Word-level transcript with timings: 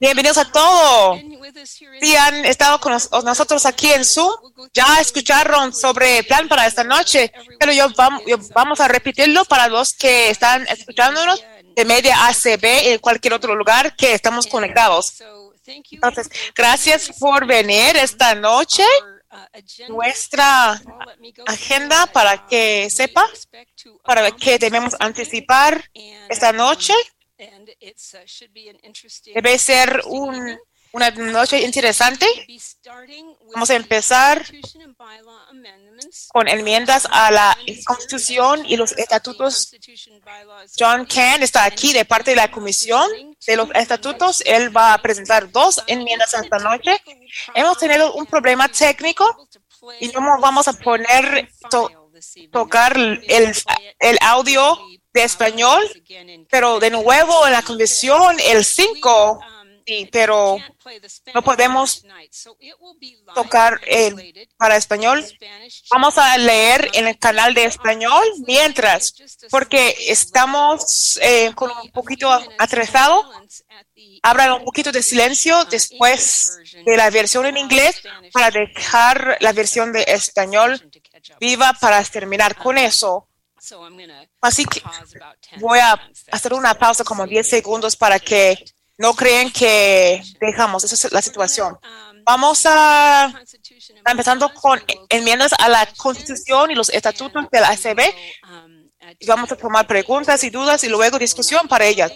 Bienvenidos 0.00 0.38
a 0.38 0.44
todos. 0.50 1.20
Si 2.00 2.14
han 2.14 2.44
estado 2.44 2.78
con 2.80 2.92
nosotros 2.92 3.66
aquí 3.66 3.90
en 3.90 4.04
Zoom, 4.04 4.32
ya 4.72 4.98
escucharon 5.00 5.74
sobre 5.74 6.18
el 6.18 6.26
plan 6.26 6.46
para 6.46 6.66
esta 6.66 6.84
noche, 6.84 7.32
pero 7.58 7.72
yo 7.72 7.88
vamos, 8.54 8.80
a 8.80 8.86
repetirlo 8.86 9.44
para 9.44 9.66
los 9.68 9.92
que 9.92 10.30
están 10.30 10.66
escuchándonos 10.68 11.42
de 11.74 11.84
media 11.84 12.28
ACB 12.28 12.92
en 12.92 12.98
cualquier 13.00 13.34
otro 13.34 13.56
lugar 13.56 13.96
que 13.96 14.14
estamos 14.14 14.46
conectados. 14.46 15.20
Entonces, 15.66 16.30
gracias 16.54 17.10
por 17.18 17.46
venir 17.46 17.96
esta 17.96 18.34
noche. 18.36 18.84
Nuestra 19.88 20.80
agenda 21.46 22.06
para 22.06 22.46
que 22.46 22.88
sepa, 22.88 23.28
para 24.04 24.30
que 24.30 24.58
debemos 24.58 24.94
anticipar 25.00 25.84
esta 26.28 26.52
noche. 26.52 26.94
Debe 29.34 29.58
ser 29.58 30.02
un, 30.06 30.58
una 30.92 31.10
noche 31.10 31.60
interesante. 31.60 32.26
Vamos 33.54 33.70
a 33.70 33.74
empezar 33.76 34.44
con 36.28 36.48
enmiendas 36.48 37.06
a 37.10 37.30
la 37.30 37.58
Constitución 37.86 38.64
y 38.66 38.76
los 38.76 38.92
estatutos. 38.92 39.70
John 40.78 41.06
Ken 41.06 41.42
está 41.42 41.64
aquí 41.64 41.92
de 41.92 42.04
parte 42.04 42.30
de 42.30 42.36
la 42.36 42.50
Comisión 42.50 43.08
de 43.46 43.56
los 43.56 43.70
Estatutos. 43.74 44.42
Él 44.44 44.76
va 44.76 44.94
a 44.94 45.02
presentar 45.02 45.50
dos 45.50 45.82
enmiendas 45.86 46.34
esta 46.34 46.58
noche. 46.58 47.00
Hemos 47.54 47.78
tenido 47.78 48.14
un 48.14 48.26
problema 48.26 48.68
técnico 48.68 49.48
y 50.00 50.08
no 50.08 50.20
vamos 50.40 50.66
a 50.66 50.72
poner 50.72 51.48
tocar 52.50 52.96
el, 52.96 53.54
el 54.00 54.18
audio 54.22 54.78
de 55.18 55.24
español, 55.24 55.82
pero 56.48 56.78
de 56.78 56.90
nuevo 56.90 57.46
en 57.46 57.52
la 57.52 57.62
convención 57.62 58.36
el 58.40 58.64
5, 58.64 59.40
pero 60.12 60.58
no 61.34 61.42
podemos 61.42 62.04
tocar 63.34 63.80
el, 63.86 64.48
para 64.56 64.76
español. 64.76 65.24
Vamos 65.90 66.18
a 66.18 66.38
leer 66.38 66.88
en 66.92 67.08
el 67.08 67.18
canal 67.18 67.52
de 67.52 67.64
español 67.64 68.24
mientras, 68.46 69.14
porque 69.50 69.96
estamos 70.06 71.18
eh, 71.20 71.52
con 71.56 71.70
un 71.82 71.90
poquito 71.90 72.30
atrasado. 72.58 73.28
Abran 74.22 74.52
un 74.52 74.64
poquito 74.64 74.92
de 74.92 75.02
silencio 75.02 75.64
después 75.64 76.58
de 76.86 76.96
la 76.96 77.10
versión 77.10 77.46
en 77.46 77.56
inglés 77.56 78.02
para 78.32 78.50
dejar 78.52 79.36
la 79.40 79.52
versión 79.52 79.92
de 79.92 80.04
español 80.06 80.80
viva 81.40 81.72
para 81.80 82.02
terminar 82.04 82.54
con 82.56 82.78
eso. 82.78 83.28
Así 84.40 84.64
que 84.64 84.82
voy 85.58 85.78
a 85.78 85.98
hacer 86.30 86.54
una 86.54 86.74
pausa 86.74 87.04
como 87.04 87.26
10 87.26 87.48
segundos 87.48 87.96
para 87.96 88.18
que 88.18 88.64
no 88.96 89.14
crean 89.14 89.50
que 89.50 90.22
dejamos. 90.40 90.84
Esa 90.84 91.06
es 91.06 91.12
la 91.12 91.22
situación. 91.22 91.78
Um, 91.82 92.08
Vamos 92.24 92.66
a 92.66 93.32
empezando 94.04 94.52
con 94.52 94.82
enmiendas 95.08 95.52
a 95.58 95.68
la 95.68 95.86
Constitución 95.96 96.70
y 96.70 96.74
los 96.74 96.90
estatutos 96.90 97.48
de 97.50 97.60
la 97.60 97.68
ACB. 97.70 98.00
um, 98.50 98.90
Y 99.18 99.26
vamos 99.26 99.50
a 99.50 99.56
tomar 99.56 99.86
preguntas 99.86 100.44
y 100.44 100.50
dudas 100.50 100.84
y 100.84 100.88
luego 100.88 101.18
discusión 101.18 101.66
para 101.68 101.86
ellas. 101.86 102.12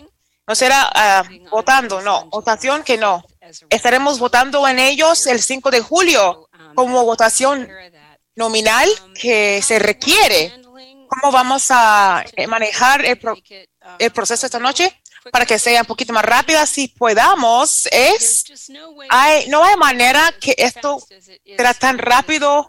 No 0.46 0.54
será 0.54 0.90
ah, 0.94 1.22
votando, 1.50 2.00
no. 2.02 2.26
Votación 2.26 2.82
que 2.82 2.98
no. 2.98 3.24
Estaremos 3.70 4.18
votando 4.18 4.66
en 4.66 4.78
ellos 4.78 5.26
el 5.26 5.40
5 5.40 5.70
de 5.70 5.80
julio 5.80 6.48
como 6.74 7.04
votación 7.04 7.68
nominal 8.34 8.88
que 9.14 9.62
se 9.62 9.78
requiere. 9.78 10.52
¿Cómo 11.20 11.32
vamos 11.32 11.66
a 11.70 12.24
eh, 12.36 12.46
manejar 12.46 13.04
el, 13.04 13.18
pro- 13.18 13.36
el 13.98 14.10
proceso 14.12 14.46
esta 14.46 14.58
noche 14.58 14.98
para 15.30 15.44
que 15.44 15.58
sea 15.58 15.82
un 15.82 15.86
poquito 15.86 16.12
más 16.12 16.24
rápida 16.24 16.64
si 16.66 16.88
podamos? 16.88 17.86
Es, 17.90 18.44
hay, 19.10 19.46
no 19.48 19.62
hay 19.62 19.76
manera 19.76 20.32
que 20.40 20.54
esto 20.56 21.04
será 21.44 21.74
tan 21.74 21.98
rápido 21.98 22.66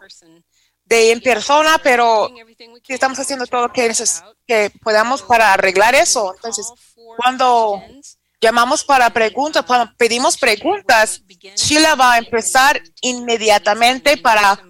de 0.84 1.12
en 1.12 1.20
persona, 1.22 1.78
pero 1.82 2.28
estamos 2.86 3.18
haciendo 3.18 3.46
todo 3.46 3.68
lo 3.68 3.72
que, 3.72 3.90
que 4.46 4.70
podamos 4.82 5.22
para 5.22 5.54
arreglar 5.54 5.94
eso. 5.94 6.34
Entonces, 6.34 6.66
cuando 7.16 7.82
llamamos 8.42 8.84
para 8.84 9.08
preguntas, 9.08 9.64
cuando 9.66 9.90
pedimos 9.96 10.36
preguntas, 10.36 11.22
Sheila 11.56 11.94
va 11.94 12.12
a 12.12 12.18
empezar 12.18 12.82
inmediatamente 13.00 14.18
para 14.18 14.62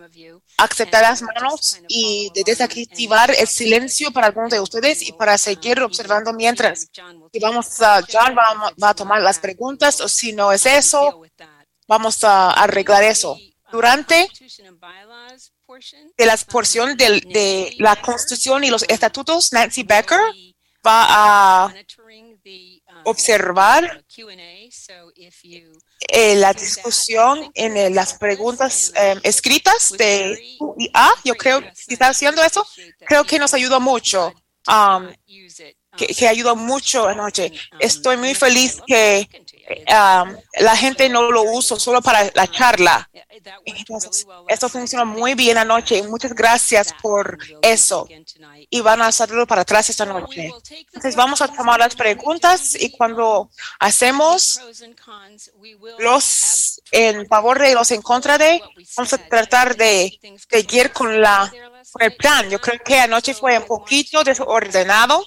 aceptar 0.56 1.03
las 1.03 1.20
manos 1.22 1.78
y 1.88 2.31
de 2.34 2.42
desactivar 2.44 3.31
el 3.31 3.47
silencio 3.48 4.10
para 4.12 4.28
algunos 4.28 4.50
de 4.50 4.60
ustedes 4.60 5.03
y 5.03 5.12
para 5.12 5.37
seguir 5.38 5.81
observando 5.81 6.32
mientras. 6.32 6.88
Y 7.32 7.38
vamos 7.41 7.81
a, 7.82 8.00
John 8.10 8.37
va, 8.37 8.72
va 8.82 8.88
a 8.91 8.94
tomar 8.94 9.20
las 9.20 9.38
preguntas 9.38 10.00
o 10.00 10.09
si 10.09 10.32
no 10.32 10.53
es 10.53 10.65
eso, 10.66 11.22
vamos 11.88 12.22
a 12.25 12.50
arreglar 12.50 13.03
eso. 13.03 13.37
Durante 13.72 14.28
de 16.16 16.26
la 16.26 16.37
porción 16.37 16.97
del- 16.97 17.21
de 17.22 17.75
la 17.78 17.97
Constitución 18.00 18.62
y 18.65 18.71
los 18.71 18.84
estatutos, 18.88 19.53
Nancy 19.53 19.82
Becker 19.82 20.21
va 20.86 21.06
a 21.65 21.75
observar 23.04 24.04
eh, 26.09 26.37
la 26.37 26.53
discusión 26.53 27.50
en 27.54 27.76
eh, 27.76 27.91
las 27.91 28.15
preguntas 28.15 28.92
eh, 28.97 29.16
escritas 29.22 29.91
de 29.97 30.56
UIA. 30.60 31.10
Yo 31.25 31.34
creo 31.34 31.60
que 31.60 31.72
está 31.88 32.09
haciendo 32.09 32.42
eso. 32.42 32.66
Creo 33.06 33.25
que 33.25 33.38
nos 33.38 33.54
ayudó 33.54 33.81
mucho. 33.81 34.32
um, 34.69 35.12
que, 35.97 36.06
que 36.06 36.28
ayudó 36.28 36.56
mucho 36.56 37.06
anoche. 37.06 37.53
Estoy 37.78 38.16
muy 38.16 38.34
feliz 38.34 38.81
que 38.87 39.28
um, 39.69 40.37
la 40.61 40.77
gente 40.77 41.09
no 41.09 41.31
lo 41.31 41.43
usa 41.43 41.79
solo 41.79 42.03
para 42.03 42.31
la 42.35 42.47
charla. 42.49 43.09
Entonces, 43.65 44.27
esto 44.49 44.69
funcionó 44.69 45.07
muy 45.07 45.35
bien 45.35 45.59
anoche. 45.59 46.03
Muchas 46.05 46.35
gracias 46.35 46.95
por 47.03 47.39
eso. 47.63 48.07
Y 48.71 48.81
van 48.81 49.03
a 49.03 49.09
hacerlo 49.09 49.47
para 49.47 49.63
atrás 49.63 49.91
esta 49.91 50.07
noche. 50.07 50.51
Entonces, 50.93 51.17
vamos 51.17 51.43
a 51.43 51.49
tomar 51.49 51.79
las 51.79 51.95
preguntas 51.95 52.75
y 52.75 52.91
cuando 52.91 53.51
hacemos 53.79 54.61
los 55.99 56.83
en 56.91 57.27
favor 57.27 57.59
de 57.59 57.75
los 57.75 57.91
en 57.91 58.03
contra 58.03 58.39
de, 58.39 58.63
vamos 58.97 59.13
a 59.13 59.19
tratar 59.19 59.77
de 59.77 60.19
seguir 60.51 60.93
con 60.93 61.21
la 61.21 61.53
con 61.93 62.03
el 62.03 62.17
plan. 62.17 62.49
Yo 62.51 62.61
creo 62.61 62.81
que 62.85 62.99
anoche 62.99 63.35
fue 63.35 63.59
un 63.59 63.67
poquito 63.67 64.25
desordenado. 64.25 65.25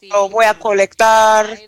Yo 0.00 0.28
voy 0.28 0.46
a 0.46 0.58
colectar 0.58 1.58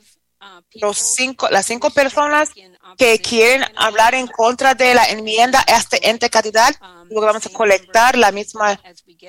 los 0.74 0.98
cinco, 0.98 1.48
las 1.50 1.66
cinco 1.66 1.90
personas 1.90 2.50
que 2.96 3.18
quieren 3.20 3.64
hablar 3.76 4.14
en 4.14 4.26
contra 4.26 4.74
de 4.74 4.94
la 4.94 5.04
enmienda 5.06 5.64
a 5.66 5.76
este 5.76 6.08
ente 6.08 6.30
cantidad. 6.30 6.74
Luego 7.10 7.26
vamos 7.26 7.46
a 7.46 7.50
colectar 7.50 8.16
la 8.16 8.32
misma 8.32 8.80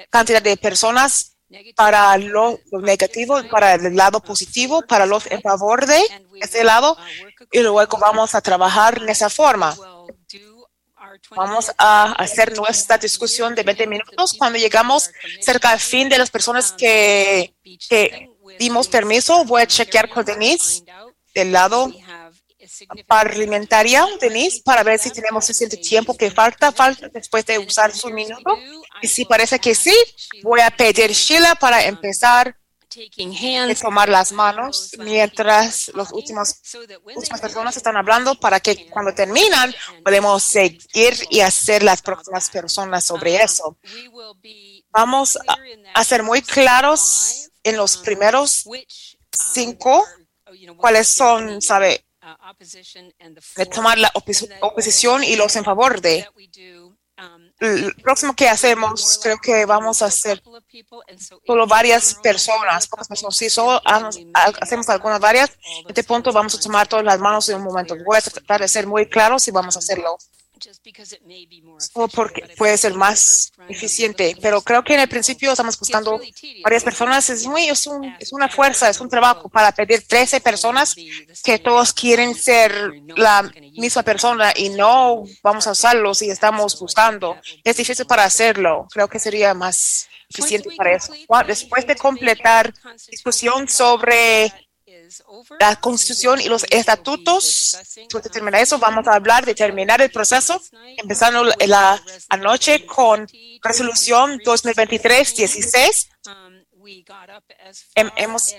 cantidad 0.10 0.42
de 0.42 0.58
personas 0.58 1.34
para 1.76 2.18
lo, 2.18 2.60
lo 2.72 2.82
negativo, 2.82 3.42
para 3.50 3.76
el 3.76 3.96
lado 3.96 4.20
positivo, 4.20 4.82
para 4.82 5.06
los 5.06 5.30
en 5.32 5.42
favor 5.42 5.86
de 5.86 6.02
ese 6.42 6.64
lado, 6.64 6.98
y 7.52 7.60
luego 7.60 7.98
vamos 8.00 8.34
a 8.34 8.42
trabajar 8.42 9.00
en 9.02 9.10
esa 9.10 9.30
forma. 9.30 9.76
Vamos 11.36 11.72
a 11.78 12.14
hacer 12.14 12.56
nuestra 12.56 12.98
discusión 12.98 13.54
de 13.54 13.64
20 13.64 13.88
minutos. 13.88 14.36
Cuando 14.38 14.58
llegamos 14.58 15.12
cerca 15.42 15.70
al 15.70 15.80
fin 15.80 16.10
de 16.10 16.18
las 16.18 16.32
personas 16.32 16.72
que, 16.72 17.54
que 17.88 18.33
dimos 18.60 18.88
permiso, 18.88 19.44
voy 19.46 19.62
a 19.62 19.68
chequear 19.68 20.10
con 20.10 20.26
Denise 20.26 20.84
del 21.34 21.52
lado 21.52 21.92
parlamentaria, 23.08 24.06
Denise, 24.20 24.62
para 24.64 24.84
ver 24.84 25.00
si 25.00 25.12
tenemos 25.12 25.46
suficiente 25.46 25.78
tiempo 25.78 26.16
que 26.16 26.32
falta, 26.32 26.72
falta 26.72 27.10
después 27.10 27.46
de 27.46 27.60
usar 27.60 27.94
su 27.94 28.10
minuto. 28.10 28.58
Y 29.02 29.08
si 29.08 29.26
parece 29.26 29.60
que 29.60 29.76
sí, 29.76 29.94
voy 30.42 30.62
a 30.62 30.72
pedir 30.72 31.12
Sheila 31.12 31.56
para 31.56 31.84
empezar 31.86 32.56
tomar 33.82 34.10
las 34.10 34.32
manos 34.32 34.92
mientras 35.00 35.90
los 35.96 36.12
últimos 36.12 36.60
últimas 37.04 37.42
personas 37.42 37.76
están 37.76 37.98
hablando 37.98 38.36
para 38.36 38.60
que 38.60 38.88
cuando 38.90 39.14
terminan 39.14 39.74
podemos 40.04 40.44
seguir 40.44 41.16
y 41.30 41.40
hacer 41.40 41.82
las 41.82 42.02
próximas 42.02 42.50
personas 42.50 43.06
sobre 43.06 43.42
eso. 43.42 43.78
Vamos 44.92 45.38
a, 45.48 45.58
a 45.96 46.04
ser 46.04 46.22
muy 46.22 46.42
claros 46.42 47.50
en 47.64 47.78
los 47.78 47.98
primeros 47.98 48.66
cinco 49.32 50.06
cuáles 50.78 51.08
son, 51.08 51.62
sabe, 51.62 52.06
de 53.56 53.66
tomar 53.66 53.98
la 53.98 54.12
opos- 54.14 54.48
oposición 54.62 55.24
y 55.24 55.36
los 55.36 55.56
en 55.56 55.64
favor 55.64 56.00
de. 56.02 56.28
El 57.60 57.94
próximo 58.02 58.36
que 58.36 58.50
hacemos, 58.50 59.20
creo 59.22 59.38
que 59.38 59.66
vamos 59.66 60.02
a 60.02 60.08
hacer 60.08 60.42
solo 61.46 61.68
varias 61.68 62.16
personas, 62.16 62.88
pocas 62.88 63.08
personas. 63.08 63.38
Si 63.38 63.50
solo 63.50 63.80
hacemos 64.62 64.90
algunas 64.90 65.20
varias, 65.20 65.52
en 65.52 65.88
este 65.88 66.04
punto 66.04 66.34
vamos 66.34 66.56
a 66.56 66.60
tomar 66.60 66.88
todas 66.88 67.06
las 67.06 67.20
manos 67.20 67.48
en 67.50 67.58
un 67.58 67.64
momento. 67.64 67.96
Voy 68.04 68.18
a 68.18 68.22
tratar 68.22 68.62
de 68.62 68.68
ser 68.68 68.88
muy 68.88 69.08
claro 69.10 69.40
si 69.40 69.52
vamos 69.52 69.76
a 69.76 69.80
hacerlo. 69.80 70.18
O 71.94 72.08
porque 72.08 72.56
puede 72.58 72.78
ser 72.78 72.94
más 72.94 73.52
eficiente. 73.70 74.36
Pero 74.42 74.62
creo 74.62 74.84
que 74.84 74.94
en 74.94 75.02
el 75.02 75.10
principio 75.10 75.52
estamos 75.52 75.78
buscando 75.80 76.20
varias 76.64 76.84
personas. 76.84 77.30
Es, 77.30 77.46
muy, 77.46 77.70
es, 77.70 77.88
un, 77.88 78.16
es 78.20 78.34
una 78.34 78.50
fuerza, 78.50 78.90
es 78.90 79.00
un 79.00 79.10
trabajo 79.10 79.50
para 79.50 79.72
pedir 79.72 80.06
13 80.08 80.42
personas 80.42 80.96
que 81.44 81.60
todos 81.60 81.94
quieren 81.94 82.36
ser 82.36 82.92
la 83.16 83.44
misma 83.78 84.04
persona 84.04 84.54
y 84.56 84.70
no 84.70 85.24
vamos 85.42 85.68
a 85.68 85.72
usarlos 85.72 86.22
y 86.22 86.30
estamos 86.30 86.80
buscando. 86.80 87.38
Es 87.64 87.78
difícil 87.78 88.06
para 88.06 88.26
hacerlo. 88.26 88.88
Creo 88.92 89.08
que 89.08 89.20
sería 89.20 89.54
más 89.54 90.08
eficiente 90.30 90.70
para 90.76 90.96
eso. 90.96 91.14
Después 91.48 91.86
de 91.86 91.96
completar 91.96 92.74
discusión 93.10 93.68
sobre 93.68 94.52
la 95.60 95.76
Constitución 95.78 96.42
y 96.42 96.46
los 96.46 96.66
estatutos. 96.70 97.78
Después 97.96 98.24
de 98.24 98.30
terminar 98.30 98.62
eso, 98.62 98.80
vamos 98.80 99.08
a 99.08 99.16
hablar 99.16 99.46
de 99.46 99.56
terminar 99.56 100.02
el 100.02 100.12
proceso, 100.12 100.62
empezando 100.98 101.44
la 101.66 102.02
anoche 102.30 102.86
con 102.86 103.28
resolución 103.62 104.40
2023-16. 104.40 106.10
hemos 108.16 108.56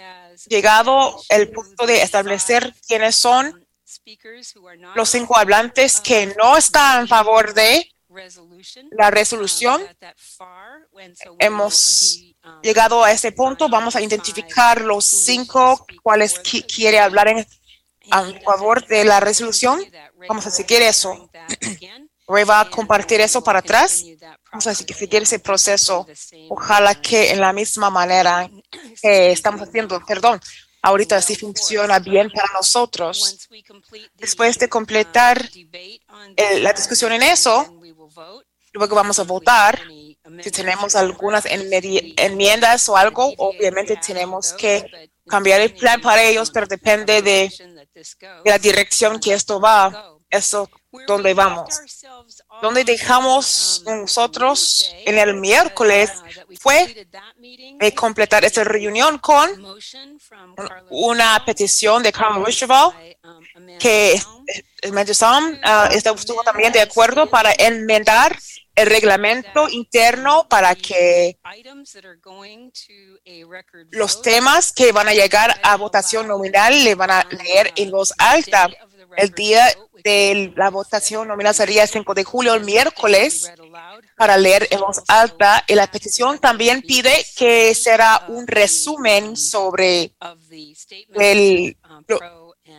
llegado 0.46 1.20
al 1.28 1.48
punto 1.48 1.86
de 1.86 2.02
establecer 2.02 2.74
quiénes 2.86 3.16
son 3.16 3.66
los 4.94 5.08
cinco 5.08 5.36
hablantes 5.36 6.00
que 6.00 6.26
no 6.38 6.56
están 6.56 7.04
a 7.04 7.06
favor 7.06 7.54
de 7.54 7.93
la 8.90 9.10
resolución. 9.10 9.82
Hemos 11.38 12.20
llegado 12.62 13.04
a 13.04 13.12
ese 13.12 13.32
punto, 13.32 13.68
vamos 13.68 13.96
a 13.96 14.02
identificar 14.02 14.80
los 14.80 15.04
cinco 15.04 15.86
cuales 16.02 16.40
quiere 16.40 16.98
hablar 16.98 17.28
en 17.28 17.46
a 18.10 18.24
favor 18.44 18.86
de 18.86 19.04
la 19.04 19.20
resolución. 19.20 19.80
Vamos 20.28 20.46
a 20.46 20.50
seguir 20.50 20.82
eso. 20.82 21.30
Ray 22.26 22.44
va 22.48 22.60
a 22.60 22.70
compartir 22.70 23.20
eso 23.20 23.42
para 23.42 23.60
atrás. 23.60 24.04
Vamos 24.50 24.66
a 24.66 24.74
seguir 24.74 25.22
ese 25.22 25.38
proceso. 25.38 26.06
Ojalá 26.48 26.94
que 26.94 27.30
en 27.32 27.40
la 27.40 27.52
misma 27.52 27.90
manera 27.90 28.48
que 29.02 29.32
estamos 29.32 29.60
haciendo, 29.62 30.04
perdón, 30.04 30.40
ahorita 30.82 31.20
sí 31.22 31.34
funciona 31.34 31.98
bien 31.98 32.30
para 32.30 32.52
nosotros. 32.52 33.48
Después 34.14 34.58
de 34.58 34.68
completar 34.68 35.48
la 36.60 36.72
discusión 36.72 37.12
en 37.12 37.22
eso, 37.22 37.80
luego 38.72 38.96
vamos 38.96 39.18
a 39.18 39.22
votar 39.24 39.80
si 40.42 40.50
tenemos 40.50 40.96
algunas 40.96 41.44
enmiendas 41.46 42.88
o 42.88 42.96
algo, 42.96 43.34
obviamente 43.36 43.96
tenemos 43.96 44.54
que 44.54 45.10
cambiar 45.26 45.60
el 45.60 45.74
plan 45.74 46.00
para 46.00 46.22
ellos, 46.22 46.50
pero 46.50 46.66
depende 46.66 47.20
de, 47.20 47.52
la 48.44 48.58
dirección 48.58 49.20
que 49.20 49.34
esto 49.34 49.60
va, 49.60 50.16
eso 50.30 50.70
donde 51.06 51.34
vamos. 51.34 51.78
Donde 52.62 52.84
dejamos 52.84 53.82
nosotros 53.86 54.94
en 55.04 55.18
el 55.18 55.34
miércoles 55.34 56.10
fue 56.60 57.06
de 57.78 57.94
completar 57.94 58.44
esta 58.44 58.64
reunión 58.64 59.18
con 59.18 59.50
una 60.90 61.42
petición 61.44 62.02
de 62.02 62.12
Carmen 62.12 62.44
Roosevelt 62.44 62.94
que 63.78 64.20
Sam 65.12 65.60
uh, 65.64 65.94
estuvo 65.94 66.42
también 66.42 66.72
de 66.72 66.80
acuerdo 66.80 67.28
para 67.28 67.52
enmendar 67.52 68.36
el 68.74 68.86
reglamento 68.86 69.68
interno 69.68 70.46
para 70.48 70.74
que 70.74 71.38
los 73.90 74.20
temas 74.20 74.72
que 74.72 74.92
van 74.92 75.08
a 75.08 75.14
llegar 75.14 75.60
a 75.62 75.76
votación 75.76 76.26
nominal 76.26 76.82
le 76.82 76.94
van 76.94 77.10
a 77.10 77.26
leer 77.30 77.72
en 77.76 77.90
voz 77.90 78.12
alta. 78.18 78.68
El 79.16 79.30
día 79.30 79.66
de 80.02 80.52
la 80.56 80.70
votación 80.70 81.28
nominal 81.28 81.54
sería 81.54 81.82
el 81.82 81.88
5 81.88 82.14
de 82.14 82.24
julio, 82.24 82.54
el 82.54 82.64
miércoles, 82.64 83.50
para 84.16 84.36
leer 84.36 84.68
en 84.70 84.80
voz 84.80 85.02
alta. 85.08 85.64
Y 85.66 85.74
la 85.74 85.90
petición 85.90 86.38
también 86.38 86.82
pide 86.82 87.24
que 87.36 87.74
será 87.74 88.24
un 88.28 88.46
resumen 88.46 89.36
sobre 89.36 90.12
el, 91.14 91.76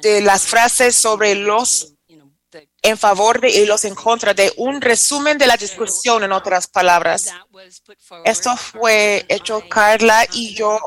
de 0.02 0.22
las 0.22 0.46
frases 0.46 0.96
sobre 0.96 1.36
los 1.36 1.94
en 2.86 2.98
favor 3.00 3.42
de 3.42 3.50
y 3.50 3.66
los 3.66 3.84
en 3.84 3.96
contra 3.96 4.34
de 4.36 4.54
un 4.58 4.80
resumen 4.80 5.40
de 5.40 5.48
la 5.48 5.58
discusión, 5.58 6.24
en 6.24 6.32
otras 6.32 6.68
palabras. 6.68 7.34
Esto 8.24 8.56
fue 8.56 9.26
hecho 9.28 9.64
Carla 9.68 10.26
y 10.34 10.54
yo, 10.54 10.80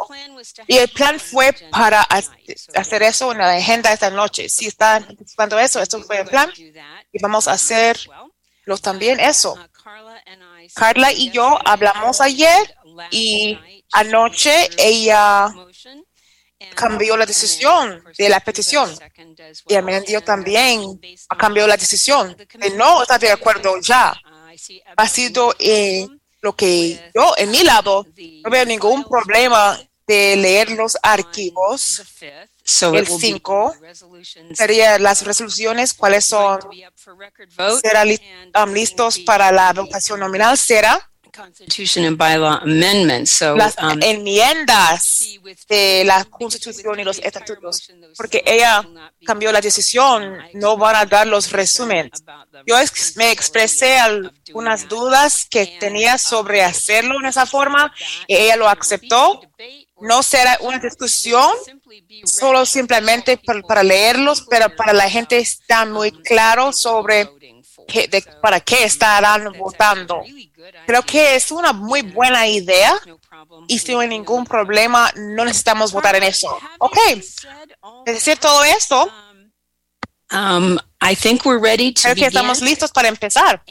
y 0.69 0.77
el 0.79 0.89
plan 0.91 1.19
fue 1.19 1.53
para 1.73 2.07
hacer 2.75 3.03
eso 3.03 3.33
en 3.33 3.39
la 3.39 3.51
agenda 3.51 3.93
esta 3.93 4.11
noche. 4.11 4.49
Si 4.49 4.69
están 4.69 5.05
participando 5.07 5.59
eso, 5.59 5.83
esto 5.83 6.01
fue 6.03 6.21
el 6.21 6.29
plan 6.29 6.51
y 6.57 7.21
vamos 7.21 7.49
a 7.49 7.53
hacerlo 7.53 8.79
también 8.81 9.19
eso. 9.19 9.59
Carla 10.75 11.13
y 11.13 11.31
yo 11.31 11.59
hablamos 11.65 12.21
ayer 12.21 12.77
y 13.11 13.59
anoche 13.93 14.69
ella 14.77 15.53
cambió 16.75 17.17
la 17.17 17.27
decisión 17.27 18.03
de 18.17 18.29
la 18.29 18.41
petición. 18.41 18.91
Y 19.67 19.75
el 19.75 20.25
también 20.25 21.01
ha 21.29 21.37
cambiado 21.37 21.69
la 21.69 21.77
decisión 21.77 22.37
de 22.37 22.71
no 22.71 23.03
estar 23.03 23.21
de 23.21 23.31
acuerdo 23.31 23.81
ya. 23.81 24.15
Ha 24.97 25.09
sido 25.09 25.55
eh, 25.59 26.07
lo 26.41 26.55
que 26.55 27.11
yo, 27.15 27.35
en 27.37 27.51
mi 27.51 27.63
lado, 27.63 28.07
no 28.45 28.51
veo 28.51 28.65
ningún 28.65 29.05
problema 29.05 29.79
de 30.07 30.37
leer 30.37 30.71
los 30.71 30.97
archivos. 31.03 32.03
el 32.93 33.07
5 33.07 33.75
sería 34.55 34.99
las 34.99 35.25
resoluciones, 35.25 35.93
cuáles 35.95 36.25
son, 36.25 36.61
serán 37.83 38.09
um, 38.09 38.73
listos 38.73 39.19
para 39.21 39.53
la 39.53 39.73
votación 39.73 40.21
nominal, 40.21 40.57
será 40.57 41.08
Constitution 41.33 42.05
and 42.05 42.17
bylaw 42.17 42.63
amendments. 42.63 43.31
So, 43.31 43.57
las 43.57 43.77
um, 43.79 44.01
enmiendas 44.03 45.25
de 45.69 46.05
la 46.05 46.25
Constitución 46.25 47.01
y 47.01 47.05
los 47.05 47.19
estatutos, 47.19 47.89
porque 48.17 48.43
ella 48.45 48.87
cambió 49.25 49.53
la 49.53 49.61
decisión, 49.61 50.39
no 50.55 50.77
van 50.77 50.97
a 50.97 51.07
dar 51.07 51.27
los 51.27 51.51
resúmenes. 51.53 52.25
Yo 52.67 52.79
ex 52.79 53.17
me 53.17 53.31
expresé 53.31 53.99
algunas 53.99 54.89
dudas 54.89 55.47
que 55.49 55.79
tenía 55.79 56.19
sobre 56.19 56.63
hacerlo 56.63 57.17
en 57.21 57.27
esa 57.27 57.47
forma 57.47 57.93
y 58.27 58.37
ella 58.37 58.57
lo 58.57 58.69
aceptó. 58.69 59.41
No 60.01 60.23
será 60.23 60.59
una 60.61 60.79
discusión 60.79 61.51
solo 62.25 62.65
simplemente 62.65 63.37
para, 63.37 63.61
para 63.63 63.83
leerlos, 63.83 64.47
pero 64.49 64.75
para 64.77 64.93
la 64.93 65.11
gente 65.11 65.39
está 65.39 65.85
muy 65.85 66.13
claro 66.13 66.73
sobre 66.73 67.29
de, 67.89 68.23
para 68.43 68.61
qué 68.61 68.85
estarán 68.85 69.53
votando. 69.59 70.23
Creo 70.87 71.03
que 71.03 71.37
es 71.37 71.51
una 71.51 71.73
muy 71.73 72.03
buena 72.03 72.47
idea 72.47 72.95
y 73.67 73.79
si 73.79 73.93
no 73.93 74.01
hay 74.01 74.09
ningún 74.09 74.45
problema, 74.45 75.11
no 75.17 75.45
necesitamos 75.45 75.93
votar 75.93 76.17
en 76.17 76.25
eso. 76.25 76.57
Ok. 76.79 76.99
Es 78.07 78.15
decir 78.15 78.39
todo 78.39 78.65
esto, 78.65 79.11
um, 80.33 80.79
I 81.01 81.15
think 81.15 81.45
we're 81.45 81.61
ready 81.61 81.93
to 81.93 82.03
creo 82.03 82.15
que 82.15 82.27
estamos 82.27 82.61
listos 82.61 82.91
para 82.91 83.09
empezar. 83.09 83.63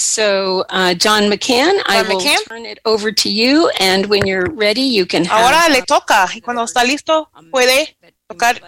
So, 0.00 0.64
uh, 0.70 0.94
John 0.94 1.28
McCann, 1.28 1.74
I 1.88 2.02
will 2.02 2.18
McCann. 2.18 2.38
turn 2.46 2.66
it 2.66 2.78
over 2.84 3.12
to 3.12 3.28
you, 3.28 3.68
and 3.80 4.06
when 4.06 4.26
you're 4.26 4.48
ready, 4.48 4.82
you 4.82 5.06
can. 5.06 5.26
Ahora 5.28 5.68
le 5.68 5.82
toca 5.82 6.28
y 6.32 6.40
cuando 6.40 6.62
está 6.62 6.84
listo 6.84 7.30
puede 7.50 7.96
tocar 8.28 8.62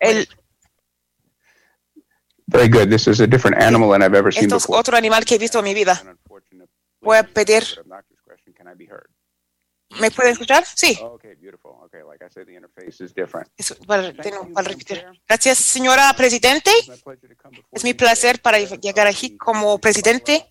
el 0.00 0.28
Very 2.46 2.68
good. 2.68 2.88
This 2.90 3.06
is 3.08 3.20
a 3.20 3.26
different 3.26 3.60
animal 3.62 3.90
than 3.90 4.02
I've 4.02 4.14
ever 4.16 4.32
seen 4.32 4.44
Esto 4.44 4.56
es 4.56 4.62
before. 4.64 4.78
otro 4.80 4.96
animal 4.96 5.24
que 5.24 5.36
he 5.36 5.38
visto 5.38 5.58
en 5.60 5.64
mi 5.64 5.74
vida. 5.74 6.02
Voy 7.00 7.16
a 7.16 7.22
pedir. 7.22 7.64
¿Me 10.00 10.10
puede 10.10 10.30
escuchar? 10.30 10.64
Sí. 10.74 10.98
Okay, 11.00 11.34
beautiful. 11.36 11.72
Okay, 11.84 12.00
like 12.02 12.24
I 12.24 12.28
said, 12.28 12.46
the 12.46 12.54
interface 12.54 13.00
is 13.04 13.14
different. 13.14 13.48
Eso, 13.56 13.76
para, 13.86 14.12
tengo- 14.12 14.52
para 14.52 14.68
repetir. 14.68 15.04
Gracias, 15.28 15.58
señora 15.58 16.12
Presidente. 16.16 16.70
Es 17.70 17.84
mi 17.84 17.94
placer 17.94 18.40
para 18.42 18.58
llegar 18.58 19.06
aquí 19.06 19.36
como 19.36 19.78
presidente 19.78 20.50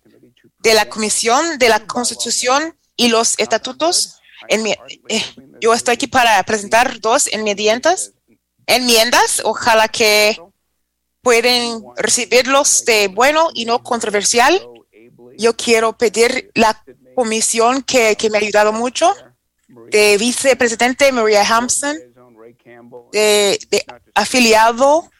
de 0.60 0.74
la 0.74 0.88
Comisión 0.88 1.58
de 1.58 1.68
la 1.68 1.80
Constitución 1.86 2.76
y 2.96 3.08
los 3.08 3.38
Estatutos. 3.38 4.18
En 4.48 4.62
mi- 4.62 4.72
eh, 5.08 5.22
yo 5.60 5.74
estoy 5.74 5.94
aquí 5.94 6.06
para 6.06 6.42
presentar 6.44 6.98
dos 7.00 7.26
enmiendas. 7.30 8.12
Enmiendas, 8.66 9.42
ojalá 9.44 9.88
que 9.88 10.40
pueden 11.24 11.82
recibirlos 11.96 12.84
de 12.84 13.08
bueno 13.08 13.48
y 13.54 13.64
no 13.64 13.82
controversial. 13.82 14.60
Yo 15.36 15.56
quiero 15.56 15.98
pedir 15.98 16.52
la 16.54 16.80
comisión 17.16 17.82
que, 17.82 18.14
que 18.16 18.30
me 18.30 18.38
ha 18.38 18.40
ayudado 18.40 18.72
mucho, 18.72 19.12
de 19.90 20.16
vicepresidente 20.18 21.10
Maria 21.10 21.42
Hampson, 21.42 21.96
de, 23.12 23.58
de 23.70 23.84
afiliado 24.14 25.10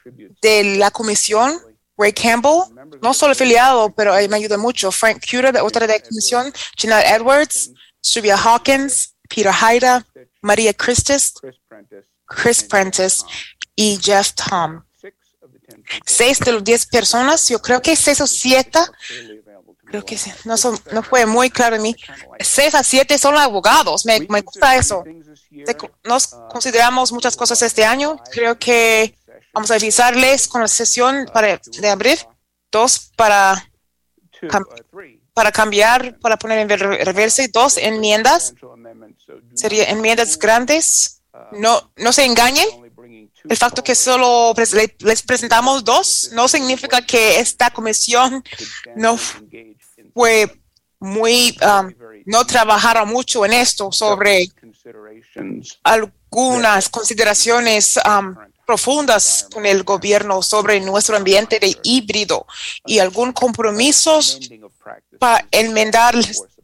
de 0.40 0.76
la 0.76 0.90
comisión, 0.90 1.58
Ray 1.96 2.12
Campbell, 2.12 2.61
no 3.02 3.14
solo 3.14 3.32
afiliado, 3.32 3.90
pero 3.90 4.12
me 4.28 4.37
ayuda 4.37 4.58
mucho, 4.58 4.92
Frank 4.92 5.25
Cura, 5.28 5.50
de 5.50 5.61
otra 5.61 5.87
de 5.87 5.94
la 5.94 6.00
comisión, 6.00 6.52
Jeanette 6.76 7.06
Edwards, 7.16 7.73
Sylvia 8.00 8.37
Hawkins, 8.37 9.16
Peter 9.28 9.52
Haida, 9.52 10.04
Maria 10.42 10.73
Christis. 10.75 11.34
Chris 12.26 12.62
Prentice 12.62 13.25
y 13.76 13.99
Jeff 14.02 14.32
Tom. 14.32 14.82
Seis 16.04 16.38
de 16.40 16.52
los 16.52 16.64
diez 16.64 16.87
personas, 16.87 17.49
yo 17.49 17.61
creo 17.61 17.80
que 17.80 17.97
seis 17.97 18.21
o 18.21 18.26
siete, 18.26 18.78
creo 19.85 20.04
que 20.04 20.18
no, 20.44 20.56
son, 20.56 20.78
no 20.92 21.02
fue 21.02 21.26
muy 21.26 21.50
claro 21.50 21.76
en 21.76 21.83
mí, 21.83 21.97
seis 22.40 22.75
a 22.75 22.83
siete 22.83 23.18
son 23.18 23.37
abogados, 23.37 24.04
me, 24.04 24.21
me 24.28 24.40
gusta 24.40 24.76
eso. 24.76 25.04
Nos 26.04 26.28
consideramos 26.50 27.12
muchas 27.12 27.37
cosas 27.37 27.62
este 27.62 27.85
año, 27.85 28.21
creo 28.30 28.59
que 28.59 29.16
vamos 29.52 29.71
a 29.71 29.75
avisarles 29.75 30.49
con 30.49 30.61
la 30.61 30.68
sesión 30.68 31.28
para, 31.33 31.61
de 31.64 31.88
abril, 31.88 32.18
dos 32.73 33.12
para, 33.16 33.71
para 35.33 35.52
cambiar, 35.52 36.18
para 36.18 36.37
poner 36.37 36.59
en 36.59 36.68
reverse, 36.68 37.49
dos 37.49 37.76
enmiendas, 37.76 38.54
serían 39.54 39.88
enmiendas 39.90 40.38
grandes, 40.38 41.23
no, 41.52 41.92
no 41.97 42.12
se 42.12 42.25
engañen, 42.25 42.66
el 43.48 43.56
facto 43.56 43.84
que 43.84 43.94
solo 43.94 44.54
les 45.00 45.22
presentamos 45.22 45.84
dos 45.84 46.30
no 46.32 46.48
significa 46.48 47.04
que 47.04 47.38
esta 47.38 47.70
comisión 47.70 48.42
no 48.96 49.18
fue 50.14 50.60
muy, 50.98 51.56
um, 51.60 51.92
no 52.24 52.46
trabajara 52.46 53.04
mucho 53.04 53.44
en 53.44 53.52
esto 53.52 53.92
sobre 53.92 54.48
algunas 55.82 56.88
consideraciones 56.88 57.98
um, 57.98 58.34
profundas 58.64 59.46
con 59.52 59.66
el 59.66 59.82
gobierno 59.82 60.42
sobre 60.42 60.80
nuestro 60.80 61.16
ambiente 61.16 61.60
de 61.60 61.76
híbrido 61.82 62.46
y 62.86 62.98
algún 62.98 63.32
compromiso 63.32 64.20
para 65.18 65.46
enmendar 65.50 66.14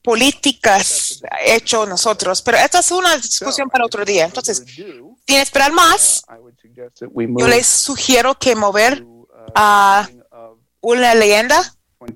políticas 0.03 1.21
hecho 1.45 1.85
nosotros. 1.85 2.41
Pero 2.41 2.57
esta 2.57 2.79
es 2.79 2.91
una 2.91 3.17
discusión 3.17 3.69
para 3.69 3.85
otro 3.85 4.05
día. 4.05 4.25
Entonces, 4.25 4.65
sin 5.31 5.39
esperar 5.39 5.73
más, 5.73 6.25
yo 7.39 7.47
les 7.47 7.67
sugiero 7.67 8.35
que 8.35 8.57
mover 8.57 9.07
a 9.55 10.09
una 10.81 11.15
leyenda 11.15 11.63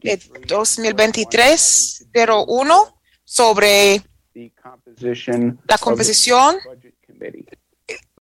de 0.01 0.19
2023-01 0.19 2.95
sobre 3.25 4.03
la 5.69 5.79
composición 5.79 6.57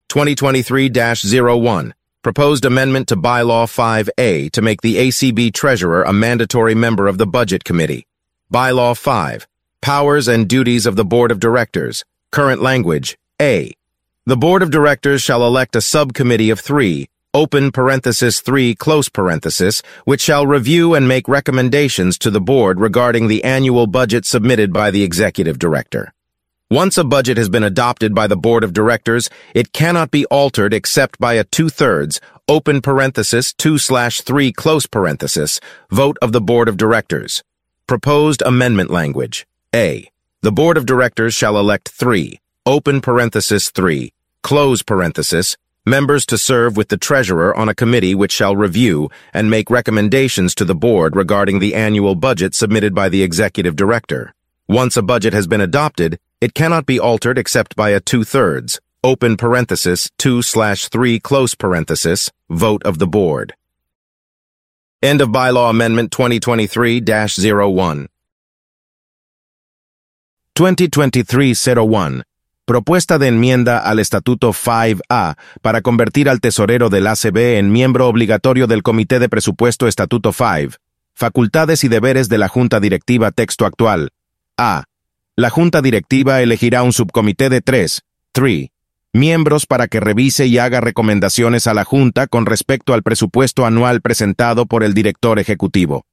2023-01. 0.07 1.91
Proposed 2.21 2.63
amendment 2.65 3.07
to 3.07 3.15
Bylaw 3.15 3.67
5A 3.67 4.51
to 4.51 4.61
make 4.61 4.81
the 4.81 4.97
ACB 4.97 5.53
Treasurer 5.53 6.03
a 6.03 6.11
mandatory 6.11 6.75
member 6.75 7.07
of 7.07 7.17
the 7.17 7.27
Budget 7.27 7.63
Committee. 7.63 8.05
Bylaw 8.51 8.97
5. 8.97 9.47
Powers 9.81 10.27
and 10.27 10.45
duties 10.47 10.85
of 10.85 10.97
the 10.97 11.05
Board 11.05 11.31
of 11.31 11.39
Directors. 11.39 12.03
Current 12.31 12.61
language. 12.61 13.17
A. 13.39 13.76
The 14.27 14.35
Board 14.35 14.61
of 14.61 14.71
Directors 14.71 15.21
shall 15.21 15.47
elect 15.47 15.73
a 15.77 15.79
subcommittee 15.79 16.49
of 16.49 16.59
three, 16.59 17.07
open 17.33 17.71
parenthesis 17.71 18.41
three 18.41 18.75
close 18.75 19.07
parenthesis, 19.07 19.81
which 20.03 20.19
shall 20.19 20.45
review 20.45 20.95
and 20.95 21.07
make 21.07 21.29
recommendations 21.29 22.17
to 22.17 22.29
the 22.29 22.41
Board 22.41 22.77
regarding 22.77 23.29
the 23.29 23.45
annual 23.45 23.87
budget 23.87 24.25
submitted 24.25 24.73
by 24.73 24.91
the 24.91 25.01
Executive 25.01 25.57
Director. 25.57 26.13
Once 26.69 26.97
a 26.97 27.05
budget 27.05 27.37
has 27.37 27.47
been 27.47 27.63
adopted 27.63 28.13
by 28.13 28.27
the 28.27 28.35
Board 28.35 28.65
of 28.65 28.73
Directors, 28.73 29.29
it 29.55 29.71
cannot 29.71 30.11
be 30.11 30.25
altered 30.25 30.73
except 30.73 31.17
by 31.19 31.35
a 31.35 31.45
two-thirds, 31.45 32.19
open 32.49 32.81
parenthesis, 32.81 33.53
two 33.53 33.77
slash 33.77 34.19
three 34.19 34.51
close 34.51 34.85
parenthesis, 34.85 35.61
vote 35.89 36.17
of 36.21 36.33
the 36.33 36.41
Board 36.41 36.67
of 36.67 36.75
Directors. 36.75 37.45
Proposed 37.87 38.41
amendment 38.41 38.91
language. 38.91 39.47
A. 39.73 40.11
The 40.41 40.51
Board 40.51 40.75
of 40.75 40.85
Directors 40.85 41.33
shall 41.33 41.57
elect 41.57 41.87
three, 41.87 42.41
open 42.65 42.99
parenthesis 42.99 43.69
three, 43.69 44.11
close 44.47 44.81
parenthesis, 44.81 45.57
members 45.85 46.25
to 46.25 46.37
serve 46.37 46.77
with 46.77 46.87
the 46.87 46.95
Treasurer 46.95 47.53
on 47.53 47.67
a 47.67 47.75
committee 47.75 48.15
which 48.15 48.31
shall 48.31 48.55
review 48.55 49.09
and 49.33 49.49
make 49.49 49.69
recommendations 49.69 50.55
to 50.55 50.63
the 50.63 50.73
Board 50.73 51.17
regarding 51.17 51.59
the 51.59 51.75
annual 51.75 52.15
budget 52.15 52.55
submitted 52.55 52.95
by 52.95 53.09
the 53.09 53.23
Executive 53.23 53.75
Director. 53.75 54.33
Once 54.69 54.95
a 54.95 55.01
budget 55.01 55.33
has 55.33 55.47
been 55.47 55.59
adopted, 55.59 56.17
it 56.39 56.53
cannot 56.53 56.85
be 56.85 56.97
altered 56.97 57.37
except 57.37 57.75
by 57.75 57.89
a 57.89 57.99
two-thirds, 57.99 58.79
open 59.03 59.35
parenthesis, 59.35 60.09
two 60.17 60.41
slash 60.41 60.87
three 60.87 61.19
close 61.19 61.53
parenthesis, 61.53 62.31
vote 62.49 62.81
of 62.85 62.99
the 62.99 63.07
board. 63.07 63.53
End 65.03 65.19
of 65.19 65.27
Bylaw 65.27 65.71
Amendment 65.71 66.09
2023-01. 66.11 68.07
2023-01. 70.55 72.23
Propuesta 72.67 73.17
de 73.17 73.29
enmienda 73.29 73.79
al 73.79 73.97
Estatuto 73.97 74.51
5A 74.51 75.37
para 75.61 75.81
convertir 75.81 76.27
al 76.27 76.41
tesorero 76.41 76.89
del 76.89 77.07
ACB 77.07 77.59
en 77.59 77.71
miembro 77.71 78.09
obligatorio 78.09 78.67
del 78.67 78.83
Comité 78.83 79.19
de 79.19 79.29
Presupuesto 79.29 79.87
Estatuto 79.87 80.33
5. 80.33 80.75
Facultades 81.13 81.85
y 81.85 81.87
deberes 81.87 82.27
de 82.27 82.37
la 82.37 82.49
Junta 82.49 82.81
Directiva 82.81 83.31
Texto 83.31 83.65
Actual. 83.65 84.09
A. 84.57 84.83
La 85.37 85.49
Junta 85.49 85.81
Directiva 85.81 86.41
elegirá 86.41 86.83
un 86.83 86.91
subcomité 86.91 87.47
de 87.47 87.61
tres, 87.61 88.01
three, 88.33 88.73
miembros 89.13 89.65
para 89.65 89.87
que 89.87 90.01
revise 90.01 90.47
y 90.47 90.57
haga 90.57 90.81
recomendaciones 90.81 91.67
a 91.67 91.73
la 91.73 91.85
Junta 91.85 92.27
con 92.27 92.45
respecto 92.45 92.93
al 92.93 93.01
presupuesto 93.01 93.65
anual 93.65 94.01
presentado 94.01 94.65
por 94.65 94.83
el 94.83 94.93
director 94.93 95.39
ejecutivo. 95.39 96.05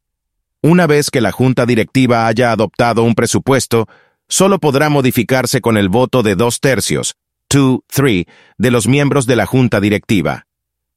Una 0.63 0.87
vez 0.87 1.11
que 1.11 1.21
la 1.21 1.33
Junta 1.33 1.67
Directiva 1.67 2.29
haya 2.29 2.53
adoptado 2.53 3.03
un 3.03 3.17
presupuesto, 3.17 3.89
solo 4.29 4.59
podrá 4.59 4.89
modificarse 4.89 5.61
con 5.61 5.77
el 5.77 5.89
voto 5.89 6.23
de 6.23 6.35
dos 6.35 6.61
tercios, 6.61 7.17
two, 7.49 7.85
three, 7.87 8.27
de 8.59 8.71
los 8.71 8.87
miembros 8.87 9.27
de 9.27 9.37
la 9.37 9.47
Junta 9.47 9.81
Directiva. 9.81 10.47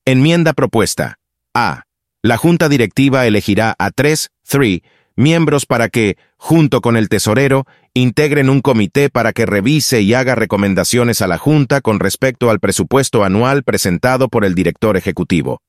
Enmienda 0.05 0.53
propuesta. 0.53 1.19
A. 1.53 1.83
La 2.21 2.37
Junta 2.37 2.69
Directiva 2.69 3.25
elegirá 3.27 3.75
a 3.77 3.91
tres, 3.91 4.29
three, 4.47 4.83
miembros 5.15 5.65
para 5.65 5.89
que, 5.89 6.17
junto 6.37 6.81
con 6.81 6.95
el 6.95 7.09
tesorero, 7.09 7.65
integren 7.93 8.49
un 8.49 8.61
comité 8.61 9.09
para 9.09 9.33
que 9.33 9.45
revise 9.45 10.01
y 10.01 10.13
haga 10.13 10.35
recomendaciones 10.35 11.21
a 11.21 11.27
la 11.27 11.37
Junta 11.37 11.81
con 11.81 11.99
respecto 11.99 12.49
al 12.49 12.59
presupuesto 12.59 13.23
anual 13.23 13.63
presentado 13.63 14.29
por 14.29 14.45
el 14.45 14.55
director 14.55 14.97
ejecutivo. 14.97 15.61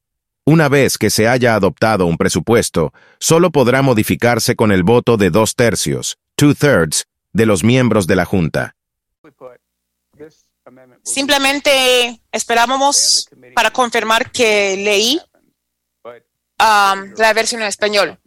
Una 0.44 0.68
vez 0.68 0.96
que 0.96 1.10
se 1.10 1.28
haya 1.28 1.54
adoptado 1.54 2.06
un 2.06 2.16
presupuesto, 2.16 2.92
solo 3.18 3.50
podrá 3.50 3.82
modificarse 3.82 4.56
con 4.56 4.72
el 4.72 4.82
voto 4.82 5.16
de 5.16 5.30
dos 5.30 5.54
tercios, 5.54 6.16
two-thirds, 6.36 7.04
de 7.38 7.46
los 7.46 7.62
miembros 7.62 8.06
de 8.06 8.16
la 8.16 8.24
Junta. 8.24 8.74
Simplemente 11.04 12.20
esperábamos 12.32 13.28
para 13.54 13.70
confirmar 13.70 14.30
que 14.30 14.76
leí 14.76 15.20
um, 16.04 17.14
la 17.16 17.32
versión 17.32 17.62
en 17.62 17.68
español. 17.68 18.18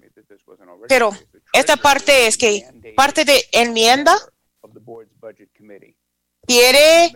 Pero 0.88 1.12
esta 1.54 1.76
parte 1.76 2.26
es 2.28 2.38
que 2.38 2.66
parte 2.96 3.26
de 3.26 3.46
enmienda 3.52 4.18
quiere 6.48 7.14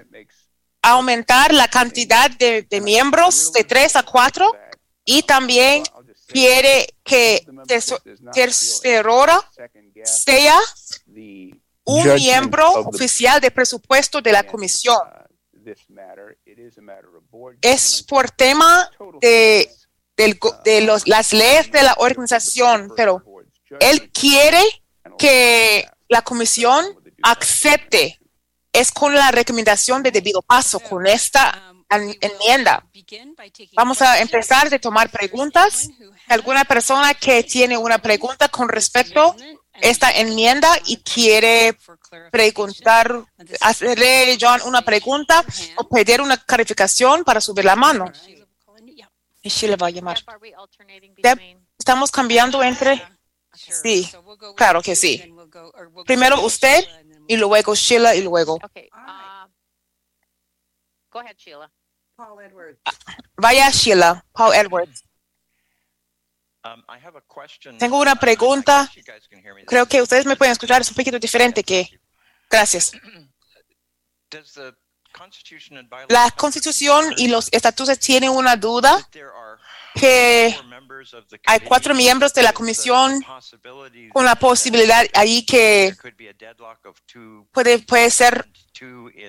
aumentar 0.81 1.53
la 1.53 1.67
cantidad 1.69 2.29
de, 2.29 2.81
miembros 2.81 3.53
de 3.53 3.63
tres 3.63 3.95
a 3.95 4.03
cuatro 4.03 4.51
y 5.05 5.23
también 5.23 5.83
quiere 6.27 6.93
que 7.03 7.45
tercera 8.33 9.41
sea 10.03 10.59
un 11.85 12.15
miembro 12.15 12.71
oficial 12.73 13.39
de 13.39 13.51
presupuesto 13.51 14.21
de 14.21 14.31
la 14.31 14.43
comisión. 14.43 14.99
Es 17.61 18.03
por 18.03 18.29
tema 18.31 18.89
de, 19.21 19.69
de 20.17 20.81
los, 20.81 21.07
las 21.07 21.33
leyes 21.33 21.71
de 21.71 21.83
la 21.83 21.95
organización, 21.97 22.91
pero 22.95 23.23
él 23.79 24.11
quiere 24.11 24.61
que 25.17 25.87
la 26.07 26.21
comisión 26.21 26.85
acepte. 27.23 28.19
Es 28.71 28.91
con 28.91 29.13
la 29.15 29.31
recomendación 29.31 30.03
de 30.03 30.11
debido 30.11 30.41
paso, 30.41 30.81
con 30.81 31.07
esta 31.07 31.73
enmienda. 31.89 32.85
Vamos 33.73 34.01
a 34.01 34.19
empezar 34.19 34.69
de 34.69 34.79
tomar 34.79 35.09
preguntas. 35.09 35.89
¿Alguna 36.27 36.65
persona 36.65 37.13
que 37.13 37.43
tiene 37.43 37.77
una 37.77 37.99
pregunta 37.99 38.49
con 38.49 38.67
respecto 38.67 39.35
esta 39.81 40.11
enmienda 40.11 40.69
y 40.85 40.97
quiere 40.97 41.77
preguntar, 42.31 43.23
hacerle 43.61 44.37
John 44.39 44.61
una 44.65 44.81
pregunta 44.81 45.43
o 45.77 45.87
pedir 45.87 46.21
una 46.21 46.37
clarificación 46.37 47.23
para 47.23 47.41
subir 47.41 47.65
la 47.65 47.75
mano? 47.75 48.11
Y 49.41 49.49
Sheila 49.49 49.75
va 49.75 49.87
a 49.87 49.91
llamar. 49.91 50.17
Estamos 51.77 52.11
cambiando 52.11 52.63
entre 52.63 53.01
Sí, 53.55 54.09
claro 54.55 54.81
que 54.81 54.95
sí. 54.95 55.33
Primero 56.05 56.41
usted 56.41 56.85
y 57.27 57.37
luego 57.37 57.73
Sheila 57.75 58.15
y 58.15 58.21
luego. 58.21 58.55
Uh, 58.55 59.47
go 61.09 61.19
ahead, 61.19 61.35
Sheila. 61.37 61.71
Paul 62.15 62.41
Edwards. 62.41 62.79
Vaya 63.37 63.69
Sheila, 63.69 64.25
Paul 64.31 64.53
Edwards. 64.53 65.04
Um, 66.65 67.77
Tengo 67.77 67.99
una 67.99 68.15
pregunta. 68.15 68.89
Creo 69.67 69.85
que 69.85 70.01
ustedes 70.01 70.25
me 70.25 70.35
pueden 70.35 70.53
escuchar. 70.53 70.81
Es 70.81 70.89
un 70.89 70.95
poquito 70.95 71.19
diferente 71.19 71.63
que. 71.63 71.87
Gracias. 72.49 72.91
La 76.09 76.29
constitución 76.31 77.13
y 77.15 77.29
los 77.29 77.47
estatutos 77.53 77.97
tienen 77.99 78.31
una 78.31 78.57
duda 78.57 79.07
que 79.93 80.53
hay 81.45 81.59
cuatro 81.61 81.95
miembros 81.95 82.33
de 82.33 82.43
la 82.43 82.51
comisión 82.51 83.23
con 84.11 84.25
la 84.25 84.35
posibilidad 84.35 85.05
ahí 85.13 85.45
que 85.45 85.95
puede, 87.53 87.79
puede 87.79 88.09
ser 88.09 88.45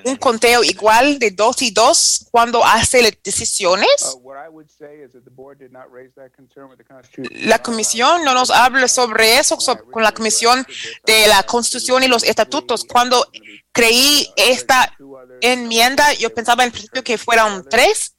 un 0.04 0.16
conteo 0.16 0.62
igual 0.64 1.18
de 1.18 1.30
dos 1.30 1.62
y 1.62 1.70
dos 1.70 2.26
cuando 2.30 2.64
hace 2.64 3.02
las 3.02 3.12
decisiones. 3.22 3.88
Uh, 4.14 4.18
what 4.18 4.36
I 4.44 4.48
would 4.48 4.68
say 4.68 5.02
is 5.04 5.12
that 5.12 5.24
the 5.24 5.30
board 5.30 5.58
did 5.58 5.70
not 5.72 5.84
raise 5.92 6.12
that 6.16 6.30
concern 6.34 6.68
with 6.68 6.78
the 6.78 6.84
Constitution. 6.84 7.48
La 7.48 7.62
comisión 7.62 8.24
no 8.24 8.34
nos 8.34 8.50
habla 8.50 8.88
sobre 8.88 9.38
eso 9.38 9.58
so- 9.60 9.78
con 9.90 10.02
la 10.02 10.12
comisión 10.12 10.66
de 11.04 11.26
la 11.28 11.42
constitución 11.44 12.02
y 12.02 12.08
los 12.08 12.22
estatutos. 12.24 12.84
Cuando 12.84 13.26
creí 13.72 14.32
esta 14.36 14.92
enmienda, 15.40 16.12
yo 16.14 16.32
pensaba 16.34 16.64
en 16.64 16.70
principio 16.72 17.02
que 17.04 17.18
fueran 17.18 17.64
tres. 17.68 18.14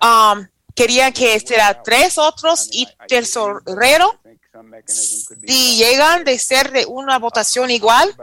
Um, 0.00 0.46
quería 0.74 1.10
que 1.12 1.38
será 1.40 1.82
tres 1.82 2.18
otros 2.18 2.68
y 2.72 2.86
tesorero. 3.08 4.20
Si 5.46 5.76
llegan 5.76 6.24
de 6.24 6.38
ser 6.38 6.70
de 6.72 6.86
una 6.86 7.18
votación 7.18 7.70
igual, 7.70 8.14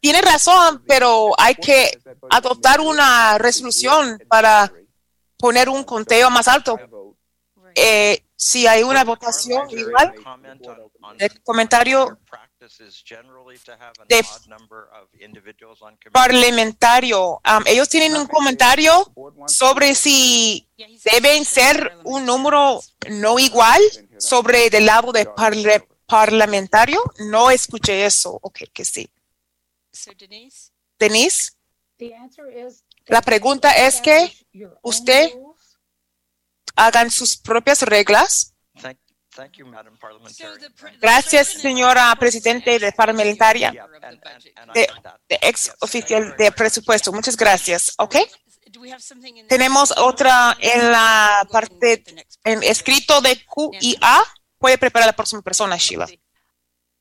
tiene 0.00 0.20
razón, 0.22 0.82
pero 0.86 1.32
hay 1.38 1.54
que 1.54 2.00
adoptar 2.30 2.80
una 2.80 3.38
resolución 3.38 4.22
para 4.28 4.72
poner 5.36 5.68
un 5.68 5.84
conteo 5.84 6.30
más 6.30 6.48
alto. 6.48 6.78
Eh, 7.74 8.24
si 8.36 8.66
hay 8.66 8.82
una 8.82 9.04
votación 9.04 9.68
igual, 9.70 10.14
el 11.18 11.42
comentario 11.42 12.18
de 14.08 14.24
parlamentario, 16.12 17.32
um, 17.32 17.64
ellos 17.66 17.88
tienen 17.88 18.16
un 18.16 18.26
comentario 18.26 19.12
sobre 19.46 19.94
si 19.94 20.66
deben 21.04 21.44
ser 21.44 21.92
un 22.04 22.24
número 22.24 22.80
no 23.10 23.38
igual 23.38 23.80
sobre 24.20 24.70
del 24.70 24.86
lado 24.86 25.12
de 25.12 25.26
parle- 25.26 25.86
parlamentario. 26.06 27.02
No 27.20 27.50
escuché 27.50 28.04
eso. 28.04 28.38
Ok, 28.42 28.60
que 28.72 28.84
sí. 28.84 29.08
So 29.92 30.12
Denise? 30.16 30.70
Denise, 30.98 31.52
The 31.98 32.14
answer 32.14 32.46
is 32.56 32.84
la 33.06 33.20
pregunta 33.22 33.72
es 33.76 34.00
que 34.00 34.32
usted- 34.82 35.32
hagan 36.76 37.10
sus 37.10 37.36
propias 37.36 37.82
reglas. 37.82 38.54
Thank, 38.80 38.98
thank 39.34 39.52
you, 39.56 39.66
Madam 39.66 39.98
Parliamentarian. 39.98 40.72
Gracias, 41.00 41.48
señora 41.48 42.14
Presidente 42.18 42.78
de 42.78 42.92
Parlamentaria, 42.92 43.72
de, 44.74 44.88
de 45.28 45.38
ex 45.42 45.72
oficial 45.80 46.36
de 46.38 46.52
presupuesto. 46.52 47.12
Muchas 47.12 47.36
gracias. 47.36 47.92
Ok. 47.98 48.16
Tenemos 49.48 49.92
otra 49.96 50.56
en 50.60 50.90
la 50.92 51.46
parte 51.50 52.02
en 52.44 52.62
escrito 52.62 53.20
de 53.20 53.44
Q 53.44 53.70
y 53.80 53.96
A. 54.00 54.22
Puede 54.58 54.78
preparar 54.78 55.06
la 55.06 55.12
próxima 55.14 55.42
persona, 55.42 55.76
Sheila. 55.76 56.06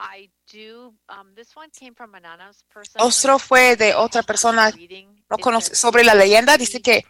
I 0.02 0.32
do, 0.52 0.96
um, 1.10 1.36
this 1.36 1.56
one 1.56 1.70
came 1.78 1.94
from 1.94 2.16
an 2.16 2.26
anonymous 2.26 2.64
person. 2.74 3.02
Otro 3.02 3.38
fue 3.38 3.76
de 3.76 3.94
otra 3.94 4.24
persona 4.24 4.72
Reading, 4.72 5.24
no 5.30 5.38
conoce 5.38 5.76
sobre 5.76 6.04
la 6.06 6.14
leyenda. 6.14 6.58
Dice 6.58 6.82
que 6.82 7.04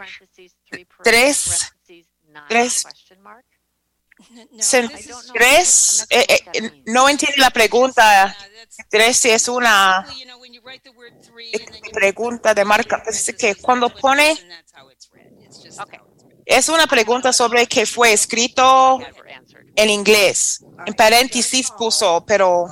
tres- 1.03 1.71
tres- 2.47 2.85
tres, 5.33 6.05
eh, 6.09 6.25
eh, 6.53 6.83
no 6.87 7.07
entiende 7.07 7.37
la 7.37 7.51
pregunta. 7.51 8.35
Tres 8.89 9.25
es 9.25 9.47
una 9.47 10.05
pregunta 11.91 12.53
de 12.53 12.65
marca. 12.65 13.01
Dice 13.07 13.35
que 13.35 13.55
cuando 13.55 13.89
pone, 13.89 14.37
Okay. 15.81 15.99
es 16.45 16.69
una 16.69 16.87
pregunta 16.87 17.31
sobre 17.33 17.65
que 17.67 17.85
fue 17.85 18.11
escrito 18.13 18.99
en 19.75 19.89
inglés. 19.89 20.63
En 20.85 20.93
paréntesis 20.93 21.71
puso, 21.71 22.23
pero 22.25 22.65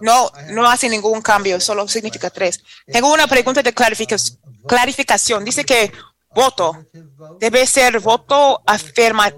no, 0.00 0.30
no 0.50 0.68
hace 0.68 0.88
ningún 0.88 1.20
cambio, 1.20 1.60
solo 1.60 1.86
significa 1.88 2.30
tres. 2.30 2.62
Tengo 2.86 3.12
una 3.12 3.26
pregunta 3.26 3.62
de 3.62 3.72
clarificación. 3.72 4.38
clarificación. 4.66 5.44
Dice 5.44 5.64
que 5.64 5.92
voto 6.34 6.76
debe 7.38 7.66
ser 7.66 7.98
voto 8.00 8.62
afirma- 8.66 9.34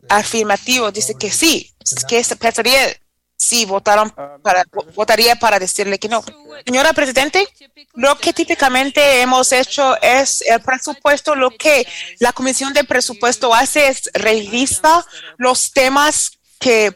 afirmativo. 0.09 0.91
Dice 0.93 1.15
que 1.15 1.31
sí, 1.31 1.75
que 2.09 2.23
se 2.23 2.37
pensaría 2.37 2.97
si 3.37 3.65
votaron 3.65 4.11
para, 4.43 4.65
votaría 4.95 5.37
para 5.37 5.59
decirle 5.59 5.99
que 5.99 6.09
no. 6.09 6.25
Señora 6.65 6.93
Presidente, 6.93 7.47
Lo 7.95 8.17
que 8.19 8.33
típicamente 8.33 9.21
hemos 9.21 9.53
hecho 9.53 10.01
es 10.01 10.43
el 10.43 10.61
presupuesto. 10.61 11.35
Lo 11.35 11.51
que 11.51 11.87
la 12.19 12.33
Comisión 12.33 12.73
de 12.73 12.85
Presupuesto 12.85 13.55
hace 13.55 13.89
es 13.89 14.11
revista 14.15 15.05
los 15.37 15.73
temas 15.73 16.39
que, 16.59 16.95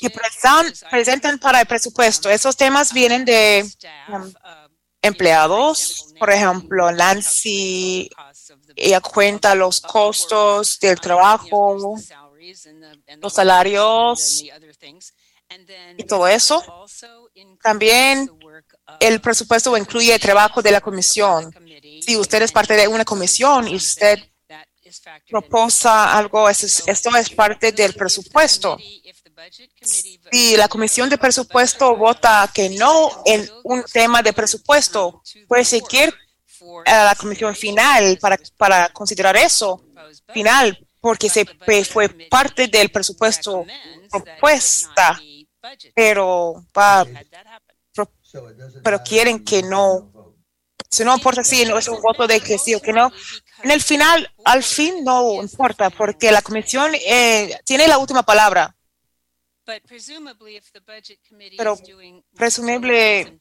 que 0.00 0.10
presentan, 0.10 1.38
para 1.38 1.60
el 1.60 1.66
presupuesto. 1.66 2.30
Esos 2.30 2.56
temas 2.56 2.92
vienen 2.92 3.24
de 3.24 3.68
um, 4.08 4.14
um, 4.14 4.32
empleados. 5.02 6.14
Por 6.18 6.30
ejemplo, 6.30 6.90
Nancy 6.92 8.10
ella 8.76 9.00
cuenta 9.00 9.54
los 9.54 9.80
costos 9.80 10.78
del 10.80 11.00
trabajo, 11.00 11.96
los 13.20 13.32
salarios 13.32 14.42
y 15.96 16.04
todo 16.04 16.26
eso. 16.26 16.86
También 17.62 18.30
el 19.00 19.20
presupuesto 19.20 19.76
incluye 19.76 20.14
el 20.14 20.20
trabajo 20.20 20.62
de 20.62 20.70
la 20.70 20.80
comisión. 20.80 21.52
Si 22.00 22.16
usted 22.16 22.42
es 22.42 22.52
parte 22.52 22.74
de 22.74 22.88
una 22.88 23.04
comisión 23.04 23.68
y 23.68 23.76
usted 23.76 24.18
proposa 25.28 26.16
algo, 26.16 26.48
eso 26.48 26.66
es- 26.66 26.82
esto 26.86 27.14
es 27.16 27.30
parte 27.30 27.72
del 27.72 27.94
presupuesto. 27.94 28.76
Si 30.32 30.56
la 30.56 30.68
comisión 30.68 31.08
de 31.08 31.18
presupuesto 31.18 31.96
vota 31.96 32.48
que 32.52 32.70
no 32.70 33.22
en 33.26 33.48
un 33.64 33.82
tema 33.92 34.22
de 34.22 34.32
presupuesto, 34.32 35.22
puede 35.48 35.64
seguir 35.64 36.12
a 36.86 37.04
la 37.04 37.14
comisión 37.14 37.54
final 37.54 38.18
para, 38.20 38.38
para 38.56 38.88
considerar 38.90 39.36
eso 39.36 39.84
final, 40.32 40.78
porque 41.00 41.28
se 41.28 41.44
fue 41.84 42.08
parte 42.30 42.68
del 42.68 42.90
presupuesto 42.90 43.64
propuesta, 44.10 45.20
pero 45.94 46.64
va, 46.76 47.04
pero 48.82 49.02
quieren 49.02 49.44
que 49.44 49.62
no, 49.62 50.10
si 50.90 51.04
no 51.04 51.14
importa 51.14 51.42
si 51.44 51.64
no 51.66 51.76
es 51.78 51.88
un 51.88 52.00
voto 52.00 52.26
de 52.26 52.40
que 52.40 52.56
sí 52.58 52.74
o 52.74 52.80
que 52.80 52.92
no, 52.92 53.10
en 53.64 53.70
el 53.70 53.80
final, 53.80 54.30
al 54.44 54.62
fin 54.62 55.02
no 55.02 55.42
importa, 55.42 55.88
porque 55.90 56.30
la 56.30 56.42
comisión 56.42 56.92
eh, 56.94 57.58
tiene 57.64 57.88
la 57.88 57.98
última 57.98 58.22
palabra. 58.22 58.74
Pero 61.56 61.78
presumible, 62.36 63.38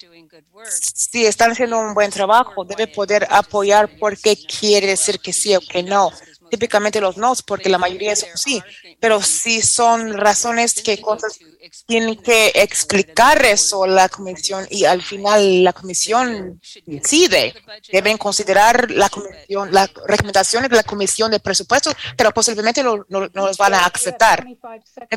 si 0.69 1.25
están 1.25 1.51
haciendo 1.51 1.77
un 1.77 1.93
buen 1.93 2.09
trabajo, 2.09 2.63
debe 2.63 2.87
poder 2.87 3.27
apoyar 3.29 3.89
porque 3.99 4.37
quiere 4.37 4.87
decir 4.87 5.19
que 5.19 5.33
sí 5.33 5.53
o 5.53 5.59
que 5.59 5.83
no. 5.83 6.09
Típicamente 6.53 7.01
los 7.01 7.17
no, 7.17 7.33
porque 7.47 7.67
la 7.67 7.79
mayoría 7.79 8.15
son 8.15 8.29
sí, 8.35 8.61
pero 8.99 9.23
si 9.23 9.63
son 9.63 10.13
razones 10.13 10.83
que 10.83 11.01
cosas 11.01 11.39
tienen 11.87 12.15
que 12.21 12.51
explicar 12.53 13.43
eso 13.43 13.87
la 13.87 14.07
comisión 14.07 14.67
y 14.69 14.85
al 14.85 15.01
final 15.01 15.63
la 15.63 15.73
comisión 15.73 16.61
decide. 16.85 17.55
Deben 17.91 18.19
considerar 18.19 18.91
la 18.91 19.09
comisión, 19.09 19.73
las 19.73 19.91
recomendaciones 20.05 20.69
de 20.69 20.75
la 20.75 20.83
comisión 20.83 21.31
de 21.31 21.39
presupuestos, 21.39 21.95
pero 22.15 22.31
posiblemente 22.31 22.83
no, 22.83 23.03
no, 23.09 23.27
los 23.33 23.57
van 23.57 23.73
a 23.73 23.87
aceptar. 23.87 24.45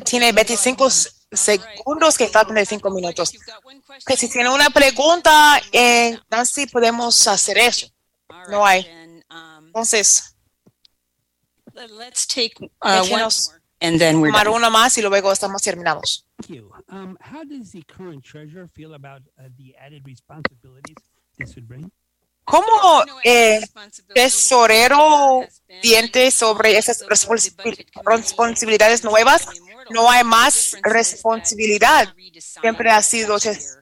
Tiene 0.07 0.33
25 0.33 0.89
segundos 1.33 2.17
que 2.17 2.29
faltan 2.29 2.55
de 2.55 2.65
5 2.65 2.91
minutos. 2.91 3.33
Que 4.07 4.17
si 4.17 4.31
tiene 4.31 4.49
una 4.49 4.71
pregunta, 4.71 5.61
eh, 5.71 6.19
Nancy, 6.31 6.67
podemos 6.67 7.27
hacer 7.27 7.59
eso. 7.59 7.89
No 8.49 8.65
hay. 8.65 8.87
Entonces, 9.67 10.36
Let's 11.99 12.27
take 12.27 12.55
uh, 12.61 12.69
one 12.81 13.03
déjenos 13.03 13.49
more, 13.51 13.61
and 13.81 13.99
then 13.99 14.21
we're 14.21 14.31
tomar 14.31 14.45
done. 14.47 14.57
una 14.57 14.71
más 14.71 14.97
y 14.99 15.03
luego 15.03 15.31
estamos 15.33 15.61
terminados. 15.63 16.27
Thank 16.41 16.51
you. 16.57 16.71
Um, 16.89 17.17
how 17.21 17.45
does 17.45 17.73
the 17.73 17.83
current 17.85 18.25
treasurer 18.25 18.69
feel 18.75 18.95
about 18.95 19.23
uh, 19.39 19.49
the 19.59 19.75
added 19.79 20.03
responsibilities 20.07 20.97
this 21.39 21.55
would 21.55 21.67
bring? 21.69 21.91
¿Cómo 22.45 23.05
eh, 23.25 23.61
tesorero 24.15 25.45
siente 25.83 26.31
sobre 26.31 26.79
esas 26.79 27.03
responsabilidades 28.05 29.05
nuevas? 29.05 29.47
No 29.91 30.11
hay 30.11 30.25
más 30.25 30.77
responsabilidad. 30.83 32.13
Siempre 32.39 32.91
ha 32.91 33.03
sido 33.03 33.39
tes- 33.39 33.77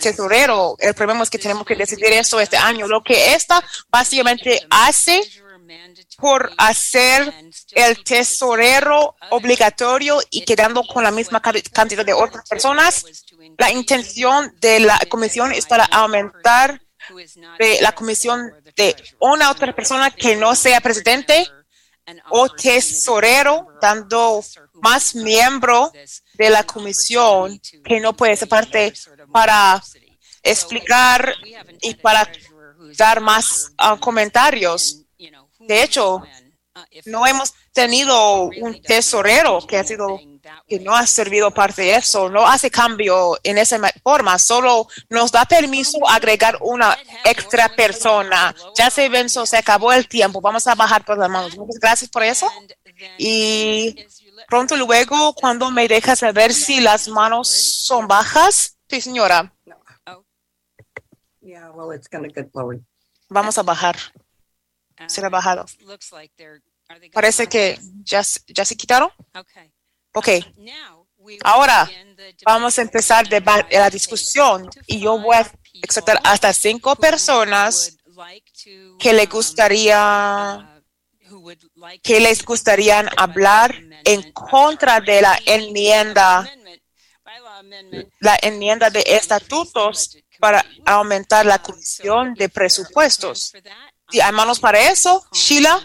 tesorero. 0.00 0.76
El 0.78 0.94
problema 0.94 1.22
es 1.22 1.30
que 1.30 1.38
tenemos 1.38 1.64
que 1.66 1.74
decidir 1.76 2.06
eso 2.06 2.40
este 2.40 2.56
año. 2.56 2.86
Lo 2.86 3.02
que 3.02 3.34
esta 3.34 3.62
básicamente 3.90 4.66
hace 4.70 5.20
por 6.18 6.52
hacer 6.58 7.32
el 7.72 8.04
tesorero 8.04 9.16
obligatorio 9.30 10.20
y 10.30 10.44
quedando 10.44 10.82
con 10.84 11.02
la 11.04 11.10
misma 11.10 11.40
ca- 11.40 11.52
cantidad 11.72 12.04
de 12.04 12.12
otras 12.12 12.48
personas, 12.48 13.04
la 13.58 13.70
intención 13.70 14.54
de 14.60 14.80
la 14.80 14.98
comisión 15.08 15.52
es 15.52 15.66
para 15.66 15.84
aumentar 15.84 16.80
de 17.58 17.80
la 17.82 17.92
comisión 17.92 18.50
de 18.76 18.96
una 19.20 19.50
otra 19.50 19.74
persona 19.74 20.10
que 20.10 20.36
no 20.36 20.54
sea 20.54 20.80
presidente 20.80 21.46
o 22.30 22.48
tesorero, 22.50 23.66
dando 23.80 24.42
más 24.82 25.14
miembro 25.14 25.90
de 26.34 26.50
la 26.50 26.64
comisión 26.64 27.60
que 27.84 28.00
no 28.00 28.14
puede 28.14 28.36
ser 28.36 28.48
parte 28.48 28.92
para 29.32 29.82
explicar 30.42 31.34
y 31.80 31.94
para 31.94 32.30
dar 32.96 33.20
más 33.20 33.72
ah, 33.78 33.96
comentarios. 33.98 35.03
De 35.66 35.82
hecho, 35.82 36.22
no 37.06 37.26
hemos 37.26 37.54
tenido 37.72 38.44
un 38.60 38.82
tesorero 38.82 39.64
que 39.66 39.78
ha 39.78 39.84
sido 39.84 40.18
que 40.68 40.78
no 40.80 40.94
ha 40.94 41.06
servido 41.06 41.50
parte 41.52 41.82
de 41.82 41.94
eso, 41.96 42.28
no 42.28 42.46
hace 42.46 42.70
cambio 42.70 43.38
en 43.42 43.56
esa 43.58 43.78
ma- 43.78 43.90
forma, 44.02 44.38
solo 44.38 44.86
nos 45.08 45.30
da 45.32 45.44
permiso 45.46 45.98
agregar 46.08 46.58
una 46.60 46.98
extra 47.24 47.68
persona. 47.74 48.54
Ya 48.76 48.90
se 48.90 49.08
venció, 49.08 49.46
se 49.46 49.56
acabó 49.56 49.92
el 49.92 50.06
tiempo, 50.08 50.40
vamos 50.40 50.66
a 50.66 50.74
bajar 50.74 51.04
por 51.04 51.16
las 51.16 51.30
manos. 51.30 51.56
Muchas 51.56 51.78
gracias 51.80 52.10
por 52.10 52.22
eso. 52.24 52.50
Y 53.18 53.96
pronto 54.48 54.76
luego, 54.76 55.32
cuando 55.34 55.70
me 55.70 55.88
dejas 55.88 56.18
saber 56.18 56.52
si 56.52 56.80
las 56.80 57.08
manos 57.08 57.48
son 57.48 58.06
bajas, 58.08 58.76
sí 58.90 59.00
señora, 59.00 59.52
Yeah, 61.40 61.70
well, 61.72 61.92
it's 61.94 62.08
gonna 62.08 62.28
get 62.28 62.48
lowered. 62.54 62.80
vamos 63.28 63.58
a 63.58 63.62
bajar. 63.62 63.96
Será 65.08 65.28
bajado. 65.28 65.64
Parece 67.12 67.46
que 67.48 67.78
ya, 68.04 68.22
se- 68.22 68.40
ya 68.46 68.64
se 68.64 68.76
quitaron. 68.76 69.10
Ok, 70.14 70.28
Ahora, 71.42 71.88
vamos 72.44 72.78
a 72.78 72.82
empezar 72.82 73.26
la 73.70 73.90
discusión 73.90 74.70
y 74.86 75.00
yo 75.00 75.18
voy 75.18 75.34
a 75.36 75.50
aceptar 75.88 76.20
hasta 76.22 76.52
cinco 76.52 76.94
personas 76.96 77.96
que 78.98 79.12
le 79.12 79.26
gustaría 79.26 80.70
que 82.02 82.20
les 82.20 82.44
gustaría 82.44 83.00
hablar 83.16 83.74
en 84.04 84.32
contra 84.32 85.00
de 85.00 85.20
la 85.22 85.36
enmienda, 85.46 86.48
la 88.20 88.38
enmienda 88.42 88.90
de 88.90 89.02
estatutos 89.06 90.16
para 90.38 90.64
aumentar 90.84 91.44
la 91.46 91.60
comisión 91.60 92.34
de 92.34 92.48
presupuestos. 92.48 93.52
Si 94.14 94.20
hay 94.20 94.30
manos 94.30 94.60
para 94.60 94.78
eso, 94.78 95.26
Sheila, 95.32 95.84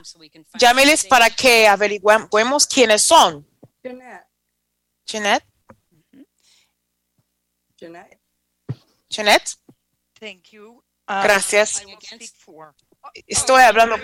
llámeles 0.53 1.03
para 1.03 1.31
que 1.31 1.67
averigüemos 1.67 2.67
quiénes 2.67 3.01
son. 3.01 3.43
Jeanette, 3.81 4.27
Jeanette, 5.03 5.45
Jeanette, 7.75 8.19
Jeanette, 9.09 9.55
Thank 10.19 10.51
you. 10.51 10.83
Gracias. 11.07 11.81
Estoy 13.25 13.63
hablando 13.63 13.95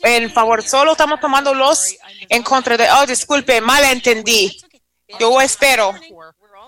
en 0.00 0.32
favor, 0.32 0.62
solo 0.62 0.92
estamos 0.92 1.20
tomando 1.20 1.52
los 1.52 1.96
en 2.30 2.42
contra 2.42 2.78
de, 2.78 2.90
oh, 2.90 3.04
disculpe, 3.04 3.60
mal 3.60 3.84
entendí. 3.84 4.58
Yo 5.20 5.38
espero. 5.42 5.92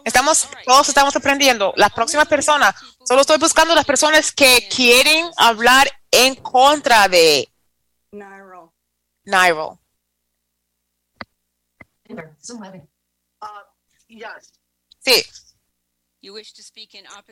Estamos, 0.04 0.48
todos 0.64 0.88
estamos 0.88 1.14
aprendiendo. 1.16 1.72
La 1.76 1.88
próxima 1.90 2.24
persona, 2.24 2.74
solo 3.06 3.20
estoy 3.20 3.38
buscando 3.38 3.74
las 3.74 3.84
personas 3.84 4.32
que 4.32 4.68
quieren 4.68 5.30
hablar 5.36 5.88
en 6.10 6.34
contra 6.36 7.08
de 7.08 7.48
Nairo, 8.12 8.74
Nairo. 9.24 9.80
Sí, 15.00 15.24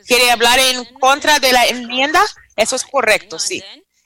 quiere 0.05 0.31
hablar 0.31 0.59
en 0.59 0.85
contra 0.99 1.39
de 1.39 1.51
la 1.51 1.65
enmienda. 1.65 2.21
Eso 2.55 2.75
es 2.75 2.83
correcto, 2.83 3.39
sí. 3.39 3.63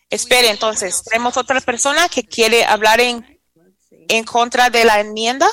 Espere, 0.09 0.49
entonces, 0.49 1.03
tenemos 1.03 1.37
otra 1.37 1.61
persona 1.61 2.09
que 2.09 2.23
quiere 2.23 2.65
hablar 2.65 2.99
en, 2.99 3.41
en 3.89 4.23
contra 4.25 4.69
de 4.69 4.85
la 4.85 4.99
enmienda. 4.99 5.49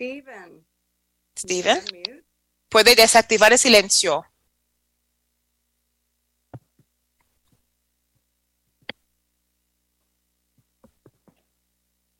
Steven. 0.00 0.66
Steven, 1.36 2.24
puede 2.70 2.94
desactivar 2.94 3.52
el 3.52 3.58
silencio. 3.58 4.24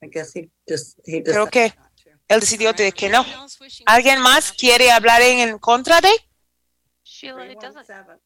I 0.03 0.09
guess 0.11 0.37
he 0.37 0.51
just, 0.69 0.99
he 1.07 1.23
Creo 1.23 1.49
que 1.49 1.73
él 2.29 2.40
decidió 2.40 2.75
de 2.75 2.93
que 2.93 3.09
no. 3.09 3.25
¿Alguien 3.87 4.21
más 4.21 4.53
quiere 4.53 4.90
hablar 4.90 5.23
en, 5.23 5.59
contra 5.59 6.03
de? 6.03 6.11
Sheila, 7.03 7.51
it 7.51 7.59
doesn't, 7.61 7.87
317. 7.87 8.21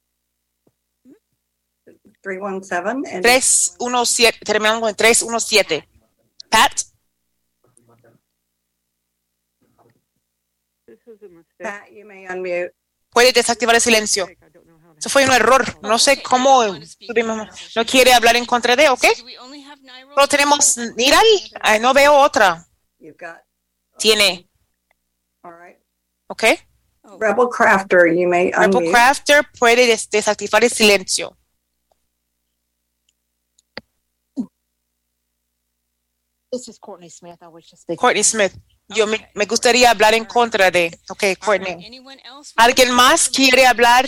317 2.22 3.14
and 3.14 3.22
317, 3.22 4.44
terminando 4.44 4.88
en 4.88 4.96
317. 4.96 5.88
Pat, 6.48 6.72
Pat, 11.58 11.88
you 11.90 12.04
may 12.06 12.26
unmute. 12.26 12.74
puede 13.10 13.32
desactivar 13.32 13.74
el 13.74 13.80
silencio. 13.80 14.28
Eso 14.96 15.08
fue 15.08 15.24
un 15.24 15.32
error. 15.32 15.64
No 15.82 15.98
sé 15.98 16.22
cómo 16.22 16.64
no 16.64 17.84
quiere 17.86 18.12
hablar 18.14 18.36
en 18.36 18.44
contra 18.46 18.76
de, 18.76 18.88
¿ok? 18.88 19.04
Solo 20.14 20.28
tenemos 20.28 20.76
Niral. 20.96 21.24
Ay, 21.60 21.80
no 21.80 21.92
veo 21.92 22.14
otra. 22.14 22.66
Got, 22.98 23.36
Tiene. 23.98 24.48
¿ok? 26.28 26.44
Rebel 27.20 27.48
Crafter, 27.50 28.06
you 28.14 28.26
may 28.26 28.50
Rebel 28.50 28.76
unmute. 28.76 28.90
Crafter 28.90 29.44
puede 29.58 29.86
des- 29.86 30.08
desactivar 30.08 30.64
el 30.64 30.70
silencio. 30.70 31.36
This 36.50 36.68
is 36.68 36.78
Courtney 36.78 37.08
Smith. 37.10 37.38
I 37.42 37.48
was 37.48 37.64
just 37.68 37.82
speaking. 37.82 37.98
Courtney 37.98 38.22
Smith. 38.22 38.56
Yo 38.88 39.06
me, 39.06 39.30
me 39.34 39.46
gustaría 39.46 39.90
hablar 39.90 40.14
en 40.14 40.24
contra 40.24 40.70
de. 40.70 40.98
Ok, 41.08 41.24
Courtney. 41.38 42.02
¿Alguien 42.56 42.90
más 42.90 43.28
quiere 43.28 43.66
hablar 43.66 44.06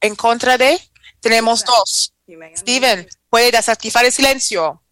en 0.00 0.16
contra 0.16 0.58
de? 0.58 0.80
Tenemos 1.20 1.64
dos. 1.64 2.12
Steven, 2.56 3.08
puede 3.30 3.50
desactivar 3.50 4.04
el 4.04 4.12
silencio. 4.12 4.82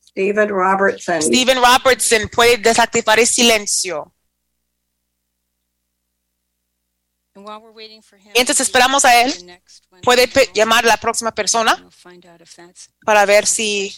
Steven 0.00 0.48
Robertson. 0.48 1.22
Steven 1.22 1.58
Robertson 1.58 2.28
puede 2.28 2.56
desactivar 2.56 3.18
el 3.20 3.26
silencio. 3.26 4.12
Mientras 8.34 8.60
esperamos 8.60 9.04
a 9.04 9.22
él, 9.22 9.60
Puede 10.02 10.28
llamar 10.54 10.84
a 10.84 10.88
la 10.88 10.96
próxima 10.96 11.32
persona 11.32 11.88
para 13.04 13.24
ver 13.24 13.46
si 13.46 13.96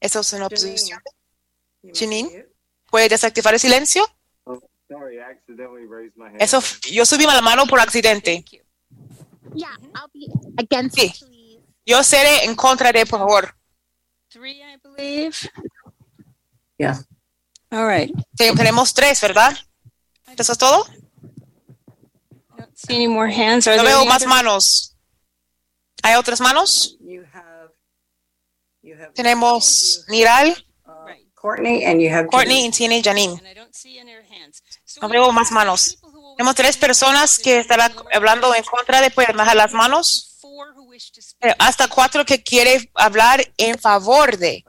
eso 0.00 0.20
es 0.20 0.32
una 0.32 0.48
may 0.48 1.92
Janine? 1.94 2.46
¿Puede 2.90 3.08
desactivar 3.08 3.54
el 3.54 3.60
silencio? 3.60 4.06
Sorry, 4.88 5.16
I 5.16 5.22
accidentally 5.22 5.86
raised 5.86 6.16
my 6.16 6.26
hand. 6.26 6.40
Eso, 6.40 6.62
yo 6.90 7.04
subí 7.04 7.24
la 7.24 7.40
mano 7.40 7.66
por 7.66 7.80
accidente. 7.80 8.44
Yeah, 9.54 9.76
I'll 9.94 10.10
be 10.12 10.26
against 10.58 10.96
Sí. 10.96 11.06
it, 11.06 11.18
please. 11.18 11.60
Yo 11.84 12.02
seré 12.04 12.44
en 12.44 12.54
contra 12.54 12.92
de, 12.92 13.04
por 13.06 13.18
favor. 13.18 13.56
Tenemos 18.36 18.94
tres, 18.94 19.20
¿verdad? 19.20 19.56
¿Eso 20.36 20.52
es 20.52 20.58
todo? 20.58 20.86
I 22.76 22.78
don't 22.78 22.88
see 22.88 22.94
any 22.96 23.08
more 23.08 23.28
hands. 23.28 23.66
Are 23.66 23.76
No 23.76 23.82
there 23.84 23.94
veo 23.94 24.04
más 24.04 24.22
other- 24.22 24.28
manos. 24.28 24.94
¿Hay 26.02 26.14
otras 26.16 26.40
manos? 26.40 26.96
You 27.00 27.24
have, 27.32 27.70
you 28.82 28.94
have. 28.96 29.12
Tenemos 29.14 30.04
Niral, 30.08 30.48
have, 30.84 31.12
uh, 31.12 31.30
Courtney 31.34 31.84
and 31.84 32.00
you 32.02 32.10
have. 32.10 32.26
Courtney 32.28 32.66
y 32.66 32.70
tiene 32.70 33.02
Janine. 33.02 33.38
And 33.38 33.46
I 33.48 33.54
don't 33.54 33.74
see 33.74 33.98
any 33.98 34.12
other 34.12 34.24
hands. 34.28 34.62
So 34.84 35.00
No 35.00 35.08
we 35.08 35.12
veo 35.14 35.24
have 35.24 35.32
más 35.34 35.50
manos. 35.52 35.96
Tenemos 36.36 36.54
tres 36.54 36.76
personas 36.76 37.38
que 37.38 37.60
estarán 37.60 37.94
hablando 38.12 38.54
en 38.54 38.62
contra 38.64 39.00
de, 39.00 39.10
pueden 39.10 39.36
bajar 39.38 39.56
las 39.56 39.72
manos. 39.72 40.34
Eh, 41.40 41.54
Hasta 41.58 41.88
cuatro 41.88 42.24
que 42.26 42.42
quiere 42.42 42.90
hablar 42.94 43.40
en 43.56 43.78
favor 43.78 44.36
de. 44.36 44.64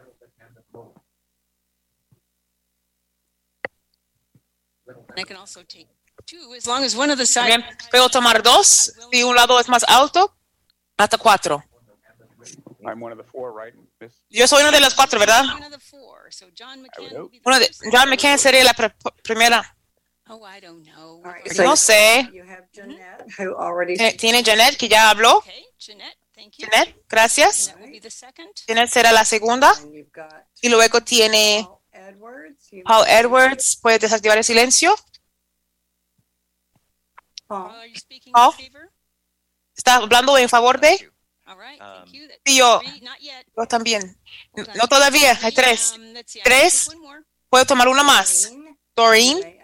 I 5.18 5.24
can 5.24 5.36
also 5.38 5.64
take 5.64 5.88
two, 6.28 6.54
as 6.56 6.68
long 6.68 6.84
as 6.84 6.96
one 6.96 7.12
of 7.12 7.18
the 7.18 7.26
sides. 7.26 7.50
También 7.50 7.78
puedo 7.90 8.10
tomar 8.10 8.44
dos. 8.44 8.94
Si 9.12 9.24
un 9.24 9.36
lado 9.36 9.60
es 9.60 9.68
más 9.70 9.84
alto, 9.88 10.36
hasta 10.98 11.18
cuatro. 11.18 11.64
I'm 12.86 13.02
one 13.02 13.12
of 13.12 13.18
the 13.18 13.24
four, 13.30 13.52
right? 13.54 13.74
Miss? 14.00 14.14
Yo 14.30 14.48
soy 14.48 14.62
uno 14.62 14.72
de 14.72 14.80
los 14.80 14.94
cuatro, 14.94 15.20
¿verdad? 15.20 15.44
One 15.46 15.66
of 15.66 15.72
the 15.72 15.80
four. 15.80 16.30
Uno 17.46 17.60
de, 17.60 17.70
John 17.92 18.10
McCain 18.10 18.38
sería 18.38 18.64
la 18.64 18.74
pr- 18.74 18.94
primera. 19.24 19.76
Oh, 20.30 20.46
No 21.58 21.76
sé. 21.78 22.30
You 22.34 22.44
have 22.44 22.68
Jeanette, 22.74 23.26
who 23.38 23.56
already. 23.58 23.94
Eh, 23.98 24.14
Tiene 24.18 24.44
Janet, 24.44 24.78
que 24.78 24.88
ya 24.90 25.10
habló. 25.10 25.44
Janet, 25.80 26.96
gracias. 27.08 27.68
That 27.68 27.80
will 27.82 27.92
be 27.92 28.02
the 28.02 28.12
second. 28.12 28.50
Janet 28.68 28.90
será 28.90 29.12
la 29.12 29.26
segunda. 29.26 29.74
Y 30.62 30.70
luego 30.70 31.02
tiene 31.02 31.66
Paul 31.66 31.80
Edwards. 31.92 32.68
you- 32.72 32.84
Paul 32.84 33.06
Edwards. 33.08 33.78
Puede 33.82 34.00
desactivar 34.00 34.38
el 34.38 34.44
silencio. 34.44 34.96
In 37.50 38.32
favor? 38.34 38.56
¿Está 39.76 39.96
hablando 39.96 40.38
en 40.38 40.50
favor 40.50 40.80
de? 40.80 40.98
Thank 40.98 41.14
Um, 41.48 42.12
yo. 42.44 42.82
Yo 43.56 43.66
también. 43.68 44.20
No 44.76 44.88
todavía, 44.90 45.38
hay 45.42 45.54
tres. 45.54 45.94
Um, 45.96 46.14
Tres. 46.44 46.90
Puedo 47.50 47.64
tomar 47.66 47.88
una 47.88 48.04
más. 48.04 48.52
Doreen, 48.94 49.58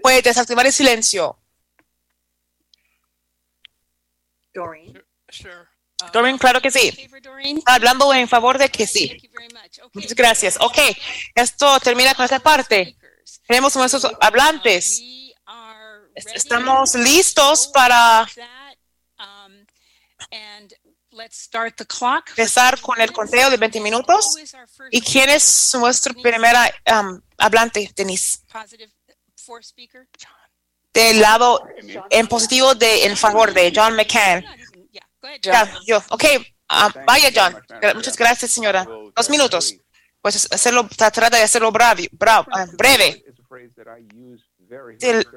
puede 0.00 0.22
desactivar 0.22 0.64
el 0.66 0.72
silencio. 0.72 1.36
Doreen. 4.54 5.02
Sure. 5.28 5.66
Doreen, 6.12 6.38
claro 6.38 6.60
que 6.60 6.70
sí. 6.70 7.10
Hablando 7.66 8.14
en 8.14 8.28
favor 8.28 8.56
de 8.58 8.68
que 8.68 8.86
sí. 8.86 9.16
Muchas 9.92 10.14
gracias. 10.14 10.56
Ok, 10.60 10.78
esto 11.34 11.80
termina 11.80 12.14
con 12.14 12.24
esta 12.24 12.38
parte. 12.38 12.96
Tenemos 13.48 13.74
nuestros 13.74 14.06
hablantes. 14.20 15.00
We 15.00 15.34
are 15.46 16.03
Es- 16.03 16.03
ready 16.03 16.03
estamos 16.14 16.92
to 16.92 16.98
listos 16.98 17.66
para 17.68 18.26
um, 19.18 19.66
and 20.30 20.72
let's 21.12 21.36
start 21.38 21.76
the 21.76 21.84
clock 21.86 22.28
for 22.28 22.38
empezar 22.40 22.74
20 22.76 22.82
con 22.82 23.00
el 23.00 23.12
conteo 23.12 23.50
de 23.50 23.56
20 23.56 23.80
minutos. 23.80 24.34
Who 24.34 24.42
is 24.42 24.54
our 24.54 24.66
first 24.68 24.92
¿Y 24.94 25.00
quién 25.00 25.30
es 25.30 25.72
nuestro 25.74 26.14
primera 26.14 26.70
um, 26.92 27.20
hablante, 27.38 27.90
Denise? 27.96 28.38
positive 28.52 28.90
fourth 29.36 29.64
speaker? 29.64 30.08
Del 30.92 31.20
lado 31.20 31.66
en 32.10 32.26
positivo 32.28 32.74
de 32.74 33.04
en 33.06 33.16
favor 33.16 33.52
de 33.52 33.72
John 33.74 33.96
McCain. 33.96 34.44
Yeah, 34.92 35.02
go 35.20 35.26
ahead, 35.28 35.40
Ya, 35.42 35.66
John. 35.66 35.82
yo. 35.86 36.02
Ok, 36.10 36.24
ah, 36.68 36.92
vaya 37.04 37.30
John. 37.34 37.60
Muchas 37.96 38.16
gracias, 38.16 38.52
señora. 38.52 38.84
Dos 39.16 39.28
minutos. 39.28 39.74
Pues 40.22 40.48
hacerlo, 40.52 40.88
tratar 40.96 41.30
de 41.32 41.42
hacerlo 41.42 41.70
bravi- 41.72 42.08
bra- 42.10 42.46
ah, 42.52 42.66
breve. 42.78 43.24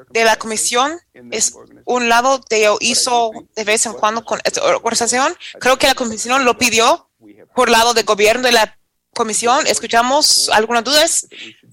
De 0.09 0.23
la 0.25 0.37
comisión 0.37 0.99
es 1.31 1.53
un 1.85 2.09
lado 2.09 2.41
de 2.49 2.69
hizo 2.79 3.31
de 3.55 3.63
vez 3.63 3.85
en 3.85 3.93
cuando 3.93 4.23
con 4.23 4.39
esta 4.43 4.63
organización. 4.63 5.35
Creo 5.59 5.77
que 5.77 5.87
la 5.87 5.95
comisión 5.95 6.45
lo 6.45 6.57
pidió 6.57 7.09
por 7.55 7.69
lado 7.69 7.93
del 7.93 8.05
gobierno 8.05 8.43
de 8.43 8.51
la 8.53 8.77
comisión. 9.13 9.65
Escuchamos 9.67 10.49
algunas 10.49 10.83
dudas. 10.83 11.27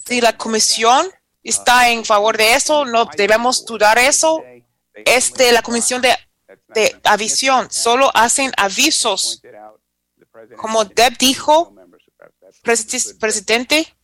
Si 0.06 0.20
la 0.20 0.36
comisión 0.36 1.06
está 1.42 1.90
en 1.90 2.04
favor 2.04 2.36
de 2.36 2.54
eso, 2.54 2.84
no 2.84 3.06
debemos 3.16 3.64
dudar 3.64 3.98
eso. 3.98 4.42
Este, 4.94 5.52
la 5.52 5.62
comisión 5.62 6.00
de, 6.00 6.14
de 6.68 7.00
avisión 7.04 7.70
solo 7.70 8.10
hacen 8.14 8.52
avisos. 8.56 9.42
Como 10.56 10.84
Deb 10.84 11.16
dijo, 11.18 11.74
presi- 12.62 13.18
presidente 13.18 13.94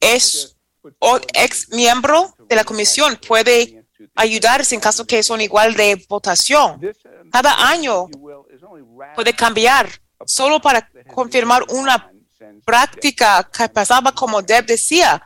es 0.00 0.56
o 0.98 1.20
ex 1.34 1.68
miembro 1.70 2.34
de 2.48 2.56
la 2.56 2.64
comisión 2.64 3.18
puede 3.26 3.86
ayudarse 4.14 4.74
en 4.74 4.80
caso 4.80 5.06
que 5.06 5.22
son 5.22 5.40
igual 5.40 5.74
de 5.74 6.04
votación. 6.08 6.80
Cada 7.30 7.68
año 7.68 8.06
puede 9.14 9.32
cambiar 9.32 9.88
solo 10.26 10.60
para 10.60 10.88
confirmar 11.14 11.64
una 11.70 12.10
práctica 12.64 13.48
que 13.56 13.68
pasaba 13.68 14.12
como 14.12 14.42
Deb 14.42 14.66
decía 14.66 15.22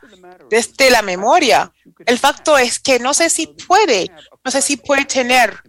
desde 0.49 0.89
la 0.91 1.01
memoria. 1.01 1.71
El 2.05 2.17
facto 2.17 2.57
es 2.57 2.79
que 2.79 2.99
no 2.99 3.13
sé 3.13 3.29
si 3.29 3.47
puede, 3.47 4.09
no 4.43 4.51
sé 4.51 4.61
si 4.61 4.77
puede 4.77 5.05
tener 5.05 5.61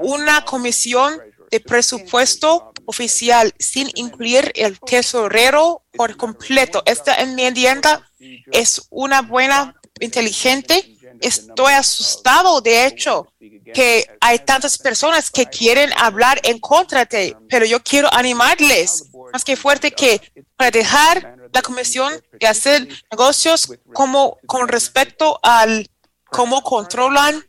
una 0.00 0.44
comisión 0.44 1.20
de 1.52 1.60
presupuesto 1.60 2.72
oficial 2.86 3.54
sin 3.58 3.88
incluir 3.94 4.50
el 4.56 4.80
tesorero 4.80 5.84
por 5.92 6.16
completo. 6.16 6.82
Esta 6.86 7.14
enmienda 7.16 8.10
es 8.50 8.86
una 8.90 9.20
buena, 9.20 9.76
inteligente. 10.00 10.96
Estoy 11.20 11.74
asustado, 11.74 12.60
de 12.62 12.86
hecho, 12.86 13.28
que 13.74 14.06
hay 14.20 14.38
tantas 14.40 14.78
personas 14.78 15.30
que 15.30 15.46
quieren 15.46 15.90
hablar 15.96 16.40
en 16.42 16.58
contra 16.58 17.04
de, 17.04 17.36
pero 17.48 17.64
yo 17.66 17.80
quiero 17.82 18.12
animarles 18.12 19.04
más 19.32 19.44
que 19.44 19.56
fuerte 19.56 19.92
que 19.92 20.20
para 20.56 20.70
dejar 20.70 21.36
la 21.52 21.62
comisión 21.62 22.12
de 22.40 22.46
hacer 22.46 22.88
negocios 23.10 23.72
como 23.92 24.38
con 24.46 24.66
respecto 24.68 25.38
al 25.42 25.88
cómo 26.24 26.62
controlan 26.62 27.44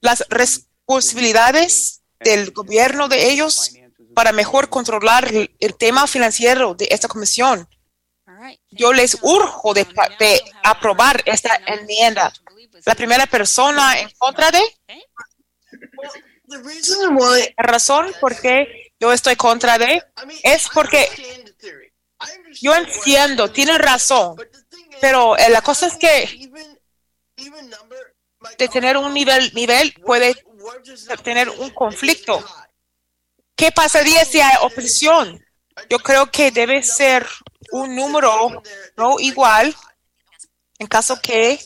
las 0.00 0.24
responsabilidades 0.28 2.02
del 2.20 2.50
gobierno 2.50 3.08
de 3.08 3.30
ellos 3.30 3.72
para 4.14 4.32
mejor 4.32 4.68
controlar 4.68 5.30
el, 5.32 5.74
tema 5.76 6.06
financiero 6.06 6.74
de 6.74 6.88
esta 6.90 7.08
comisión. 7.08 7.68
Yo 8.70 8.92
les 8.92 9.18
urjo 9.22 9.74
de, 9.74 9.86
de 10.18 10.42
aprobar 10.62 11.22
esta 11.26 11.58
enmienda. 11.66 12.32
La 12.84 12.94
primera 12.94 13.26
persona 13.26 13.98
en 14.00 14.10
contra 14.18 14.50
de 14.50 14.60
la 16.46 17.52
razón 17.56 18.12
por 18.20 18.40
qué 18.40 18.92
yo 19.00 19.12
estoy 19.12 19.36
contra 19.36 19.78
de 19.78 20.02
es 20.42 20.68
porque 20.72 21.08
yo 22.60 22.74
entiendo, 22.74 23.44
it's 23.44 23.54
tiene 23.54 23.78
razón, 23.78 24.36
pero 25.00 25.36
eh, 25.36 25.50
la 25.50 25.60
cosa 25.60 25.86
es 25.86 25.96
que 25.96 26.50
de 28.58 28.68
tener 28.68 28.96
un 28.96 29.12
nivel 29.12 29.52
nivel 29.54 29.92
puede 30.04 30.36
tener 31.22 31.48
un 31.50 31.70
conflicto. 31.70 32.44
¿Qué 33.54 33.72
pasaría 33.72 34.24
si 34.24 34.40
hay 34.40 34.56
oposición? 34.62 35.42
Yo 35.90 35.98
creo 35.98 36.30
que 36.30 36.50
debe 36.50 36.82
ser 36.82 37.26
un 37.72 37.94
número 37.94 38.62
no 38.96 39.18
igual 39.20 39.74
en 40.78 40.86
caso 40.86 41.20
que. 41.20 41.58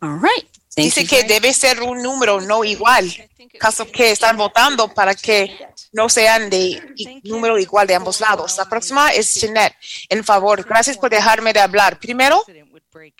All 0.00 0.20
right. 0.20 0.48
Dice 0.76 1.06
que 1.06 1.22
debe 1.22 1.54
ser 1.54 1.82
un 1.82 2.02
número 2.02 2.38
no 2.38 2.62
igual, 2.62 3.10
caso 3.58 3.90
que 3.90 4.10
están 4.10 4.36
votando 4.36 4.92
para 4.92 5.14
que 5.14 5.58
no 5.92 6.10
sean 6.10 6.50
de 6.50 7.20
número 7.24 7.58
igual 7.58 7.86
de 7.86 7.94
ambos 7.94 8.20
lados. 8.20 8.58
La 8.58 8.68
próxima 8.68 9.08
es 9.08 9.34
Jeanette, 9.36 9.74
en 10.10 10.22
favor. 10.22 10.62
Gracias 10.64 10.98
por 10.98 11.08
dejarme 11.08 11.54
de 11.54 11.60
hablar. 11.60 11.98
Primero, 11.98 12.44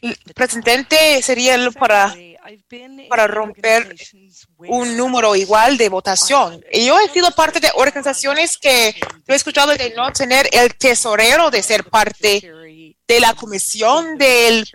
el 0.03 0.35
presidente 0.35 1.23
sería 1.23 1.55
el 1.55 1.73
para, 1.73 2.15
para 3.09 3.27
romper 3.27 3.95
un 4.59 4.97
número 4.97 5.35
igual 5.37 5.77
de 5.77 5.89
votación. 5.89 6.65
Y 6.73 6.87
yo 6.87 6.99
he 7.01 7.09
sido 7.11 7.31
parte 7.33 7.61
de 7.61 7.71
organizaciones 7.75 8.57
que 8.59 8.95
yo 9.01 9.35
he 9.35 9.37
escuchado 9.37 9.75
de 9.75 9.95
no 9.95 10.13
tener 10.13 10.49
el 10.53 10.75
tesorero 10.77 11.51
de 11.51 11.63
ser 11.63 11.85
parte 11.85 12.95
de 13.09 13.21
la 13.21 13.35
comisión 13.35 14.19
del 14.19 14.67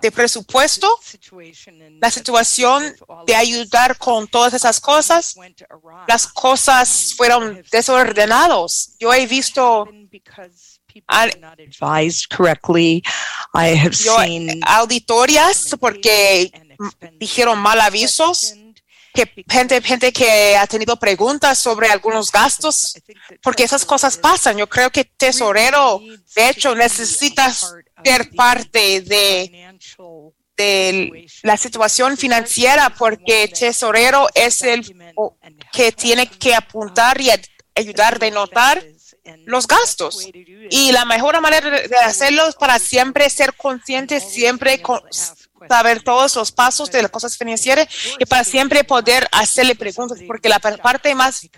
de 0.00 0.10
presupuesto, 0.10 0.88
la 2.00 2.10
situación 2.10 2.94
de 3.26 3.34
ayudar 3.34 3.98
con 3.98 4.28
todas 4.28 4.54
esas 4.54 4.80
cosas, 4.80 5.34
las 6.08 6.26
cosas 6.26 7.12
fueron 7.16 7.62
desordenados. 7.70 8.94
Yo 8.98 9.12
he 9.12 9.26
visto 9.26 9.86
al- 11.06 11.32
advised 11.82 12.28
correctly. 12.34 13.02
I 13.52 13.76
have 13.76 13.90
yo, 13.90 14.16
seen 14.20 14.60
auditorias 14.64 15.76
porque 15.78 16.50
dijeron 17.18 17.58
mal 17.58 17.80
avisos, 17.80 18.54
que 19.12 19.44
gente, 19.48 19.82
gente 19.82 20.12
que 20.12 20.56
ha 20.56 20.66
tenido 20.68 20.96
preguntas 20.96 21.58
sobre 21.58 21.88
algunos 21.88 22.30
gastos, 22.30 22.94
porque 23.42 23.64
esas 23.64 23.84
cosas 23.84 24.16
pasan. 24.16 24.56
Yo 24.56 24.68
creo 24.68 24.90
que 24.90 25.04
tesorero, 25.04 26.00
de 26.36 26.48
hecho, 26.48 26.74
necesita 26.76 27.52
ser 27.52 28.30
parte 28.36 29.00
de, 29.00 29.76
de 30.56 31.26
la 31.42 31.56
situación 31.56 32.16
financiera, 32.16 32.90
porque 32.96 33.48
tesorero 33.48 34.28
es 34.34 34.62
el 34.62 34.84
que 35.72 35.90
tiene 35.92 36.28
que 36.28 36.54
apuntar 36.54 37.20
y 37.20 37.30
ayudar 37.74 38.18
de 38.20 38.30
notar 38.30 38.84
los 39.44 39.66
gastos. 39.66 40.28
Y 40.70 40.92
la 40.92 41.04
mejor 41.04 41.40
manera 41.40 41.68
de 41.68 41.96
hacerlo 41.96 42.48
es 42.48 42.54
para 42.54 42.78
siempre 42.78 43.28
ser 43.28 43.54
consciente, 43.54 44.20
siempre 44.20 44.80
con- 44.80 45.00
saber 45.68 46.02
todos 46.02 46.34
los 46.36 46.52
pasos 46.52 46.90
de 46.90 47.02
las 47.02 47.10
cosas 47.10 47.36
financieras 47.36 47.88
y 48.18 48.24
para 48.26 48.44
siempre 48.44 48.84
poder 48.84 49.28
hacerle 49.32 49.74
preguntas, 49.74 50.18
porque 50.26 50.48
la 50.48 50.58
pa- 50.58 50.76
parte 50.78 51.14
más 51.14 51.48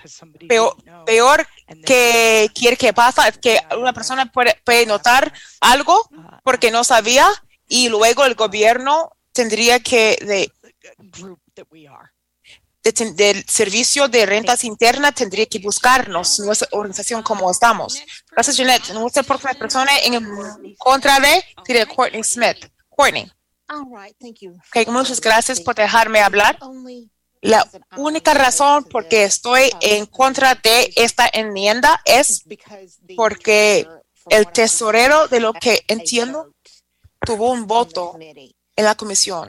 peor, 0.48 1.46
que 1.86 2.50
quiere 2.54 2.76
que 2.76 2.92
pasa 2.92 3.28
es 3.28 3.38
que 3.38 3.58
una 3.78 3.92
persona 3.92 4.30
puede, 4.30 4.60
puede 4.64 4.86
notar 4.86 5.32
algo 5.60 6.08
porque 6.44 6.70
no 6.70 6.84
sabía 6.84 7.28
y 7.68 7.88
luego 7.88 8.24
el 8.24 8.34
gobierno 8.34 9.16
tendría 9.32 9.80
que 9.80 10.18
de, 10.20 10.52
de- 12.82 13.12
del 13.14 13.44
Servicio 13.48 14.08
de 14.08 14.26
Rentas 14.26 14.64
Internas 14.64 15.14
tendría 15.14 15.46
que 15.46 15.60
buscarnos, 15.60 16.40
nuestra 16.40 16.66
organización 16.72 17.22
como 17.22 17.48
estamos. 17.50 18.02
Gracias, 18.30 18.56
Jeanette. 18.56 18.90
Nuestra 18.92 19.22
próxima 19.22 19.54
persona 19.54 19.92
en 20.02 20.74
contra 20.78 21.20
de 21.20 21.86
Courtney 21.86 22.24
Smith. 22.24 22.66
Courtney. 22.88 23.30
All 23.72 23.86
right, 23.90 24.14
thank 24.20 24.40
you. 24.40 24.52
Ok, 24.74 24.88
muchas 24.88 25.20
gracias 25.20 25.60
por 25.60 25.74
dejarme 25.74 26.20
hablar. 26.20 26.58
La 27.40 27.66
única 27.96 28.34
razón 28.34 28.84
por 28.84 29.08
que 29.08 29.24
estoy 29.24 29.70
en 29.80 30.06
contra 30.06 30.54
de 30.54 30.92
esta 30.96 31.28
enmienda 31.32 32.00
es 32.04 32.44
porque 33.16 33.88
el 34.28 34.46
tesorero, 34.52 35.26
de 35.28 35.40
lo 35.40 35.52
que 35.54 35.82
entiendo, 35.88 36.54
tuvo 37.24 37.50
un 37.50 37.66
voto 37.66 38.16
en 38.20 38.84
la 38.84 38.94
comisión. 38.94 39.48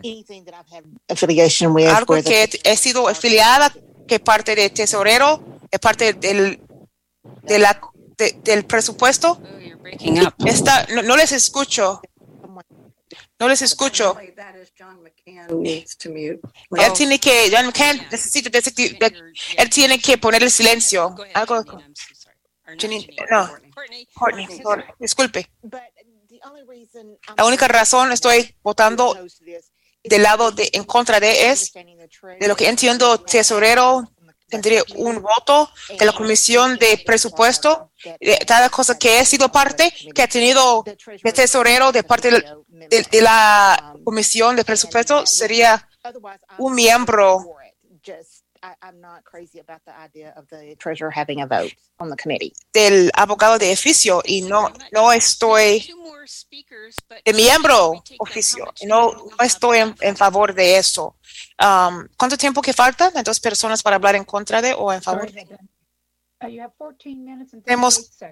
Algo 1.96 2.16
que 2.24 2.50
he 2.64 2.78
sido 2.78 3.08
afiliada, 3.08 3.72
que 4.08 4.20
parte 4.20 4.56
de 4.56 4.70
tesorero, 4.70 5.60
es 5.70 5.80
parte 5.80 6.14
del, 6.14 6.62
de 7.44 7.60
la, 7.60 7.80
de- 8.18 8.40
del 8.44 8.66
presupuesto. 8.66 9.40
Oh. 9.42 10.46
Está, 10.48 10.88
no, 10.88 11.04
no 11.04 11.16
les 11.18 11.32
escucho, 11.32 12.02
no 13.44 13.50
les 13.50 13.62
escucho. 13.62 14.18
Él 14.18 14.34
tiene 16.96 17.20
que, 17.20 17.52
John 17.52 17.66
McCann 17.66 18.08
necesita, 18.10 18.50
él 19.58 19.70
tiene 19.70 20.00
que 20.00 20.18
poner 20.18 20.44
el 20.44 20.52
silencio. 20.52 21.14
Algo, 21.34 21.62
no. 23.30 23.52
Courtney. 24.14 24.48
Disculpe. 24.98 25.52
La 27.36 27.44
única 27.46 27.68
razón 27.68 28.14
estoy 28.14 28.56
votando 28.64 29.18
del 30.04 30.24
lado 30.24 30.52
de 30.52 30.70
en 30.74 30.86
contra 30.86 31.20
de 31.20 31.52
es 31.52 31.74
de 31.74 32.48
lo 32.48 32.56
que 32.56 32.70
entiendo, 32.70 33.20
tesorero 33.20 34.10
tendría 34.54 34.84
un 34.96 35.16
voto 35.20 35.72
de 36.00 36.06
la 36.06 36.14
comisión 36.14 36.78
de 36.78 37.02
presupuesto, 37.04 37.92
de 38.20 38.38
cada 38.46 38.70
cosa 38.70 38.98
que 39.00 39.20
he 39.20 39.26
sido 39.26 39.52
parte, 39.52 39.92
que 40.14 40.22
ha 40.22 40.28
tenido 40.28 40.84
de 40.86 41.32
tesorero 41.34 41.92
de 41.92 42.04
parte 42.04 42.30
de, 42.32 43.04
de 43.12 43.22
la 43.22 43.96
comisión 44.04 44.56
de 44.56 44.64
presupuesto, 44.64 45.26
sería 45.26 45.72
un 46.60 46.76
miembro 46.76 47.56
I, 48.64 48.76
I'm 48.82 49.02
not 49.02 49.26
crazy 49.26 49.60
about 49.60 49.82
the 49.86 49.92
idea 49.92 50.34
of 50.38 50.48
the 50.48 50.76
treasurer 50.78 51.12
having 51.12 51.42
a 51.42 51.46
vote 51.46 51.74
on 52.00 52.10
the 52.10 52.16
committee. 52.16 52.54
del 52.74 53.12
abogado 53.14 53.60
de 53.60 53.74
oficio 53.74 54.22
y 54.26 54.42
no, 54.42 54.72
no 54.94 55.12
estoy 55.12 55.82
Two 55.82 55.98
more 55.98 56.26
speakers, 56.26 56.96
but 57.10 57.20
de 57.26 57.34
miembro 57.34 58.02
oficio. 58.20 58.74
y 58.80 58.86
No, 58.86 59.12
no 59.12 59.46
estoy 59.46 59.80
en, 59.80 59.96
en 60.00 60.16
favor 60.16 60.54
de 60.54 60.78
eso. 60.78 61.18
Um, 61.60 62.08
¿Cuánto 62.18 62.38
tiempo 62.38 62.62
que 62.62 62.74
falta? 62.74 63.12
¿De 63.12 63.22
dos 63.22 63.40
personas 63.42 63.84
para 63.84 63.98
hablar 63.98 64.16
en 64.16 64.24
contra 64.24 64.62
de 64.62 64.74
o 64.74 64.94
en 64.94 65.02
favor? 65.02 65.28
Tenemos 65.30 65.60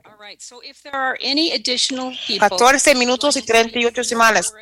All 0.05 0.17
right, 0.19 0.39
so 0.41 0.61
if 0.63 0.81
there 0.83 0.93
are 0.95 1.17
any 1.21 1.51
additional 1.53 2.11
people 2.27 2.47
14 2.49 2.95
minutos 2.95 3.35
y 3.37 3.41
38 3.41 4.03
semanas. 4.03 4.53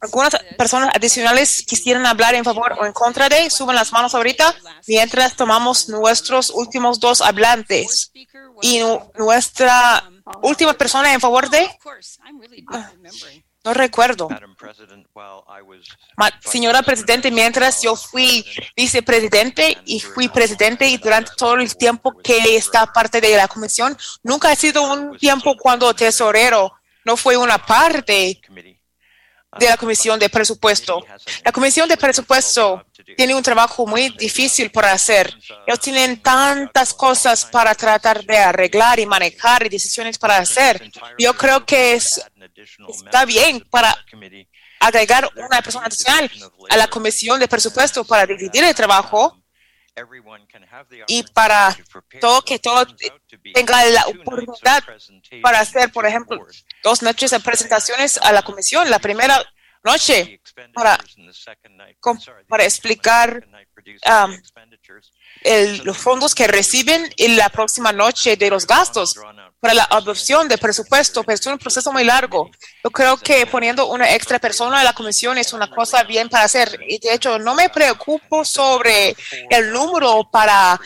Algunas 0.00 0.36
personas 0.56 0.90
adicionales 0.94 1.62
quisieran 1.66 2.04
hablar 2.06 2.34
en 2.34 2.44
favor 2.44 2.72
o 2.78 2.84
en 2.86 2.92
contra 2.92 3.28
de, 3.28 3.48
suban 3.50 3.76
las 3.76 3.92
manos 3.92 4.14
ahorita 4.14 4.54
mientras 4.86 5.36
tomamos 5.36 5.88
nuestros 5.88 6.50
últimos 6.50 6.98
dos 7.00 7.20
hablantes. 7.20 8.10
Y 8.62 8.78
nu- 8.80 9.00
nuestra 9.18 10.10
última 10.42 10.72
persona 10.74 11.12
en 11.12 11.20
favor 11.20 11.48
de, 11.50 11.68
No 13.66 13.74
recuerdo. 13.74 14.28
Ma- 16.16 16.30
señora 16.40 16.82
Presidente, 16.82 17.32
mientras 17.32 17.82
yo 17.82 17.96
fui 17.96 18.44
vicepresidente 18.76 19.76
y 19.84 19.98
fui 19.98 20.28
presidente 20.28 20.86
y 20.88 20.98
durante 20.98 21.32
todo 21.36 21.54
el 21.56 21.76
tiempo 21.76 22.16
que 22.22 22.56
está 22.56 22.86
parte 22.86 23.20
de 23.20 23.36
la 23.36 23.48
comisión, 23.48 23.98
nunca 24.22 24.50
ha 24.50 24.54
sido 24.56 24.82
un 24.92 25.18
tiempo 25.18 25.56
cuando 25.56 25.92
tesorero 25.94 26.72
no 27.04 27.16
fue 27.16 27.36
una 27.36 27.58
parte 27.58 28.40
de 29.58 29.66
la 29.68 29.76
comisión 29.76 30.18
de 30.20 30.28
presupuesto. 30.28 31.04
La 31.44 31.50
comisión 31.50 31.88
de 31.88 31.96
presupuesto 31.96 32.84
tiene 33.16 33.34
un 33.34 33.42
trabajo 33.42 33.86
muy 33.86 34.10
difícil 34.10 34.70
por 34.70 34.84
hacer. 34.84 35.32
Ellos 35.66 35.80
tienen 35.80 36.20
tantas 36.20 36.92
cosas 36.92 37.44
para 37.46 37.74
tratar 37.74 38.22
de 38.24 38.36
arreglar 38.36 39.00
y 39.00 39.06
manejar 39.06 39.64
y 39.66 39.70
decisiones 39.70 40.18
para 40.18 40.36
hacer. 40.38 40.90
Yo 41.18 41.34
creo 41.34 41.64
que 41.64 41.94
es, 41.94 42.20
está 42.90 43.24
bien 43.24 43.60
para 43.70 43.96
agregar 44.80 45.28
una 45.36 45.62
persona 45.62 45.86
adicional 45.86 46.30
a 46.70 46.76
la 46.76 46.88
comisión 46.88 47.38
de 47.40 47.48
presupuesto 47.48 48.04
para 48.04 48.26
dividir 48.26 48.64
el 48.64 48.74
trabajo 48.74 49.42
y 51.06 51.22
para 51.32 51.74
todo 52.20 52.42
que 52.42 52.58
todo 52.58 52.86
tenga 53.54 53.84
la 53.86 54.04
oportunidad 54.06 54.84
para 55.42 55.60
hacer, 55.60 55.90
por 55.90 56.04
ejemplo, 56.06 56.46
dos 56.82 57.02
noches 57.02 57.30
de 57.30 57.40
presentaciones 57.40 58.18
a 58.18 58.32
la 58.32 58.42
comisión. 58.42 58.90
La 58.90 58.98
primera 58.98 59.42
noche 59.82 60.40
para, 60.74 60.98
explicar 62.64 63.46
um, 64.06 64.36
el- 65.42 65.78
los 65.84 65.96
fondos 65.96 66.34
que 66.34 66.46
reciben 66.46 67.10
y 67.16 67.28
la 67.28 67.48
próxima 67.48 67.92
noche 67.92 68.36
de 68.36 68.50
los 68.50 68.66
gastos 68.66 69.16
para 69.60 69.74
la 69.74 69.84
adopción 69.84 70.48
de 70.48 70.58
presupuesto, 70.58 71.22
pero 71.24 71.34
es 71.34 71.46
un 71.46 71.58
proceso 71.58 71.92
muy 71.92 72.04
largo. 72.04 72.50
Yo 72.84 72.90
creo 72.90 73.16
que 73.16 73.46
poniendo 73.46 73.86
una 73.86 74.14
extra 74.14 74.38
persona 74.38 74.78
en 74.78 74.84
la 74.84 74.92
comisión 74.92 75.38
es 75.38 75.52
una 75.52 75.70
cosa 75.70 76.02
bien 76.04 76.28
para 76.28 76.44
hacer. 76.44 76.78
Y 76.86 76.98
de 76.98 77.14
hecho, 77.14 77.38
no 77.38 77.54
me 77.54 77.68
preocupo 77.68 78.44
sobre 78.44 79.16
el 79.50 79.72
número 79.72 80.28
para, 80.30 80.78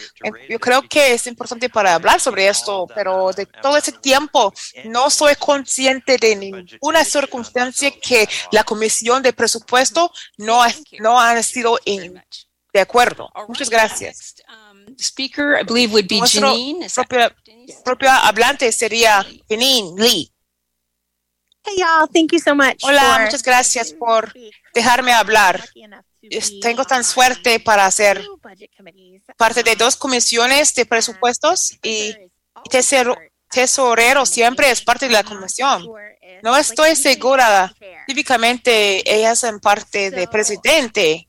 yo 0.49 0.59
creo 0.59 0.83
que 0.83 1.15
es 1.15 1.27
importante 1.27 1.69
para 1.69 1.95
hablar 1.95 2.21
sobre 2.21 2.49
esto, 2.49 2.87
pero 2.95 3.33
de 3.33 3.47
todo 3.47 3.77
ese 3.77 3.93
tiempo 3.93 4.53
no 4.85 5.11
soy 5.11 5.35
consciente 5.37 6.17
de 6.17 6.37
ninguna 6.37 7.05
circunstancia 7.05 7.91
que 8.01 8.29
la 8.53 8.65
comisión 8.65 9.23
de 9.23 9.33
presupuesto 9.33 10.11
no 10.39 10.63
ha, 10.63 10.73
no 11.01 11.21
han 11.21 11.43
sido 11.43 11.79
de 12.73 12.81
acuerdo. 12.81 13.31
Muchas 13.49 13.69
gracias. 13.69 14.37
Um, 14.91 14.97
Speaker, 14.99 15.59
I 15.61 15.65
believe 15.65 15.93
would 15.93 16.07
be 16.09 16.19
Nuestro 16.19 16.49
Janine. 16.49 16.85
Is 16.87 16.95
that 16.95 17.99
hablante 18.25 18.71
sería 18.73 19.25
Janine 19.49 19.95
Lee. 19.97 20.33
Hey 21.63 21.75
y'all, 21.79 22.09
thank 22.13 22.33
you 22.33 22.39
so 22.39 22.55
much. 22.55 22.83
Hola, 22.83 23.01
for- 23.17 23.25
muchas 23.25 23.43
gracias 23.43 23.93
por 23.93 24.33
dejarme 24.75 25.13
hablar. 25.13 25.63
Tengo 26.63 26.85
tan 26.85 27.05
suerte 27.05 27.61
para 27.61 27.91
ser 27.91 28.25
parte 29.37 29.63
de 29.63 29.77
dos 29.77 29.97
comisiones 29.97 30.75
de 30.75 30.85
presupuestos 30.87 31.79
y 31.83 32.15
tesoro- 32.71 33.17
tesorero 33.51 34.25
siempre 34.27 34.71
es 34.71 34.83
parte 34.83 35.07
de 35.07 35.13
la 35.13 35.23
comisión. 35.25 35.87
No 36.43 36.57
estoy 36.57 36.97
segura. 36.97 37.75
Típicamente 38.07 39.03
ellas 39.15 39.39
son 39.39 39.61
parte 39.61 40.11
de 40.11 40.27
presidente, 40.29 41.29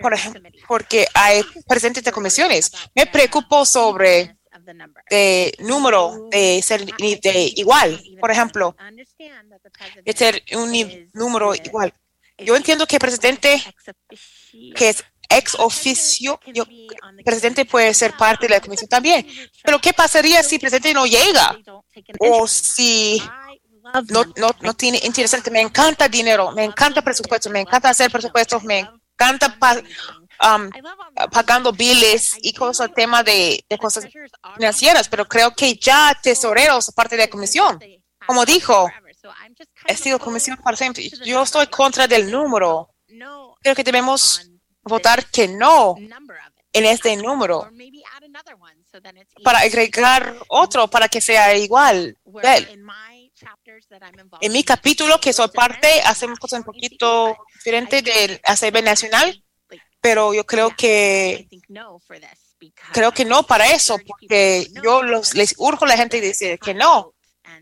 por 0.00 0.14
ejemplo, 0.14 0.42
porque 0.68 1.06
hay 1.14 1.42
presidentes 1.66 2.02
de 2.04 2.12
comisiones. 2.12 2.70
Me 2.94 3.06
preocupo 3.06 3.64
sobre 3.64 4.36
el 5.10 5.52
número 5.66 6.28
de 6.30 6.62
ser 6.62 6.84
de 6.84 7.52
igual, 7.56 8.00
por 8.20 8.30
ejemplo, 8.30 8.74
de 10.04 10.12
ser 10.12 10.42
un 10.56 10.70
número 11.12 11.54
igual. 11.54 11.92
Yo 12.38 12.56
entiendo 12.56 12.86
que 12.86 12.96
el 12.96 13.00
presidente, 13.00 13.62
que 14.74 14.88
es 14.90 15.04
ex 15.28 15.54
oficio, 15.58 16.38
yo- 16.52 16.64
el 17.18 17.24
presidente 17.24 17.64
puede 17.64 17.92
ser 17.94 18.16
parte 18.16 18.46
de 18.46 18.54
la 18.54 18.60
comisión 18.60 18.88
también. 18.88 19.26
Pero 19.64 19.78
¿qué 19.80 19.92
pasaría 19.92 20.42
si 20.42 20.56
el 20.56 20.60
presidente 20.60 20.92
no 20.94 21.06
llega? 21.06 21.56
O 22.20 22.46
si 22.48 23.22
no, 24.10 24.24
no, 24.36 24.50
no 24.60 24.74
tiene 24.74 25.00
interesante. 25.04 25.50
Me 25.50 25.60
encanta 25.60 26.08
dinero, 26.08 26.52
me 26.52 26.64
encanta 26.64 27.02
presupuesto, 27.02 27.50
me 27.50 27.60
encanta 27.60 27.90
hacer 27.90 28.10
presupuestos, 28.10 28.62
me 28.64 28.80
encanta 28.80 29.03
pa- 29.16 29.82
um, 30.56 30.70
pagando 31.30 31.72
biles 31.72 32.36
y 32.42 32.52
cosas, 32.52 32.92
tema 32.94 33.22
de, 33.22 33.64
de 33.68 33.78
cosas 33.78 34.04
financieras, 34.56 35.08
pero 35.08 35.26
creo 35.26 35.54
que 35.54 35.76
ya 35.76 36.18
tesoreros 36.22 36.90
parte 36.92 37.16
de 37.16 37.22
la 37.24 37.30
comisión. 37.30 37.78
Como 38.26 38.44
dijo, 38.44 38.90
he 39.86 39.96
sido 39.96 40.18
comisión 40.18 40.56
para 40.62 40.76
siempre. 40.76 41.08
Yo 41.24 41.42
estoy 41.42 41.66
contra 41.68 42.06
del 42.06 42.30
número. 42.30 42.90
Creo 43.62 43.74
que 43.74 43.84
debemos 43.84 44.50
votar 44.82 45.26
que 45.30 45.48
no 45.48 45.94
en 46.72 46.84
este 46.84 47.16
número 47.16 47.70
para 49.42 49.60
agregar 49.60 50.34
otro 50.48 50.88
para 50.88 51.08
que 51.08 51.20
sea 51.20 51.56
igual. 51.56 52.16
En 54.40 54.52
mi 54.52 54.62
capítulo, 54.64 55.18
que 55.20 55.32
soy 55.32 55.48
parte, 55.48 56.00
hacemos 56.04 56.38
cosas 56.38 56.60
un 56.60 56.64
poquito 56.64 57.36
diferentes 57.54 58.02
del 58.04 58.40
ACB 58.44 58.82
Nacional, 58.82 59.42
pero 60.00 60.34
yo 60.34 60.44
creo 60.44 60.70
que 60.76 61.46
creo 62.92 63.12
que 63.12 63.24
no 63.24 63.42
para 63.44 63.70
eso, 63.70 63.96
porque 64.06 64.68
yo 64.82 65.02
los, 65.02 65.34
les 65.34 65.54
urjo 65.58 65.84
a 65.84 65.88
la 65.88 65.96
gente 65.96 66.18
y 66.18 66.20
decir 66.20 66.58
que 66.58 66.74
no 66.74 67.12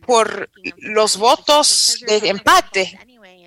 por 0.06 0.48
los 0.78 1.16
votos 1.16 1.98
de 2.06 2.28
empate. 2.28 2.98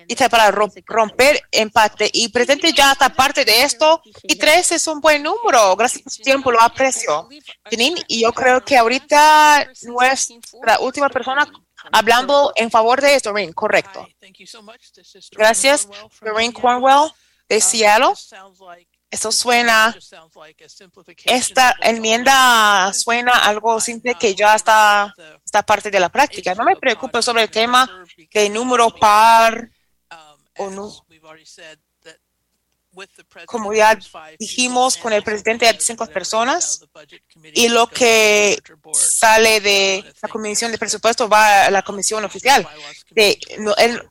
y 0.08 0.14
para 0.28 0.50
ro- 0.52 0.70
romper 0.86 1.42
empate. 1.50 2.08
Y 2.12 2.28
presidente 2.28 2.72
ya 2.72 2.92
está 2.92 3.08
parte 3.08 3.44
de 3.44 3.62
esto 3.62 4.00
y 4.22 4.36
tres 4.36 4.70
es 4.72 4.86
un 4.86 5.00
buen 5.00 5.22
número. 5.22 5.74
Gracias 5.76 6.02
por 6.02 6.12
su 6.12 6.22
tiempo, 6.22 6.52
lo 6.52 6.60
aprecio. 6.60 7.28
Y 8.08 8.20
yo 8.22 8.32
creo 8.32 8.64
que 8.64 8.76
ahorita 8.76 9.68
nuestra 9.82 10.78
última 10.80 11.08
persona 11.08 11.50
hablando 11.92 12.52
en 12.56 12.70
favor 12.70 13.00
de 13.00 13.14
esto, 13.14 13.30
Doreen, 13.30 13.52
correcto. 13.52 14.06
Gracias, 15.32 15.88
Doreen 16.20 16.52
Cornwell 16.52 17.10
de 17.48 17.60
Seattle. 17.60 18.14
Esto 19.08 19.30
suena, 19.30 19.96
esta 21.24 21.76
enmienda 21.80 22.92
suena 22.92 23.32
algo 23.46 23.80
simple 23.80 24.14
que 24.16 24.34
ya 24.34 24.56
está, 24.56 25.14
está 25.44 25.62
parte 25.62 25.90
de 25.90 26.00
la 26.00 26.08
práctica. 26.08 26.54
No 26.54 26.64
me 26.64 26.76
preocupo 26.76 27.22
sobre 27.22 27.44
el 27.44 27.50
tema 27.50 27.88
de 28.32 28.50
número 28.50 28.90
par 28.90 29.70
o 30.58 30.70
no. 30.70 30.92
Como 33.46 33.72
ya 33.72 33.98
dijimos 34.38 34.96
con 34.96 35.12
el 35.12 35.22
presidente 35.22 35.66
de 35.72 35.80
cinco 35.80 36.06
personas 36.06 36.80
y 37.54 37.68
lo 37.68 37.86
que 37.88 38.60
sale 38.94 39.60
de 39.60 40.04
la 40.22 40.28
comisión 40.28 40.72
de 40.72 40.78
presupuesto 40.78 41.28
va 41.28 41.66
a 41.66 41.70
la 41.70 41.82
comisión 41.82 42.24
oficial. 42.24 42.66
De, 43.10 43.38
no, 43.58 43.74
él- 43.76 44.02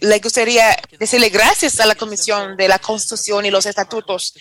le 0.00 0.18
gustaría 0.20 0.74
decirle 0.98 1.28
gracias 1.28 1.78
a 1.80 1.86
la 1.86 1.94
comisión 1.94 2.56
de 2.56 2.66
la 2.66 2.78
constitución 2.78 3.44
y 3.44 3.50
los 3.50 3.66
estatutos 3.66 4.34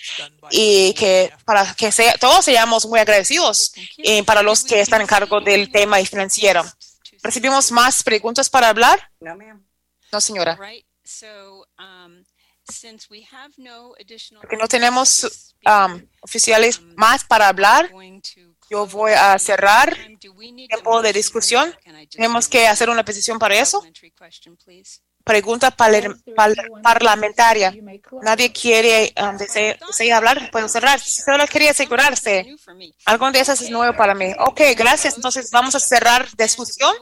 y 0.50 0.94
que 0.94 1.32
para 1.44 1.76
que 1.76 1.92
sea, 1.92 2.18
todos 2.18 2.46
seamos 2.46 2.86
muy 2.86 3.00
agradecidos 3.00 3.74
eh, 3.98 4.24
para 4.24 4.42
los 4.42 4.64
que 4.64 4.80
están 4.80 5.02
en 5.02 5.08
cargo 5.08 5.42
del 5.42 5.72
tema 5.72 5.98
financiero. 6.06 6.64
¿Recibimos 7.22 7.70
más 7.72 8.02
preguntas 8.02 8.50
para 8.50 8.70
hablar? 8.70 9.12
No, 9.20 9.36
ma'am. 9.36 9.62
No, 10.12 10.22
señora. 10.22 10.58
So, 11.04 11.68
um, 11.78 12.24
since 12.72 13.08
we 13.10 13.28
have 13.32 13.54
no 13.58 13.94
additional. 14.00 14.42
Porque 14.42 14.58
no 14.58 14.68
tenemos 14.68 15.56
um, 15.66 16.02
oficiales 16.22 16.82
más 16.96 17.24
para 17.24 17.48
hablar, 17.48 17.92
yo 18.70 18.86
voy 18.88 19.14
a 19.14 19.38
cerrar 19.40 19.96
tiempo 20.20 21.02
de 21.02 21.14
discusión. 21.14 21.76
Tenemos 22.10 22.48
que 22.48 22.68
hacer 22.68 22.90
una 22.90 23.04
petición 23.04 23.40
para 23.40 23.56
eso. 23.60 23.84
Pregunta 25.24 25.70
par- 25.72 25.92
par- 26.36 26.56
parlamentaria. 26.82 27.76
Nadie 28.24 28.52
quiere 28.52 29.14
um, 29.22 29.38
desea, 29.38 29.78
desea 29.86 30.18
hablar, 30.18 30.50
puedo 30.52 30.68
cerrar. 30.68 31.00
Solo 31.00 31.46
quería 31.46 31.72
asegurarse. 31.72 32.56
Algo 33.06 33.32
de 33.32 33.40
eso 33.40 33.52
es 33.54 33.70
nuevo 33.70 33.96
para 33.96 34.16
mí. 34.16 34.34
Ok, 34.40 34.62
gracias. 34.76 35.16
Entonces 35.16 35.52
vamos 35.52 35.76
a 35.76 35.80
cerrar 35.80 36.28
discusión 36.36 36.96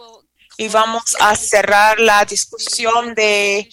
y 0.58 0.68
vamos 0.70 1.16
a 1.20 1.36
cerrar 1.36 2.00
la 2.00 2.26
discusión 2.26 3.14
de, 3.14 3.70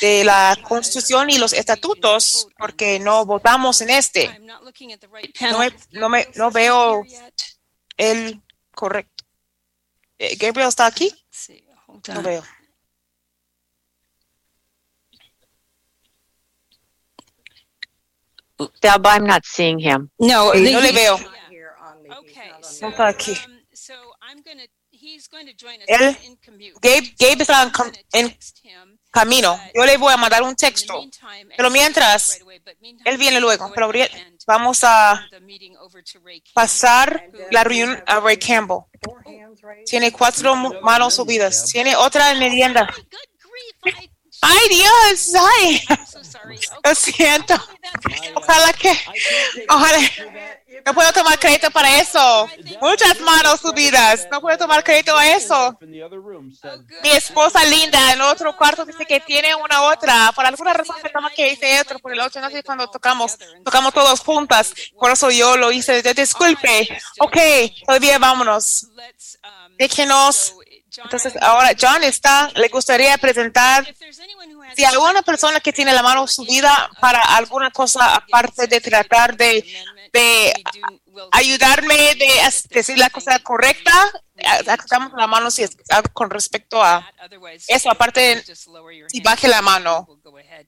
de 0.00 0.24
la 0.24 0.56
constitución 0.62 1.30
y 1.30 1.38
los 1.38 1.52
estatutos 1.52 2.48
porque 2.58 2.98
no 2.98 3.24
votamos 3.24 3.80
en 3.80 3.90
este. 3.90 4.38
No, 4.40 5.58
me- 5.58 5.76
no, 5.92 6.08
me, 6.08 6.28
no 6.34 6.50
veo 6.50 7.04
el 7.96 8.40
correcto. 8.74 9.24
Eh, 10.18 10.36
Gabriel 10.36 10.68
está 10.68 10.86
aquí. 10.86 11.12
No 12.08 12.22
veo. 12.22 12.42
Deb, 18.80 19.04
I'm 19.06 19.26
not 19.26 19.44
seeing 19.44 19.78
him. 19.78 20.10
No, 20.18 20.52
Sí, 20.54 20.72
no 20.72 20.80
le 20.80 20.92
veo. 20.92 21.14
Okay, 22.18 22.50
so, 22.62 22.86
No 22.86 22.90
está 22.92 23.08
aquí. 23.08 23.32
um, 23.32 23.60
so 23.74 23.94
I'm 24.22 24.40
gonna, 24.42 24.64
he's 24.90 25.28
going 25.28 25.46
to 25.46 25.52
join 25.52 25.80
us 25.82 25.88
Él- 25.88 26.16
in. 26.24 26.38
Gabe, 26.80 27.14
Gabe 27.18 27.42
está 27.42 27.62
en, 27.64 28.30
en 28.30 28.38
camino. 29.16 29.58
Yo 29.74 29.84
le 29.86 29.96
voy 29.96 30.12
a 30.12 30.16
mandar 30.16 30.42
un 30.42 30.54
texto. 30.54 30.94
Pero 31.56 31.70
mientras, 31.70 32.38
Él 33.04 33.16
viene 33.16 33.40
luego. 33.40 33.68
go 33.68 33.74
Pero 33.74 33.90
vamos 34.46 34.84
a 34.84 35.26
pasar 36.52 37.30
la 37.50 37.64
reunión 37.64 38.02
a 38.06 38.20
Ray 38.20 38.36
Campbell. 38.36 38.84
Tiene 39.86 40.12
cuatro 40.12 40.54
manos 40.82 41.14
subidas. 41.14 41.66
Tiene 41.72 41.96
otra 41.96 42.32
enmienda. 42.32 42.88
¡Ay, 44.48 44.68
Dios! 44.68 45.32
¡Ay! 45.34 45.82
I'm 45.88 46.06
so 46.06 46.22
sorry. 46.22 46.58
Lo 46.84 46.94
siento. 46.94 47.54
Ojalá 48.34 48.72
que. 48.72 48.92
Ojalá. 49.68 49.98
No 50.84 50.94
puedo 50.94 51.12
tomar 51.12 51.38
crédito 51.40 51.68
para 51.72 51.98
eso. 51.98 52.48
Muchas 52.80 53.18
manos 53.20 53.60
subidas. 53.60 54.28
No 54.30 54.40
puedo 54.40 54.56
tomar 54.56 54.84
crédito 54.84 55.16
a 55.16 55.28
eso. 55.30 55.76
Said, 55.80 56.80
Mi 57.02 57.10
esposa 57.10 57.64
linda 57.64 58.12
en 58.12 58.20
otro 58.20 58.56
cuarto 58.56 58.84
dice 58.84 59.04
que 59.04 59.18
tiene 59.18 59.52
una 59.56 59.82
otra. 59.82 60.30
Por 60.32 60.46
alguna 60.46 60.72
razón 60.74 60.94
pensamos 61.02 61.32
que 61.32 61.52
hice 61.52 61.80
otro, 61.80 61.98
por 61.98 62.12
el 62.12 62.20
otro 62.20 62.40
no 62.40 62.50
sé 62.50 62.62
cuando 62.62 62.88
tocamos. 62.88 63.36
Tocamos 63.64 63.92
todos 63.92 64.20
juntas. 64.20 64.72
Por 64.96 65.10
eso 65.10 65.30
yo 65.30 65.56
lo 65.56 65.72
hice. 65.72 66.02
Disculpe. 66.14 66.88
Ok, 67.18 67.36
todavía 67.84 68.18
vámonos. 68.18 68.86
let's, 68.94 69.38
um, 69.42 69.76
Déjenos. 69.76 70.54
Entonces, 71.04 71.34
ahora 71.40 71.70
John 71.78 72.02
está, 72.04 72.50
le 72.54 72.68
gustaría 72.68 73.16
presentar 73.18 73.86
si 74.74 74.84
hay 74.84 74.96
una 74.96 75.22
persona 75.22 75.60
que 75.60 75.72
tiene 75.72 75.92
la 75.92 76.02
mano 76.02 76.26
subida 76.26 76.90
para 77.00 77.20
alguna 77.36 77.70
cosa 77.70 78.14
aparte 78.14 78.66
de 78.66 78.80
tratar 78.80 79.36
de, 79.36 79.64
de 80.12 80.64
ayudarme 81.32 82.14
de 82.14 82.30
decir 82.70 82.98
la 82.98 83.10
cosa 83.10 83.38
correcta, 83.40 83.92
sacamos 84.64 85.12
la 85.14 85.26
mano 85.26 85.50
si 85.50 85.62
es 85.62 85.76
con 86.12 86.30
respecto 86.30 86.82
a 86.82 87.10
eso, 87.68 87.90
aparte, 87.90 88.44
si 89.08 89.20
baje 89.20 89.48
la 89.48 89.62
mano, 89.62 90.08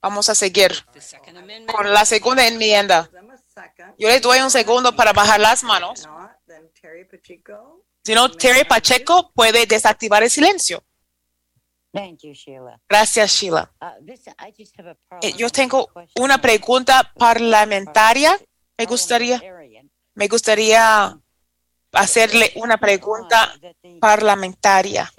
vamos 0.00 0.28
a 0.28 0.34
seguir 0.34 0.72
con 1.66 1.92
la 1.92 2.04
segunda 2.04 2.46
enmienda. 2.46 3.10
Yo 3.98 4.08
le 4.08 4.20
doy 4.20 4.40
un 4.40 4.50
segundo 4.50 4.94
para 4.94 5.12
bajar 5.12 5.40
las 5.40 5.62
manos. 5.64 6.08
Si 8.08 8.14
no, 8.14 8.30
Terry 8.30 8.64
Pacheco 8.64 9.30
puede 9.34 9.66
desactivar 9.66 10.22
el 10.22 10.30
silencio. 10.30 10.82
Gracias, 12.88 13.30
Sheila. 13.32 13.70
Uh, 13.82 14.02
Eh. 15.20 15.34
Yo 15.36 15.50
tengo 15.50 15.90
una 16.18 16.40
pregunta 16.40 17.12
parlamentaria. 17.18 18.34
Me 18.78 18.86
gustaría, 18.86 19.42
me 20.14 20.26
gustaría 20.26 21.20
hacerle 21.92 22.52
una 22.54 22.78
pregunta 22.78 23.54
parlamentaria. 24.00 25.12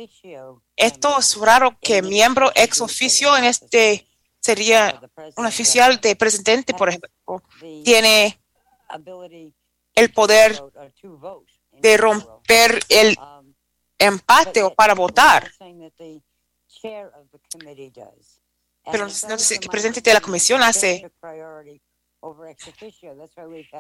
Esto 0.75 1.19
es 1.19 1.37
raro 1.37 1.77
que 1.79 2.01
miembro 2.01 2.51
ex 2.55 2.81
oficio 2.81 3.37
en 3.37 3.43
este 3.43 4.07
sería 4.39 4.99
un 5.37 5.45
oficial 5.45 6.01
de 6.01 6.15
presidente, 6.15 6.73
por 6.73 6.89
ejemplo, 6.89 7.11
tiene 7.83 8.41
el 9.93 10.11
poder 10.11 10.59
de 11.82 11.97
romper 11.97 12.80
el 12.89 13.17
empate 13.97 14.63
o 14.63 14.73
para 14.73 14.95
votar. 14.95 15.51
Pero 18.91 19.05
no 19.05 19.38
sé 19.38 19.59
qué 19.59 19.65
el 19.65 19.69
presidente 19.69 20.01
de 20.01 20.13
la 20.13 20.21
comisión 20.21 20.63
hace. 20.63 21.11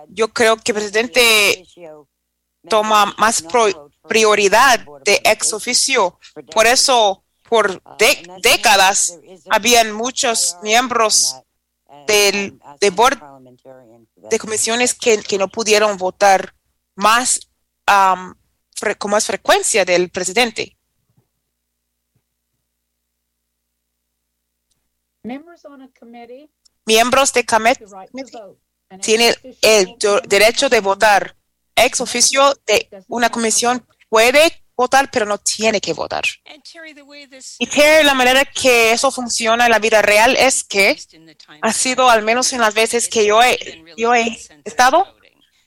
Yo 0.09 0.27
creo 0.29 0.57
que 0.57 0.71
el 0.71 0.75
presidente 0.75 1.65
toma 2.67 3.15
más 3.17 3.43
prioridad 4.07 4.85
de 5.03 5.21
ex 5.23 5.53
oficio. 5.53 6.19
Por 6.51 6.67
eso, 6.67 7.23
por 7.47 7.81
décadas, 8.41 9.17
habían 9.49 9.91
muchos 9.93 10.57
miembros 10.61 11.35
del, 12.05 12.59
de 12.79 12.89
board 12.91 13.19
de 14.15 14.39
comisiones 14.39 14.93
que, 14.93 15.21
que 15.23 15.37
no 15.37 15.47
pudieron 15.47 15.97
votar 15.97 16.53
más 16.95 17.48
fre- 17.89 18.97
con 18.97 19.11
más 19.11 19.25
frecuencia 19.25 19.85
del 19.85 20.09
presidente. 20.09 20.77
Members 25.23 25.65
on 25.65 25.81
a 25.81 25.89
committee, 25.99 26.49
Miembros 26.85 27.33
de 27.33 27.41
the 27.41 27.45
CAMET 27.45 27.79
right 27.79 28.09
to 28.09 28.39
vote. 28.39 28.59
An 28.89 28.99
tienen 29.01 29.35
el 29.61 29.95
derecho 30.27 30.69
de 30.69 30.79
votar. 30.79 31.35
Ex 31.75 32.01
oficio 32.01 32.55
de 32.65 32.89
una 33.07 33.29
comisión 33.29 33.85
puede 34.09 34.63
votar, 34.75 35.11
pero 35.11 35.25
no 35.25 35.37
tiene 35.37 35.79
que 35.79 35.93
votar. 35.93 36.23
Y 37.59 37.67
Terry, 37.67 38.03
la 38.05 38.13
manera 38.13 38.43
que 38.45 38.91
eso 38.91 39.11
funciona 39.11 39.65
en 39.65 39.71
la 39.71 39.79
vida 39.79 40.01
real 40.01 40.35
es 40.35 40.63
que 40.63 40.97
ha 41.61 41.73
sido, 41.73 42.09
al 42.09 42.23
menos 42.23 42.51
en 42.53 42.61
las 42.61 42.73
veces 42.73 43.07
que 43.07 43.25
yo 43.25 43.43
he, 43.43 43.83
yo 43.97 44.15
he 44.15 44.39
estado, 44.65 45.05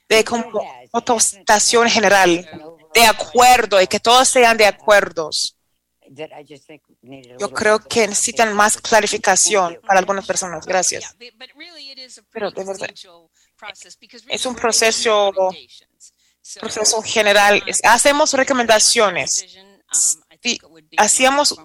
de 0.09 0.23
como 0.25 0.61
votación 0.93 1.89
general, 1.89 2.47
de 2.93 3.05
acuerdo 3.05 3.81
y 3.81 3.87
que 3.87 3.99
todos 3.99 4.29
sean 4.29 4.55
de 4.57 4.65
acuerdos. 4.67 5.57
Yo 7.39 7.51
creo 7.51 7.79
que 7.79 8.07
necesitan 8.07 8.53
más 8.53 8.77
clarificación 8.77 9.79
para 9.85 9.99
algunas 9.99 10.27
personas. 10.27 10.65
Gracias. 10.65 11.15
Pero 12.31 12.51
de 12.51 12.63
verdad, 12.63 12.89
es 14.29 14.45
un 14.45 14.55
proceso, 14.55 15.31
proceso 16.59 17.01
general. 17.01 17.63
Hacemos 17.83 18.33
recomendaciones. 18.33 19.45
di- 20.41 20.59
hacíamos, 20.97 21.55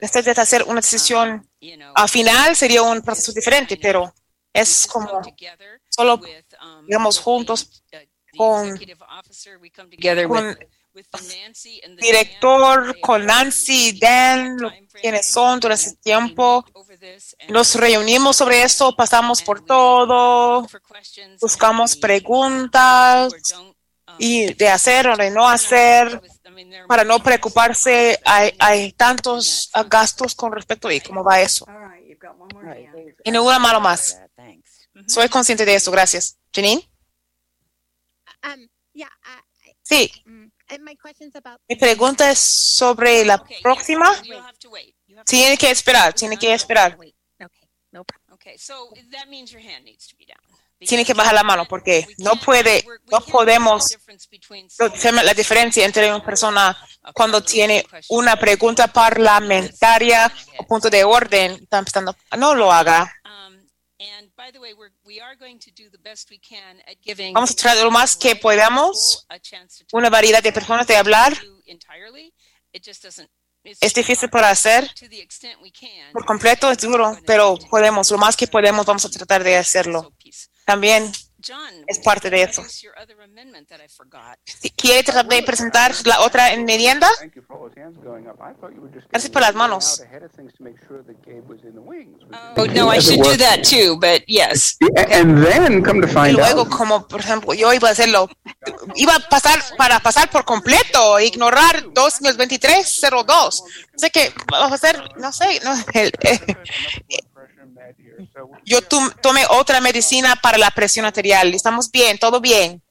después 0.00 0.24
de 0.24 0.30
hacer 0.32 0.62
una 0.64 0.80
decisión 0.80 1.48
al 1.94 2.08
final, 2.08 2.54
sería 2.54 2.82
un 2.82 3.00
proceso 3.00 3.32
diferente, 3.32 3.76
pero 3.76 4.12
es 4.52 4.86
como 4.86 5.20
solo, 5.88 6.20
digamos, 6.86 7.18
juntos 7.18 7.82
con, 8.36 8.78
together 9.90 10.28
con 10.28 10.46
with, 10.46 10.58
with 10.94 11.06
Nancy 11.12 11.80
and 11.84 11.98
the 11.98 12.06
director, 12.06 13.00
con 13.00 13.26
Nancy, 13.26 13.98
Dan, 13.98 14.58
quienes 15.00 15.26
son 15.26 15.60
durante 15.60 15.86
ese 15.86 15.96
tiempo. 15.96 16.64
Nos 17.48 17.74
reunimos 17.74 18.36
sobre 18.36 18.62
esto, 18.62 18.94
pasamos 18.94 19.42
por 19.42 19.64
todo, 19.64 20.66
buscamos 21.40 21.96
preguntas 21.96 23.32
y 24.18 24.54
de 24.54 24.68
hacer 24.68 25.08
o 25.08 25.16
de 25.16 25.30
no 25.30 25.48
hacer 25.48 26.20
para 26.86 27.04
no 27.04 27.22
preocuparse. 27.22 28.20
Hay, 28.24 28.54
hay 28.58 28.92
tantos 28.92 29.70
gastos 29.88 30.34
con 30.34 30.52
respecto 30.52 30.88
a 30.88 30.92
cómo 31.06 31.24
va 31.24 31.40
eso. 31.40 31.66
Y 33.24 33.30
ninguna 33.30 33.58
malo 33.58 33.80
más. 33.80 34.20
Soy 35.06 35.28
consciente 35.28 35.64
de 35.64 35.74
eso. 35.74 35.90
Gracias. 35.90 36.38
Janine? 36.52 36.88
Um, 38.44 38.68
yeah, 38.92 39.10
I, 39.24 39.40
Sí. 39.82 40.10
mm. 40.24 40.50
Mi 41.68 41.76
pregunta 41.76 42.30
es 42.30 42.38
sobre 42.38 43.24
la 43.24 43.42
próxima. 43.62 44.10
Tiene 45.26 45.56
que 45.58 45.70
esperar, 45.70 46.12
tiene 46.14 46.36
que 46.36 46.52
esperar. 46.54 46.96
Okay, 48.32 48.58
so 48.58 48.90
that 49.12 49.28
means 49.28 49.52
your 49.52 49.62
hand 49.62 49.84
needs 49.84 50.06
to 50.08 50.16
be 50.16 50.26
down. 50.26 50.38
Tiene 50.78 51.04
que 51.04 51.14
bajar 51.14 51.34
la 51.34 51.44
mano 51.44 51.64
porque 51.66 52.06
no 52.18 52.36
puede, 52.36 52.84
no 53.10 53.20
podemos 53.20 53.96
la 55.22 55.34
diferencia 55.34 55.84
entre 55.84 56.10
una 56.10 56.22
persona 56.22 56.76
cuando 57.14 57.42
tiene 57.42 57.86
una 58.08 58.36
pregunta 58.36 58.88
parlamentaria 58.88 60.30
o 60.58 60.66
punto 60.66 60.90
de 60.90 61.04
orden. 61.04 61.52
Está 61.52 61.78
empezando, 61.78 62.14
no 62.36 62.54
lo 62.54 62.70
haga. 62.72 63.10
Vamos 67.32 67.50
a 67.50 67.54
tratar 67.54 67.84
lo 67.84 67.90
más 67.90 68.16
que 68.16 68.36
podamos 68.36 69.26
una 69.92 70.10
variedad 70.10 70.42
de 70.42 70.52
personas 70.52 70.86
de 70.86 70.96
hablar. 70.96 71.36
Es 73.80 73.94
difícil 73.94 74.28
para 74.28 74.50
hacer 74.50 74.92
to 74.94 75.08
the 75.08 75.22
extent 75.22 75.58
we 75.62 75.72
can. 75.72 76.12
por 76.12 76.26
completo, 76.26 76.70
es 76.70 76.78
duro, 76.78 77.18
pero 77.26 77.56
podemos, 77.70 78.10
lo 78.10 78.18
más 78.18 78.36
que 78.36 78.46
podemos, 78.46 78.84
vamos 78.84 79.06
a 79.06 79.10
tratar 79.10 79.42
de 79.42 79.56
hacerlo. 79.56 80.12
También 80.66 81.10
es 81.86 81.98
parte 81.98 82.30
de 82.30 82.42
eso. 82.42 82.60
Introduce 82.62 82.82
your 82.82 82.94
other 82.98 83.20
amendment 83.22 83.68
that 83.68 83.80
I 83.84 83.88
forgot. 83.88 84.38
Si 84.44 84.70
¿Quiere 84.70 85.04
presentar 85.44 85.92
la 86.04 86.20
otra 86.20 86.52
enmienda? 86.52 87.08
Thank 87.18 87.34
you 87.34 87.42
for 87.42 87.56
all 87.56 87.68
those 87.68 87.80
hands 87.80 87.96
going 88.02 88.26
up. 88.26 88.40
I 88.40 88.54
thought 88.60 88.72
you 88.74 88.80
were 88.82 88.92
just 88.92 89.08
Gracias 89.10 89.30
por 89.30 89.42
las 89.42 89.54
manos. 89.54 90.00
ahead 90.00 90.22
of 90.24 90.30
things 90.32 90.52
to 90.54 90.62
make 90.62 90.76
sure 90.86 91.02
that 91.04 91.16
Gabe 91.24 91.42
was 91.48 91.62
in 91.64 91.72
the 91.74 91.80
wings. 91.80 92.18
Oh 92.56 92.64
no, 92.66 92.90
I 92.90 93.00
should 93.00 93.22
do 93.22 93.36
that 93.36 93.62
too, 93.64 93.96
but 94.00 94.22
yes. 94.26 94.76
And 95.10 95.44
then 95.44 95.82
come 95.82 96.00
to 96.00 96.06
Y 96.08 96.12
find 96.12 96.36
luego, 96.36 96.62
out. 96.62 96.68
como 96.70 97.06
por 97.08 97.20
ejemplo, 97.20 97.54
yo 97.54 97.72
iba 97.72 97.88
a 97.88 97.92
hacerlo, 97.92 98.28
iba 98.96 99.14
a 99.16 99.20
pasar 99.28 99.60
para 99.76 100.00
pasar 100.00 100.30
por 100.30 100.44
completo, 100.44 101.18
ignorar 101.20 101.84
2023-02. 101.92 103.24
No 103.24 103.98
sé 103.98 104.10
qué, 104.10 104.32
vamos 104.50 104.72
a 104.72 104.74
hacer, 104.74 105.02
no 105.18 105.32
sé, 105.32 105.60
no, 105.64 105.74
el- 105.94 106.12
eh, 106.22 106.56
yo 108.64 108.82
tomé 108.82 109.44
otra 109.50 109.80
medicina 109.80 110.36
para 110.36 110.58
la 110.58 110.70
presión 110.70 111.06
arterial. 111.06 111.54
Estamos 111.54 111.90
bien, 111.90 112.18
todo 112.18 112.40
bien. 112.40 112.82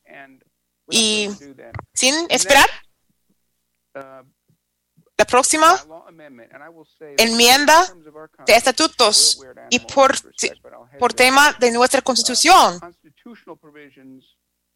Y 0.89 1.29
sin 1.93 2.13
esperar, 2.29 2.69
la 5.17 5.25
próxima. 5.25 5.75
enmienda 7.17 7.87
de 8.45 8.55
estatutos 8.55 9.39
y 9.69 9.79
por, 9.79 10.15
por 10.99 11.13
tema 11.13 11.53
de 11.59 11.71
nuestra 11.71 12.01
constitución 12.01 12.79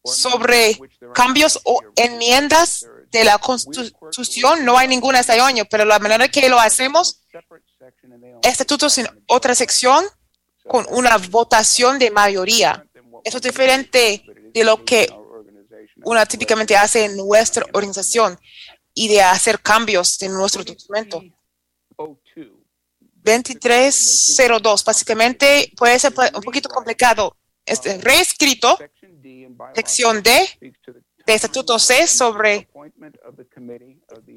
sobre 0.04 0.78
cambios 1.14 1.60
o 1.64 1.82
enmiendas 1.96 2.86
de 3.10 3.24
la 3.24 3.38
constitución 3.38 4.64
no 4.64 4.78
hay 4.78 4.88
ninguna 4.88 5.20
este 5.20 5.38
año, 5.40 5.64
pero 5.70 5.84
la 5.84 5.98
manera 5.98 6.28
que 6.28 6.48
lo 6.48 6.58
hacemos, 6.58 7.22
estatutos 8.42 8.98
en 8.98 9.06
otra 9.26 9.54
sección 9.54 10.04
con 10.66 10.86
una 10.90 11.16
votación 11.18 11.98
de 11.98 12.10
mayoría. 12.10 12.84
Eso 13.24 13.38
es 13.38 13.42
diferente 13.42 14.22
de 14.52 14.64
lo 14.64 14.84
que 14.84 15.10
una 16.04 16.26
típicamente 16.26 16.76
hace 16.76 17.06
en 17.06 17.16
nuestra 17.16 17.64
organización 17.72 18.38
y 18.94 19.08
de 19.08 19.22
hacer 19.22 19.60
cambios 19.60 20.22
en 20.22 20.32
nuestro 20.32 20.62
documento. 20.64 21.22
2302, 21.96 24.84
básicamente 24.84 25.72
puede 25.76 25.98
ser 25.98 26.14
un 26.34 26.42
poquito 26.42 26.68
complicado. 26.68 27.36
Este 27.64 27.98
reescrito, 27.98 28.78
sección 29.74 30.22
D 30.22 30.48
de 31.26 31.34
Estatuto 31.34 31.76
C 31.78 32.06
sobre 32.06 32.68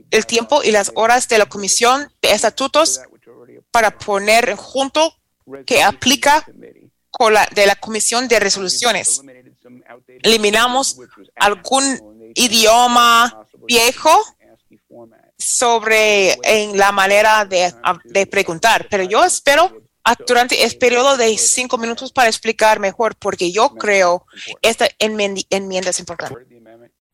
el 0.10 0.26
tiempo 0.26 0.64
y 0.64 0.72
las 0.72 0.92
horas 0.96 1.28
de 1.30 1.38
la 1.38 1.46
Comisión 1.46 2.12
de 2.22 2.34
Estatutos 2.34 3.00
para 3.72 3.92
poner 3.98 4.56
junto 4.56 5.16
que 5.66 5.82
aplica 5.82 6.46
de 7.54 7.66
la 7.66 7.76
Comisión 7.76 8.28
de 8.28 8.40
Resoluciones. 8.40 9.22
Eliminamos 10.24 10.98
algún 11.36 12.32
idioma 12.36 13.46
viejo 13.68 14.10
sobre 15.38 16.34
en 16.44 16.78
la 16.78 16.92
manera 16.92 17.46
de, 17.46 17.74
preguntar, 18.28 18.88
pero 18.90 19.04
yo 19.04 19.24
espero 19.24 19.82
a- 20.04 20.16
durante 20.28 20.64
el 20.64 20.78
periodo 20.78 21.18
de 21.18 21.38
cinco 21.38 21.78
minutos 21.78 22.12
para 22.12 22.30
explicar 22.30 22.80
mejor, 22.80 23.16
porque 23.16 23.52
yo 23.52 23.70
creo 23.76 24.26
esta 24.62 24.88
enmienda 25.00 25.90
es 25.90 26.00
importante. 26.00 26.36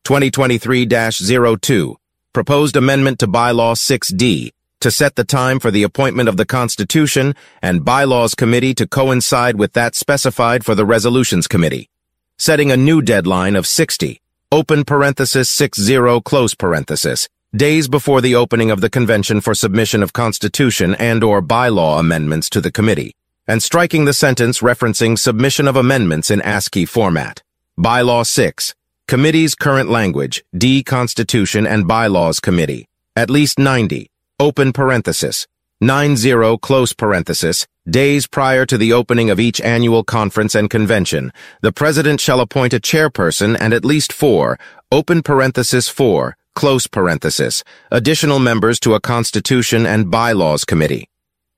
2023-02, 0.04 1.96
proposed 2.32 2.76
amendment 2.76 3.18
to 3.18 3.26
bylaw 3.26 3.74
6D 3.74 4.52
to 4.80 4.90
set 4.90 5.16
the 5.16 5.24
time 5.24 5.58
for 5.58 5.70
the 5.70 5.82
appointment 5.82 6.28
of 6.28 6.36
the 6.36 6.46
Constitution 6.46 7.34
and 7.60 7.84
Bylaws 7.84 8.34
Committee 8.34 8.74
to 8.74 8.86
coincide 8.86 9.56
with 9.56 9.72
that 9.72 9.94
specified 9.94 10.64
for 10.64 10.74
the 10.74 10.86
Resolutions 10.86 11.48
Committee, 11.48 11.90
setting 12.38 12.70
a 12.70 12.76
new 12.76 13.02
deadline 13.02 13.56
of 13.56 13.66
60, 13.66 14.20
open 14.52 14.84
parenthesis 14.84 15.50
60 15.50 16.20
close 16.24 16.54
parenthesis, 16.54 17.28
days 17.56 17.88
before 17.88 18.20
the 18.20 18.34
opening 18.34 18.70
of 18.70 18.80
the 18.80 18.90
convention 18.90 19.40
for 19.40 19.54
submission 19.54 20.02
of 20.02 20.12
Constitution 20.12 20.94
and 20.94 21.24
or 21.24 21.42
bylaw 21.42 21.98
amendments 21.98 22.48
to 22.50 22.60
the 22.60 22.70
committee, 22.70 23.14
and 23.46 23.62
striking 23.62 24.04
the 24.04 24.12
sentence 24.12 24.60
referencing 24.60 25.18
submission 25.18 25.66
of 25.66 25.76
amendments 25.76 26.30
in 26.30 26.40
ASCII 26.42 26.84
format. 26.84 27.42
Bylaw 27.78 28.26
6, 28.26 28.74
Committee's 29.08 29.54
current 29.54 29.88
language, 29.88 30.44
D 30.56 30.82
Constitution 30.82 31.66
and 31.66 31.88
Bylaws 31.88 32.40
Committee, 32.40 32.86
at 33.16 33.30
least 33.30 33.58
90, 33.58 34.10
open 34.40 34.72
parenthesis, 34.72 35.48
90 35.80 36.58
close 36.58 36.92
parenthesis, 36.92 37.66
days 37.90 38.28
prior 38.28 38.64
to 38.64 38.78
the 38.78 38.92
opening 38.92 39.30
of 39.30 39.40
each 39.40 39.60
annual 39.60 40.04
conference 40.04 40.54
and 40.54 40.70
convention, 40.70 41.32
the 41.60 41.72
President 41.72 42.20
shall 42.20 42.40
appoint 42.40 42.72
a 42.72 42.78
chairperson 42.78 43.56
and 43.60 43.74
at 43.74 43.84
least 43.84 44.12
four, 44.12 44.56
open 44.92 45.22
parenthesis 45.22 45.88
4, 45.88 46.36
close 46.54 46.86
parenthesis, 46.86 47.64
additional 47.90 48.38
members 48.38 48.78
to 48.78 48.94
a 48.94 49.00
Constitution 49.00 49.84
and 49.84 50.08
Bylaws 50.08 50.64
Committee. 50.64 51.08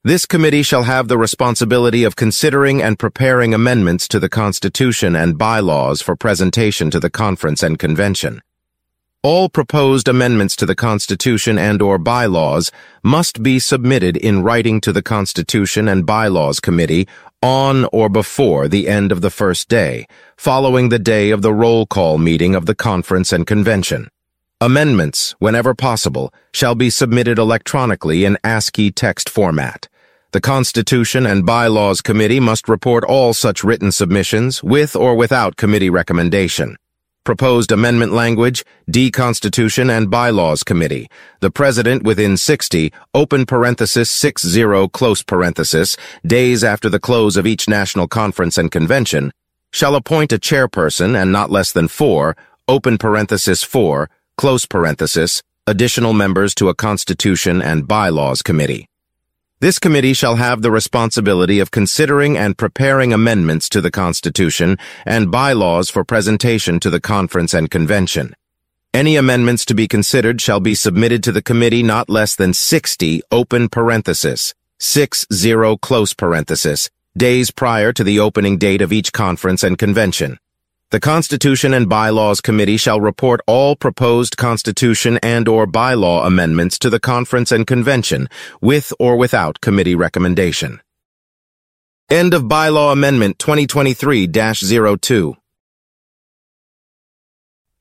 This 0.03 0.25
committee 0.25 0.63
shall 0.63 0.85
have 0.85 1.09
the 1.09 1.19
responsibility 1.19 2.05
of 2.05 2.17
considering 2.17 2.81
and 2.81 2.99
preparing 2.99 3.53
amendments 3.53 4.09
to 4.09 4.19
the 4.19 4.31
Constitution 4.31 5.15
and 5.15 5.37
bylaws 5.37 6.01
for 6.01 6.17
presentation 6.17 6.91
to 6.91 6.99
the 6.99 7.11
conference 7.11 7.63
and 7.63 7.79
convention. 7.79 8.41
All 9.23 9.51
proposed 9.51 10.09
amendments 10.09 10.57
to 10.57 10.65
the 10.65 10.75
Constitution 10.75 11.59
and 11.59 11.83
or 11.83 11.99
bylaws 11.99 12.73
must 13.03 13.43
be 13.43 13.59
submitted 13.59 14.17
in 14.17 14.43
writing 14.43 14.81
to 14.81 14.95
the 14.95 15.03
Constitution 15.03 15.89
and 15.89 16.07
Bylaws 16.07 16.59
Committee 16.59 17.07
on 17.43 17.85
or 17.93 18.09
before 18.09 18.67
the 18.67 18.89
end 18.89 19.13
of 19.13 19.21
the 19.21 19.29
first 19.29 19.69
day, 19.69 20.07
following 20.39 20.89
the 20.89 20.99
day 20.99 21.29
of 21.29 21.43
the 21.43 21.53
roll 21.53 21.85
call 21.85 22.17
meeting 22.17 22.55
of 22.55 22.65
the 22.65 22.75
conference 22.75 23.31
and 23.31 23.47
convention. 23.47 24.09
Amendments, 24.59 25.33
whenever 25.39 25.75
possible, 25.75 26.33
shall 26.55 26.75
be 26.75 26.89
submitted 26.89 27.39
electronically 27.39 28.25
in 28.25 28.39
ASCII 28.43 28.91
text 28.91 29.29
format. 29.29 29.87
The 30.33 30.41
Constitution 30.41 31.27
and 31.27 31.45
Bylaws 31.45 32.01
Committee 32.01 32.41
must 32.41 32.71
report 32.71 33.05
all 33.05 33.35
such 33.35 33.65
written 33.65 33.93
submissions 33.93 34.63
with 34.63 34.97
or 34.97 35.15
without 35.15 35.57
committee 35.57 35.91
recommendation. 35.91 36.77
Proposed 37.23 37.71
amendment 37.71 38.13
language, 38.13 38.65
D 38.89 39.11
Constitution 39.11 39.91
and 39.91 40.11
Bylaws 40.11 40.65
Committee. 40.65 41.07
The 41.41 41.51
President 41.51 42.03
within 42.03 42.39
60, 42.39 42.93
open 43.13 43.45
parenthesis 43.45 44.09
60 44.09 44.89
close 44.89 45.23
parenthesis, 45.23 45.99
days 46.27 46.65
after 46.65 46.89
the 46.89 46.99
close 46.99 47.37
of 47.37 47.47
each 47.47 47.69
national 47.69 48.09
conference 48.09 48.57
and 48.57 48.71
convention, 48.71 49.33
shall 49.71 49.97
appoint 49.97 50.33
a 50.33 50.39
chairperson 50.39 51.15
and 51.15 51.31
not 51.31 51.51
less 51.51 51.73
than 51.73 51.89
four, 51.89 52.37
open 52.67 52.97
parenthesis 52.97 53.63
4, 53.63 54.09
close 54.39 54.65
parenthesis, 54.65 55.43
additional 55.67 56.15
members 56.15 56.55
to 56.55 56.71
a 56.71 56.75
Constitution 56.75 57.61
and 57.61 57.87
Bylaws 57.87 58.41
Committee. 58.41 58.90
This 59.61 59.79
committee 59.79 60.15
shall 60.15 60.37
have 60.37 60.63
the 60.63 60.71
responsibility 60.71 61.61
of 61.61 61.71
considering 61.71 62.35
and 62.35 62.57
preparing 62.57 63.13
amendments 63.13 63.69
to 63.69 63.83
the 63.83 63.91
Constitution 63.91 64.79
and 65.05 65.31
bylaws 65.31 65.91
for 65.91 66.03
presentation 66.03 66.81
to 66.81 66.89
the 66.89 66.99
Conference 66.99 67.53
and 67.53 67.71
Convention. 67.71 68.35
Any 68.95 69.17
amendments 69.17 69.67
to 69.67 69.75
be 69.75 69.87
considered 69.87 70.41
shall 70.41 70.61
be 70.61 70.75
submitted 70.75 71.23
to 71.25 71.33
the 71.33 71.43
committee 71.43 71.83
not 71.83 72.09
less 72.09 72.35
than 72.35 72.55
60 72.55 73.21
open 73.31 73.69
parenthesis, 73.69 74.55
60 74.79 75.77
close 75.83 76.15
parenthesis, 76.15 76.89
days 77.15 77.51
prior 77.51 77.93
to 77.93 78.03
the 78.03 78.19
opening 78.19 78.57
date 78.57 78.81
of 78.81 78.95
each 78.95 79.13
conference 79.13 79.63
and 79.63 79.77
convention. 79.77 80.39
The 80.91 80.99
Constitution 80.99 81.73
and 81.73 81.89
Bylaws 81.89 82.41
Committee 82.41 82.77
shall 82.77 83.01
report 83.01 83.41
all 83.47 83.77
proposed 83.77 84.37
Constitution 84.37 85.21
and 85.23 85.47
or 85.47 85.65
bylaw 85.65 86.27
amendments 86.27 86.81
to 86.81 86.91
the 86.91 86.99
Conference 86.99 87.53
and 87.53 87.65
Convention, 87.65 88.29
with 88.61 88.93
or 88.99 89.17
without 89.17 89.61
committee 89.61 89.95
recommendation. 89.95 90.81
End 92.11 92.35
of 92.35 92.43
Bylaw 92.43 92.91
Amendment 92.91 93.39
2023-02 93.39 95.37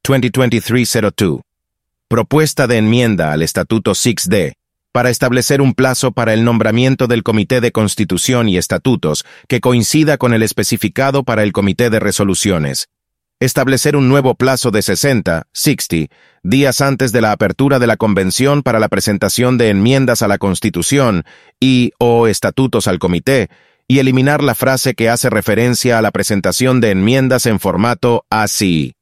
2023-02 0.05 1.41
Propuesta 2.07 2.67
de 2.67 2.77
enmienda 2.77 3.33
al 3.33 3.41
Estatuto 3.41 3.93
6D 3.93 4.53
para 4.91 5.09
establecer 5.09 5.63
un 5.63 5.73
plazo 5.73 6.11
para 6.11 6.35
el 6.35 6.43
nombramiento 6.43 7.07
del 7.07 7.23
Comité 7.23 7.59
de 7.59 7.71
Constitución 7.71 8.49
y 8.49 8.57
Estatutos 8.57 9.25
que 9.47 9.61
coincida 9.61 10.19
con 10.19 10.35
el 10.35 10.43
especificado 10.43 11.23
para 11.23 11.41
el 11.41 11.53
Comité 11.53 11.89
de 11.89 11.99
Resoluciones, 11.99 12.87
establecer 13.39 13.95
un 13.95 14.09
nuevo 14.09 14.35
plazo 14.35 14.71
de 14.71 14.81
60, 14.81 15.47
60, 15.51 16.13
días 16.43 16.81
antes 16.81 17.11
de 17.11 17.21
la 17.21 17.31
apertura 17.31 17.79
de 17.79 17.87
la 17.87 17.97
convención 17.97 18.63
para 18.63 18.79
la 18.79 18.89
presentación 18.89 19.57
de 19.57 19.69
enmiendas 19.69 20.21
a 20.21 20.27
la 20.27 20.37
Constitución 20.37 21.23
y 21.59 21.93
o 21.99 22.27
estatutos 22.27 22.87
al 22.87 22.99
comité, 22.99 23.49
y 23.87 23.99
eliminar 23.99 24.43
la 24.43 24.53
frase 24.53 24.93
que 24.93 25.09
hace 25.09 25.29
referencia 25.29 25.97
a 25.97 26.01
la 26.01 26.11
presentación 26.11 26.79
de 26.79 26.91
enmiendas 26.91 27.45
en 27.47 27.59
formato 27.59 28.25
así. 28.29 28.93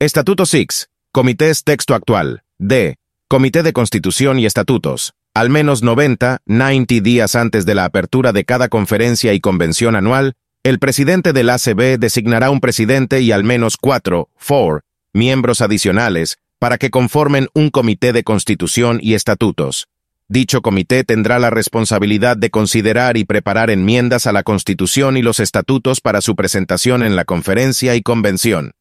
Estatuto 0.00 0.44
6. 0.44 0.90
Comités 1.12 1.62
texto 1.62 1.94
actual. 1.94 2.42
D. 2.58 2.96
Comité 3.28 3.62
de 3.62 3.72
Constitución 3.72 4.40
y 4.40 4.46
Estatutos. 4.46 5.14
Al 5.34 5.50
menos 5.50 5.82
90, 5.82 6.42
90 6.46 6.94
días 7.00 7.34
antes 7.36 7.64
de 7.64 7.74
la 7.74 7.84
apertura 7.84 8.32
de 8.32 8.44
cada 8.44 8.68
conferencia 8.68 9.34
y 9.34 9.40
convención 9.40 9.94
anual, 9.94 10.34
el 10.64 10.78
presidente 10.78 11.34
del 11.34 11.50
ACB 11.50 11.98
designará 11.98 12.48
un 12.48 12.58
presidente 12.58 13.20
y 13.20 13.32
al 13.32 13.44
menos 13.44 13.76
cuatro, 13.76 14.30
four, 14.34 14.80
miembros 15.12 15.60
adicionales 15.60 16.38
para 16.58 16.78
que 16.78 16.88
conformen 16.88 17.48
un 17.52 17.68
comité 17.68 18.14
de 18.14 18.24
constitución 18.24 18.98
y 19.02 19.12
estatutos. 19.12 19.88
Dicho 20.26 20.62
comité 20.62 21.04
tendrá 21.04 21.38
la 21.38 21.50
responsabilidad 21.50 22.38
de 22.38 22.48
considerar 22.48 23.18
y 23.18 23.26
preparar 23.26 23.68
enmiendas 23.68 24.26
a 24.26 24.32
la 24.32 24.42
Constitución 24.42 25.18
y 25.18 25.22
los 25.22 25.38
estatutos 25.38 26.00
para 26.00 26.22
su 26.22 26.34
presentación 26.34 27.02
en 27.02 27.14
la 27.14 27.26
conferencia 27.26 27.94
y 27.94 28.00
convención. 28.00 28.72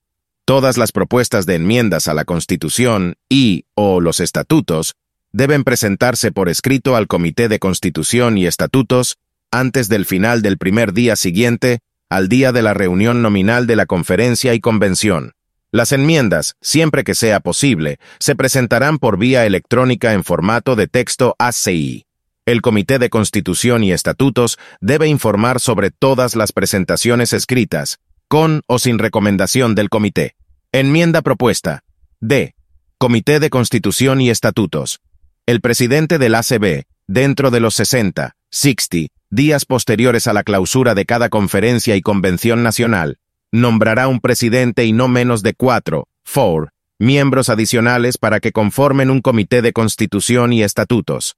Todas 0.45 0.77
las 0.77 0.93
propuestas 0.93 1.45
de 1.45 1.55
enmiendas 1.55 2.07
a 2.07 2.13
la 2.13 2.23
Constitución 2.23 3.15
y 3.27 3.65
o 3.75 3.99
los 3.99 4.21
estatutos 4.21 4.93
deben 5.33 5.65
presentarse 5.65 6.31
por 6.31 6.47
escrito 6.47 6.95
al 6.95 7.07
Comité 7.07 7.49
de 7.49 7.59
Constitución 7.59 8.37
y 8.37 8.45
Estatutos 8.45 9.17
antes 9.53 9.87
del 9.87 10.05
final 10.05 10.41
del 10.41 10.57
primer 10.57 10.91
día 10.91 11.15
siguiente 11.15 11.79
al 12.09 12.29
día 12.29 12.51
de 12.51 12.61
la 12.61 12.75
reunión 12.75 13.23
nominal 13.23 13.65
de 13.65 13.75
la 13.75 13.87
conferencia 13.87 14.53
y 14.53 14.59
convención. 14.59 15.31
Las 15.71 15.91
enmiendas, 15.91 16.55
siempre 16.61 17.03
que 17.03 17.15
sea 17.15 17.39
posible, 17.39 17.97
se 18.19 18.35
presentarán 18.35 18.99
por 18.99 19.17
vía 19.17 19.47
electrónica 19.47 20.13
en 20.13 20.23
formato 20.23 20.75
de 20.75 20.85
texto 20.85 21.35
ACI. 21.39 22.05
El 22.45 22.61
Comité 22.61 22.99
de 22.99 23.09
Constitución 23.09 23.83
y 23.83 23.91
Estatutos 23.91 24.59
debe 24.79 25.07
informar 25.07 25.59
sobre 25.59 25.89
todas 25.89 26.35
las 26.35 26.51
presentaciones 26.51 27.33
escritas, 27.33 27.99
con 28.27 28.61
o 28.67 28.77
sin 28.77 28.99
recomendación 28.99 29.73
del 29.73 29.89
Comité. 29.89 30.35
Enmienda 30.71 31.23
propuesta. 31.23 31.83
D. 32.19 32.53
Comité 32.99 33.39
de 33.39 33.49
Constitución 33.49 34.21
y 34.21 34.29
Estatutos. 34.29 34.99
El 35.47 35.61
presidente 35.61 36.19
del 36.19 36.35
ACB, 36.35 36.83
dentro 37.07 37.49
de 37.49 37.59
los 37.59 37.73
60, 37.73 38.35
60, 38.51 39.12
días 39.33 39.65
posteriores 39.65 40.27
a 40.27 40.33
la 40.33 40.43
clausura 40.43 40.93
de 40.93 41.05
cada 41.05 41.29
conferencia 41.29 41.95
y 41.95 42.01
convención 42.01 42.61
nacional, 42.61 43.17
nombrará 43.51 44.07
un 44.07 44.19
presidente 44.19 44.85
y 44.85 44.93
no 44.93 45.07
menos 45.07 45.41
de 45.41 45.55
cuatro, 45.55 46.07
four, 46.23 46.69
miembros 46.99 47.49
adicionales 47.49 48.19
para 48.19 48.39
que 48.39 48.51
conformen 48.51 49.09
un 49.09 49.21
comité 49.21 49.63
de 49.63 49.73
constitución 49.73 50.53
y 50.53 50.61
estatutos. 50.61 51.35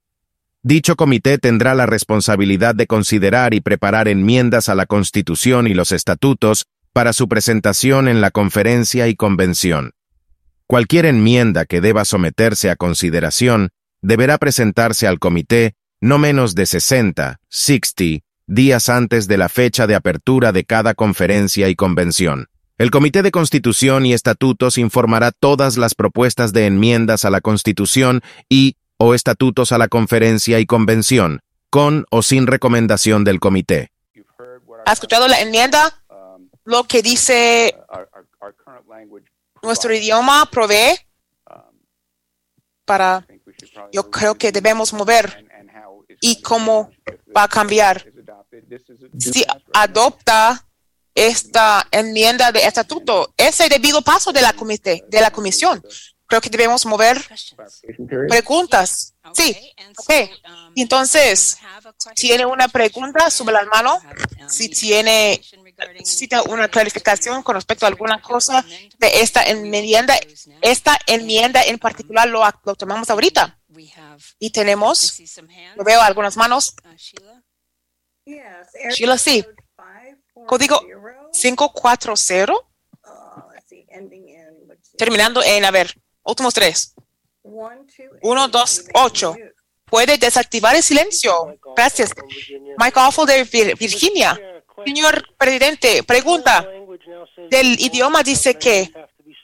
Dicho 0.62 0.96
comité 0.96 1.38
tendrá 1.38 1.74
la 1.74 1.86
responsabilidad 1.86 2.74
de 2.74 2.86
considerar 2.86 3.54
y 3.54 3.60
preparar 3.60 4.08
enmiendas 4.08 4.68
a 4.68 4.74
la 4.74 4.84
Constitución 4.84 5.66
y 5.66 5.74
los 5.74 5.92
estatutos 5.92 6.66
para 6.92 7.12
su 7.12 7.28
presentación 7.28 8.08
en 8.08 8.20
la 8.20 8.30
conferencia 8.30 9.06
y 9.08 9.14
convención. 9.14 9.92
Cualquier 10.66 11.06
enmienda 11.06 11.64
que 11.66 11.80
deba 11.80 12.04
someterse 12.04 12.68
a 12.68 12.76
consideración 12.76 13.70
deberá 14.02 14.38
presentarse 14.38 15.06
al 15.06 15.18
comité 15.18 15.75
no 16.00 16.18
menos 16.18 16.54
de 16.54 16.66
60, 16.66 17.40
60, 17.48 18.24
días 18.46 18.88
antes 18.88 19.26
de 19.26 19.38
la 19.38 19.48
fecha 19.48 19.86
de 19.86 19.94
apertura 19.94 20.52
de 20.52 20.64
cada 20.64 20.94
conferencia 20.94 21.68
y 21.68 21.74
convención. 21.74 22.48
El 22.78 22.90
Comité 22.90 23.22
de 23.22 23.30
Constitución 23.30 24.04
y 24.04 24.12
Estatutos 24.12 24.76
informará 24.78 25.32
todas 25.32 25.78
las 25.78 25.94
propuestas 25.94 26.52
de 26.52 26.66
enmiendas 26.66 27.24
a 27.24 27.30
la 27.30 27.40
Constitución 27.40 28.20
y 28.48 28.76
o 28.98 29.14
estatutos 29.14 29.72
a 29.72 29.78
la 29.78 29.88
conferencia 29.88 30.58
y 30.58 30.66
convención, 30.66 31.40
con 31.70 32.06
o 32.10 32.22
sin 32.22 32.46
recomendación 32.46 33.24
del 33.24 33.40
comité. 33.40 33.92
¿Ha 34.86 34.92
escuchado 34.92 35.28
la 35.28 35.40
enmienda? 35.40 36.02
Lo 36.64 36.84
que 36.84 37.02
dice 37.02 37.76
nuestro 39.62 39.94
idioma 39.94 40.48
provee 40.50 40.98
para, 42.84 43.26
yo 43.92 44.10
creo 44.10 44.36
que 44.36 44.52
debemos 44.52 44.92
mover 44.92 45.45
y 46.26 46.42
cómo 46.42 46.90
va 47.34 47.44
a 47.44 47.48
cambiar. 47.48 48.04
Si 49.16 49.44
adopta 49.72 50.66
esta 51.14 51.86
enmienda 51.92 52.50
de 52.50 52.66
estatuto, 52.66 53.32
ese 53.36 53.68
debido 53.68 54.02
paso 54.02 54.32
de 54.32 54.42
la 54.42 54.52
comité, 54.52 55.04
de 55.08 55.20
la 55.20 55.30
comisión. 55.30 55.82
Creo 56.26 56.40
que 56.40 56.50
debemos 56.50 56.84
mover 56.84 57.16
preguntas. 58.28 59.14
Sí, 59.32 59.56
ok. 59.96 60.12
Entonces, 60.74 61.58
¿tiene 62.16 62.44
una 62.44 62.66
pregunta? 62.66 63.30
Sube 63.30 63.52
la 63.52 63.64
mano. 63.66 64.00
Si 64.48 64.68
tiene, 64.68 65.40
necesita 65.94 66.42
una 66.42 66.66
clarificación 66.68 67.44
con 67.44 67.54
respecto 67.54 67.86
a 67.86 67.88
alguna 67.88 68.20
cosa 68.20 68.64
de 68.98 69.20
esta 69.20 69.44
enmienda, 69.44 70.18
esta 70.60 70.98
enmienda 71.06 71.62
en 71.62 71.78
particular 71.78 72.28
lo, 72.28 72.42
lo 72.64 72.74
tomamos 72.74 73.08
ahorita. 73.10 73.56
Y 74.38 74.50
tenemos, 74.50 75.20
lo 75.76 75.84
veo 75.84 76.00
algunas 76.00 76.36
manos. 76.36 76.74
Sheila, 78.90 79.18
sí. 79.18 79.44
Código 80.46 80.80
540. 81.32 82.54
Terminando 84.98 85.42
en, 85.42 85.64
a 85.64 85.70
ver, 85.70 85.94
últimos 86.24 86.54
tres. 86.54 86.94
1, 87.42 88.48
2, 88.48 88.84
8. 88.94 89.36
Puede 89.84 90.18
desactivar 90.18 90.74
el 90.74 90.82
silencio. 90.82 91.58
Gracias. 91.76 92.10
Mike 92.78 92.98
Awful 92.98 93.26
de 93.26 93.44
Virginia. 93.78 94.38
Señor 94.84 95.36
presidente, 95.36 96.02
pregunta. 96.02 96.68
Del 97.50 97.80
idioma 97.80 98.22
dice 98.22 98.58
que 98.58 98.90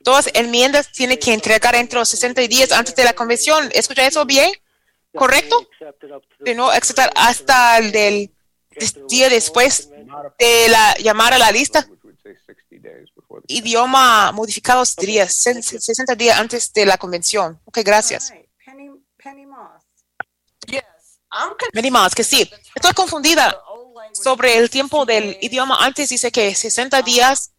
todas 0.04 0.30
enmiendas 0.34 0.90
tienen 0.92 1.18
que 1.18 1.32
entregar 1.32 1.74
entre 1.74 1.98
los 1.98 2.08
60 2.08 2.40
días 2.42 2.72
antes 2.72 2.94
de 2.94 3.04
la 3.04 3.12
convención. 3.12 3.70
¿Escucha 3.72 4.06
eso 4.06 4.24
bien? 4.24 4.50
¿Correcto? 5.14 5.68
De 6.40 6.54
no 6.54 6.70
aceptar 6.70 7.10
hasta 7.14 7.78
el 7.78 7.92
del 7.92 8.34
día 9.08 9.28
después 9.28 9.90
de 10.38 10.68
la 10.68 10.94
llamar 10.96 11.34
a 11.34 11.38
la 11.38 11.50
lista. 11.50 11.86
Idioma 13.46 14.32
modificado 14.32 14.82
diría 14.98 15.28
60 15.28 16.14
días 16.14 16.38
antes 16.38 16.72
de 16.72 16.86
la 16.86 16.96
convención. 16.96 17.60
Ok, 17.64 17.78
gracias. 17.84 18.32
Penny 21.72 21.90
Moss, 21.90 22.14
que 22.14 22.24
sí. 22.24 22.50
Estoy 22.74 22.92
confundida 22.92 23.58
sobre 24.12 24.56
el 24.58 24.68
tiempo 24.70 25.06
del 25.06 25.38
idioma. 25.40 25.78
Antes 25.80 26.10
dice 26.10 26.30
que 26.30 26.54
60 26.54 27.02
días 27.02 27.51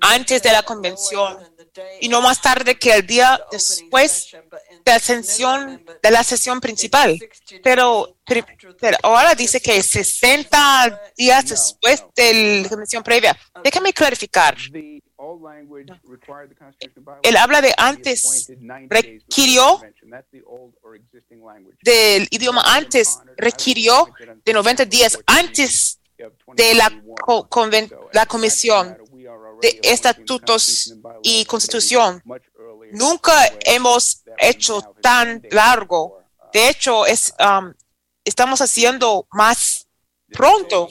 antes 0.00 0.42
de 0.42 0.52
la 0.52 0.62
convención 0.62 1.38
y 2.00 2.08
no 2.08 2.20
más 2.20 2.40
tarde 2.40 2.78
que 2.78 2.92
el 2.94 3.06
día 3.06 3.40
después 3.50 4.30
de 4.84 4.92
la 4.92 4.98
sesión, 4.98 5.84
de 6.02 6.10
la 6.10 6.24
sesión 6.24 6.60
principal. 6.60 7.18
Pero, 7.62 8.16
pero 8.80 8.96
ahora 9.02 9.34
dice 9.34 9.60
que 9.60 9.82
60 9.82 11.12
días 11.16 11.46
después 11.48 12.04
de 12.16 12.62
la 12.62 12.68
convención 12.68 13.02
previa. 13.02 13.36
Déjame 13.62 13.92
clarificar. 13.92 14.56
Él 17.22 17.36
habla 17.36 17.60
de 17.60 17.72
antes, 17.76 18.48
requirió 18.88 19.80
del 21.82 22.26
idioma 22.30 22.62
antes, 22.66 23.18
requirió 23.36 24.08
de 24.44 24.52
90 24.52 24.84
días 24.86 25.18
antes 25.26 25.98
de 26.54 26.74
la, 26.74 27.02
co- 27.24 27.48
la 28.12 28.26
comisión 28.26 28.96
de 29.62 29.78
estatutos 29.82 30.94
y 31.22 31.44
constitución. 31.46 32.22
Nunca 32.90 33.32
hemos 33.64 34.24
hecho 34.38 34.82
tan 35.00 35.40
largo. 35.50 36.20
De 36.52 36.68
hecho, 36.68 37.06
es, 37.06 37.32
um, 37.38 37.72
estamos 38.24 38.60
haciendo 38.60 39.26
más 39.30 39.88
pronto 40.32 40.88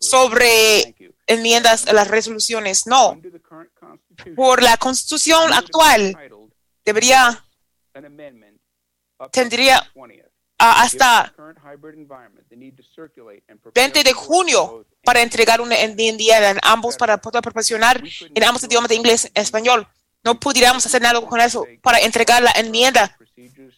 sobre 0.00 0.94
enmiendas 1.26 1.88
a 1.88 1.92
las 1.92 2.08
resoluciones. 2.08 2.86
No. 2.86 3.20
Por 4.36 4.62
la 4.62 4.76
constitución 4.76 5.52
actual, 5.52 6.16
debería, 6.84 7.44
tendría 9.32 9.92
hasta 10.56 11.34
20 13.74 14.04
de 14.04 14.12
junio 14.12 14.86
para 15.04 15.20
entregar 15.22 15.60
una 15.60 15.76
enmienda 15.80 16.50
en 16.50 16.58
ambos 16.62 16.96
para 16.96 17.18
poder 17.18 17.42
proporcionar 17.42 18.02
en 18.34 18.44
ambos 18.44 18.62
idiomas 18.64 18.88
de 18.88 18.94
inglés 18.96 19.30
y 19.34 19.38
español. 19.40 19.86
No 20.22 20.38
pudiéramos 20.40 20.84
hacer 20.86 21.02
nada 21.02 21.20
con 21.20 21.40
eso 21.40 21.66
para 21.82 21.98
entregar 22.00 22.42
la 22.42 22.50
enmienda 22.52 23.16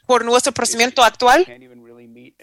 por 0.07 0.25
nuestro 0.25 0.53
procedimiento 0.53 1.03
actual. 1.03 1.45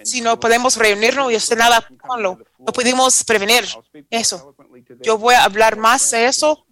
Si 0.03 0.19
no 0.21 0.39
podemos 0.39 0.75
reunirnos 0.75 1.31
y 1.31 1.35
hacer 1.35 1.57
nada 1.57 1.87
con 1.97 2.21
lo, 2.21 2.37
no 2.59 2.73
pudimos 2.73 3.23
prevenir 3.23 3.65
eso. 4.09 4.55
Yo 5.01 5.17
voy 5.17 5.35
a 5.35 5.43
hablar 5.45 5.77
más 5.77 6.11
de 6.11 6.25
eso 6.25 6.65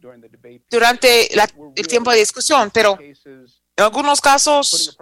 durante 0.70 1.30
la- 1.36 1.50
el 1.76 1.88
tiempo 1.88 2.12
de 2.12 2.18
discusión, 2.20 2.70
pero 2.72 2.98
en 3.00 3.84
algunos 3.84 4.20
casos 4.20 4.98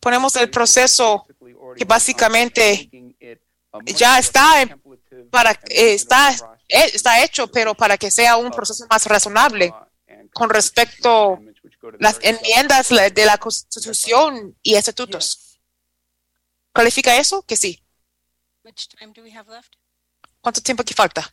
ponemos 0.00 0.36
el 0.36 0.50
proceso 0.50 1.26
que 1.76 1.84
básicamente 1.84 2.88
ya 3.86 4.18
está 4.18 4.62
en- 4.62 4.80
para 5.30 5.52
eh, 5.52 5.94
está 5.94 6.30
eh, 6.68 6.90
está 6.94 7.22
hecho, 7.24 7.48
pero 7.48 7.74
para 7.74 7.96
que 7.98 8.10
sea 8.10 8.36
un 8.36 8.50
proceso 8.50 8.86
más 8.88 9.06
razonable 9.06 9.72
con 10.32 10.48
respecto 10.50 11.34
a 11.34 11.40
las 11.98 12.18
enmiendas 12.22 12.88
de 12.88 13.26
la 13.26 13.38
Constitución 13.38 14.56
y 14.62 14.74
estatutos. 14.74 15.58
¿Califica 16.72 17.16
eso? 17.16 17.42
Que 17.42 17.56
sí. 17.56 17.82
Much 18.64 18.86
time 18.88 19.12
do 19.12 19.22
we 19.22 19.32
have 19.32 19.50
left? 19.50 19.74
¿Cuánto 20.40 20.60
tiempo 20.62 20.84
que 20.84 20.94
falta? 20.94 21.32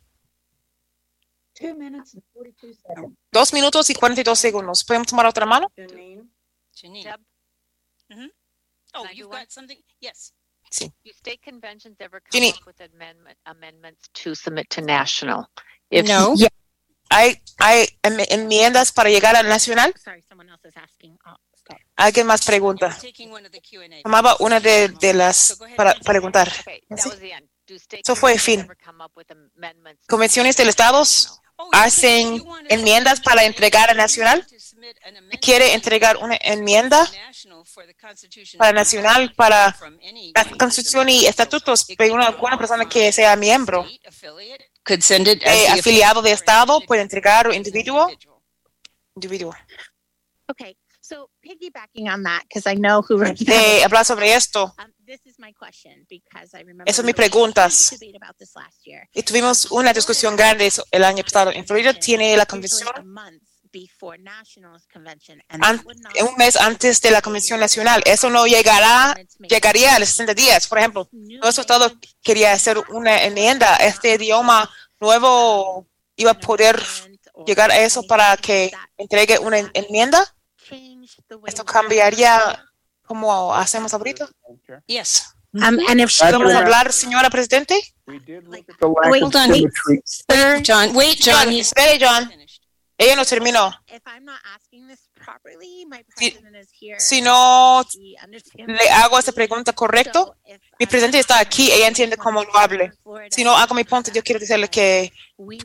Two 1.53 1.75
minutes 1.75 2.13
and 2.13 2.23
forty-two 2.33 2.73
seconds. 2.73 3.17
Dos 3.31 3.53
minutos 3.53 3.89
y 3.89 3.93
42 3.93 4.39
segundos. 4.39 4.83
¿Podemos 4.83 5.07
tomar 5.07 5.25
otra 5.25 5.45
mano? 5.45 5.71
Janine. 5.75 6.29
Mhm. 8.09 8.31
Oh, 8.93 9.05
you've 9.13 9.29
got 9.29 9.49
something? 9.49 9.77
Yes. 9.99 10.33
Sí. 10.71 10.91
Do 11.03 11.11
state 11.11 11.39
conventions 11.43 11.99
ever 11.99 12.21
come 12.21 12.31
Ginny. 12.31 12.49
up 12.51 12.67
with 12.67 12.79
amendment, 12.81 13.37
amendments 13.45 14.09
to 14.23 14.35
submit 14.35 14.69
to 14.69 14.81
national? 14.81 15.47
If 15.89 16.07
No. 16.07 16.35
Yeah. 16.35 16.49
¿Hay, 17.11 17.41
hay 17.57 17.87
enmiendas 18.03 18.91
para 18.91 19.09
llegar 19.09 19.35
al 19.35 19.47
nacional? 19.47 19.93
Sorry, 19.97 20.21
someone 20.21 20.47
else 20.51 20.67
is 20.67 20.77
asking. 20.77 21.17
Oh. 21.25 21.35
¿Alguien 21.95 22.27
más 22.27 22.45
pregunta? 22.45 22.97
Tomaba 24.03 24.35
una 24.39 24.59
de, 24.59 24.89
de 24.89 25.13
las 25.13 25.57
para 25.75 25.93
preguntar. 25.95 26.51
Okay, 26.61 26.81
Eso 27.91 28.15
fue 28.15 28.33
el 28.33 28.39
fin. 28.39 28.67
Convenciones 30.07 30.55
del 30.55 30.69
Estado 30.69 31.03
hacen 31.71 32.43
enmiendas 32.69 33.19
para 33.21 33.43
entregar 33.43 33.89
al 33.89 33.97
nacional. 33.97 34.45
Quiere 35.41 35.73
entregar 35.73 36.17
una 36.17 36.37
enmienda 36.41 37.09
para 38.57 38.71
nacional 38.71 39.33
para 39.35 39.75
la 40.35 40.45
Constitución 40.57 41.09
y 41.09 41.25
estatutos 41.25 41.85
de 41.85 42.11
una 42.11 42.31
buena 42.31 42.57
persona 42.57 42.87
que 42.87 43.11
sea 43.11 43.35
miembro. 43.35 43.85
Eh, 44.85 45.67
afiliado 45.69 46.21
de 46.21 46.31
Estado 46.31 46.81
puede 46.81 47.01
entregar 47.01 47.47
o 47.47 47.53
individuo. 47.53 48.09
Individuo. 49.15 49.53
Okay, 50.47 50.75
so 50.99 51.29
piggybacking 51.41 52.09
on 52.09 52.23
that, 52.23 52.41
because 52.43 52.65
I 52.65 52.75
know 52.75 53.01
who 53.07 53.17
wrote 53.17 53.43
De 53.43 53.83
hablar 53.83 54.05
sobre 54.05 54.33
esto. 54.33 54.73
This 55.09 55.25
is 55.25 55.39
my 55.39 55.51
question 55.53 56.05
because 56.07 56.53
I 56.55 56.59
remember 56.59 56.83
Esa 56.85 57.01
es 57.01 57.05
mi 57.05 57.13
had 57.13 57.17
a 57.19 57.23
huge 57.23 57.31
preguntas. 57.31 57.89
debate 57.99 58.15
about 58.21 58.37
this 58.37 58.51
last 58.55 58.77
year. 58.85 59.09
Y 59.11 59.23
tuvimos 59.23 59.65
una 59.71 59.91
discusión 59.91 60.35
grande 60.35 60.71
el 60.91 61.03
año 61.03 61.23
pasado. 61.23 61.49
En 61.51 61.65
Florida 61.65 61.95
tiene 61.95 62.37
la 62.37 62.45
convención 62.45 62.87
un 66.21 66.35
mes 66.37 66.55
antes 66.57 67.01
de 67.01 67.09
la 67.09 67.23
convención 67.23 67.59
nacional. 67.59 68.03
Eso 68.05 68.29
no 68.29 68.45
llegará, 68.45 69.15
llegaría 69.49 69.95
a 69.95 69.99
los 69.99 70.09
60 70.09 70.35
días. 70.35 70.67
Por 70.67 70.77
ejemplo, 70.77 71.09
nuestro 71.11 71.61
Estado 71.61 71.91
quería 72.21 72.53
hacer 72.53 72.77
una 72.89 73.23
enmienda. 73.23 73.77
Este 73.77 74.13
idioma 74.13 74.69
nuevo 74.99 75.87
iba 76.17 76.31
a 76.31 76.39
poder 76.39 76.79
llegar 77.47 77.71
a 77.71 77.79
eso 77.79 78.03
para 78.03 78.37
que 78.37 78.71
entregue 78.95 79.39
una 79.39 79.57
en- 79.57 79.71
enmienda. 79.73 80.35
Esto 81.47 81.65
cambiaría 81.65 82.63
como 83.09 83.55
hacemos 83.55 83.91
ahorita. 83.91 84.29
Yes. 84.85 85.33
Um, 85.51 85.79
and 85.89 85.99
if 85.99 86.15
¿Podemos 86.19 86.53
hablar, 86.53 86.93
señora 86.93 87.31
Presidente? 87.31 87.73
Wait, 88.05 88.21
John. 90.63 90.95
Wait, 90.95 91.19
John. 91.19 91.49
John, 91.49 91.99
John. 91.99 92.31
Ella 92.99 93.15
no 93.15 93.25
terminó. 93.25 93.73
if 93.87 94.03
I'm 94.05 94.25
not 94.25 94.39
asking 94.53 94.87
this 94.87 95.08
properly, 95.19 95.85
my 95.85 96.03
Si, 96.17 96.31
president 96.31 96.55
is 96.55 96.69
here. 96.79 96.99
si 96.99 97.21
no 97.21 97.85
le 98.55 98.89
hago 98.89 99.19
esa 99.19 99.31
pregunta 99.31 99.73
correcto, 99.73 100.35
mi 100.79 100.85
presidente 100.85 101.19
está 101.19 101.39
aquí, 101.39 101.71
ella 101.71 101.87
entiende 101.87 102.17
cómo 102.17 102.43
lo 102.43 102.57
hable. 102.57 102.91
Si 103.29 103.43
no 103.43 103.55
hago 103.55 103.75
mi 103.75 103.83
punto, 103.83 104.11
yo 104.11 104.23
quiero 104.23 104.39
decirle 104.39 104.69
que, 104.69 105.11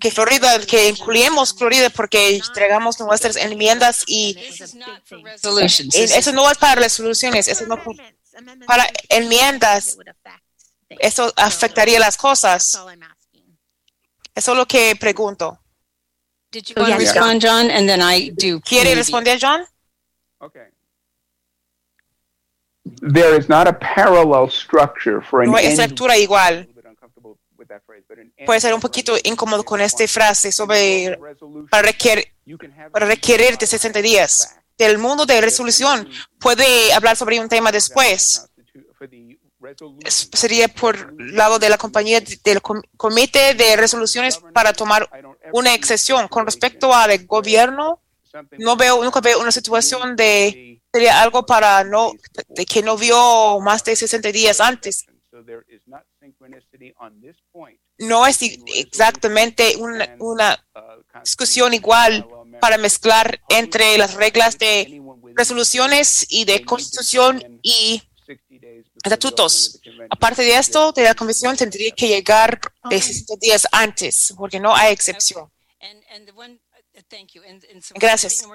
que 0.01 0.11
Florida, 0.11 0.59
que 0.67 0.89
incluimos 0.89 1.55
Florida 1.55 1.91
porque 1.91 2.37
entregamos 2.37 2.99
nuestras 3.01 3.37
enmiendas 3.37 4.05
y 4.07 4.37
eso 4.39 6.33
no 6.33 6.51
es 6.51 6.59
para 6.59 6.81
resoluciones, 6.81 7.49
eso 7.49 7.67
no 7.67 7.83
para 8.67 8.87
enmiendas. 9.09 9.97
Eso 10.89 11.33
afectaría 11.37 11.99
las 11.99 12.17
cosas. 12.17 12.79
Eso 14.35 14.53
es 14.53 14.59
lo 14.59 14.67
que 14.67 14.97
pregunto. 14.97 15.64
Did 16.55 16.71
you 16.71 16.77
want 16.77 16.93
to 16.93 16.99
respond, 16.99 17.41
John? 17.41 17.69
And 17.69 17.89
then 17.89 18.01
I 18.01 18.31
do. 18.31 18.61
¿Quiere 18.61 18.91
maybe. 18.91 19.01
responder, 19.01 19.37
John? 19.41 19.65
Okay. 20.41 20.69
There 22.85 23.37
is 23.37 23.49
not 23.49 23.67
a 23.67 23.73
parallel 23.73 24.49
structure 24.51 25.21
for 25.21 25.43
an 25.43 25.51
No 25.51 25.57
hay 25.57 25.67
estructura 25.67 26.17
igual. 26.17 26.69
Puede 28.47 28.61
ser 28.61 28.73
un 28.73 28.81
poquito 28.81 29.17
incómodo 29.25 29.65
con 29.65 29.81
esta 29.81 30.07
frase 30.07 30.53
sobre 30.53 31.19
para 31.71 31.83
requerir, 31.83 32.27
para 32.93 33.07
requerir 33.07 33.59
de 33.59 33.67
60 33.67 34.01
días. 34.01 34.57
Del 34.79 34.99
mundo 34.99 35.27
de 35.27 35.41
resolución 35.41 36.09
puede 36.39 36.93
hablar 36.93 37.17
sobre 37.17 37.41
un 37.41 37.49
tema 37.49 37.73
después. 37.73 38.49
Sería 40.09 40.69
por 40.69 41.15
lado 41.21 41.59
de 41.59 41.69
la 41.69 41.79
compañía 41.79 42.21
de- 42.21 42.39
del 42.45 42.61
com- 42.63 42.83
comité 42.97 43.55
de 43.55 43.77
resoluciones 43.77 44.39
para 44.53 44.73
tomar 44.73 45.09
una 45.53 45.75
excepción. 45.75 46.29
Con 46.29 46.45
respecto 46.47 46.93
al 46.95 47.27
gobierno, 47.27 48.01
no 48.59 48.77
veo, 48.77 49.03
nunca 49.05 49.21
veo 49.21 49.41
una 49.41 49.53
situación 49.53 50.17
de 50.17 50.81
sería 50.93 51.23
algo 51.23 51.45
para 51.47 51.83
no 51.85 52.13
de 52.49 52.67
que 52.67 52.83
no 52.83 52.97
vio 52.97 53.59
más 53.61 53.83
de 53.85 53.97
60 53.97 54.31
días 54.33 54.61
antes. 54.61 55.07
No 57.99 58.27
es 58.27 58.39
exactamente 58.67 59.77
una, 59.79 60.17
una 60.19 60.65
discusión 61.23 61.75
igual 61.75 62.27
para 62.61 62.79
mezclar 62.79 63.41
entre 63.49 63.99
las 63.99 64.15
reglas 64.15 64.59
de 64.59 65.01
resoluciones 65.37 66.27
y 66.29 66.45
de 66.45 66.65
constitución 66.65 67.59
y 67.63 68.03
estatutos. 69.03 69.81
Aparte 70.11 70.43
de 70.43 70.57
esto, 70.57 70.93
de 70.93 71.05
la 71.05 71.15
convención 71.15 71.57
tendría 71.57 71.91
que 71.93 72.09
llegar 72.09 72.61
de 72.89 73.01
60 73.01 73.35
días 73.41 73.67
antes, 73.73 74.35
porque 74.37 74.61
no 74.61 74.75
hay 74.75 74.93
excepción. 74.93 75.51
Uh, 76.97 77.99
Gracias. 77.99 78.47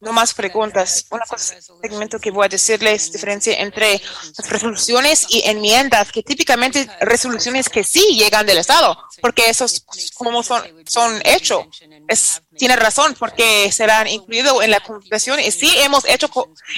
no 0.00 0.12
más 0.12 0.34
preguntas. 0.34 1.06
Una 1.10 1.24
cosa, 1.24 1.60
segmento 1.60 2.18
que 2.18 2.32
voy 2.32 2.46
a 2.46 2.48
decirles 2.48 3.12
diferencia 3.12 3.54
entre 3.60 4.02
las 4.36 4.50
resoluciones 4.50 5.26
y 5.28 5.42
enmiendas, 5.44 6.10
que 6.10 6.24
típicamente 6.24 6.88
resoluciones 7.00 7.68
que 7.68 7.84
sí 7.84 8.16
llegan 8.16 8.46
del 8.46 8.58
Estado, 8.58 8.98
porque 9.20 9.48
esos 9.48 9.84
como 10.14 10.42
son, 10.42 10.62
son 10.86 11.20
hechos. 11.24 11.66
Es, 12.08 12.42
tiene 12.56 12.74
razón, 12.74 13.14
porque 13.16 13.70
serán 13.70 14.08
incluidos 14.08 14.64
en 14.64 14.72
la 14.72 14.80
convención 14.80 15.38
y 15.38 15.52
sí 15.52 15.72
hemos 15.78 16.04
hecho 16.06 16.28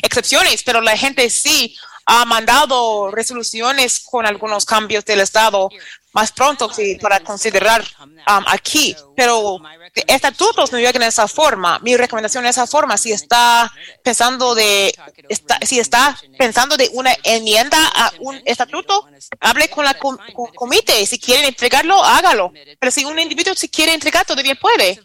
excepciones, 0.02 0.62
pero 0.62 0.82
la 0.82 0.96
gente 0.98 1.30
sí 1.30 1.74
ha 2.04 2.24
mandado 2.26 3.10
resoluciones 3.10 4.00
con 4.00 4.26
algunos 4.26 4.66
cambios 4.66 5.04
del 5.04 5.20
Estado 5.20 5.70
más 6.12 6.32
pronto 6.32 6.72
sí, 6.72 6.98
para 7.00 7.20
considerar 7.20 7.82
um, 8.00 8.44
aquí, 8.46 8.94
pero 9.16 9.58
estatutos 10.06 10.70
no 10.72 10.78
llegan 10.78 11.00
de 11.00 11.06
esa 11.06 11.26
forma. 11.26 11.78
Mi 11.80 11.96
recomendación 11.96 12.44
de 12.44 12.50
esa 12.50 12.66
forma, 12.66 12.96
si 12.98 13.12
está 13.12 13.72
pensando 14.02 14.54
de, 14.54 14.94
está, 15.28 15.58
si 15.62 15.78
está 15.78 16.18
pensando 16.38 16.76
de 16.76 16.90
una 16.92 17.14
enmienda 17.22 17.78
a 17.94 18.12
un 18.20 18.40
estatuto, 18.44 19.08
hable 19.40 19.68
con 19.70 19.84
la 19.84 19.94
com- 19.94 20.18
comité. 20.54 21.04
Si 21.06 21.18
quieren 21.18 21.46
entregarlo, 21.46 22.02
hágalo. 22.02 22.52
Pero 22.78 22.90
si 22.90 23.04
un 23.04 23.18
individuo 23.18 23.54
si 23.54 23.68
quiere 23.68 23.94
entregar, 23.94 24.26
todavía 24.26 24.54
puede. 24.54 25.00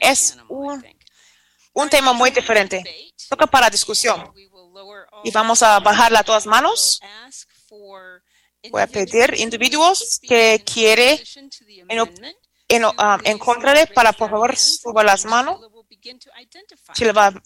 Es 0.00 0.36
un, 0.48 0.84
un 1.72 1.90
tema 1.90 2.12
muy 2.12 2.30
diferente. 2.30 3.12
Toca 3.28 3.46
para 3.46 3.68
discusión. 3.68 4.32
Y 5.24 5.30
vamos 5.30 5.62
a 5.62 5.80
bajarla 5.80 6.20
a 6.20 6.24
todas 6.24 6.46
manos. 6.46 7.00
Voy 8.70 8.82
a 8.82 8.86
pedir 8.86 9.34
individuos 9.38 10.20
que 10.22 10.62
quiere 10.64 11.22
en, 11.88 11.98
en, 12.68 12.84
um, 12.84 12.92
en 13.24 13.38
contra 13.38 13.72
de, 13.74 13.86
para 13.86 14.12
por 14.12 14.30
favor 14.30 14.56
suba 14.56 15.02
las 15.04 15.24
manos. 15.24 15.60
Si 16.94 17.04
le 17.04 17.12
va 17.12 17.26
a 17.28 17.42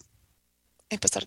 empezar. 0.89 1.25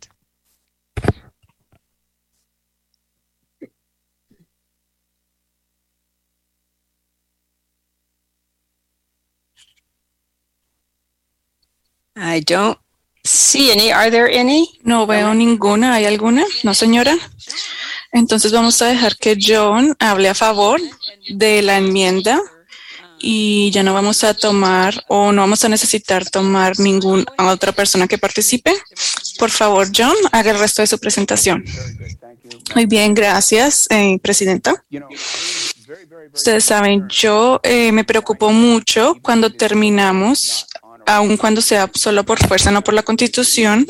I 12.17 12.41
don't 12.41 12.79
see 13.25 13.73
any. 13.73 13.91
Are 13.91 14.11
there 14.11 14.31
any? 14.33 14.79
No 14.85 15.07
veo 15.07 15.35
ninguna. 15.35 15.95
¿Hay 15.95 16.05
alguna? 16.07 16.45
No, 16.63 16.73
señora. 16.73 17.17
Entonces 18.15 18.53
vamos 18.53 18.81
a 18.81 18.87
dejar 18.87 19.17
que 19.17 19.37
John 19.39 19.97
hable 19.99 20.29
a 20.29 20.35
favor 20.35 20.81
de 21.29 21.63
la 21.63 21.79
enmienda 21.79 22.41
y 23.19 23.73
ya 23.73 23.83
no 23.83 23.93
vamos 23.93 24.23
a 24.23 24.35
tomar 24.35 24.95
o 25.09 25.33
no 25.33 25.43
vamos 25.43 25.65
a 25.65 25.69
necesitar 25.69 26.25
tomar 26.31 26.79
ninguna 26.79 27.25
otra 27.39 27.73
persona 27.73 28.07
que 28.07 28.17
participe. 28.17 28.73
Por 29.37 29.51
favor, 29.51 29.89
John, 29.95 30.15
haga 30.31 30.53
el 30.53 30.61
resto 30.61 30.81
de 30.81 30.87
su 30.87 30.99
presentación. 31.01 31.65
Muy 32.77 32.87
bien, 32.87 33.15
gracias, 33.15 33.89
eh, 33.91 34.17
Presidenta. 34.23 34.85
Ustedes 36.33 36.65
saben, 36.65 37.09
yo 37.09 37.61
eh, 37.65 37.91
me 37.91 38.05
preocupo 38.05 38.53
mucho 38.53 39.17
cuando 39.23 39.51
terminamos, 39.51 40.67
aun 41.05 41.37
cuando 41.37 41.61
sea 41.61 41.91
solo 41.95 42.25
por 42.25 42.39
fuerza, 42.47 42.71
no 42.71 42.85
por 42.85 42.95
la 42.95 43.03
Constitución, 43.03 43.87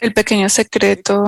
el 0.00 0.12
pequeño 0.12 0.48
secreto 0.48 1.22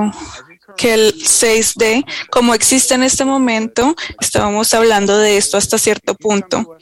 que 0.77 0.95
el 0.95 1.15
6D, 1.15 2.05
como 2.31 2.55
existe 2.55 2.95
en 2.95 3.03
este 3.03 3.25
momento, 3.25 3.95
estábamos 4.21 4.75
hablando 4.75 5.19
de 5.19 5.37
esto 5.37 5.57
hasta 5.57 5.79
cierto 5.79 6.15
punto. 6.15 6.77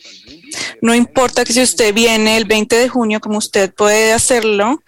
No 0.81 0.95
importa 0.95 1.45
que 1.45 1.53
si 1.53 1.63
usted 1.63 1.95
viene 1.95 2.37
el 2.37 2.45
20 2.45 2.77
de 2.77 2.89
junio, 2.89 3.21
como 3.21 3.39
usted 3.39 3.73
puede 3.75 4.13
hacerlo, 4.13 4.83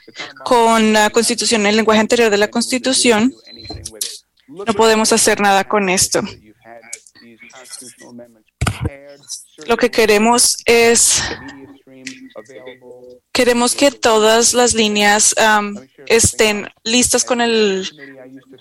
con 0.44 0.92
la 0.92 1.10
Constitución, 1.10 1.66
el 1.66 1.76
lenguaje 1.76 2.00
anterior 2.00 2.30
de 2.30 2.38
la 2.38 2.48
Constitución, 2.48 3.34
no 4.48 4.72
podemos 4.74 5.12
hacer 5.12 5.40
nada 5.40 5.64
con 5.64 5.88
esto. 5.88 6.22
Lo 9.66 9.76
que 9.76 9.90
queremos 9.90 10.56
es, 10.64 11.22
queremos 13.32 13.74
que 13.74 13.90
todas 13.90 14.54
las 14.54 14.74
líneas 14.74 15.34
estén 16.06 16.68
listas 16.84 17.24
con 17.24 17.40
el, 17.40 17.88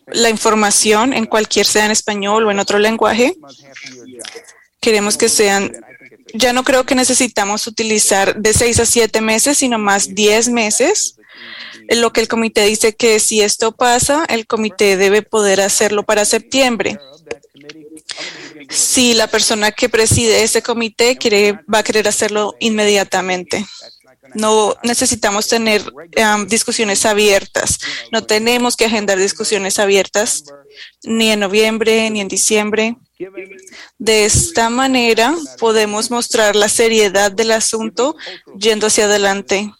la 0.08 0.30
información 0.30 1.14
en 1.14 1.26
cualquier 1.26 1.66
sea 1.66 1.86
en 1.86 1.92
español 1.92 2.46
o 2.46 2.52
en 2.52 2.60
otro 2.60 2.80
lenguaje. 2.80 3.36
Queremos 4.80 5.18
que 5.18 5.30
sean, 5.30 5.72
ya 6.34 6.54
no 6.54 6.64
creo 6.64 6.86
que 6.86 6.96
necesitamos 6.96 7.68
utilizar 7.68 8.36
de 8.36 8.54
seis 8.54 8.80
a 8.80 8.86
siete 8.86 9.22
meses, 9.22 9.58
sino 9.58 9.78
más 9.78 10.16
diez 10.16 10.50
meses. 10.50 11.16
En 11.90 12.02
Lo 12.02 12.12
que 12.12 12.22
el 12.22 12.28
comité 12.28 12.66
dice 12.66 12.96
que 12.96 13.20
si 13.20 13.42
esto 13.42 13.72
pasa, 13.72 14.26
el 14.30 14.48
comité 14.48 14.98
debe 14.98 15.22
poder 15.22 15.62
hacerlo 15.62 16.04
para 16.04 16.26
septiembre. 16.26 17.00
Si 18.70 19.14
la 19.14 19.28
persona 19.28 19.72
que 19.72 19.88
preside 19.88 20.44
ese 20.44 20.62
comité 20.62 21.18
quiere, 21.18 21.60
va 21.74 21.80
a 21.80 21.84
querer 21.84 22.08
hacerlo 22.08 22.56
inmediatamente. 22.60 23.66
No 24.34 24.76
necesitamos 24.84 25.48
tener 25.48 25.82
discusiones 26.48 27.06
abiertas. 27.06 27.80
No 28.12 28.24
tenemos 28.24 28.76
que 28.76 28.86
agendar 28.86 29.18
discusiones 29.18 29.80
abiertas 29.80 30.44
ni 31.04 31.32
en 31.32 31.40
noviembre 31.40 32.10
ni 32.10 32.22
en 32.22 32.28
diciembre. 32.28 32.98
De 33.98 34.26
esta 34.26 34.70
manera 34.70 35.36
podemos 35.60 36.12
mostrar 36.12 36.56
la 36.56 36.70
seriedad 36.70 37.32
del 37.32 37.52
asunto 37.52 38.16
yendo 38.58 38.88
hacia 38.88 39.06
adelante. 39.06 39.72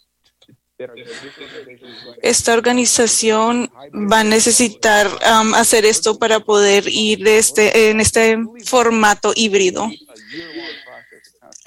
Esta 2.22 2.54
organización 2.54 3.72
va 4.12 4.20
a 4.20 4.24
necesitar 4.24 5.10
hacer 5.56 5.86
esto 5.86 6.20
para 6.20 6.40
poder 6.40 6.88
ir 6.88 7.28
este, 7.28 7.90
en 7.90 8.00
este 8.00 8.38
formato 8.64 9.34
híbrido. 9.36 9.90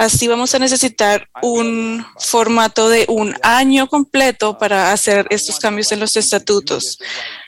Así 0.01 0.29
vamos 0.29 0.55
a 0.55 0.59
necesitar 0.59 1.29
un 1.43 2.07
formato 2.19 2.89
de 2.89 3.05
un 3.09 3.37
año 3.43 3.87
completo 3.87 4.57
para 4.57 4.93
hacer 4.93 5.27
estos 5.29 5.59
cambios 5.59 5.93
en 5.93 6.01
los 6.01 6.17
estatutos. 6.17 6.99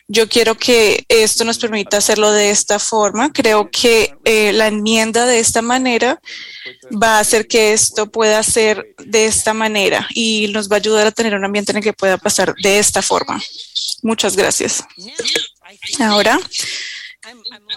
Yo 0.06 0.28
quiero 0.28 0.54
que 0.54 1.02
esto 1.08 1.44
nos 1.44 1.56
permita 1.56 1.96
hacerlo 1.96 2.30
de 2.30 2.50
esta 2.50 2.78
forma. 2.78 3.32
Creo 3.32 3.70
que 3.70 4.14
eh, 4.26 4.52
la 4.52 4.66
enmienda 4.66 5.24
de 5.24 5.38
esta 5.38 5.62
manera 5.62 6.20
va 7.02 7.16
a 7.16 7.20
hacer 7.20 7.48
que 7.48 7.72
esto 7.72 8.10
pueda 8.10 8.42
ser 8.42 8.94
de 8.98 9.24
esta 9.24 9.54
manera 9.54 10.06
y 10.12 10.48
nos 10.48 10.68
va 10.68 10.76
a 10.76 10.80
ayudar 10.80 11.06
a 11.06 11.10
tener 11.10 11.34
un 11.34 11.46
ambiente 11.46 11.72
en 11.72 11.78
el 11.78 11.82
que 11.82 11.94
pueda 11.94 12.18
pasar 12.18 12.54
de 12.62 12.78
esta 12.78 13.00
forma. 13.00 13.40
Muchas 14.02 14.36
gracias. 14.36 14.84
Ahora, 16.00 16.38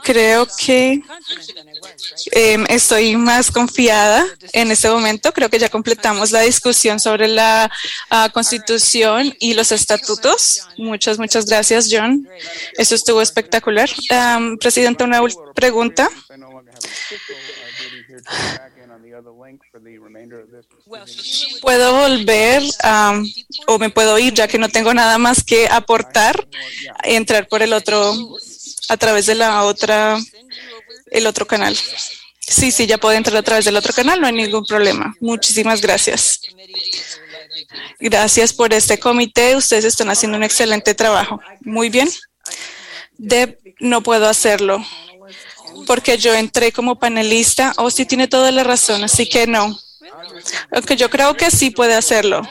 creo 0.04 0.48
que 0.58 1.02
eh, 2.32 2.64
estoy 2.70 3.16
más 3.16 3.52
confiada 3.52 4.26
en 4.54 4.72
este 4.72 4.90
momento. 4.90 5.32
Creo 5.32 5.50
que 5.50 5.60
ya 5.60 5.70
completamos 5.70 6.32
la 6.32 6.42
discusión 6.42 7.00
sobre 7.00 7.28
la 7.28 7.72
uh, 8.12 8.32
constitución 8.32 9.36
y 9.40 9.54
los 9.54 9.72
estatutos. 9.72 10.62
Muchas, 10.78 11.20
muchas 11.20 11.46
gracias, 11.46 11.88
John. 11.92 12.28
Eso 12.78 12.96
estuvo 12.96 13.22
espectacular. 13.22 13.90
Um, 14.10 14.58
Presidenta, 14.58 15.04
una 15.04 15.22
pregunta. 15.54 16.10
¿Puedo 21.62 21.94
volver 21.94 22.64
um, 22.84 23.26
o 23.68 23.80
me 23.80 23.90
puedo 23.90 24.20
ir 24.20 24.34
ya 24.34 24.48
que 24.48 24.58
no 24.58 24.70
tengo 24.70 24.94
nada 24.94 25.18
más 25.18 25.44
que 25.44 25.68
aportar? 25.68 26.48
Entrar 27.04 27.48
por 27.48 27.62
el 27.62 27.74
otro, 27.74 28.14
a 28.90 28.98
través 28.98 29.26
de 29.26 29.36
la 29.36 29.64
otra, 29.64 30.18
el 31.12 31.28
otro 31.28 31.46
canal. 31.48 31.78
Sí, 32.40 32.72
sí, 32.72 32.86
ya 32.86 32.98
puedo 32.98 33.16
entrar 33.16 33.38
a 33.38 33.44
través 33.44 33.66
del 33.66 33.76
otro 33.76 33.94
canal, 33.94 34.22
no 34.22 34.28
hay 34.28 34.34
ningún 34.34 34.66
problema. 34.66 35.16
Muchísimas 35.20 35.82
gracias. 35.82 36.40
Gracias 38.00 38.54
por 38.54 38.74
este 38.74 39.00
comité. 39.00 39.56
Ustedes 39.56 39.86
están 39.86 40.10
haciendo 40.10 40.38
un 40.38 40.44
excelente 40.44 40.94
trabajo. 40.94 41.40
Muy 41.62 41.90
bien. 41.90 42.10
Deb, 43.18 43.58
no 43.80 44.04
puedo 44.04 44.28
hacerlo 44.28 44.86
porque 45.86 46.18
yo 46.18 46.34
entré 46.34 46.72
como 46.72 47.00
panelista. 47.00 47.74
Oh, 47.78 47.90
sí 47.90 48.06
tiene 48.06 48.28
toda 48.28 48.52
la 48.52 48.64
razón, 48.64 49.04
así 49.04 49.28
que 49.28 49.48
no. 49.48 49.78
Aunque 50.72 50.96
yo 50.96 51.10
creo 51.10 51.36
que 51.36 51.52
sí 51.52 51.70
puede 51.70 51.96
hacerlo. 51.96 52.42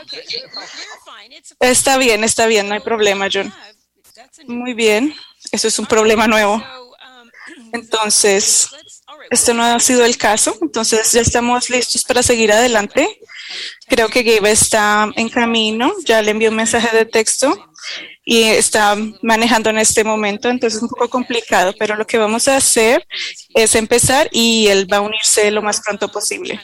Está 1.61 1.99
bien, 1.99 2.25
está 2.25 2.47
bien, 2.47 2.69
no 2.69 2.75
hay 2.75 2.81
problema, 2.81 3.29
John. 3.33 3.53
Muy 4.47 4.75
bien, 4.75 5.15
eso 5.53 5.69
es 5.69 5.79
un 5.79 5.87
problema 5.87 6.27
nuevo. 6.27 6.63
Entonces, 7.73 8.71
este 9.31 9.55
no 9.55 9.65
ha 9.65 9.81
sido 9.81 10.05
el 10.05 10.17
caso, 10.17 10.57
entonces 10.61 11.13
ya 11.13 11.21
estamos 11.21 11.71
listos 11.71 12.05
para 12.05 12.23
seguir 12.23 12.53
adelante. 12.53 13.21
Creo 13.89 14.09
que 14.09 14.23
Gabe 14.23 14.51
está 14.51 15.11
en 15.17 15.29
camino, 15.29 15.93
ya 16.05 16.23
le 16.23 16.31
envió 16.31 16.51
un 16.51 16.57
mensaje 16.57 16.97
de 16.97 17.05
texto 17.05 17.53
y 18.25 18.43
está 18.43 18.97
manejando 19.23 19.71
en 19.71 19.79
este 19.79 20.05
momento, 20.05 20.49
entonces 20.49 20.79
es 20.79 20.83
un 20.83 20.89
poco 20.89 21.09
complicado, 21.09 21.75
pero 21.79 21.97
lo 21.97 22.07
que 22.07 22.19
vamos 22.19 22.49
a 22.49 22.57
hacer 22.57 23.07
es 23.55 23.75
empezar 23.75 24.29
y 24.33 24.69
él 24.69 24.91
va 24.91 24.99
a 24.99 25.03
unirse 25.03 25.51
lo 25.51 25.63
más 25.63 25.81
pronto 25.81 26.09
posible. 26.11 26.61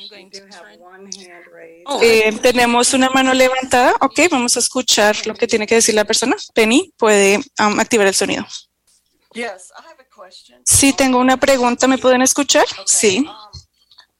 Eh, 2.02 2.32
tenemos 2.40 2.94
una 2.94 3.10
mano 3.10 3.34
levantada, 3.34 3.94
ok, 4.00 4.20
vamos 4.30 4.56
a 4.56 4.60
escuchar 4.60 5.16
lo 5.26 5.34
que 5.34 5.46
tiene 5.46 5.66
que 5.66 5.74
decir 5.74 5.94
la 5.94 6.04
persona. 6.04 6.36
Penny, 6.54 6.92
puede 6.96 7.38
um, 7.58 7.80
activar 7.80 8.06
el 8.06 8.14
sonido. 8.14 8.46
Sí, 10.64 10.92
tengo 10.92 11.18
una 11.18 11.36
pregunta, 11.36 11.86
¿me 11.86 11.98
pueden 11.98 12.22
escuchar? 12.22 12.66
Sí. 12.84 13.26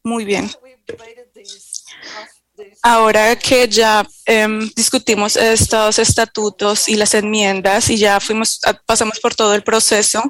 Muy 0.03 0.25
bien. 0.25 0.51
Ahora 2.83 3.37
que 3.37 3.69
ya 3.69 4.07
eh, 4.27 4.49
discutimos 4.77 5.37
estos 5.37 5.99
estatutos 5.99 6.89
y 6.89 6.97
las 6.97 7.15
enmiendas 7.15 7.89
y 7.91 7.97
ya 7.97 8.21
fuimos, 8.21 8.61
pasamos 8.87 9.19
por 9.21 9.35
todo 9.35 9.55
el 9.55 9.63
proceso, 9.63 10.23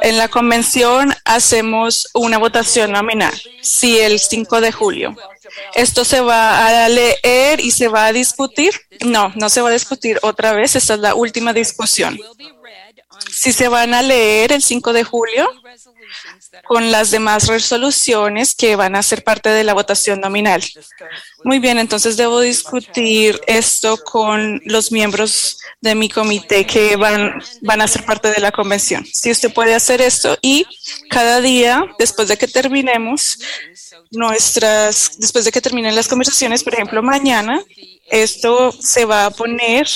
En 0.00 0.18
la 0.18 0.28
convención 0.28 1.14
hacemos 1.24 2.08
una 2.14 2.38
votación 2.38 2.92
nominal, 2.92 3.32
sí, 3.62 3.98
el 3.98 4.18
5 4.18 4.60
de 4.60 4.72
julio. 4.72 5.16
¿Esto 5.74 6.04
se 6.04 6.20
va 6.20 6.84
a 6.84 6.88
leer 6.88 7.60
y 7.60 7.70
se 7.70 7.88
va 7.88 8.06
a 8.06 8.12
discutir? 8.12 8.72
No, 9.04 9.32
no 9.36 9.48
se 9.48 9.60
va 9.60 9.68
a 9.68 9.72
discutir 9.72 10.18
otra 10.22 10.52
vez, 10.52 10.76
esta 10.76 10.94
es 10.94 11.00
la 11.00 11.14
última 11.14 11.52
discusión. 11.52 12.18
Si 13.32 13.52
se 13.52 13.68
van 13.68 13.94
a 13.94 14.02
leer 14.02 14.52
el 14.52 14.62
5 14.62 14.92
de 14.92 15.04
julio 15.04 15.48
con 16.64 16.90
las 16.90 17.10
demás 17.10 17.46
resoluciones 17.46 18.54
que 18.54 18.76
van 18.76 18.96
a 18.96 19.02
ser 19.02 19.22
parte 19.22 19.48
de 19.48 19.64
la 19.64 19.74
votación 19.74 20.20
nominal. 20.20 20.62
Muy 21.44 21.58
bien, 21.58 21.78
entonces 21.78 22.16
debo 22.16 22.40
discutir 22.40 23.40
esto 23.46 23.98
con 23.98 24.60
los 24.64 24.92
miembros 24.92 25.58
de 25.80 25.94
mi 25.94 26.08
comité 26.08 26.66
que 26.66 26.96
van, 26.96 27.40
van 27.62 27.80
a 27.80 27.88
ser 27.88 28.04
parte 28.04 28.30
de 28.30 28.40
la 28.40 28.52
convención. 28.52 29.04
Si 29.06 29.30
usted 29.30 29.52
puede 29.52 29.74
hacer 29.74 30.00
esto 30.00 30.36
y 30.42 30.66
cada 31.08 31.40
día, 31.40 31.84
después 31.98 32.28
de 32.28 32.36
que 32.36 32.48
terminemos 32.48 33.38
nuestras, 34.10 35.18
después 35.18 35.44
de 35.44 35.52
que 35.52 35.60
terminen 35.60 35.94
las 35.94 36.08
conversaciones, 36.08 36.64
por 36.64 36.74
ejemplo, 36.74 37.02
mañana, 37.02 37.62
esto 38.10 38.72
se 38.72 39.04
va 39.04 39.26
a 39.26 39.30
poner 39.30 39.88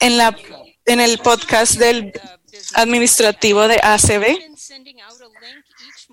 en 0.00 0.16
la, 0.18 0.36
en 0.90 1.00
el 1.00 1.18
podcast 1.18 1.74
del 1.74 2.12
administrativo 2.74 3.68
de 3.68 3.78
ACB. 3.80 4.38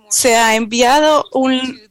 Se 0.10 0.36
ha 0.36 0.56
enviado 0.56 1.26
un 1.34 1.82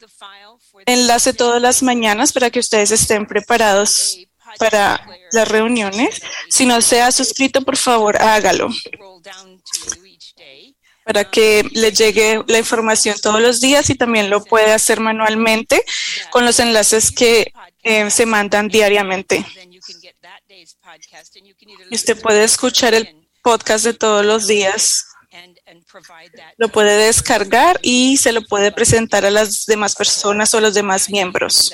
enlace 0.87 1.33
todas 1.33 1.61
las 1.61 1.83
mañanas 1.83 2.33
para 2.33 2.51
que 2.51 2.61
ustedes 2.61 2.93
estén 2.93 3.27
preparados 3.27 4.19
para 4.59 5.05
las 5.33 5.49
reuniones. 5.49 6.23
Si 6.49 6.65
no 6.65 6.81
se 6.81 7.03
ha 7.03 7.11
suscrito, 7.11 7.63
por 7.63 7.77
favor, 7.77 8.17
hágalo 8.23 8.69
para 11.05 11.31
que 11.31 11.65
le 11.71 11.93
llegue 11.93 12.43
la 12.49 12.59
información 12.59 13.17
todos 13.23 13.41
los 13.41 13.61
días 13.61 13.91
y 13.91 13.95
también 13.95 14.29
lo 14.29 14.43
puede 14.45 14.73
hacer 14.73 14.99
manualmente 14.99 15.81
con 16.31 16.45
los 16.45 16.59
enlaces 16.59 17.13
que 17.13 17.53
eh, 17.85 18.11
se 18.11 18.27
mandan 18.27 18.67
diariamente. 18.67 19.47
Y 21.91 21.95
usted 21.95 22.21
puede 22.21 22.45
escuchar 22.45 22.95
el 22.95 23.29
podcast 23.43 23.85
de 23.85 23.95
todos 23.95 24.25
los 24.25 24.47
días. 24.47 25.07
Lo 26.57 26.69
puede 26.69 26.97
descargar 26.97 27.79
y 27.83 28.17
se 28.17 28.33
lo 28.33 28.43
puede 28.43 28.73
presentar 28.73 29.27
a 29.27 29.31
las 29.31 29.67
demás 29.67 29.95
personas 29.95 30.55
o 30.55 30.59
a 30.59 30.61
los 30.63 30.75
demás 30.75 31.11
miembros. 31.11 31.73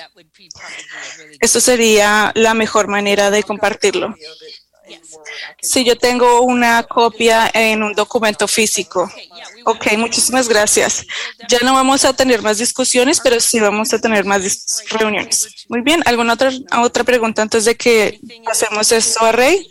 Esto 1.40 1.60
sería 1.60 2.32
la 2.34 2.54
mejor 2.54 2.88
manera 2.88 3.30
de 3.30 3.42
compartirlo. 3.42 4.14
Si 5.60 5.84
yo 5.84 5.96
tengo 5.96 6.42
una 6.42 6.82
copia 6.82 7.50
en 7.52 7.82
un 7.82 7.92
documento 7.94 8.46
físico. 8.48 9.10
Ok, 9.64 9.92
muchísimas 9.96 10.48
gracias. 10.48 11.06
Ya 11.48 11.58
no 11.62 11.74
vamos 11.74 12.04
a 12.04 12.12
tener 12.12 12.42
más 12.42 12.58
discusiones, 12.58 13.20
pero 13.20 13.40
sí 13.40 13.60
vamos 13.60 13.92
a 13.92 14.00
tener 14.00 14.24
más 14.24 14.84
reuniones. 14.90 15.66
Muy 15.68 15.80
bien, 15.82 16.02
¿alguna 16.06 16.34
otra, 16.34 16.50
otra 16.82 17.04
pregunta 17.04 17.42
antes 17.42 17.64
de 17.64 17.76
que 17.76 18.20
hacemos 18.46 18.90
esto 18.92 19.24
a? 19.24 19.66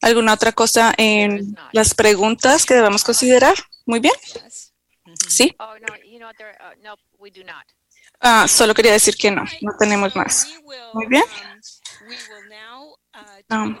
¿Alguna 0.00 0.34
otra 0.34 0.52
cosa 0.52 0.92
en 0.98 1.56
las 1.72 1.94
preguntas 1.94 2.66
que 2.66 2.74
debamos 2.74 3.04
considerar? 3.04 3.54
Muy 3.86 4.00
bien. 4.00 4.14
Sí. 5.28 5.56
Ah, 8.20 8.46
solo 8.48 8.74
quería 8.74 8.92
decir 8.92 9.16
que 9.16 9.30
no, 9.30 9.44
no 9.60 9.72
tenemos 9.78 10.14
más. 10.14 10.48
Muy 10.92 11.06
bien. 11.06 11.24
Um, 13.50 13.76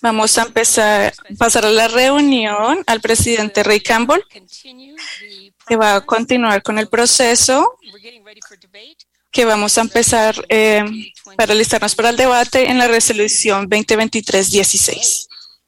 vamos 0.00 0.38
a 0.38 0.42
empezar, 0.42 1.12
pasar 1.36 1.66
a 1.66 1.70
la 1.70 1.88
reunión 1.88 2.84
al 2.86 3.00
presidente 3.00 3.64
Ray 3.64 3.80
Campbell, 3.80 4.22
que 5.66 5.76
va 5.76 5.96
a 5.96 6.00
continuar 6.00 6.62
con 6.62 6.78
el 6.78 6.88
proceso 6.88 7.76
que 9.32 9.44
vamos 9.44 9.76
a 9.78 9.80
empezar 9.80 10.36
eh, 10.48 10.84
para 11.36 11.54
listarnos 11.54 11.96
para 11.96 12.10
el 12.10 12.16
debate 12.16 12.70
en 12.70 12.78
la 12.78 12.86
resolución 12.86 13.68
2023-16. 13.68 15.26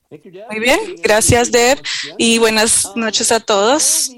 Muy 0.09 0.61
bien, 0.61 0.79
gracias 1.03 1.51
Deb 1.51 1.83
y 2.16 2.39
buenas 2.39 2.93
noches 2.95 3.33
a 3.33 3.41
todos. 3.41 4.12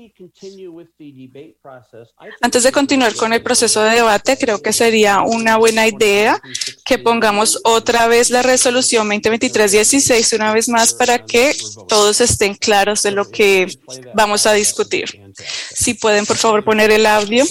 Antes 2.41 2.62
de 2.62 2.73
continuar 2.73 3.14
con 3.14 3.33
el 3.33 3.43
proceso 3.43 3.83
de 3.83 3.97
debate, 3.97 4.37
creo 4.39 4.61
que 4.61 4.73
sería 4.73 5.23
una 5.23 5.57
buena 5.57 5.87
idea 5.87 6.41
que 6.85 6.99
pongamos 6.99 7.61
otra 7.64 8.09
vez 8.09 8.31
la 8.31 8.43
resolución 8.43 9.09
2023-16 9.09 10.37
una 10.37 10.53
vez 10.53 10.69
más 10.69 10.95
para 10.95 11.25
que 11.25 11.55
todos 11.89 12.21
estén 12.21 12.55
claros 12.55 13.03
de 13.03 13.12
lo 13.12 13.31
que 13.31 13.69
vamos 14.14 14.47
a 14.47 14.53
discutir. 14.53 15.33
Si 15.73 15.95
pueden, 15.95 16.27
por 16.27 16.37
favor, 16.37 16.64
poner 16.64 16.91
el 16.91 17.07
audio. 17.07 17.45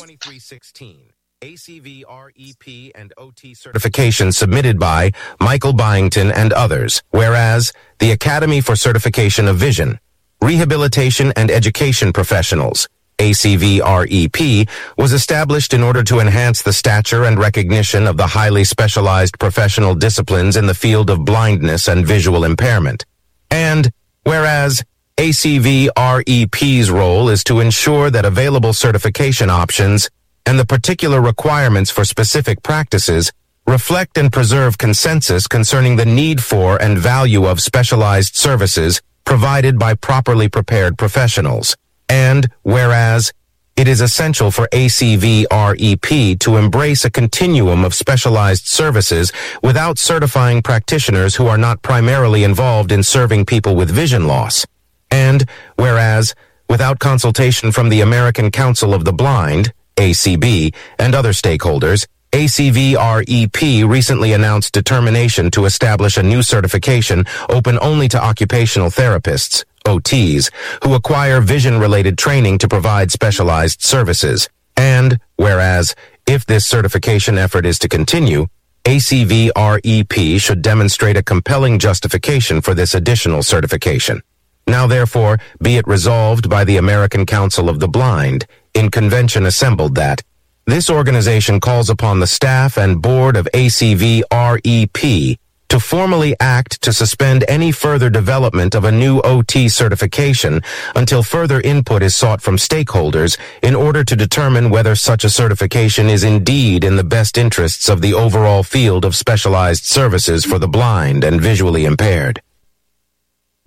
ACV, 1.40 2.04
REP, 2.08 2.92
and 2.96 3.14
OT 3.16 3.54
certification 3.54 4.32
submitted 4.32 4.80
by 4.80 5.12
Michael 5.40 5.74
Byington 5.74 6.32
and 6.32 6.52
others, 6.52 7.04
whereas 7.12 7.74
the 8.00 8.12
Academy 8.12 8.60
for 8.60 8.76
Certification 8.76 9.48
of 9.48 9.58
Vision, 9.58 10.00
Rehabilitation 10.42 11.34
and 11.36 11.50
Education 11.50 12.14
Professionals, 12.14 12.88
ACV-REP, 13.18 14.70
was 14.96 15.12
established 15.12 15.74
in 15.74 15.82
order 15.82 16.04
to 16.04 16.20
enhance 16.20 16.62
the 16.62 16.74
stature 16.74 17.24
and 17.24 17.40
recognition 17.40 18.06
of 18.06 18.18
the 18.18 18.28
highly 18.28 18.64
specialized 18.64 19.40
professional 19.40 19.96
disciplines 19.96 20.56
in 20.56 20.68
the 20.68 20.76
field 20.76 21.10
of 21.10 21.26
blindness 21.26 21.88
and 21.88 22.06
visual 22.06 22.46
impairment. 22.46 23.04
And, 23.50 23.92
whereas 24.24 24.84
ACV-REP's 25.18 26.92
role 26.92 27.30
is 27.30 27.44
to 27.46 27.60
ensure 27.60 28.12
that 28.12 28.26
available 28.26 28.74
certification 28.74 29.50
options 29.50 30.08
and 30.46 30.60
the 30.60 30.66
particular 30.66 31.20
requirements 31.20 31.90
for 31.90 32.06
specific 32.06 32.62
practices 32.62 33.32
reflect 33.66 34.20
and 34.20 34.32
preserve 34.32 34.78
consensus 34.78 35.48
concerning 35.48 35.96
the 35.96 36.06
need 36.06 36.44
for 36.44 36.80
and 36.80 37.00
value 37.00 37.46
of 37.46 37.60
specialized 37.60 38.36
services 38.36 39.02
provided 39.28 39.78
by 39.78 39.94
properly 39.94 40.48
prepared 40.48 40.98
professionals. 40.98 41.76
And 42.08 42.50
whereas 42.64 43.34
it 43.76 43.86
is 43.86 44.00
essential 44.00 44.52
for 44.52 44.70
ACV-REP 44.72 46.40
to 46.40 46.56
embrace 46.56 47.04
a 47.04 47.12
continuum 47.12 47.84
of 47.84 47.94
specialized 47.94 48.68
services 48.68 49.34
without 49.62 50.00
certifying 50.00 50.62
practitioners 50.62 51.36
who 51.36 51.48
are 51.48 51.58
not 51.58 51.82
primarily 51.82 52.46
involved 52.46 52.94
in 52.94 53.04
serving 53.04 53.46
people 53.46 53.76
with 53.76 53.92
vision 53.92 54.28
loss. 54.28 54.66
And 55.12 55.46
whereas 55.76 56.34
without 56.70 57.00
consultation 57.00 57.74
from 57.74 57.90
the 57.90 58.00
American 58.00 58.50
Council 58.50 58.94
of 58.94 59.04
the 59.04 59.14
Blind, 59.14 59.74
ACB, 59.98 60.74
and 60.98 61.14
other 61.14 61.34
stakeholders, 61.34 62.08
ACV-REP 62.34 63.90
recently 63.90 64.34
announced 64.34 64.74
determination 64.74 65.50
to 65.52 65.66
establish 65.66 66.18
a 66.18 66.24
new 66.24 66.44
certification 66.44 67.26
open 67.50 67.80
only 67.82 68.08
to 68.10 68.22
occupational 68.22 68.90
therapists, 68.90 69.64
OTs, 69.86 70.52
who 70.84 70.94
acquire 70.94 71.40
vision-related 71.40 72.18
training 72.18 72.58
to 72.58 72.68
provide 72.68 73.12
specialized 73.12 73.82
services. 73.82 74.50
And, 74.76 75.20
whereas, 75.38 75.96
if 76.28 76.46
this 76.46 76.66
certification 76.66 77.38
effort 77.38 77.66
is 77.66 77.80
to 77.80 77.88
continue, 77.88 78.48
ACV-REP 78.84 80.40
should 80.40 80.62
demonstrate 80.62 81.18
a 81.18 81.24
compelling 81.24 81.80
justification 81.80 82.62
for 82.62 82.74
this 82.74 82.94
additional 82.94 83.42
certification. 83.42 84.22
Now 84.68 84.86
therefore, 84.86 85.40
be 85.62 85.78
it 85.78 85.88
resolved 85.88 86.50
by 86.50 86.66
the 86.66 86.78
American 86.78 87.26
Council 87.26 87.70
of 87.70 87.80
the 87.80 87.88
Blind, 87.88 88.46
in 88.74 88.92
convention 88.92 89.46
assembled 89.46 89.96
that 89.96 90.24
this 90.68 90.90
organization 90.90 91.62
calls 91.62 91.90
upon 91.90 92.20
the 92.20 92.28
staff 92.28 92.78
and 92.78 93.02
board 93.02 93.38
of 93.38 93.48
ACV 93.54 94.22
REP 94.32 95.38
to 95.70 95.80
formally 95.80 96.36
act 96.42 96.82
to 96.82 96.92
suspend 96.92 97.46
any 97.48 97.72
further 97.72 98.10
development 98.10 98.76
of 98.76 98.84
a 98.84 98.92
new 98.92 99.20
OT 99.22 99.70
certification 99.70 100.62
until 100.96 101.24
further 101.24 101.62
input 101.62 102.04
is 102.04 102.16
sought 102.16 102.42
from 102.42 102.58
stakeholders 102.58 103.38
in 103.64 103.76
order 103.76 104.04
to 104.04 104.16
determine 104.16 104.70
whether 104.70 104.94
such 104.94 105.24
a 105.24 105.30
certification 105.30 106.08
is 106.10 106.24
indeed 106.24 106.84
in 106.84 106.98
the 106.98 107.04
best 107.04 107.38
interests 107.38 107.88
of 107.88 108.02
the 108.02 108.14
overall 108.14 108.62
field 108.62 109.06
of 109.06 109.16
specialized 109.16 109.86
services 109.86 110.44
for 110.46 110.60
the 110.60 110.68
blind 110.68 111.24
and 111.24 111.40
visually 111.40 111.86
impaired. 111.86 112.42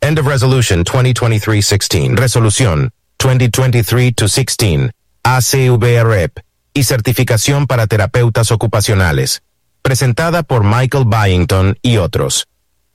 End 0.03 0.19
of 0.19 0.27
Resolution 0.27 0.85
2023-16. 0.85 2.17
Resolución 2.17 2.91
2023-16. 3.19 4.91
ACVREP 5.25 6.39
y 6.73 6.85
certificación 6.85 7.67
para 7.67 7.87
terapeutas 7.87 8.51
ocupacionales. 8.51 9.43
Presentada 9.83 10.43
por 10.43 10.65
Michael 10.65 11.05
Byington 11.07 11.79
y 11.83 11.97
otros. 11.97 12.49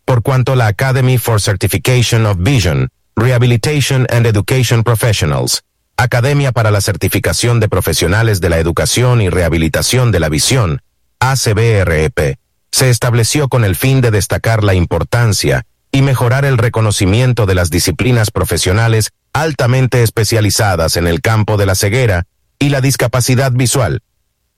Por 0.05 0.21
cuanto 0.21 0.55
la 0.55 0.67
Academy 0.67 1.17
for 1.17 1.41
Certification 1.41 2.25
of 2.25 2.37
Vision, 2.39 2.89
Rehabilitation 3.15 4.05
and 4.09 4.27
Education 4.27 4.83
Professionals, 4.83 5.63
Academia 5.97 6.51
para 6.51 6.71
la 6.71 6.81
Certificación 6.81 7.59
de 7.59 7.69
Profesionales 7.69 8.41
de 8.41 8.49
la 8.49 8.59
Educación 8.59 9.21
y 9.21 9.29
Rehabilitación 9.29 10.11
de 10.11 10.19
la 10.19 10.29
Visión, 10.29 10.81
ACBREP, 11.19 12.37
se 12.71 12.89
estableció 12.89 13.47
con 13.47 13.63
el 13.63 13.75
fin 13.75 14.01
de 14.01 14.11
destacar 14.11 14.63
la 14.63 14.73
importancia 14.73 15.65
y 15.91 16.01
mejorar 16.01 16.43
el 16.43 16.57
reconocimiento 16.57 17.45
de 17.45 17.55
las 17.55 17.69
disciplinas 17.69 18.29
profesionales 18.29 19.11
altamente 19.31 20.03
especializadas 20.03 20.97
en 20.97 21.07
el 21.07 21.21
campo 21.21 21.55
de 21.55 21.65
la 21.65 21.75
ceguera 21.75 22.25
y 22.65 22.69
la 22.69 22.81
discapacidad 22.81 23.51
visual. 23.51 24.01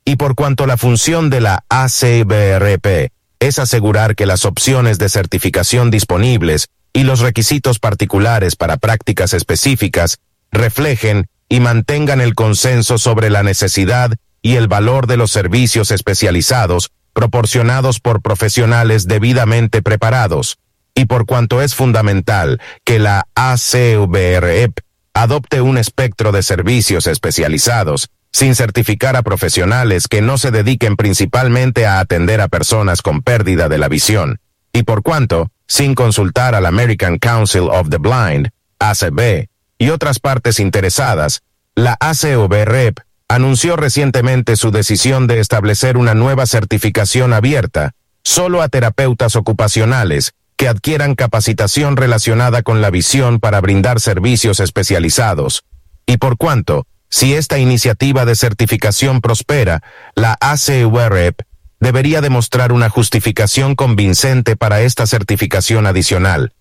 Y 0.06 0.16
por 0.16 0.36
cuanto 0.36 0.66
la 0.66 0.78
función 0.78 1.30
de 1.30 1.42
la 1.42 1.66
ACBRP 1.68 3.12
es 3.42 3.60
asegurar 3.60 4.16
que 4.16 4.26
las 4.26 4.46
opciones 4.46 4.98
de 4.98 5.10
certificación 5.10 5.92
disponibles 5.92 6.70
y 6.94 7.04
los 7.04 7.20
requisitos 7.20 7.80
particulares 7.80 8.56
para 8.56 8.78
prácticas 8.78 9.34
específicas 9.34 10.20
reflejen 10.54 11.28
y 11.50 11.60
mantengan 11.60 12.22
el 12.22 12.34
consenso 12.34 12.98
sobre 12.98 13.30
la 13.30 13.44
necesidad 13.44 14.14
y 14.42 14.56
el 14.56 14.70
valor 14.70 15.06
de 15.08 15.18
los 15.18 15.32
servicios 15.32 15.92
especializados 15.92 16.92
proporcionados 17.12 18.00
por 18.00 18.22
profesionales 18.22 19.08
debidamente 19.10 19.82
preparados, 19.82 20.60
y 20.96 21.06
por 21.08 21.26
cuanto 21.26 21.62
es 21.62 21.76
fundamental 21.76 22.62
que 22.86 23.00
la 23.00 23.28
ACVREP 23.36 24.80
adopte 25.18 25.62
un 25.62 25.80
espectro 25.80 26.32
de 26.32 26.44
servicios 26.44 27.08
especializados 27.08 28.10
sin 28.32 28.54
certificar 28.54 29.16
a 29.16 29.24
profesionales 29.24 30.08
que 30.08 30.22
no 30.22 30.38
se 30.38 30.52
dediquen 30.52 30.96
principalmente 30.96 31.88
a 31.88 32.00
atender 32.00 32.40
a 32.40 32.50
personas 32.50 33.02
con 33.02 33.24
pérdida 33.24 33.68
de 33.68 33.80
la 33.80 33.88
visión, 33.88 34.40
y 34.74 34.84
por 34.84 35.02
cuanto, 35.02 35.50
sin 35.68 35.96
consultar 35.96 36.54
al 36.54 36.68
American 36.68 37.18
Council 37.18 37.64
of 37.64 37.90
the 37.90 37.98
Blind, 37.98 38.50
ACB, 38.78 39.48
y 39.80 39.90
otras 39.90 40.20
partes 40.20 40.60
interesadas, 40.60 41.42
la 41.74 41.98
ACVREP 42.00 43.00
anunció 43.28 43.76
recientemente 43.76 44.56
su 44.56 44.70
decisión 44.70 45.26
de 45.26 45.40
establecer 45.40 45.98
una 45.98 46.14
nueva 46.14 46.46
certificación 46.46 47.34
abierta 47.34 47.94
solo 48.24 48.62
a 48.62 48.70
terapeutas 48.70 49.36
ocupacionales 49.36 50.36
que 50.58 50.68
adquieran 50.68 51.16
capacitación 51.16 51.96
relacionada 51.96 52.64
con 52.64 52.82
la 52.82 52.90
visión 52.90 53.40
para 53.40 53.62
brindar 53.62 54.02
servicios 54.02 54.60
especializados. 54.60 55.64
Y 56.08 56.18
por 56.18 56.38
cuanto, 56.38 56.88
si 57.10 57.36
esta 57.36 57.60
iniciativa 57.60 58.26
de 58.26 58.36
certificación 58.36 59.22
prospera, 59.22 59.82
la 60.16 60.38
ACUREP 60.42 61.42
debería 61.80 62.22
demostrar 62.22 62.72
una 62.72 62.90
justificación 62.90 63.76
convincente 63.76 64.56
para 64.56 64.82
esta 64.82 65.06
certificación 65.06 65.86
adicional. 65.86 66.54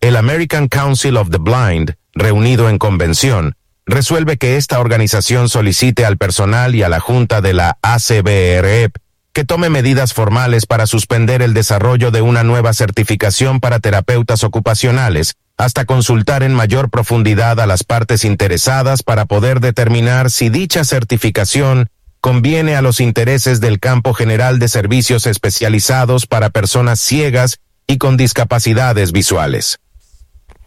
El 0.00 0.16
American 0.16 0.68
Council 0.68 1.16
of 1.16 1.30
the 1.30 1.38
Blind, 1.38 1.96
reunido 2.12 2.68
en 2.68 2.78
convención, 2.78 3.56
resuelve 3.86 4.36
que 4.36 4.56
esta 4.56 4.78
organización 4.78 5.48
solicite 5.48 6.04
al 6.04 6.18
personal 6.18 6.74
y 6.74 6.82
a 6.82 6.88
la 6.88 7.00
Junta 7.00 7.40
de 7.40 7.54
la 7.54 7.78
ACBREP 7.82 8.94
que 9.32 9.44
tome 9.44 9.70
medidas 9.70 10.14
formales 10.14 10.66
para 10.66 10.86
suspender 10.86 11.42
el 11.42 11.54
desarrollo 11.54 12.10
de 12.10 12.22
una 12.22 12.42
nueva 12.42 12.72
certificación 12.74 13.60
para 13.60 13.78
terapeutas 13.78 14.42
ocupacionales, 14.44 15.36
hasta 15.56 15.84
consultar 15.84 16.42
en 16.42 16.54
mayor 16.54 16.90
profundidad 16.90 17.60
a 17.60 17.66
las 17.66 17.84
partes 17.84 18.24
interesadas 18.24 19.02
para 19.02 19.26
poder 19.26 19.60
determinar 19.60 20.30
si 20.30 20.48
dicha 20.48 20.84
certificación 20.84 21.88
conviene 22.20 22.76
a 22.76 22.82
los 22.82 23.00
intereses 23.00 23.60
del 23.60 23.78
campo 23.80 24.14
general 24.14 24.58
de 24.58 24.68
servicios 24.68 25.26
especializados 25.26 26.26
para 26.26 26.50
personas 26.50 27.00
ciegas 27.00 27.58
y 27.86 27.98
con 27.98 28.16
discapacidades 28.16 29.12
visuales. 29.12 29.78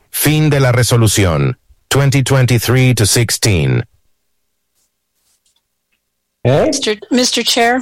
Fin 0.10 0.50
de 0.50 0.60
la 0.60 0.72
resolución 0.72 1.60
2023-16. 1.90 3.86
Mr. 6.44 7.00
Mr. 7.12 7.44
Chair. 7.44 7.82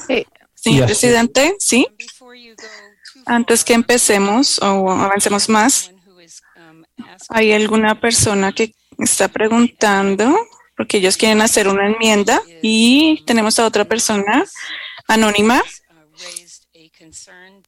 Señor 0.62 0.86
presidente, 0.86 1.56
sí. 1.60 1.88
Antes 3.26 3.64
que 3.64 3.74
empecemos 3.74 4.60
o 4.60 4.92
avancemos 4.92 5.50
más, 5.50 5.92
hay 7.30 7.52
alguna 7.54 8.00
persona 8.00 8.52
que 8.52 8.74
está 8.98 9.28
preguntando 9.28 10.36
porque 10.76 10.98
ellos 10.98 11.18
quieren 11.18 11.42
hacer 11.42 11.68
una 11.68 11.88
enmienda 11.88 12.42
y 12.62 13.24
tenemos 13.26 13.60
a 13.60 13.66
otra 13.66 13.86
persona 13.86 14.46
anónima 15.08 15.62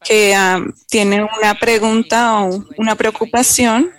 que 0.03 0.33
ah, 0.33 0.61
tiene 0.89 1.27
una 1.37 1.55
pregunta 1.55 2.41
o 2.41 2.63
una 2.77 2.95
preocupación. 2.95 3.91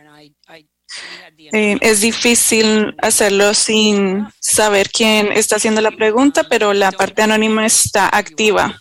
Eh, 1.52 1.78
es 1.80 2.00
difícil 2.00 2.94
hacerlo 2.98 3.54
sin 3.54 4.26
saber 4.40 4.90
quién 4.90 5.32
está 5.32 5.56
haciendo 5.56 5.80
la 5.80 5.90
pregunta, 5.90 6.44
pero 6.44 6.72
la 6.72 6.92
parte 6.92 7.22
anónima 7.22 7.66
está 7.66 8.08
activa. 8.12 8.78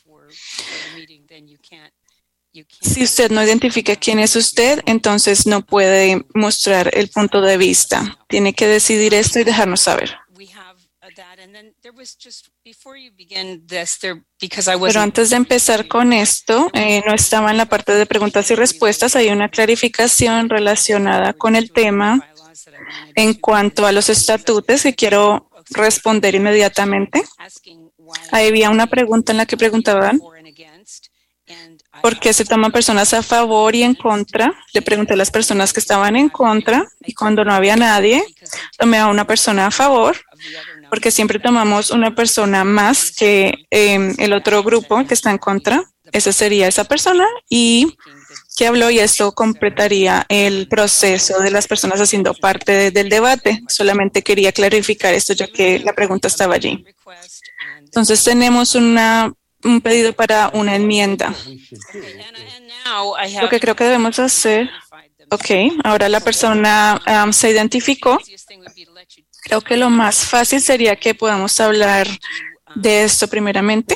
Si 2.81 3.03
usted 3.03 3.31
no 3.31 3.43
identifica 3.43 3.95
quién 3.95 4.19
es 4.19 4.35
usted, 4.35 4.81
entonces 4.85 5.47
no 5.47 5.65
puede 5.65 6.25
mostrar 6.33 6.91
el 6.93 7.09
punto 7.09 7.41
de 7.41 7.57
vista. 7.57 8.19
Tiene 8.27 8.53
que 8.53 8.67
decidir 8.67 9.13
esto 9.13 9.39
y 9.39 9.43
dejarnos 9.45 9.81
saber. 9.81 10.17
Pero 14.87 15.01
antes 15.01 15.29
de 15.29 15.35
empezar 15.35 15.87
con 15.87 16.13
esto, 16.13 16.69
eh, 16.73 17.03
no 17.05 17.13
estaba 17.13 17.51
en 17.51 17.57
la 17.57 17.65
parte 17.65 17.93
de 17.93 18.05
preguntas 18.05 18.51
y 18.51 18.55
respuestas. 18.55 19.15
Hay 19.15 19.29
una 19.29 19.49
clarificación 19.49 20.49
relacionada 20.49 21.33
con 21.33 21.55
el 21.55 21.71
tema 21.71 22.30
en 23.15 23.33
cuanto 23.35 23.85
a 23.85 23.91
los 23.91 24.09
estatutos 24.09 24.83
que 24.83 24.95
quiero 24.95 25.49
responder 25.69 26.35
inmediatamente. 26.35 27.23
Ahí 28.31 28.47
había 28.47 28.69
una 28.69 28.87
pregunta 28.87 29.31
en 29.31 29.37
la 29.37 29.45
que 29.45 29.57
preguntaban 29.57 30.19
por 32.01 32.19
qué 32.19 32.33
se 32.33 32.45
toman 32.45 32.71
personas 32.71 33.13
a 33.13 33.23
favor 33.23 33.75
y 33.75 33.83
en 33.83 33.95
contra. 33.95 34.53
Le 34.73 34.81
pregunté 34.81 35.13
a 35.13 35.17
las 35.17 35.31
personas 35.31 35.73
que 35.73 35.79
estaban 35.79 36.15
en 36.15 36.29
contra 36.29 36.87
y 37.01 37.13
cuando 37.13 37.43
no 37.43 37.53
había 37.53 37.75
nadie, 37.75 38.23
tomé 38.77 38.97
a 38.97 39.07
una 39.07 39.25
persona 39.25 39.67
a 39.67 39.71
favor 39.71 40.17
porque 40.89 41.11
siempre 41.11 41.39
tomamos 41.39 41.91
una 41.91 42.15
persona 42.15 42.63
más 42.63 43.11
que 43.11 43.65
eh, 43.69 44.13
el 44.17 44.33
otro 44.33 44.63
grupo 44.63 45.05
que 45.05 45.13
está 45.13 45.31
en 45.31 45.37
contra. 45.37 45.83
Esa 46.11 46.33
sería 46.33 46.67
esa 46.67 46.83
persona 46.83 47.25
y 47.49 47.95
que 48.55 48.67
habló 48.67 48.89
y 48.91 48.99
esto 48.99 49.31
completaría 49.31 50.25
el 50.29 50.67
proceso 50.67 51.39
de 51.39 51.51
las 51.51 51.67
personas 51.67 51.99
haciendo 52.01 52.33
parte 52.33 52.71
de- 52.73 52.91
del 52.91 53.09
debate. 53.09 53.61
Solamente 53.67 54.21
quería 54.21 54.51
clarificar 54.51 55.13
esto 55.13 55.33
ya 55.33 55.47
que 55.47 55.79
la 55.79 55.93
pregunta 55.93 56.27
estaba 56.27 56.55
allí. 56.55 56.83
Entonces 57.79 58.23
tenemos 58.23 58.75
una, 58.75 59.33
un 59.63 59.81
pedido 59.81 60.13
para 60.13 60.49
una 60.53 60.75
enmienda. 60.75 61.33
Lo 63.43 63.49
que 63.49 63.59
creo 63.59 63.75
que 63.75 63.83
debemos 63.85 64.19
hacer, 64.19 64.69
ok, 65.29 65.81
ahora 65.83 66.09
la 66.09 66.19
persona 66.19 67.01
um, 67.25 67.31
se 67.33 67.49
identificó. 67.49 68.19
Creo 69.43 69.61
que 69.61 69.77
lo 69.77 69.89
más 69.89 70.25
fácil 70.25 70.61
sería 70.61 70.95
que 70.95 71.15
podamos 71.15 71.59
hablar 71.59 72.07
de 72.75 73.03
esto 73.03 73.27
primeramente. 73.27 73.95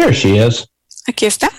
There 0.00 0.14
she 0.14 0.38
is. 0.38 0.66
Aquí 1.06 1.26
está. 1.26 1.50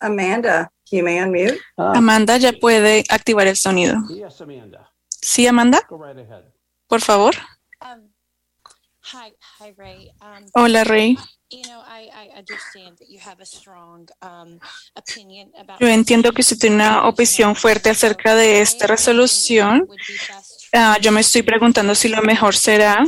Amanda, 0.00 0.70
you 0.90 1.02
may 1.04 1.18
unmute. 1.18 1.60
Amanda 1.76 2.38
ya 2.38 2.52
puede 2.52 3.04
activar 3.10 3.46
el 3.46 3.56
sonido. 3.56 3.96
Yes, 4.08 4.40
Amanda. 4.40 4.90
Sí, 5.20 5.46
Amanda, 5.46 5.80
Go 5.88 5.98
right 5.98 6.18
ahead. 6.18 6.44
por 6.88 7.00
favor. 7.00 7.34
Um, 7.80 8.08
hi, 9.02 9.32
hi, 9.60 9.74
Ray. 9.76 10.10
Um, 10.20 10.46
Hola, 10.54 10.84
Rey. 10.84 11.16
You 11.50 11.62
know, 11.64 11.82
I, 11.86 12.08
I 12.14 12.38
understand 12.38 12.96
that 12.98 13.10
you 13.10 13.20
have 13.20 13.40
a 13.40 13.46
strong 13.46 14.08
um, 14.22 14.58
opinion 14.96 15.52
about. 15.58 15.78
Yo 15.78 15.88
entiendo 15.88 16.32
que 16.32 16.40
usted 16.40 16.58
tiene 16.58 16.76
una 16.76 17.06
opinión 17.06 17.54
fuerte 17.54 17.90
acerca 17.90 18.34
de 18.34 18.62
esta 18.62 18.86
resolución. 18.86 19.86
Ah, 20.74 20.96
yo 21.00 21.12
me 21.12 21.20
estoy 21.20 21.42
preguntando 21.42 21.94
si 21.94 22.08
lo 22.08 22.22
mejor 22.22 22.54
será 22.56 23.04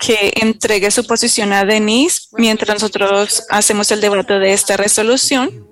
que 0.00 0.32
entregue 0.36 0.90
su 0.90 1.06
posición 1.06 1.52
a 1.52 1.64
Denise 1.64 2.28
mientras 2.32 2.74
nosotros 2.82 3.44
hacemos 3.50 3.90
el 3.92 4.00
debate 4.00 4.38
de 4.40 4.52
esta 4.52 4.76
resolución. 4.76 5.68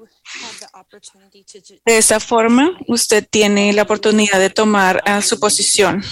De 1.85 1.99
esa 1.99 2.21
forma, 2.21 2.79
usted 2.87 3.27
tiene 3.29 3.73
la 3.73 3.83
oportunidad 3.83 4.39
de 4.39 4.51
tomar 4.51 5.03
ah, 5.05 5.21
su 5.21 5.41
posición. 5.41 6.03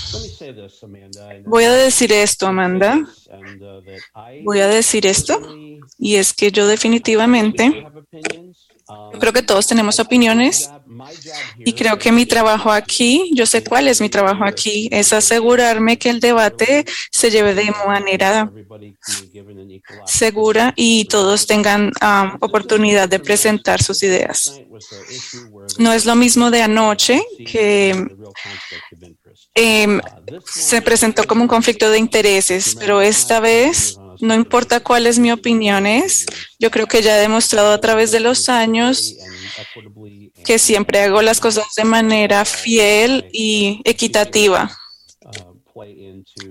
Voy 1.45 1.65
a 1.65 1.73
decir 1.73 2.12
esto, 2.12 2.47
Amanda. 2.47 2.99
uh, 3.31 4.45
Voy 4.45 4.61
a 4.61 4.69
decir 4.69 5.07
esto. 5.07 5.41
Y 5.99 6.16
es 6.16 6.33
que 6.33 6.51
yo 6.51 6.66
definitivamente 6.66 7.87
Yo 8.89 9.19
creo 9.19 9.32
que 9.32 9.43
todos 9.43 9.66
tenemos 9.66 10.01
opiniones. 10.01 10.70
Y 11.59 11.74
creo 11.74 11.98
que 11.98 12.10
mi 12.10 12.24
trabajo 12.24 12.73
aquí, 12.73 13.31
yo 13.35 13.44
sé 13.44 13.62
cuál 13.62 13.89
es 13.89 14.01
mi 14.01 14.09
trabajo 14.09 14.44
aquí, 14.44 14.89
es 14.90 15.12
asegurarme 15.12 15.98
que 15.98 16.09
el 16.09 16.20
debate 16.20 16.86
se 17.10 17.31
lleve 17.31 17.55
de 17.55 17.70
manera 17.86 18.51
segura 20.06 20.73
y 20.77 21.05
todos 21.05 21.47
tengan 21.47 21.93
um, 22.01 22.36
oportunidad 22.40 23.09
de 23.09 23.19
presentar 23.19 23.82
sus 23.82 24.02
ideas. 24.02 24.60
No 25.78 25.93
es 25.93 26.06
lo 26.06 26.15
mismo 26.15 26.51
de 26.51 26.62
anoche 26.62 27.23
que 27.47 27.90
em, 29.55 30.01
se 30.47 30.82
presentó 30.82 31.24
como 31.24 31.43
un 31.43 31.48
conflicto 31.48 31.90
de 31.90 31.98
intereses, 31.98 32.74
pero 32.78 33.01
esta 33.01 33.40
vez, 33.40 33.98
no 34.20 34.35
importa 34.35 34.81
cuál 34.81 35.07
es 35.07 35.19
mi 35.19 35.31
opinión, 35.32 35.86
es, 35.86 36.27
yo 36.59 36.70
creo 36.70 36.86
que 36.86 37.03
ya 37.03 37.16
he 37.16 37.20
demostrado 37.20 37.73
a 37.73 37.81
través 37.81 38.11
de 38.11 38.20
los 38.20 38.49
años 38.49 39.15
que 40.45 40.59
siempre 40.59 41.01
hago 41.01 41.23
las 41.23 41.40
cosas 41.40 41.66
de 41.77 41.85
manera 41.85 42.45
fiel 42.45 43.28
y 43.32 43.81
equitativa. 43.85 44.70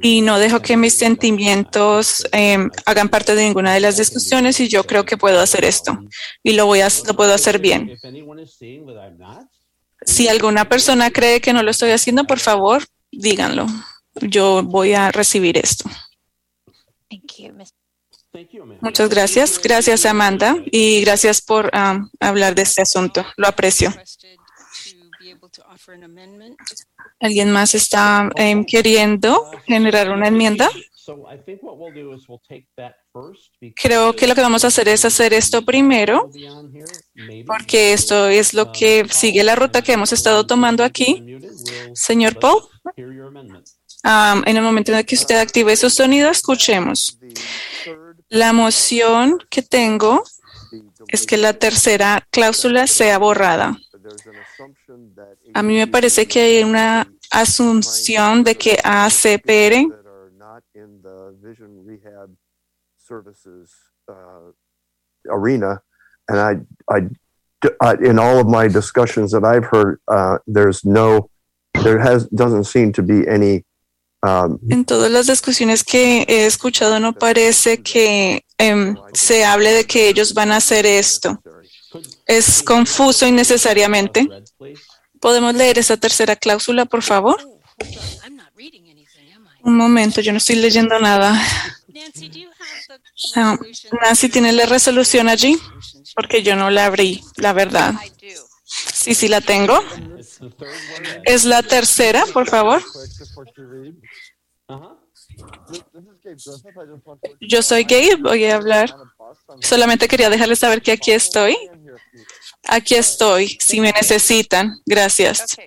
Y 0.01 0.21
no 0.21 0.39
dejo 0.39 0.61
que 0.61 0.77
mis 0.77 0.93
sentimientos 0.93 2.25
em, 2.31 2.69
hagan 2.85 3.09
parte 3.09 3.35
de 3.35 3.43
ninguna 3.43 3.73
de 3.73 3.79
las 3.79 3.97
discusiones 3.97 4.59
y 4.59 4.67
yo 4.67 4.83
creo 4.85 5.05
que 5.05 5.17
puedo 5.17 5.39
hacer 5.39 5.65
esto 5.65 5.97
y 6.43 6.53
lo 6.53 6.65
voy 6.65 6.81
a 6.81 6.87
lo 7.05 7.15
puedo 7.15 7.33
hacer 7.33 7.59
bien. 7.59 7.97
Si 10.05 10.27
alguna 10.27 10.69
persona 10.69 11.11
cree 11.11 11.41
que 11.41 11.53
no 11.53 11.63
lo 11.63 11.71
estoy 11.71 11.91
haciendo, 11.91 12.25
por 12.25 12.39
favor, 12.39 12.83
díganlo. 13.11 13.65
Yo 14.21 14.63
voy 14.63 14.93
a 14.93 15.11
recibir 15.11 15.57
esto. 15.57 15.89
Muchas 18.81 19.09
gracias. 19.09 19.59
Gracias, 19.61 20.05
Amanda. 20.05 20.55
Y 20.71 21.01
gracias 21.01 21.41
por 21.41 21.71
um, 21.73 22.09
hablar 22.19 22.55
de 22.55 22.63
este 22.63 22.81
asunto. 22.81 23.25
Lo 23.37 23.47
aprecio. 23.47 23.93
¿Alguien 27.19 27.51
más 27.51 27.75
está 27.75 28.29
em, 28.35 28.65
queriendo 28.65 29.49
generar 29.65 30.09
una 30.09 30.27
enmienda? 30.27 30.69
Creo 33.75 34.15
que 34.15 34.27
lo 34.27 34.35
que 34.35 34.41
vamos 34.41 34.63
a 34.65 34.67
hacer 34.67 34.87
es 34.89 35.05
hacer 35.05 35.33
esto 35.33 35.63
primero, 35.63 36.29
porque 37.45 37.93
esto 37.93 38.27
es 38.27 38.53
lo 38.53 38.71
que 38.71 39.05
sigue 39.09 39.43
la 39.43 39.55
ruta 39.55 39.81
que 39.81 39.93
hemos 39.93 40.11
estado 40.11 40.45
tomando 40.45 40.83
aquí. 40.83 41.23
Señor 41.93 42.37
Paul, 42.39 42.63
um, 44.07 44.41
en 44.45 44.57
el 44.57 44.63
momento 44.63 44.91
en 44.91 44.99
el 44.99 45.05
que 45.05 45.15
usted 45.15 45.35
active 45.35 45.75
su 45.75 45.89
sonido, 45.89 46.29
escuchemos. 46.29 47.19
La 48.29 48.53
moción 48.53 49.37
que 49.49 49.61
tengo 49.61 50.23
es 51.09 51.25
que 51.25 51.37
la 51.37 51.53
tercera 51.53 52.25
cláusula 52.31 52.87
sea 52.87 53.17
borrada. 53.17 53.77
A 55.53 55.63
mí 55.63 55.75
me 55.75 55.87
parece 55.87 56.27
que 56.27 56.39
hay 56.41 56.63
una 56.63 57.07
asunción 57.29 58.43
de 58.43 58.55
que 58.55 58.79
ACPR 58.83 59.91
arena, 65.29 65.81
and 66.29 66.39
I, 66.39 66.93
I, 66.93 67.09
I, 67.81 67.93
in 68.03 68.19
all 68.19 68.39
of 68.39 68.47
my 68.47 68.67
discussions 68.67 69.31
that 69.31 69.43
I've 69.43 69.65
heard, 69.65 69.99
uh, 70.07 70.37
there's 70.47 70.85
no, 70.85 71.29
there 71.83 71.99
has 71.99 72.27
doesn't 72.27 72.65
seem 72.65 72.91
to 72.93 73.03
be 73.03 73.27
any. 73.27 73.65
Um, 74.23 74.57
En 74.69 74.83
todas 74.83 75.11
las 75.11 75.27
discusiones 75.27 75.83
que 75.83 76.25
he 76.27 76.45
escuchado 76.47 76.99
no 76.99 77.13
parece 77.13 77.83
que 77.83 78.43
em, 78.57 78.95
se 79.13 79.45
hable 79.45 79.71
de 79.73 79.85
que 79.85 80.09
ellos 80.09 80.33
van 80.33 80.51
a 80.51 80.57
hacer 80.57 80.85
esto. 80.85 81.41
Es 82.25 82.63
confuso 82.63 83.27
innecesariamente. 83.27 84.27
¿Podemos 85.19 85.53
leer 85.53 85.77
esa 85.77 85.97
tercera 85.97 86.35
cláusula, 86.35 86.85
por 86.85 87.03
favor? 87.03 87.37
Un 89.61 89.75
momento, 89.75 90.21
yo 90.21 90.31
no 90.31 90.37
estoy 90.39 90.55
leyendo 90.55 90.99
nada. 90.99 91.39
Ah, 93.35 93.57
Nancy, 94.01 94.29
¿tiene 94.29 94.51
la 94.51 94.65
resolución 94.65 95.29
allí? 95.29 95.57
Porque 96.15 96.41
yo 96.41 96.55
no 96.55 96.69
la 96.69 96.85
abrí, 96.85 97.21
la 97.35 97.53
verdad. 97.53 97.93
Sí, 98.65 99.15
sí 99.15 99.27
la 99.27 99.41
tengo. 99.41 99.79
Es 101.23 101.45
la 101.45 101.63
tercera, 101.63 102.25
por 102.33 102.47
favor. 102.49 102.81
Yo 107.39 107.61
soy 107.61 107.83
Gabe, 107.83 108.15
voy 108.15 108.45
a 108.45 108.55
hablar. 108.55 108.95
Solamente 109.61 110.07
quería 110.07 110.29
dejarles 110.29 110.59
saber 110.59 110.81
que 110.81 110.91
aquí 110.91 111.11
estoy. 111.11 111.57
Aquí 112.63 112.95
estoy, 112.95 113.57
si 113.59 113.79
me 113.79 113.91
necesitan. 113.91 114.81
Gracias. 114.85 115.57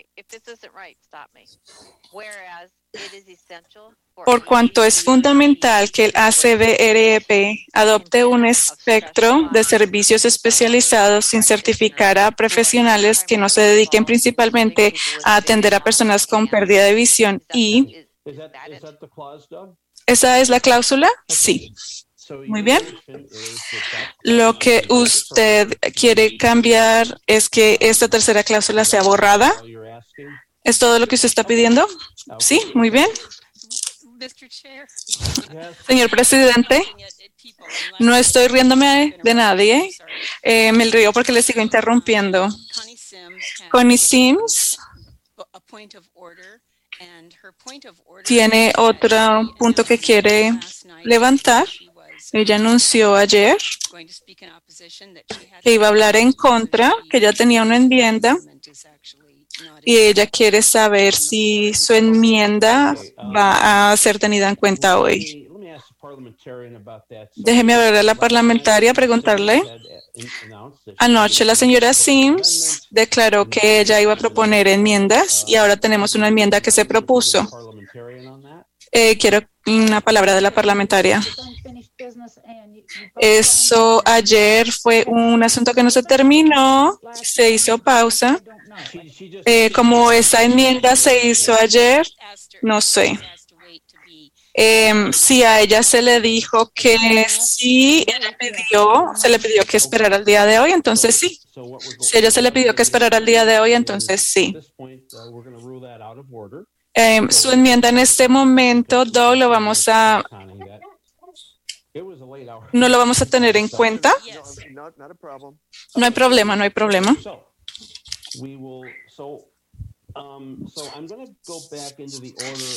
Por 4.24 4.44
cuanto 4.44 4.85
es 4.85 5.02
fundamental 5.02 5.90
que 5.90 6.07
el 6.07 6.12
ACBREP 6.15 7.59
adopte 7.73 8.24
un 8.24 8.44
espectro 8.44 9.48
de 9.52 9.65
servicios 9.65 10.24
especializados 10.24 11.24
sin 11.24 11.43
certificar 11.43 12.19
a 12.19 12.31
profesionales 12.32 13.24
que 13.24 13.39
no 13.39 13.48
se 13.48 13.62
dediquen 13.62 14.05
principalmente 14.05 14.93
a 15.24 15.36
atender 15.36 15.74
a 15.74 15.85
personas 15.85 16.27
con 16.27 16.48
pérdida 16.48 16.85
de 16.85 16.94
visión 16.94 17.43
y 17.55 18.09
¿Esa 20.06 20.40
es 20.40 20.48
la 20.48 20.60
cláusula? 20.60 21.10
Sí. 21.28 21.74
Muy 22.47 22.62
bien. 22.62 22.80
Lo 24.22 24.59
que 24.59 24.84
usted 24.88 25.76
quiere 25.94 26.36
cambiar 26.36 27.20
es 27.26 27.48
que 27.48 27.78
esta 27.80 28.09
tercera 28.09 28.44
cláusula 28.44 28.84
sea 28.84 29.02
borrada. 29.02 29.52
¿Es 30.62 30.78
todo 30.78 30.98
lo 30.98 31.06
que 31.06 31.14
usted 31.16 31.26
está 31.26 31.44
pidiendo? 31.44 31.88
Sí, 32.38 32.60
muy 32.74 32.90
bien. 32.90 33.09
Señor 35.86 36.10
presidente, 36.10 36.82
no 37.98 38.14
estoy 38.14 38.48
riéndome 38.48 39.16
de 39.24 39.34
nadie. 39.34 39.90
Eh, 40.42 40.72
me 40.72 40.84
río 40.84 41.12
porque 41.12 41.32
le 41.32 41.42
sigo 41.42 41.62
interrumpiendo. 41.62 42.48
Connie 43.70 43.98
Sims 43.98 44.78
tiene 48.24 48.72
otro 48.77 49.55
punto 49.59 49.85
que 49.85 49.98
quiere 49.98 50.52
levantar. 51.05 51.66
Ella 52.32 52.56
anunció 52.56 53.16
ayer 53.16 53.56
que 55.62 55.72
iba 55.74 55.86
a 55.86 55.90
hablar 55.90 56.16
en 56.16 56.32
contra, 56.32 56.94
que 57.10 57.20
ya 57.20 57.32
tenía 57.32 57.62
una 57.62 57.77
enmienda 57.77 58.36
y 59.85 59.97
ella 59.97 60.27
quiere 60.27 60.62
saber 60.62 61.14
si 61.14 61.74
su 61.74 61.93
enmienda 61.94 62.94
va 63.35 63.90
a 63.90 63.97
ser 63.97 64.18
tenida 64.18 64.48
en 64.48 64.56
cuenta 64.56 64.98
hoy. 64.98 65.48
Déjeme 67.36 67.74
hablar 67.74 67.94
a 67.97 68.02
la 68.02 68.14
parlamentaria, 68.14 68.94
preguntarle. 68.94 69.62
Anoche 70.98 71.44
la 71.44 71.54
señora 71.54 71.92
Sims 71.92 72.88
declaró 72.90 73.48
que 73.48 73.80
ella 73.80 74.00
iba 74.00 74.12
a 74.12 74.16
proponer 74.16 74.68
enmiendas 74.68 75.44
y 75.46 75.56
ahora 75.56 75.76
tenemos 75.76 76.14
una 76.14 76.28
enmienda 76.28 76.60
que 76.60 76.70
se 76.70 76.84
propuso. 76.84 77.48
Eh, 78.92 79.16
quiero 79.18 79.40
una 79.66 80.00
palabra 80.00 80.34
de 80.34 80.40
la 80.40 80.50
parlamentaria. 80.50 81.22
Eso 83.16 84.02
ayer 84.04 84.70
fue 84.72 85.04
un 85.06 85.42
asunto 85.42 85.72
que 85.74 85.82
no 85.82 85.90
se 85.90 86.02
terminó, 86.02 86.98
se 87.14 87.50
hizo 87.50 87.78
pausa. 87.78 88.40
Eh, 89.44 89.70
como 89.72 90.10
esa 90.10 90.42
enmienda 90.42 90.96
se 90.96 91.28
hizo 91.28 91.54
ayer, 91.54 92.06
no 92.62 92.80
sé. 92.80 93.18
Eh, 94.55 95.10
si 95.12 95.43
a 95.43 95.60
ella 95.60 95.82
se 95.82 96.02
le 96.02 96.20
dijo 96.20 96.70
que 96.74 96.98
sí, 97.28 98.05
ella 98.06 98.36
pidió, 98.39 99.12
se 99.14 99.28
le 99.28 99.39
pidió 99.39 99.64
que 99.64 99.77
esperara 99.77 100.16
el 100.16 100.24
día 100.24 100.44
de 100.44 100.59
hoy, 100.59 100.72
entonces 100.72 101.14
sí. 101.14 101.40
Si 102.01 102.18
ella 102.18 102.31
se 102.31 102.43
le 102.43 102.51
pidió 102.52 102.74
que 102.74 102.82
esperara 102.82 103.18
el 103.18 103.27
día 103.27 103.44
de 103.44 103.60
hoy, 103.60 103.72
entonces 103.74 104.22
sí. 104.22 104.56
Eh, 106.94 107.20
su 107.31 107.52
enmienda 107.52 107.89
en 107.89 107.98
este 107.98 108.28
momento, 108.28 109.05
Doug, 109.05 109.36
lo 109.36 109.48
vamos 109.48 109.89
a 109.89 110.24
no 112.72 112.89
lo 112.89 112.98
vamos 112.98 113.20
a 113.20 113.27
tener 113.27 113.56
en 113.56 113.68
cuenta. 113.68 114.14
No 115.97 116.05
hay 116.06 116.12
problema, 116.12 116.55
no 116.56 116.62
hay 116.62 116.70
problema. 116.70 117.16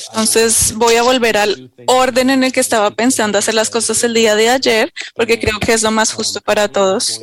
Entonces 0.09 0.73
voy 0.75 0.95
a 0.95 1.03
volver 1.03 1.37
al 1.37 1.71
orden 1.87 2.29
en 2.29 2.43
el 2.43 2.51
que 2.51 2.59
estaba 2.59 2.91
pensando 2.91 3.37
hacer 3.37 3.53
las 3.53 3.69
cosas 3.69 4.03
el 4.03 4.13
día 4.13 4.35
de 4.35 4.49
ayer, 4.49 4.93
porque 5.15 5.39
creo 5.39 5.59
que 5.59 5.73
es 5.73 5.83
lo 5.83 5.91
más 5.91 6.13
justo 6.13 6.41
para 6.41 6.67
todos. 6.67 7.21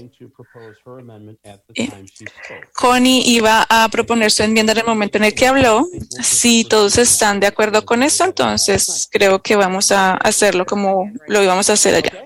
Connie 2.75 3.23
iba 3.27 3.67
a 3.69 3.89
proponer 3.89 4.31
su 4.31 4.43
enmienda 4.43 4.73
en 4.73 4.79
el 4.79 4.87
momento 4.87 5.19
en 5.19 5.25
el 5.25 5.35
que 5.35 5.47
habló. 5.47 5.87
Si 6.23 6.65
todos 6.65 6.99
están 6.99 7.41
de 7.41 7.47
acuerdo 7.47 7.85
con 7.85 8.03
esto, 8.03 8.25
entonces 8.25 9.09
creo 9.11 9.43
que 9.43 9.57
vamos 9.57 9.91
a 9.93 10.15
hacerlo 10.15 10.67
como 10.67 11.11
lo 11.27 11.43
íbamos 11.43 11.71
a 11.71 11.75
hacer 11.75 11.95
allá. 11.95 12.25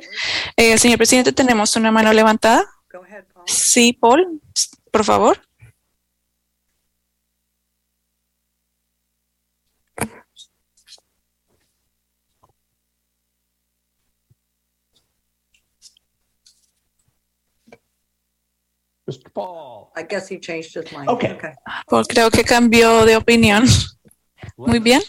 Eh, 0.56 0.78
señor 0.78 0.98
presidente, 0.98 1.32
tenemos 1.32 1.76
una 1.76 1.90
mano 1.90 2.12
levantada. 2.12 2.64
Sí, 3.46 3.92
Paul, 3.92 4.40
por 4.90 5.04
favor. 5.04 5.40
I 19.36 20.02
guess 20.08 20.30
he 20.30 20.38
changed 20.38 20.74
his 20.74 20.92
mind. 20.92 21.08
Okay. 21.08 21.32
Okay. 21.32 21.52
Paul 21.86 22.06
creo 22.06 22.30
que 22.30 22.44
cambió 22.44 23.04
de 23.04 23.16
opinión. 23.16 23.64
Muy 24.56 24.78
bien. 24.78 25.02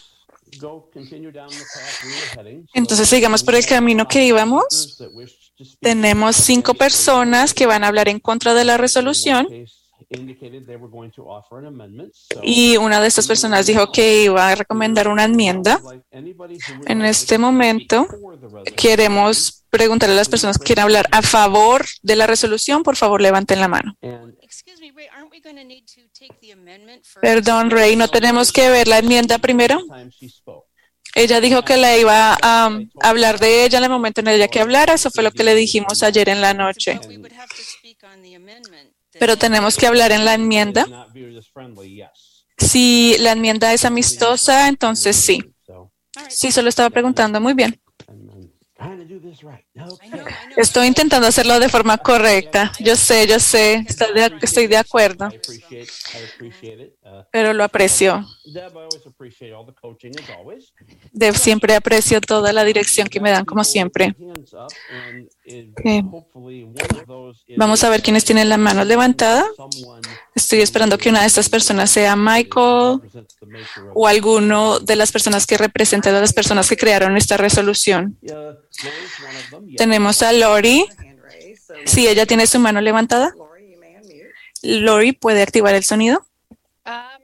Go 0.58 0.88
continue 0.92 1.30
down 1.30 1.48
the 1.48 1.56
path 1.56 2.04
we 2.04 2.10
were 2.10 2.48
heading. 2.48 2.68
Entonces 2.74 3.08
sigamos 3.08 3.42
por 3.42 3.54
el 3.54 3.66
camino 3.66 4.08
que 4.08 4.24
íbamos. 4.24 4.98
Tenemos 5.80 6.36
cinco 6.36 6.74
personas 6.74 7.52
que 7.54 7.66
van 7.66 7.84
a 7.84 7.88
hablar 7.88 8.08
en 8.08 8.20
contra 8.20 8.54
de 8.54 8.64
la 8.64 8.76
resolución 8.76 9.48
Indicated 10.08 10.66
they 10.66 10.76
were 10.76 10.90
going 10.90 11.10
to 11.10 11.28
offer 11.28 11.58
an 11.58 11.66
amendment. 11.66 12.14
So 12.14 12.40
y 12.42 12.76
una 12.76 13.00
de 13.00 13.08
estas 13.08 13.26
personas 13.26 13.66
dijo 13.66 13.90
que 13.90 14.24
iba 14.24 14.50
a 14.50 14.54
recomendar 14.54 15.08
una 15.08 15.24
enmienda. 15.24 15.80
En 16.86 17.04
este 17.04 17.38
momento 17.38 18.06
queremos 18.76 19.64
preguntarle 19.68 20.14
a 20.14 20.18
las 20.18 20.28
personas 20.28 20.58
que 20.58 20.64
quieren 20.64 20.84
hablar 20.84 21.08
a 21.10 21.22
favor 21.22 21.84
de 22.02 22.16
la 22.16 22.26
resolución, 22.26 22.84
por 22.84 22.94
favor 22.94 23.20
levanten 23.20 23.58
la 23.60 23.68
mano. 23.68 23.96
Excuse 24.40 24.80
me, 24.80 24.92
Ray, 24.92 25.08
aren't 25.08 25.32
we 25.32 25.40
going 25.40 25.56
to 25.56 25.64
need 25.64 25.84
to 25.86 26.02
take 26.18 26.38
the 26.40 26.52
amendment 26.52 27.04
first? 27.04 27.20
Perdón, 27.20 27.70
Rey, 27.70 27.96
¿no 27.96 28.08
tenemos 28.08 28.52
que 28.52 28.70
ver 28.70 28.86
la 28.86 28.98
enmienda 28.98 29.38
primero? 29.38 29.78
time 29.88 30.10
she 30.10 30.28
spoke. 30.28 30.66
Ella 31.16 31.40
dijo 31.40 31.64
que 31.64 31.78
la 31.78 31.96
iba 31.96 32.34
a 32.34 32.68
um, 32.68 32.90
hablar 33.00 33.38
de 33.38 33.64
ella 33.64 33.78
en 33.78 33.84
el 33.84 33.90
momento 33.90 34.20
en 34.20 34.28
el 34.28 34.50
que 34.50 34.60
hablara. 34.60 34.92
Eso 34.92 35.10
fue 35.10 35.24
lo 35.24 35.32
que 35.32 35.44
le 35.44 35.54
dijimos 35.54 36.02
ayer 36.02 36.28
en 36.28 36.42
la 36.42 36.52
noche. 36.52 37.00
Pero 39.18 39.36
tenemos 39.36 39.76
que 39.76 39.86
hablar 39.86 40.12
en 40.12 40.24
la 40.24 40.34
enmienda. 40.34 40.86
Si 42.58 43.16
la 43.18 43.32
enmienda 43.32 43.72
es 43.72 43.84
amistosa, 43.84 44.68
entonces 44.68 45.16
sí. 45.16 45.42
Sí, 46.28 46.50
solo 46.50 46.68
estaba 46.68 46.90
preguntando. 46.90 47.40
Muy 47.40 47.54
bien. 47.54 47.80
Estoy 50.56 50.86
intentando 50.86 51.26
hacerlo 51.26 51.60
de 51.60 51.68
forma 51.68 51.98
correcta. 51.98 52.72
Yo 52.80 52.96
sé, 52.96 53.26
yo 53.26 53.38
sé. 53.38 53.84
Estoy 53.86 54.14
de, 54.14 54.32
estoy 54.40 54.66
de 54.66 54.76
acuerdo. 54.76 55.28
I 55.30 55.36
appreciate, 55.36 55.88
I 56.14 56.34
appreciate 56.34 56.82
it. 56.82 56.94
Uh, 57.02 57.22
Pero 57.30 57.52
lo 57.52 57.64
aprecio. 57.64 58.24
Deb, 58.44 58.72
I 58.72 58.78
always 58.78 59.06
appreciate 59.06 59.52
all 59.52 59.66
the 59.66 59.74
coaching 59.74 60.12
as 60.18 60.30
always. 60.30 60.72
De, 61.12 61.32
siempre 61.34 61.74
aprecio 61.74 62.20
toda 62.20 62.52
la 62.52 62.64
dirección 62.64 63.08
que 63.08 63.20
me 63.20 63.30
dan, 63.30 63.44
como 63.44 63.64
siempre. 63.64 64.16
Okay. 65.78 66.02
Vamos 67.56 67.84
a 67.84 67.90
ver 67.90 68.02
quiénes 68.02 68.24
tienen 68.24 68.48
la 68.48 68.56
mano 68.56 68.84
levantada. 68.84 69.44
Estoy 70.34 70.60
esperando 70.60 70.98
que 70.98 71.08
una 71.08 71.20
de 71.20 71.26
estas 71.26 71.48
personas 71.48 71.90
sea 71.90 72.16
Michael 72.16 73.00
o 73.94 74.06
alguno 74.06 74.80
de 74.80 74.96
las 74.96 75.12
personas 75.12 75.46
que 75.46 75.58
representan 75.58 76.14
a 76.14 76.20
las 76.20 76.32
personas 76.32 76.68
que 76.68 76.76
crearon 76.76 77.16
esta 77.16 77.36
resolución. 77.36 78.18
Tenemos 79.76 80.22
a 80.22 80.32
Lori. 80.32 80.86
Si 81.84 82.06
ella 82.06 82.26
tiene 82.26 82.46
su 82.46 82.58
mano 82.58 82.80
levantada. 82.80 83.34
Lori, 84.62 85.12
¿puede 85.12 85.42
activar 85.42 85.74
el 85.74 85.84
sonido? 85.84 86.26
Um. 86.84 87.22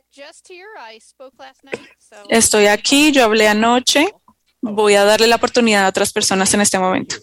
Estoy 2.28 2.66
aquí, 2.66 3.12
yo 3.12 3.24
hablé 3.24 3.48
anoche. 3.48 4.14
Voy 4.60 4.94
a 4.94 5.04
darle 5.04 5.26
la 5.26 5.36
oportunidad 5.36 5.86
a 5.86 5.88
otras 5.88 6.12
personas 6.12 6.52
en 6.54 6.60
este 6.60 6.78
momento. 6.78 7.16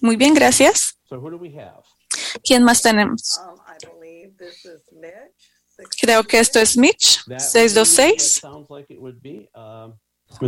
Muy 0.00 0.16
bien, 0.16 0.34
gracias. 0.34 0.98
So 1.08 1.16
who 1.18 1.30
do 1.30 1.36
we 1.38 1.48
have? 1.58 1.82
¿Quién 2.44 2.62
más 2.62 2.82
tenemos? 2.82 3.40
I 3.66 3.86
believe 3.86 4.34
this 4.38 4.64
is 4.64 4.82
Mitch. 4.92 5.88
Creo 6.00 6.24
que 6.24 6.38
esto 6.38 6.58
es 6.60 6.76
Mitch, 6.76 7.24
That 7.24 7.28
would 7.28 7.38
be- 7.38 7.40
626. 7.40 8.40
that 8.40 8.50
sounds 8.50 8.70
like 8.70 8.92
it 8.92 9.00
would 9.00 9.20
be, 9.20 9.48
um. 9.54 9.94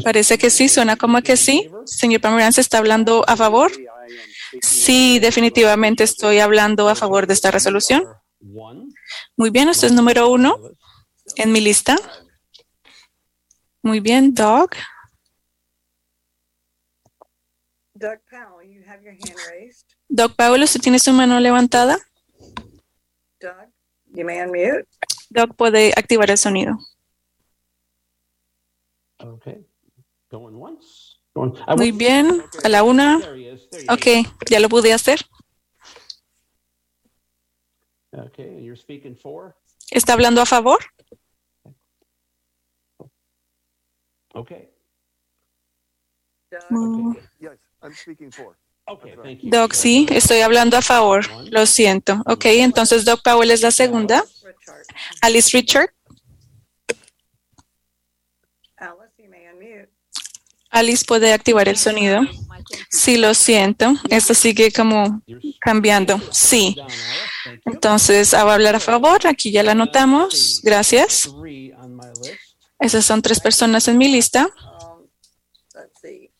Parece 0.04 0.36
que 0.36 0.50
sí, 0.50 0.68
suena 0.68 0.96
como 0.96 1.22
que 1.22 1.36
sí. 1.38 1.70
Señor 1.86 2.20
Pomerantz, 2.20 2.58
¿está 2.58 2.78
hablando 2.78 3.24
a 3.26 3.34
favor? 3.36 3.72
Sí, 4.60 5.18
definitivamente 5.18 6.04
estoy 6.04 6.40
hablando 6.40 6.88
a 6.88 6.94
favor 6.94 7.26
de 7.26 7.34
esta 7.34 7.50
resolución. 7.50 8.04
Muy 9.36 9.50
bien, 9.50 9.68
usted 9.68 9.88
es 9.88 9.92
número 9.92 10.30
uno 10.30 10.56
en 11.36 11.52
mi 11.52 11.60
lista. 11.60 11.96
Muy 13.82 14.00
bien, 14.00 14.34
Doug. 14.34 14.70
Doug 17.94 18.18
Powell, 18.30 18.66
you 18.66 18.82
have 18.86 19.02
your 19.02 19.12
hand 19.12 19.36
raised. 19.50 19.86
Doug 20.08 20.34
Powell, 20.34 20.62
¿usted 20.62 20.80
tiene 20.80 20.98
su 20.98 21.12
mano 21.12 21.38
levantada? 21.38 21.98
Doug, 23.40 23.70
you 24.14 24.24
may 24.24 24.40
unmute. 24.40 24.88
Doug 25.28 25.54
puede 25.54 25.92
activar 25.96 26.30
el 26.30 26.38
sonido. 26.38 26.78
Okay. 29.18 29.66
Going 30.30 30.54
once. 30.54 30.86
Muy 31.76 31.92
bien, 31.92 32.42
a 32.64 32.68
la 32.68 32.82
una. 32.82 33.18
Ok, 33.88 34.06
ya 34.48 34.60
lo 34.60 34.68
pude 34.68 34.92
hacer. 34.92 35.20
¿Está 39.90 40.12
hablando 40.12 40.40
a 40.40 40.46
favor? 40.46 40.78
Doug, 49.42 49.74
sí, 49.74 50.06
estoy 50.10 50.40
hablando 50.40 50.76
a 50.76 50.82
favor. 50.82 51.24
Lo 51.50 51.64
siento. 51.66 52.22
Ok, 52.26 52.46
entonces 52.46 53.04
Doug 53.04 53.22
Powell 53.22 53.50
es 53.50 53.62
la 53.62 53.70
segunda. 53.70 54.24
Alice 55.22 55.56
Richard. 55.56 55.90
Alice, 58.76 59.12
you 59.18 59.28
may 59.28 59.46
unmute. 59.46 59.90
Alice 60.70 61.04
puede 61.06 61.32
activar 61.32 61.68
el 61.68 61.76
sonido. 61.76 62.20
Sí, 62.88 63.16
lo 63.16 63.34
siento. 63.34 63.94
Esto 64.08 64.34
sigue 64.34 64.72
como 64.72 65.22
cambiando. 65.60 66.20
Sí. 66.30 66.76
Entonces, 67.64 68.34
ah, 68.34 68.44
va 68.44 68.52
a 68.52 68.54
hablar 68.54 68.76
a 68.76 68.80
favor. 68.80 69.26
Aquí 69.26 69.50
ya 69.50 69.62
la 69.62 69.72
anotamos. 69.72 70.60
Gracias. 70.62 71.28
Esas 72.78 73.04
son 73.04 73.20
tres 73.20 73.40
personas 73.40 73.88
en 73.88 73.98
mi 73.98 74.08
lista. 74.08 74.48
Let's 75.74 76.00
see. 76.00 76.30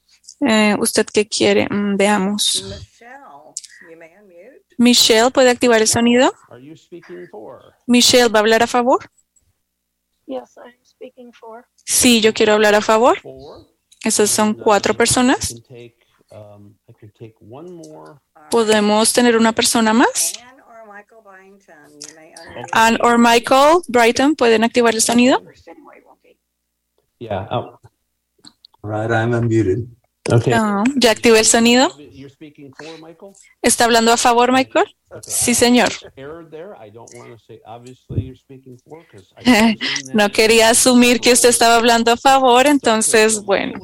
Eh, 0.47 0.77
¿Usted 0.79 1.07
qué 1.13 1.27
quiere? 1.27 1.67
Mm, 1.69 1.97
veamos. 1.97 2.65
Michelle, 4.79 5.31
puede 5.31 5.51
activar 5.51 5.83
el 5.83 5.89
sonido. 5.89 6.33
Michelle 7.87 8.29
va 8.29 8.39
a 8.39 8.41
hablar 8.41 8.63
a 8.63 8.67
favor. 8.67 9.11
Yes, 10.27 10.57
I'm 10.57 10.73
speaking 10.85 11.33
for. 11.33 11.67
Sí, 11.85 12.21
yo 12.23 12.33
quiero 12.33 12.55
hablar 12.55 12.75
a 12.75 12.81
favor. 12.81 13.19
Esas 14.03 14.31
son 14.31 14.55
cuatro 14.55 14.95
personas. 14.95 15.55
Podemos 18.51 19.13
tener 19.13 19.37
una 19.37 19.53
persona 19.53 19.93
más. 19.93 20.33
Ann 22.73 22.99
or 23.03 23.19
Michael 23.19 23.83
Brighton 23.89 24.35
pueden 24.35 24.65
activar 24.65 24.95
el 24.95 25.03
sonido. 25.03 25.43
Yeah. 27.19 27.47
Oh, 27.51 27.79
Right, 28.83 29.11
I'm 29.11 29.35
unmuted. 29.35 29.89
Okay. 30.33 30.53
Ah, 30.55 30.85
ya 30.97 31.11
activé 31.11 31.39
el 31.41 31.45
sonido. 31.45 31.91
¿Está 33.63 33.85
hablando 33.85 34.13
a 34.13 34.17
favor, 34.17 34.53
Michael? 34.53 34.87
Sí, 35.23 35.55
señor. 35.55 35.91
No 40.15 40.31
quería 40.31 40.71
asumir 40.71 41.21
que 41.21 41.33
usted 41.33 41.49
estaba 41.49 41.77
hablando 41.77 42.13
a 42.13 42.17
favor, 42.17 42.67
entonces, 42.67 43.43
bueno. 43.43 43.81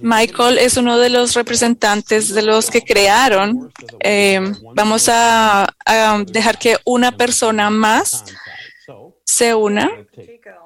Michael 0.00 0.58
es 0.58 0.76
uno 0.76 0.98
de 0.98 1.10
los 1.10 1.34
representantes 1.34 2.34
de 2.34 2.42
los 2.42 2.70
que 2.70 2.82
crearon. 2.82 3.72
Eh, 4.00 4.40
vamos 4.74 5.08
a, 5.08 5.68
a 5.84 6.22
dejar 6.26 6.58
que 6.58 6.76
una 6.84 7.12
persona 7.16 7.70
más 7.70 8.24
se 9.24 9.54
una 9.54 9.90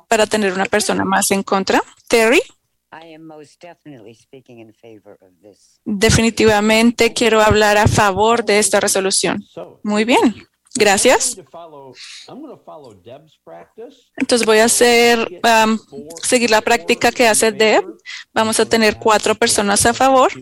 para 0.08 0.26
tener 0.26 0.52
una 0.52 0.66
persona 0.66 1.04
más 1.04 1.30
en 1.30 1.42
contra. 1.42 1.82
Terry, 2.08 2.42
I 2.92 3.14
am 3.14 3.26
most 3.26 3.60
definitely 3.62 4.14
speaking 4.14 4.58
in 4.58 4.72
favor 4.74 5.16
of 5.22 5.30
this. 5.42 5.80
definitivamente 5.84 7.12
quiero 7.12 7.40
hablar 7.40 7.76
a 7.76 7.86
favor 7.86 8.44
de 8.44 8.58
esta 8.58 8.80
resolución. 8.80 9.44
Muy 9.84 10.04
bien, 10.04 10.34
gracias. 10.74 11.36
I'm 11.36 11.36
going 11.36 11.44
to 11.44 11.50
follow, 11.50 11.94
I'm 12.28 12.40
going 12.40 12.56
to 12.56 12.64
follow 12.64 12.94
Deb's 12.94 13.38
practice. 13.44 14.10
Entonces 14.16 14.44
voy 14.44 14.58
a 14.58 14.64
hacer, 14.64 15.40
um, 15.44 15.78
seguir 16.22 16.50
la 16.50 16.60
práctica 16.60 17.12
que 17.12 17.28
hace 17.28 17.52
Deb. 17.52 17.84
Vamos 18.32 18.58
a 18.58 18.66
tener 18.66 18.96
cuatro 18.96 19.34
personas 19.34 19.86
a 19.86 19.94
favor. 19.94 20.32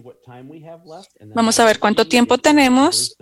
Vamos 1.34 1.60
a 1.60 1.64
ver 1.64 1.78
cuánto 1.78 2.06
tiempo 2.06 2.38
tenemos. 2.38 3.14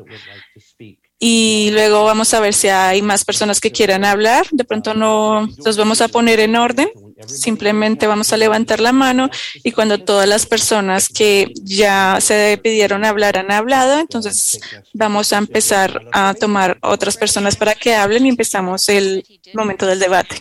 Y 1.18 1.70
luego 1.72 2.04
vamos 2.04 2.34
a 2.34 2.40
ver 2.40 2.52
si 2.52 2.68
hay 2.68 3.00
más 3.00 3.24
personas 3.24 3.60
que 3.60 3.72
quieran 3.72 4.04
hablar. 4.04 4.46
De 4.50 4.64
pronto 4.64 4.92
no 4.92 5.48
los 5.64 5.76
vamos 5.76 6.02
a 6.02 6.08
poner 6.08 6.40
en 6.40 6.56
orden. 6.56 6.88
Simplemente 7.26 8.06
vamos 8.06 8.32
a 8.32 8.36
levantar 8.36 8.80
la 8.80 8.92
mano 8.92 9.30
y 9.64 9.72
cuando 9.72 9.98
todas 9.98 10.28
las 10.28 10.44
personas 10.44 11.08
que 11.08 11.50
ya 11.62 12.18
se 12.20 12.60
pidieron 12.62 13.06
hablar 13.06 13.38
han 13.38 13.50
hablado, 13.50 13.98
entonces 13.98 14.60
vamos 14.92 15.32
a 15.32 15.38
empezar 15.38 16.02
a 16.12 16.34
tomar 16.34 16.78
otras 16.82 17.16
personas 17.16 17.56
para 17.56 17.74
que 17.74 17.94
hablen 17.94 18.26
y 18.26 18.28
empezamos 18.28 18.90
el 18.90 19.24
momento 19.54 19.86
del 19.86 19.98
debate. 19.98 20.36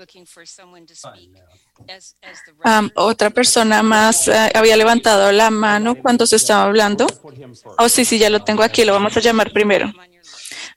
Looking 0.00 0.24
for 0.24 0.46
someone 0.46 0.86
to 0.86 0.94
speak 0.94 1.30
as, 1.86 2.16
as 2.22 2.38
the 2.46 2.54
Am, 2.64 2.90
otra 2.94 3.28
persona 3.28 3.82
más 3.82 4.28
eh, 4.28 4.50
había 4.54 4.74
levantado 4.74 5.30
la 5.30 5.50
mano 5.50 5.94
cuando 5.94 6.26
se 6.26 6.36
estaba 6.36 6.64
hablando. 6.64 7.06
Oh, 7.76 7.86
sí, 7.86 8.06
sí, 8.06 8.18
ya 8.18 8.30
lo 8.30 8.42
tengo 8.42 8.62
aquí, 8.62 8.82
lo 8.86 8.94
vamos 8.94 9.14
a 9.14 9.20
llamar 9.20 9.52
primero. 9.52 9.92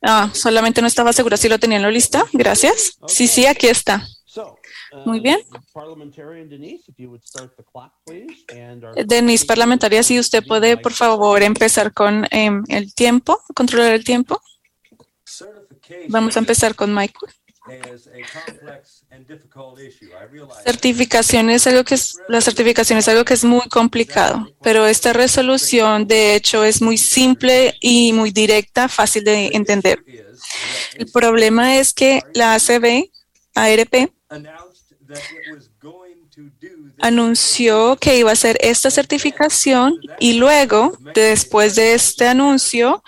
Ah, 0.02 0.30
solamente 0.34 0.82
no 0.82 0.88
estaba 0.88 1.14
segura 1.14 1.38
si 1.38 1.48
lo 1.48 1.58
tenían 1.58 1.80
en 1.80 1.88
la 1.88 1.92
lista. 1.92 2.26
Gracias. 2.34 2.98
Sí, 3.08 3.30
sí, 3.30 3.46
aquí 3.46 3.68
está. 3.68 4.06
Muy 5.06 5.22
bien. 5.22 5.40
Parliamentarian 5.72 6.50
Denise, 6.50 6.84
if 6.90 6.98
you 6.98 7.10
would 7.10 7.24
start 7.24 7.56
the 7.56 7.64
clock, 7.64 7.94
please. 8.06 8.44
And 8.50 8.84
our 8.84 9.06
Denise, 9.06 9.46
parlamentaria, 9.46 10.04
si 10.04 10.20
usted 10.20 10.44
puede, 10.46 10.76
por 10.76 10.92
favor, 10.92 11.42
empezar 11.42 11.94
con 11.94 12.28
em, 12.30 12.62
el 12.68 12.94
tiempo, 12.94 13.40
controlar 13.56 13.94
el 13.94 14.04
tiempo. 14.04 14.42
Vamos 16.10 16.36
a 16.36 16.40
empezar 16.40 16.76
con 16.76 16.94
Michael. 16.94 17.34
Certificación 20.66 21.50
es 21.50 21.66
algo 21.66 21.84
que 21.86 21.96
es, 21.96 22.18
la 22.28 22.42
certificación 22.42 23.00
es 23.00 23.08
algo 23.08 23.24
que 23.24 23.34
es 23.34 23.46
muy 23.46 23.68
complicado, 23.70 24.48
pero 24.62 24.86
esta 24.86 25.14
resolución 25.14 26.06
de 26.06 26.36
hecho 26.36 26.66
es 26.66 26.82
muy 26.82 26.98
simple 26.98 27.76
y 27.80 28.12
muy 28.12 28.32
directa, 28.32 28.90
fácil 28.90 29.24
de 29.24 29.48
entender. 29.54 30.04
El 30.96 31.10
problema 31.12 31.78
es 31.78 31.94
que 31.94 32.22
la 32.34 32.56
ACB, 32.56 33.10
ARP, 33.56 34.12
anunció 37.00 37.96
que 37.96 38.18
iba 38.18 38.30
a 38.30 38.34
hacer 38.34 38.58
esta 38.60 38.92
certificación 38.92 39.96
y 40.20 40.34
luego, 40.34 40.98
después 41.14 41.76
de 41.76 41.94
este 41.94 42.28
anuncio, 42.28 43.04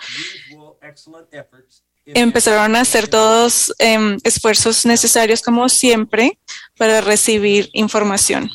empezaron 2.06 2.76
a 2.76 2.80
hacer 2.80 3.08
todos 3.08 3.74
em, 3.78 4.18
esfuerzos 4.22 4.84
necesarios 4.86 5.42
como 5.42 5.68
siempre 5.68 6.38
para 6.78 7.00
recibir 7.00 7.68
información. 7.72 8.50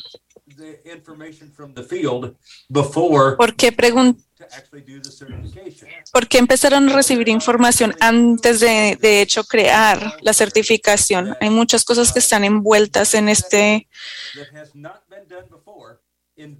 ¿Por 3.36 3.54
qué, 3.56 3.72
pregun- 3.76 4.16
por 6.12 6.26
empezaron 6.38 6.88
a 6.88 6.94
recibir 6.94 7.28
información 7.28 7.94
antes 8.00 8.60
de, 8.60 8.98
de 9.00 9.20
hecho, 9.22 9.44
crear 9.44 10.16
la 10.20 10.32
certificación? 10.32 11.36
Hay 11.40 11.50
muchas 11.50 11.84
cosas 11.84 12.12
que 12.12 12.18
están 12.18 12.44
envueltas 12.44 13.14
en 13.14 13.28
este 13.28 13.88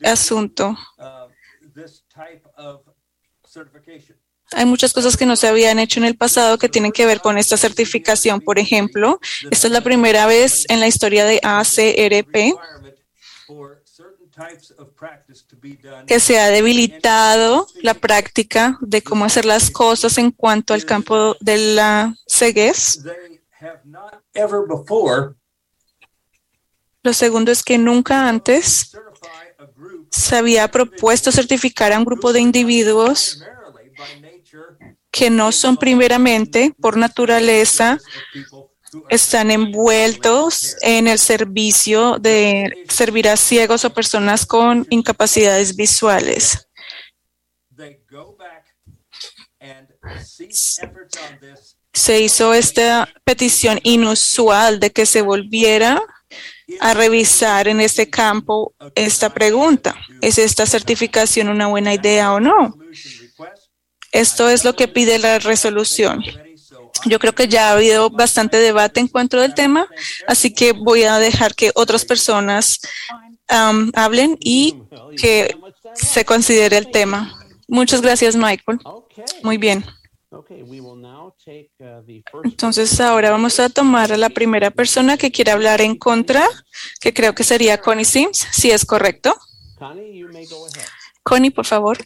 asunto. 0.04 0.76
Hay 4.54 4.66
muchas 4.66 4.92
cosas 4.92 5.16
que 5.16 5.26
no 5.26 5.36
se 5.36 5.48
habían 5.48 5.78
hecho 5.78 6.00
en 6.00 6.04
el 6.04 6.16
pasado 6.16 6.58
que 6.58 6.68
tienen 6.68 6.92
que 6.92 7.06
ver 7.06 7.20
con 7.20 7.38
esta 7.38 7.56
certificación. 7.56 8.40
Por 8.40 8.58
ejemplo, 8.58 9.20
esta 9.50 9.66
es 9.66 9.72
la 9.72 9.80
primera 9.80 10.26
vez 10.26 10.66
en 10.68 10.80
la 10.80 10.86
historia 10.86 11.24
de 11.24 11.40
ACRP 11.42 12.54
que 16.06 16.20
se 16.20 16.40
ha 16.40 16.48
debilitado 16.48 17.66
la 17.82 17.94
práctica 17.94 18.78
de 18.80 19.02
cómo 19.02 19.24
hacer 19.24 19.44
las 19.44 19.70
cosas 19.70 20.16
en 20.18 20.30
cuanto 20.30 20.74
al 20.74 20.84
campo 20.84 21.36
de 21.40 21.74
la 21.74 22.14
ceguez. 22.26 23.00
Lo 27.02 27.12
segundo 27.12 27.52
es 27.52 27.62
que 27.62 27.78
nunca 27.78 28.28
antes 28.28 28.96
se 30.10 30.36
había 30.36 30.70
propuesto 30.70 31.32
certificar 31.32 31.92
a 31.92 31.98
un 31.98 32.04
grupo 32.04 32.32
de 32.32 32.40
individuos 32.40 33.42
que 35.12 35.30
no 35.30 35.52
son 35.52 35.76
primeramente, 35.76 36.74
por 36.80 36.96
naturaleza, 36.96 37.98
están 39.08 39.50
envueltos 39.50 40.76
en 40.80 41.06
el 41.06 41.18
servicio 41.18 42.18
de 42.18 42.84
servir 42.88 43.28
a 43.28 43.36
ciegos 43.36 43.84
o 43.84 43.92
personas 43.92 44.46
con 44.46 44.86
incapacidades 44.90 45.76
visuales. 45.76 46.66
Se 51.92 52.20
hizo 52.20 52.54
esta 52.54 53.08
petición 53.22 53.80
inusual 53.82 54.80
de 54.80 54.90
que 54.90 55.04
se 55.04 55.20
volviera 55.20 56.02
a 56.80 56.94
revisar 56.94 57.68
en 57.68 57.82
este 57.82 58.08
campo 58.08 58.74
esta 58.94 59.28
pregunta. 59.34 59.94
¿Es 60.22 60.38
esta 60.38 60.64
certificación 60.64 61.50
una 61.50 61.66
buena 61.66 61.92
idea 61.92 62.32
o 62.32 62.40
no? 62.40 62.78
Esto 64.12 64.48
es 64.48 64.64
lo 64.64 64.76
que 64.76 64.88
pide 64.88 65.18
la 65.18 65.38
resolución. 65.38 66.22
Yo 67.06 67.18
creo 67.18 67.34
que 67.34 67.48
ya 67.48 67.68
ha 67.68 67.72
habido 67.72 68.10
bastante 68.10 68.58
debate 68.58 69.00
en 69.00 69.08
cuanto 69.08 69.40
al 69.40 69.54
tema, 69.54 69.88
así 70.28 70.54
que 70.54 70.72
voy 70.72 71.02
a 71.02 71.18
dejar 71.18 71.54
que 71.54 71.72
otras 71.74 72.04
personas 72.04 72.80
am, 73.48 73.90
hablen 73.94 74.36
y 74.38 74.76
que 75.16 75.56
se 75.94 76.24
considere 76.24 76.76
el 76.76 76.90
tema. 76.90 77.38
Muchas 77.66 78.02
gracias, 78.02 78.36
Michael. 78.36 78.78
Muy 79.42 79.58
bien. 79.58 79.84
Entonces 82.44 83.00
ahora 83.00 83.30
vamos 83.30 83.60
a 83.60 83.68
tomar 83.68 84.12
a 84.12 84.16
la 84.16 84.30
primera 84.30 84.70
persona 84.70 85.16
que 85.16 85.30
quiera 85.30 85.52
hablar 85.52 85.80
en 85.80 85.96
contra, 85.96 86.46
que 87.00 87.12
creo 87.12 87.34
que 87.34 87.44
sería 87.44 87.78
Connie 87.78 88.04
Sims, 88.04 88.46
si 88.50 88.70
es 88.70 88.84
correcto. 88.84 89.34
Connie, 91.22 91.50
por 91.50 91.66
favor. 91.66 91.98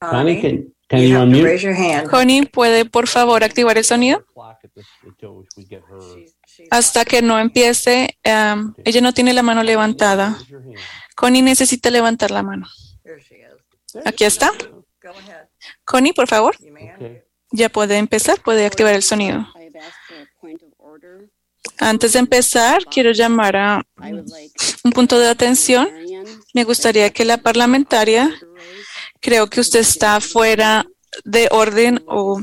Connie, 0.00 0.40
can, 0.40 0.74
can 0.88 1.00
you 1.00 1.18
unmute? 1.18 1.44
raise 1.44 1.62
your 1.62 1.74
hand. 1.74 2.08
Connie, 2.08 2.46
¿puede 2.46 2.84
por 2.84 3.06
favor 3.06 3.44
activar 3.44 3.76
el 3.76 3.84
sonido? 3.84 4.24
Hasta 6.70 7.04
que 7.04 7.20
no 7.20 7.38
empiece, 7.38 8.18
am, 8.24 8.74
ella 8.84 9.00
no 9.00 9.12
tiene 9.12 9.32
la 9.34 9.42
mano 9.42 9.62
levantada. 9.62 10.38
Connie 11.16 11.42
necesita 11.42 11.90
levantar 11.90 12.30
la 12.30 12.42
mano. 12.42 12.66
Aquí 14.04 14.24
está. 14.24 14.50
Connie, 15.84 16.12
por 16.12 16.28
favor. 16.28 16.56
Ya 17.52 17.68
puede 17.68 17.98
empezar, 17.98 18.40
puede 18.40 18.64
activar 18.64 18.94
el 18.94 19.02
sonido. 19.02 19.46
Antes 21.78 22.12
de 22.14 22.20
empezar, 22.20 22.84
quiero 22.86 23.12
llamar 23.12 23.56
a 23.56 23.82
un 24.84 24.92
punto 24.92 25.18
de 25.18 25.28
atención. 25.28 25.88
Me 26.54 26.64
gustaría 26.64 27.10
que 27.10 27.24
la 27.24 27.38
parlamentaria, 27.38 28.30
creo 29.20 29.48
que 29.48 29.60
usted 29.60 29.80
está 29.80 30.20
fuera 30.20 30.86
de 31.24 31.48
orden 31.50 32.02
o 32.06 32.42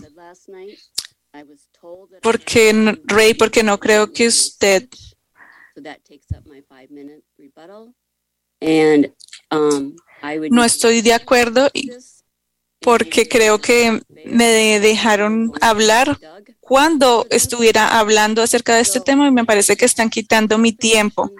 porque 2.22 2.96
Ray, 3.06 3.34
porque 3.34 3.64
no 3.64 3.80
creo 3.80 4.12
que 4.12 4.28
usted 4.28 4.88
um, 9.52 9.96
no 10.50 10.64
estoy 10.64 11.02
de 11.02 11.14
acuerdo 11.14 11.70
porque 12.80 13.28
creo 13.28 13.60
que 13.60 14.02
me 14.26 14.80
dejaron 14.80 15.52
hablar 15.62 16.18
cuando 16.68 17.26
estuviera 17.30 17.98
hablando 18.00 18.42
acerca 18.42 18.76
de 18.76 18.82
este 18.82 19.00
tema 19.00 19.28
y 19.28 19.32
me 19.32 19.46
parece 19.46 19.78
que 19.78 19.86
están 19.86 20.10
quitando 20.10 20.58
mi 20.58 20.74
tiempo. 20.74 21.32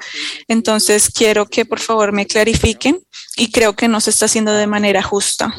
Entonces 0.48 1.10
quiero 1.10 1.46
que 1.46 1.66
por 1.66 1.80
favor 1.80 2.12
me 2.14 2.26
clarifiquen 2.26 3.00
y 3.36 3.52
creo 3.52 3.74
que 3.76 3.88
no 3.88 4.00
se 4.00 4.10
está 4.12 4.26
haciendo 4.26 4.54
de 4.54 4.68
manera 4.68 5.04
justa. 5.04 5.54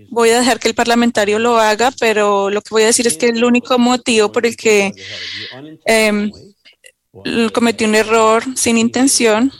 Voy 0.09 0.29
a 0.31 0.39
dejar 0.39 0.59
que 0.59 0.67
el 0.67 0.75
parlamentario 0.75 1.39
lo 1.39 1.57
haga, 1.57 1.91
pero 1.99 2.49
lo 2.49 2.61
que 2.61 2.69
voy 2.71 2.83
a 2.83 2.87
decir 2.87 3.07
es 3.07 3.17
que 3.17 3.29
el 3.29 3.43
único 3.43 3.79
motivo 3.79 4.31
por 4.31 4.45
el 4.45 4.55
que 4.57 4.91
l- 7.23 7.51
cometí 7.51 7.85
un 7.85 7.95
error 7.95 8.43
sin 8.55 8.77
intención 8.77 9.51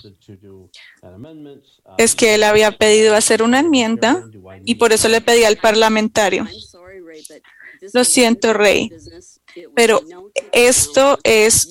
es 1.97 2.15
que 2.15 2.35
él 2.35 2.43
había 2.43 2.71
pedido 2.71 3.15
hacer 3.15 3.41
una 3.43 3.59
enmienda 3.59 4.23
y 4.65 4.75
por 4.75 4.93
eso 4.93 5.07
le 5.09 5.21
pedí 5.21 5.43
al 5.43 5.57
parlamentario. 5.57 6.47
Lo 7.93 8.03
siento, 8.03 8.53
Rey, 8.53 8.89
pero 9.75 10.01
esto 10.51 11.19
es 11.23 11.67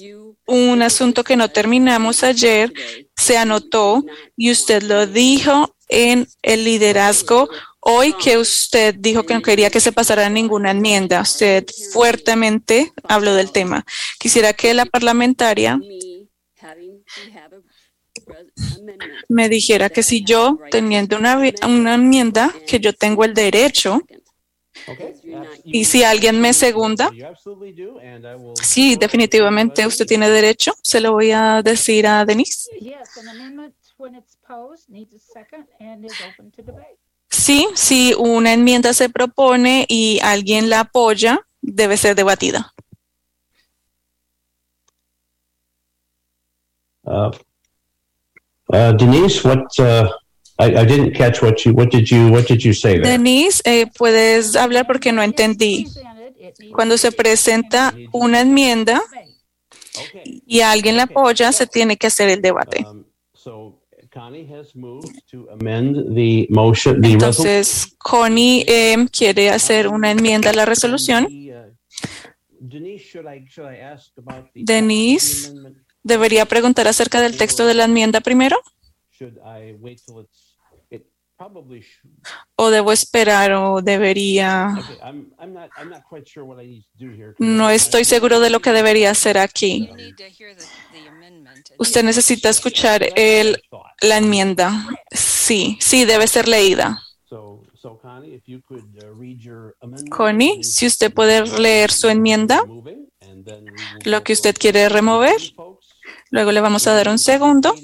un 0.47 0.83
asunto 0.83 1.25
que 1.25 1.37
no 1.37 1.49
terminamos 1.51 2.23
ayer, 2.23 2.73
se 3.17 3.39
anotó 3.39 4.05
y 4.37 4.51
usted 4.51 4.83
lo 4.83 5.07
dijo 5.07 5.75
en 5.89 6.27
el 6.43 6.65
liderazgo 6.65 7.49
hoy 7.81 8.15
que 8.15 8.39
usted 8.39 8.95
dijo 8.99 9.25
que 9.25 9.35
no 9.35 9.43
quería 9.43 9.71
que 9.71 9.81
se 9.81 9.93
pasara 9.93 10.29
ninguna 10.29 10.71
enmienda. 10.71 11.21
Usted 11.21 11.67
fuertemente 11.93 12.93
habló 13.05 13.35
del 13.35 13.51
tema. 13.51 13.85
Quisiera 14.19 14.53
que 14.53 14.75
la 14.75 14.87
parlamentaria 14.87 15.81
me 19.29 19.49
dijera 19.49 19.89
que 19.91 20.03
si 20.03 20.25
yo 20.25 20.59
teniendo 20.71 21.17
una, 21.17 21.41
una 21.67 21.95
enmienda, 21.95 22.53
que 22.67 22.81
yo 22.81 22.93
tengo 22.93 23.25
el 23.25 23.35
derecho, 23.35 24.01
y 25.65 25.85
si 25.85 26.03
alguien 26.03 26.41
me 26.41 26.53
segunda, 26.53 27.11
sí, 28.63 28.97
definitivamente 28.97 29.87
usted 29.87 30.07
tiene 30.07 30.29
derecho, 30.29 30.75
se 30.83 31.01
lo 31.01 31.13
voy 31.13 31.31
a 31.31 31.63
decir 31.63 32.07
a 32.07 32.25
Denise. 32.25 32.69
Yes, 32.81 33.17
an 33.17 33.29
amendment 33.29 33.75
when 33.99 34.15
it's 34.15 34.37
posed 34.47 34.89
needs 34.89 35.15
a 35.15 35.19
second 35.19 35.67
and 35.79 36.05
is 36.05 36.13
open 36.21 36.51
to 36.53 36.63
debate. 36.63 36.99
Sí, 37.29 37.67
si 37.75 38.15
una 38.19 38.53
enmienda 38.53 38.93
se 38.93 39.09
propone 39.09 39.87
y 39.89 40.21
alguien 40.23 40.69
la 40.69 40.81
apoya, 40.81 41.41
debe 41.63 41.97
ser 41.97 42.15
debatida. 42.15 42.75
Uh, 47.05 47.31
Uh, 48.73 48.93
Denise, 48.93 49.45
what, 49.45 49.79
uh, 49.79 50.09
I, 50.59 50.67
I 50.81 50.85
didn't 50.85 51.13
catch 51.13 51.43
what 51.43 51.65
you, 51.65 51.75
what 51.75 51.91
did 51.91 52.11
you, 52.11 52.31
what 52.31 52.47
did 52.47 52.65
you 52.65 52.73
say 52.73 52.99
there? 52.99 53.19
Denise, 53.19 53.61
eh, 53.65 53.87
puedes 53.99 54.57
hablar 54.57 54.87
porque 54.87 55.13
no 55.13 55.23
entendí. 55.23 55.87
Cuando 56.73 56.97
se 56.97 57.13
presenta 57.13 57.95
una 58.13 58.41
enmienda 58.41 59.03
y 60.47 60.61
alguien 60.61 60.97
la 60.97 61.05
apoya, 61.05 61.53
se 61.53 61.67
tiene 61.67 61.97
que 61.97 62.07
hacer 62.07 62.31
el 62.31 62.41
debate. 62.41 62.85
So 63.35 63.83
Connie 64.13 64.47
has 64.47 64.75
moved 64.75 65.23
to 65.31 65.49
amend 65.51 66.15
the 66.15 66.47
motion, 66.51 67.01
the 67.01 67.15
resolution. 67.15 67.47
Entonces, 67.47 67.95
Connie 67.99 68.65
eh, 68.67 69.07
quiere 69.11 69.51
hacer 69.51 69.89
una 69.89 70.11
enmienda 70.11 70.51
a 70.51 70.53
la 70.53 70.65
resolución. 70.65 71.29
Denise, 74.55 75.53
¿debería 76.03 76.47
preguntar 76.47 76.89
acerca 76.89 77.21
del 77.21 77.37
texto 77.37 77.67
de 77.67 77.75
la 77.75 77.85
enmienda 77.85 78.21
primero? 78.21 78.57
Should 79.11 79.39
I 79.39 79.75
wait 79.79 80.01
till 80.05 80.21
it's, 80.21 80.57
it 80.91 81.05
probably 81.37 81.81
should. 81.81 82.13
¿O 82.57 82.71
debo 82.71 82.93
esperar 82.93 83.53
o 83.53 83.81
debería? 83.83 84.75
Okay, 84.79 84.97
I'm, 85.03 85.33
I'm 85.39 85.53
not, 85.53 85.71
I'm 85.77 85.91
not 85.91 86.03
quite 86.09 86.27
sure 86.27 86.45
what 86.45 86.61
I 86.63 86.67
need 86.67 86.83
to 86.83 87.07
do 87.07 87.11
here. 87.13 87.35
No 87.39 87.71
estoy 87.71 88.05
seguro 88.05 88.41
de 88.41 88.51
lo 88.51 88.61
que 88.61 88.73
debería 88.73 89.11
hacer 89.11 89.39
aquí. 89.39 89.89
Usted 91.79 92.05
necesita 92.05 92.49
escuchar 92.49 93.07
el, 93.17 93.63
la 94.01 94.17
enmienda. 94.19 94.89
Sí, 95.11 95.79
sí, 95.81 96.05
debe 96.05 96.27
ser 96.27 96.49
leída. 96.49 97.01
So, 97.29 97.63
so 97.75 97.99
Connie, 97.99 98.35
if 98.35 98.47
you 98.47 98.61
could 98.61 98.85
uh, 99.03 99.15
read 99.15 99.39
your 99.39 99.75
amendment. 99.81 100.11
Connie, 100.11 100.63
si 100.65 100.87
usted 100.87 101.13
puede 101.13 101.47
leer 101.59 101.91
su 101.91 102.09
enmienda, 102.09 102.63
lo 104.05 104.23
que 104.23 104.33
usted 104.33 104.55
quiere 104.59 104.89
remover, 104.89 105.41
luego 106.33 106.51
le 106.51 106.61
vamos 106.61 106.87
a 106.87 106.95
dar 106.95 107.09
un 107.09 107.19
segundo 107.19 107.75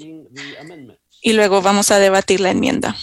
y 1.21 1.33
luego 1.33 1.61
vamos 1.61 1.91
a 1.91 1.99
debatir 1.99 2.41
la 2.41 2.49
enmienda. 2.49 2.95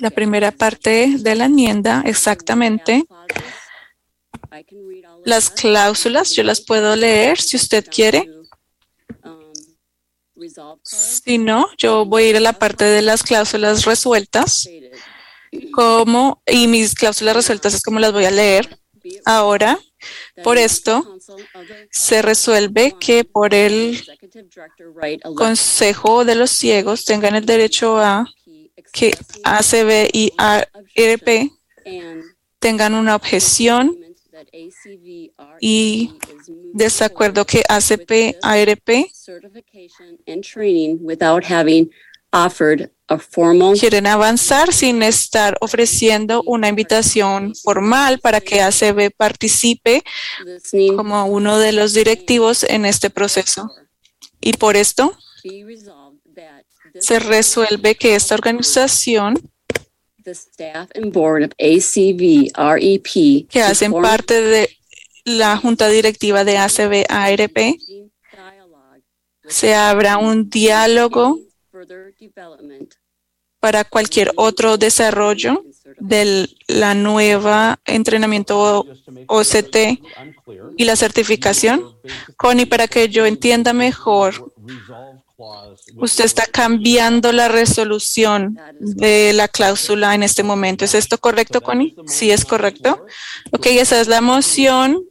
La 0.00 0.10
primera 0.10 0.50
parte 0.50 1.16
de 1.18 1.34
la 1.34 1.44
enmienda, 1.44 2.02
exactamente, 2.06 3.04
las 5.24 5.50
cláusulas, 5.50 6.32
yo 6.32 6.42
las 6.42 6.60
puedo 6.62 6.96
leer 6.96 7.38
si 7.38 7.56
usted 7.56 7.84
quiere. 7.86 8.30
resolve 10.34 10.80
Si 10.82 11.38
no, 11.38 11.68
yo 11.76 12.06
voy 12.06 12.22
a 12.22 12.28
ir 12.30 12.36
a 12.36 12.40
la 12.40 12.52
parte 12.54 12.84
de 12.84 13.02
las 13.02 13.22
cláusulas 13.22 13.84
resueltas, 13.84 14.68
como, 15.72 16.42
y 16.46 16.66
mis 16.66 16.94
cláusulas 16.94 17.36
resueltas 17.36 17.74
es 17.74 17.82
como 17.82 17.98
las 17.98 18.12
voy 18.12 18.24
a 18.24 18.30
leer. 18.30 18.78
Ahora, 19.24 19.78
por 20.42 20.58
esto, 20.58 21.18
se 21.90 22.22
resuelve 22.22 22.94
que 22.98 23.24
por 23.24 23.54
el 23.54 24.02
Consejo 25.36 26.24
de 26.24 26.34
los 26.34 26.50
Ciegos 26.50 27.04
tengan 27.04 27.34
el 27.34 27.46
derecho 27.46 27.98
a 27.98 28.26
que 28.92 29.16
ACB 29.42 30.08
y 30.12 30.32
ARP 30.38 31.50
tengan 32.58 32.94
una 32.94 33.16
objeción 33.16 33.98
y 35.60 36.12
desacuerdo 36.72 37.44
que 37.44 37.62
ACP, 37.68 38.36
ARP 38.42 38.88
quieren 43.78 44.06
avanzar 44.06 44.72
sin 44.72 45.02
estar 45.02 45.56
ofreciendo 45.60 46.42
una 46.46 46.68
invitación 46.68 47.54
formal 47.54 48.18
para 48.18 48.40
que 48.40 48.62
ACB 48.62 49.10
participe 49.16 50.02
como 50.96 51.26
uno 51.26 51.58
de 51.58 51.72
los 51.72 51.92
directivos 51.92 52.64
en 52.64 52.86
este 52.86 53.10
proceso. 53.10 53.70
Y 54.40 54.54
por 54.54 54.76
esto 54.76 55.16
se 56.98 57.18
resuelve 57.18 57.94
que 57.94 58.14
esta 58.14 58.34
organización 58.34 59.40
the 60.24 60.30
staff 60.30 60.88
and 60.94 61.12
board 61.12 61.44
of 61.44 61.52
ACV 61.58 62.50
REP 62.56 63.46
que 63.48 63.62
hacen 63.62 63.92
parte 63.92 64.40
de 64.40 64.70
la 65.24 65.56
junta 65.56 65.88
directiva 65.88 66.44
de 66.44 66.56
ACB 66.56 67.04
ARP 67.08 67.78
se 69.46 69.74
abra 69.74 70.16
un 70.16 70.48
diálogo 70.48 71.38
para 73.64 73.82
cualquier 73.82 74.30
otro 74.36 74.76
desarrollo 74.76 75.64
de 75.98 76.50
la 76.68 76.92
nueva 76.92 77.80
entrenamiento 77.86 78.86
OCT 79.26 79.76
y 80.76 80.84
la 80.84 80.96
certificación. 80.96 81.96
Connie, 82.36 82.66
para 82.66 82.88
que 82.88 83.08
yo 83.08 83.24
entienda 83.24 83.72
mejor, 83.72 84.52
usted 85.96 86.26
está 86.26 86.44
cambiando 86.44 87.32
la 87.32 87.48
resolución 87.48 88.58
de 88.80 89.32
la 89.32 89.48
cláusula 89.48 90.14
en 90.14 90.24
este 90.24 90.42
momento. 90.42 90.84
¿Es 90.84 90.94
esto 90.94 91.16
correcto, 91.16 91.62
Connie? 91.62 91.96
Sí, 92.06 92.30
es 92.30 92.44
correcto. 92.44 93.06
Ok, 93.50 93.64
esa 93.68 93.98
es 93.98 94.08
la 94.08 94.20
moción. 94.20 95.06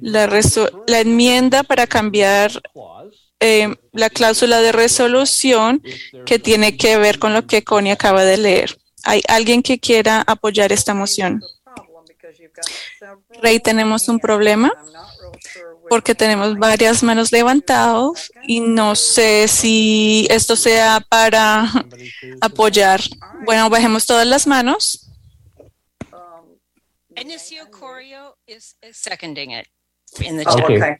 La, 0.00 0.26
la 0.86 1.00
enmienda 1.00 1.62
para 1.62 1.86
cambiar 1.86 2.62
eh, 3.40 3.74
la 3.92 4.10
cláusula 4.10 4.60
de 4.60 4.72
resolución 4.72 5.82
que 6.24 6.38
tiene 6.38 6.76
que 6.76 6.96
ver 6.96 7.18
con 7.18 7.34
lo 7.34 7.46
que 7.46 7.64
Connie 7.64 7.92
acaba 7.92 8.24
de 8.24 8.38
leer. 8.38 8.78
¿Hay 9.04 9.22
alguien 9.28 9.62
que 9.62 9.78
quiera 9.78 10.22
apoyar 10.26 10.72
esta 10.72 10.94
moción? 10.94 11.42
Rey, 13.42 13.60
tenemos 13.60 14.08
un 14.08 14.18
problema 14.18 14.72
porque 15.88 16.14
tenemos 16.14 16.58
varias 16.58 17.02
manos 17.02 17.30
levantadas 17.30 18.32
y 18.46 18.60
no 18.60 18.96
sé 18.96 19.46
si 19.48 20.26
esto 20.30 20.56
sea 20.56 21.00
para 21.08 21.70
apoyar. 22.40 23.00
Bueno, 23.44 23.70
bajemos 23.70 24.06
todas 24.06 24.26
las 24.26 24.46
manos. 24.46 25.02
Inicio 27.14 27.70
Corio 27.70 28.36
is 28.46 28.76
seconding 28.92 29.52
it 29.52 29.66
in 30.20 30.36
the 30.38 30.44
Okay. 30.48 30.78
chat. 30.78 30.98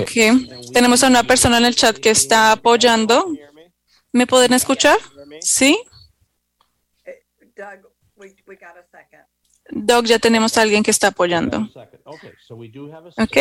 Ok, 0.00 0.72
tenemos 0.72 1.02
a 1.02 1.06
una 1.06 1.22
persona 1.22 1.58
en 1.58 1.64
el 1.64 1.74
chat 1.74 1.96
que 1.96 2.10
está 2.10 2.52
apoyando. 2.52 3.26
¿Me 4.12 4.26
pueden 4.26 4.52
escuchar? 4.52 4.98
Sí. 5.40 5.78
Doug, 7.56 7.92
we, 8.16 8.34
we 8.46 8.56
got 8.56 8.76
a 8.76 8.84
second. 8.90 9.24
Doc, 9.70 10.06
ya 10.06 10.18
tenemos 10.18 10.56
a 10.58 10.62
alguien 10.62 10.82
que 10.82 10.90
está 10.90 11.08
apoyando. 11.08 11.68
Okay, 12.04 12.32
so 12.46 12.54
we 12.56 12.68
do 12.68 12.92
have 12.92 13.06
a 13.06 13.22
Ok. 13.22 13.36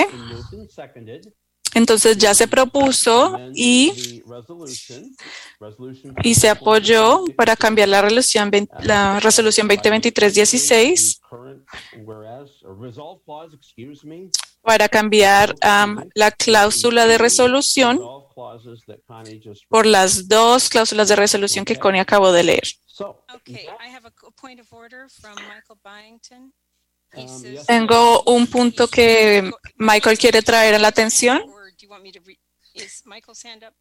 Entonces 1.73 2.17
ya 2.17 2.33
se 2.33 2.47
propuso 2.47 3.37
y, 3.53 3.91
The 3.91 4.23
resolution, 4.27 5.15
resolution. 5.59 6.15
y 6.23 6.35
se 6.35 6.49
apoyó 6.49 7.23
para 7.37 7.55
cambiar 7.55 7.87
la 7.89 8.01
resolución, 8.01 8.51
la 8.83 9.19
resolución 9.21 9.69
2023-16 9.69 11.19
Current, 11.29 11.63
whereas, 12.05 12.49
or 12.63 12.77
resolve 12.79 13.21
clause, 13.25 13.55
excuse 13.55 14.05
me. 14.05 14.29
para 14.61 14.89
cambiar 14.89 15.55
am, 15.61 16.09
la 16.13 16.31
cláusula 16.31 17.07
de 17.07 17.17
resolución 17.17 17.99
por 19.69 19.85
las 19.85 20.27
dos 20.27 20.69
cláusulas 20.69 21.07
de 21.07 21.15
resolución 21.15 21.63
que 21.65 21.77
Connie 21.77 22.01
acabó 22.01 22.31
de 22.31 22.43
leer. 22.43 22.67
So. 22.85 23.23
Okay, 23.33 23.65
I 23.79 23.87
have 23.95 24.05
a 24.05 24.11
co- 24.11 24.31
point 24.31 24.59
of 24.59 24.71
order 24.73 25.07
from 25.09 25.35
Michael 25.35 25.79
Byington. 25.83 26.53
He 27.13 27.25
Um, 27.25 27.65
Tengo 27.67 28.23
un 28.23 28.47
punto 28.47 28.87
que 28.87 29.51
Michael 29.75 30.17
quiere 30.17 30.41
traer 30.41 30.75
a 30.75 30.79
la 30.79 30.87
atención. 30.89 31.41
Want 32.01 32.03
me 32.03 32.11
to 32.11 32.19
re- 32.25 32.39
is 32.73 33.03
Michael's 33.05 33.43
hand 33.43 33.63
up? 33.63 33.73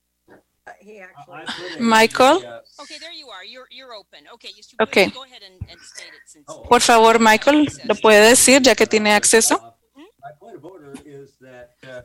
Michael, 1.80 2.36
Okay, 2.80 2.98
there 3.00 3.12
you 3.12 3.28
are. 3.28 3.44
You're 3.44 3.66
you're 3.70 3.94
open. 3.94 4.20
Okay, 4.34 4.50
you 4.54 4.62
should 4.62 4.80
Okay. 4.80 5.06
go 5.10 5.24
ahead 5.24 5.42
and, 5.42 5.56
and 5.70 5.80
state 5.80 6.12
it 6.14 6.22
since 6.26 6.44
por 6.68 6.80
favor, 6.80 7.18
Michael, 7.18 7.66
¿lo 7.88 7.94
puede 7.96 8.28
decir 8.28 8.62
ya 8.62 8.74
que 8.74 8.86
tiene 8.86 9.12
acceso? 9.14 9.54
My 10.22 10.32
point 10.38 10.56
of 10.56 10.64
order 10.64 10.92
is 11.04 11.38
that, 11.40 11.70
uh, 11.82 12.02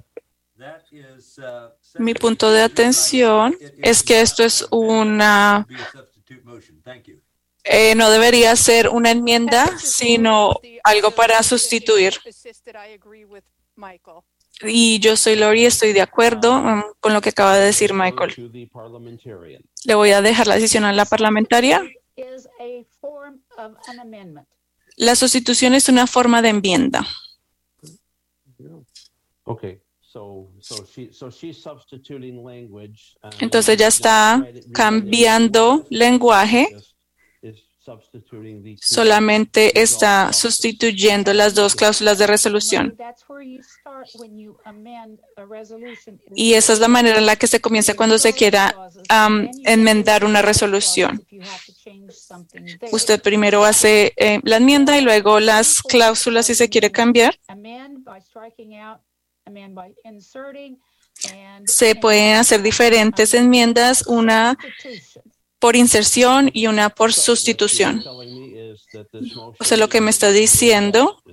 that 0.58 0.84
is, 0.92 1.38
uh, 1.38 1.70
Mi 2.00 2.14
punto 2.14 2.50
de 2.52 2.62
atención 2.62 3.56
es 3.84 4.02
que 4.02 4.22
esto 4.22 4.44
es 4.44 4.66
una, 4.72 5.66
be 5.68 5.76
a 5.76 5.92
substitute 5.92 6.44
motion. 6.46 6.82
Thank 6.82 7.08
you. 7.08 7.22
eh, 7.64 7.94
no 7.96 8.10
debería 8.10 8.56
ser 8.56 8.90
una 8.90 9.12
enmienda, 9.12 9.78
sino 9.80 10.54
algo 10.84 11.12
para 11.12 11.44
sustituir. 11.44 12.14
Y 14.62 15.00
yo 15.00 15.18
soy 15.18 15.36
Lori, 15.36 15.64
y 15.64 15.66
estoy 15.66 15.94
de 15.94 16.02
acuerdo 16.02 16.56
um, 16.56 16.84
con 17.00 17.14
lo 17.14 17.22
que 17.22 17.30
acaba 17.30 17.58
de 17.58 17.66
decir 17.66 17.94
Michael. 17.94 18.34
Le 19.84 19.96
voy 19.96 20.12
a 20.12 20.22
dejar 20.22 20.48
la 20.48 20.56
decisión 20.56 20.86
a 20.86 20.94
la 20.94 21.06
parlamentaria. 21.06 21.82
Is 22.16 22.48
a 22.62 22.86
form 23.02 23.42
of 23.58 23.74
an 23.90 24.00
amendment. 24.00 24.48
La 24.96 25.16
sustitución 25.16 25.74
es 25.74 25.90
una 25.90 26.08
forma 26.08 26.42
de 26.42 26.50
enmienda. 26.50 27.06
Okay, 29.44 29.82
so, 30.00 30.50
so 30.62 30.86
she, 30.86 31.12
so 31.12 31.30
she's 31.30 31.62
substituting 31.62 32.42
language. 32.44 33.18
um, 33.22 33.32
Entonces 33.42 33.78
ya 33.78 33.88
está 33.88 34.48
cambiando 34.74 35.86
lenguaje 35.90 36.70
is 36.72 36.76
substituting 36.76 37.44
the 37.44 37.52
two. 37.52 37.75
Solamente 38.82 39.82
está 39.82 40.34
sustituyendo 40.34 41.34
las 41.34 41.54
dos 41.54 41.76
cláusulas 41.76 42.18
de 42.18 42.28
resolución. 42.28 42.98
Y 46.36 46.54
esa 46.54 46.74
es 46.74 46.80
la 46.80 46.88
manera 46.88 47.18
en 47.18 47.26
la 47.26 47.36
que 47.36 47.48
se 47.48 47.62
comienza 47.62 47.96
cuando 47.96 48.18
se 48.18 48.34
quiera 48.34 48.76
am, 49.10 49.50
enmendar 49.64 50.26
una 50.26 50.42
resolución. 50.42 51.26
Usted 52.92 53.22
primero 53.22 53.66
hace 53.66 54.14
eh, 54.18 54.40
la 54.44 54.58
enmienda 54.58 54.98
y 54.98 55.02
luego 55.02 55.40
las 55.40 55.82
cláusulas 55.82 56.48
si 56.48 56.56
se 56.56 56.70
quiere 56.70 56.92
cambiar. 56.92 57.40
Amend 57.48 58.04
by 58.04 58.22
striking 58.22 58.76
out, 58.80 59.02
amend 59.46 59.76
by 59.76 59.94
inserting, 60.04 60.80
and. 61.32 61.68
Se 61.68 61.96
pueden 61.96 62.36
hacer 62.36 62.62
diferentes 62.62 63.34
enmiendas, 63.34 64.06
una 64.08 64.58
por 65.66 65.76
inserción 65.76 66.52
y 66.54 66.68
una 66.68 66.92
por 66.92 67.12
sustitución. 67.12 68.04
O 69.60 69.64
sea, 69.64 69.78
lo 69.78 69.90
que 69.90 70.00
me 70.00 70.12
está 70.12 70.30
diciendo 70.30 71.24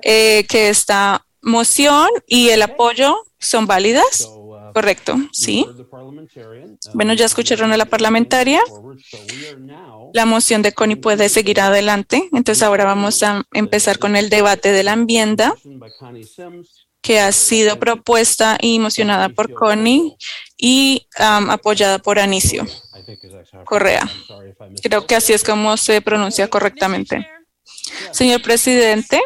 eh, 0.00 0.46
que 0.48 0.70
esta 0.70 1.26
moción 1.42 2.08
y 2.26 2.48
el 2.48 2.62
apoyo 2.62 3.14
son 3.38 3.66
válidas. 3.66 4.26
Correcto, 4.72 5.16
sí. 5.32 5.66
Bueno, 6.94 7.12
ya 7.12 7.26
escucharon 7.26 7.72
a 7.72 7.76
la 7.76 7.84
parlamentaria. 7.84 8.62
La 10.14 10.24
moción 10.24 10.62
de 10.62 10.72
Connie 10.72 10.96
puede 10.96 11.28
seguir 11.28 11.60
adelante. 11.60 12.30
Entonces 12.32 12.62
ahora 12.62 12.86
vamos 12.86 13.22
a 13.22 13.44
empezar 13.52 13.98
con 13.98 14.16
el 14.16 14.30
debate 14.30 14.72
de 14.72 14.82
la 14.82 14.94
enmienda 14.94 15.54
que 17.04 17.20
ha 17.20 17.30
sido 17.32 17.78
propuesta 17.78 18.56
y 18.58 18.78
mocionada 18.78 19.28
por 19.28 19.52
Connie 19.52 20.16
y 20.56 21.06
um, 21.20 21.50
apoyada 21.50 21.98
por 21.98 22.18
Anicio 22.18 22.66
Correa. 23.66 24.08
Creo 24.82 25.06
que 25.06 25.14
así 25.14 25.34
es 25.34 25.44
como 25.44 25.76
se 25.76 26.00
pronuncia 26.00 26.48
correctamente. 26.48 27.28
Señor 28.10 28.40
presidente, 28.40 29.20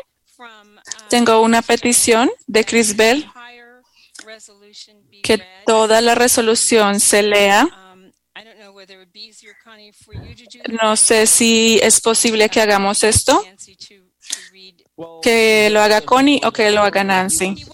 tengo 1.08 1.40
una 1.40 1.62
petición 1.62 2.28
de 2.48 2.64
Chris 2.64 2.96
Bell 2.96 3.30
que 5.22 5.40
toda 5.64 6.00
la 6.00 6.16
resolución 6.16 6.98
se 6.98 7.22
lea. 7.22 7.68
No 10.82 10.96
sé 10.96 11.28
si 11.28 11.78
es 11.80 12.00
posible 12.00 12.48
que 12.48 12.60
hagamos 12.60 13.04
esto, 13.04 13.40
que 15.22 15.70
lo 15.70 15.80
haga 15.80 16.00
Connie 16.00 16.40
o 16.44 16.52
que 16.52 16.70
lo 16.70 16.82
haga 16.82 17.04
Nancy. 17.04 17.64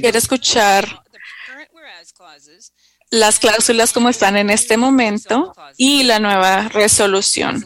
Quiere 0.00 0.18
escuchar 0.18 1.02
las 3.10 3.38
cláusulas 3.38 3.92
como 3.92 4.08
están 4.08 4.36
en 4.36 4.50
este 4.50 4.76
momento 4.76 5.52
y 5.76 6.02
la 6.04 6.18
nueva 6.18 6.68
resolución. 6.68 7.64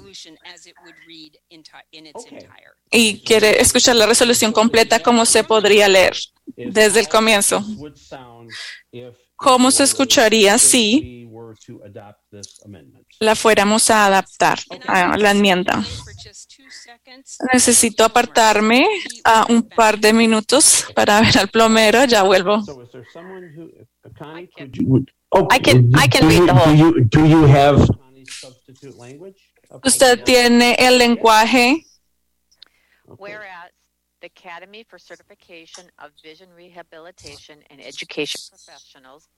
Y 2.91 3.21
quiere 3.21 3.61
escuchar 3.61 3.97
la 3.97 4.07
resolución 4.07 4.53
completa 4.53 5.01
como 5.01 5.25
se 5.25 5.45
podría 5.45 5.89
leer 5.89 6.17
desde 6.57 7.01
el 7.01 7.09
comienzo. 7.09 7.65
¿Cómo 9.37 9.71
se 9.71 9.85
escucharía 9.85 10.59
si 10.59 11.29
la 13.21 13.37
fuéramos 13.37 13.91
a 13.91 14.07
adaptar 14.07 14.59
a 14.87 15.17
la 15.17 15.31
enmienda? 15.31 15.85
Necesito 17.53 18.05
apartarme 18.05 18.86
a 19.24 19.47
un 19.48 19.62
par 19.62 19.98
de 19.98 20.12
minutos 20.12 20.86
para 20.94 21.20
ver 21.20 21.39
al 21.39 21.48
plomero. 21.48 22.05
Ya 22.05 22.23
vuelvo. 22.23 22.62
Usted 29.85 30.24
tiene 30.24 30.74
el 30.78 30.98
lenguaje. 30.98 31.82
Whereas 33.19 33.70
the 34.20 34.27
Academy 34.27 34.85
for 34.85 34.98
Certification 34.98 35.90
of 35.98 36.11
Vision 36.23 36.48
Rehabilitation 36.55 37.62
and 37.70 37.81
Education 37.81 38.40
Professionals, 38.51 39.28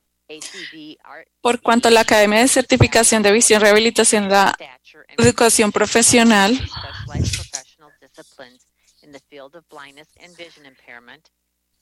por 1.41 1.61
cuanto 1.61 1.91
la 1.91 2.01
Academia 2.01 2.41
de 2.41 2.49
Certificación 2.49 3.23
de 3.23 3.33
Visión, 3.33 3.61
Rehabilitación 3.61 4.27
y 4.27 4.29
la 4.29 4.57
Educación 5.17 5.73
Profesional 5.73 6.59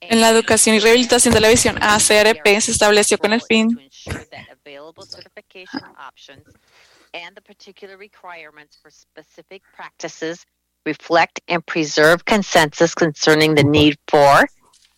en 0.01 0.21
la 0.21 0.29
educación 0.29 0.77
y 0.77 0.79
rehabilitación 0.81 1.35
de 1.35 1.41
la 1.41 1.49
visión 1.49 1.83
ACRP 1.83 2.61
se 2.61 2.71
estableció 2.71 3.19
con 3.19 3.33
el 3.33 3.43
fin 3.43 3.77
and 7.15 7.35
the 7.35 7.41
particular 7.41 7.97
requirements 7.97 8.77
for 8.77 8.91
specific 8.91 9.63
practices 9.75 10.45
reflect 10.85 11.41
and 11.49 11.65
preserve 11.67 12.25
consensus 12.25 12.95
concerning 12.95 13.55
the 13.55 13.65
need 13.65 13.97
for 14.07 14.47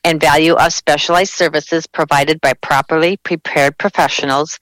and 0.09 0.19
value 0.19 0.55
of 0.55 0.73
specialized 0.73 1.35
services 1.35 1.87
provided 1.87 2.41
by 2.41 2.55
properly 2.55 3.19
prepared 3.19 3.77
professionals. 3.77 4.59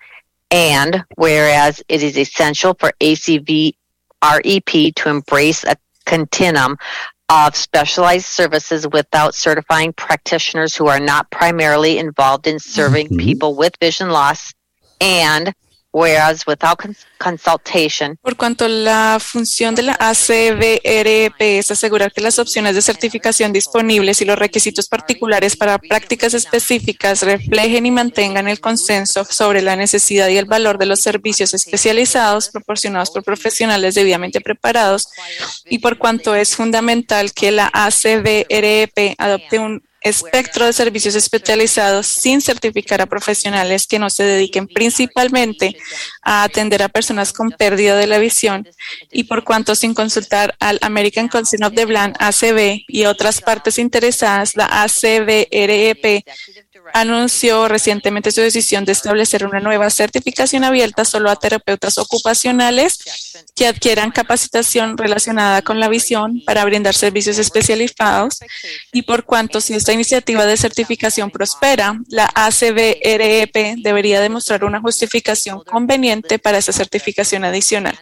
And 0.50 1.04
whereas 1.14 1.80
it 1.88 2.02
is 2.02 2.18
essential 2.18 2.74
for 2.74 2.92
ACV 3.00 3.74
REP 4.24 4.94
to 4.96 5.08
embrace 5.08 5.62
a 5.62 5.76
continuum 6.04 6.76
of 7.28 7.54
specialized 7.54 8.26
services 8.26 8.88
without 8.88 9.36
certifying 9.36 9.92
practitioners 9.92 10.74
who 10.74 10.88
are 10.88 10.98
not 10.98 11.30
primarily 11.30 11.98
involved 11.98 12.48
in 12.48 12.58
serving 12.58 13.06
mm-hmm. 13.06 13.18
people 13.18 13.54
with 13.54 13.76
vision 13.80 14.10
loss. 14.10 14.52
And 15.00 15.54
Por 18.20 18.36
cuanto 18.36 18.68
la 18.68 19.16
función 19.18 19.74
de 19.74 19.82
la 19.82 19.94
ACBRP 19.94 21.40
es 21.40 21.70
asegurar 21.70 22.12
que 22.12 22.20
las 22.20 22.38
opciones 22.38 22.74
de 22.74 22.82
certificación 22.82 23.50
disponibles 23.50 24.20
y 24.20 24.26
los 24.26 24.38
requisitos 24.38 24.88
particulares 24.88 25.56
para 25.56 25.78
prácticas 25.78 26.34
específicas 26.34 27.22
reflejen 27.22 27.86
y 27.86 27.90
mantengan 27.90 28.46
el 28.46 28.60
consenso 28.60 29.24
sobre 29.24 29.62
la 29.62 29.74
necesidad 29.74 30.28
y 30.28 30.36
el 30.36 30.44
valor 30.44 30.76
de 30.76 30.84
los 30.84 31.00
servicios 31.00 31.54
especializados 31.54 32.50
proporcionados 32.50 33.10
por 33.10 33.24
profesionales 33.24 33.94
debidamente 33.94 34.42
preparados 34.42 35.08
y 35.64 35.78
por 35.78 35.96
cuanto 35.96 36.34
es 36.34 36.54
fundamental 36.54 37.32
que 37.32 37.52
la 37.52 37.70
ACBRP 37.72 39.14
adopte 39.16 39.58
un 39.58 39.85
espectro 40.06 40.66
de 40.66 40.72
servicios 40.72 41.14
especializados 41.14 42.06
sin 42.06 42.40
certificar 42.40 43.02
a 43.02 43.06
profesionales 43.06 43.86
que 43.86 43.98
no 43.98 44.08
se 44.08 44.22
dediquen 44.22 44.68
principalmente 44.68 45.76
a 46.22 46.44
atender 46.44 46.82
a 46.82 46.88
personas 46.88 47.32
con 47.32 47.50
pérdida 47.50 47.96
de 47.96 48.06
la 48.06 48.18
visión 48.18 48.68
y 49.10 49.24
por 49.24 49.44
cuanto 49.44 49.74
sin 49.74 49.94
consultar 49.94 50.54
al 50.60 50.78
American 50.82 51.28
Council 51.28 51.64
of 51.64 51.74
the 51.74 51.84
Blind 51.86 52.14
ACB 52.18 52.84
y 52.86 53.04
otras 53.06 53.40
partes 53.40 53.78
interesadas, 53.78 54.56
la 54.56 54.66
ACBREP 54.82 56.24
anunció 56.92 57.68
recientemente 57.68 58.32
su 58.32 58.40
decisión 58.40 58.84
de 58.84 58.92
establecer 58.92 59.46
una 59.46 59.60
nueva 59.60 59.90
certificación 59.90 60.64
abierta 60.64 61.04
solo 61.04 61.30
a 61.30 61.36
terapeutas 61.36 61.98
ocupacionales 61.98 62.98
que 63.54 63.66
adquieran 63.66 64.10
capacitación 64.10 64.96
relacionada 64.96 65.62
con 65.62 65.80
la 65.80 65.88
visión 65.88 66.42
para 66.44 66.64
brindar 66.64 66.94
servicios 66.94 67.38
especializados 67.38 68.38
y 68.92 69.02
por 69.02 69.24
cuanto 69.24 69.60
si 69.60 69.74
esta 69.74 69.92
iniciativa 69.92 70.46
de 70.46 70.56
certificación 70.56 71.30
prospera, 71.30 72.00
la 72.08 72.30
ACBREP 72.34 73.76
debería 73.78 74.20
demostrar 74.20 74.64
una 74.64 74.80
justificación 74.80 75.62
conveniente 75.64 76.38
para 76.38 76.58
esa 76.58 76.72
certificación 76.72 77.44
adicional. 77.44 77.98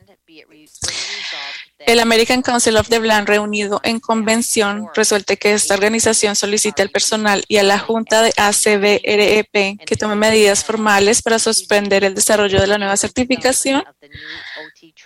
El 1.86 2.00
American 2.00 2.42
Council 2.42 2.76
of 2.76 2.88
the 2.88 2.98
Blind 2.98 3.26
reunido 3.26 3.80
en 3.84 4.00
convención 4.00 4.88
resuelve 4.94 5.36
que 5.36 5.52
esta 5.52 5.74
organización 5.74 6.34
solicite 6.34 6.82
al 6.82 6.90
personal 6.90 7.44
y 7.46 7.58
a 7.58 7.62
la 7.62 7.78
Junta 7.78 8.22
de 8.22 8.32
ACBREP 8.36 9.80
que 9.84 9.96
tome 9.96 10.14
medidas 10.14 10.64
formales 10.64 11.22
para 11.22 11.38
suspender 11.38 12.04
el 12.04 12.14
desarrollo 12.14 12.60
de 12.60 12.66
la 12.66 12.78
nueva 12.78 12.96
certificación 12.96 13.84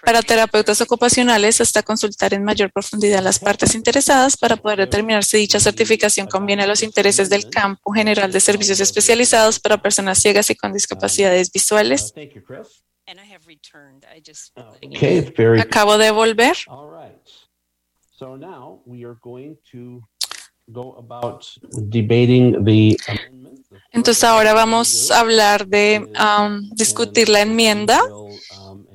para 0.04 0.22
terapeutas 0.22 0.80
ocupacionales 0.80 1.60
hasta 1.60 1.82
consultar 1.82 2.34
en 2.34 2.44
mayor 2.44 2.70
profundidad 2.70 3.18
a 3.18 3.22
las 3.22 3.38
partes 3.38 3.74
interesadas 3.74 4.36
para 4.36 4.56
poder 4.56 4.78
determinar 4.78 5.24
si 5.24 5.38
dicha 5.38 5.60
certificación 5.60 6.28
conviene 6.28 6.62
a 6.62 6.66
los 6.66 6.82
intereses 6.82 7.28
del 7.28 7.50
campo 7.50 7.92
general 7.92 8.30
de 8.32 8.40
servicios 8.40 8.80
especializados 8.80 9.58
para 9.58 9.82
personas 9.82 10.18
ciegas 10.20 10.50
y 10.50 10.54
con 10.54 10.72
discapacidades 10.72 11.50
visuales. 11.50 12.12
Returned. 13.48 14.04
I 14.14 14.20
just. 14.20 14.52
Okay, 14.56 15.20
very 15.36 15.60
Acabo 15.60 15.98
de 15.98 16.10
volver. 16.12 16.54
All 16.68 16.88
right. 16.88 17.18
So 18.16 18.36
now 18.36 18.80
we 18.86 19.04
are 19.04 19.16
going 19.22 19.56
to 19.72 20.02
go 20.70 20.92
about 20.98 21.46
debating 21.88 22.64
the 22.64 22.96
amendment. 23.08 23.66
Entonces 23.92 24.22
ahora 24.24 24.52
vamos 24.54 25.10
a 25.10 25.20
hablar 25.20 25.66
de 25.66 26.06
um, 26.20 26.68
discutir 26.74 27.28
la 27.28 27.40
enmienda. 27.40 28.00
Um, 28.04 28.86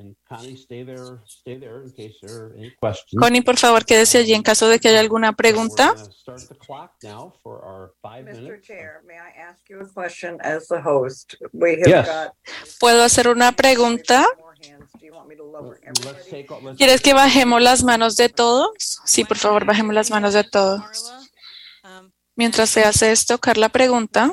Connie, 3.20 3.42
por 3.42 3.58
favor, 3.58 3.86
quédese 3.86 4.20
allí 4.20 4.34
en 4.34 4.42
caso 4.42 4.68
de 4.68 4.80
que 4.80 4.90
haya 4.90 5.00
alguna 5.00 5.34
pregunta. 5.34 5.94
Start 6.12 6.48
the 6.48 6.56
clock 6.56 6.92
now 7.04 7.34
for 7.44 7.62
our 7.64 7.94
five 8.02 8.26
Mr. 8.26 8.42
minutes. 8.42 8.68
Chair, 8.68 9.02
may 9.06 9.16
I 9.16 9.30
ask 9.38 9.70
you 9.70 9.80
a 9.82 9.88
question 9.88 10.38
as 10.42 10.68
the 10.68 10.82
host? 10.82 11.36
We 11.52 11.80
have 11.82 11.88
Yes. 11.88 12.08
got 12.08 12.34
¿Puedo 12.80 13.04
hacer 13.04 13.28
una 13.28 13.52
pregunta? 13.52 14.26
¿Quieres 16.78 17.02
que 17.02 17.14
bajemos 17.14 17.62
las 17.62 17.84
manos 17.84 18.16
de 18.16 18.30
todos? 18.30 19.00
Sí, 19.06 19.24
por 19.24 19.38
favor, 19.38 19.66
bajemos 19.66 19.94
las 19.94 20.10
manos 20.10 20.34
de 20.34 20.44
todos. 20.44 20.82
Mientras 22.36 22.70
se 22.70 22.84
hace 22.84 23.12
esto, 23.12 23.38
Carla 23.38 23.70
pregunta. 23.70 24.32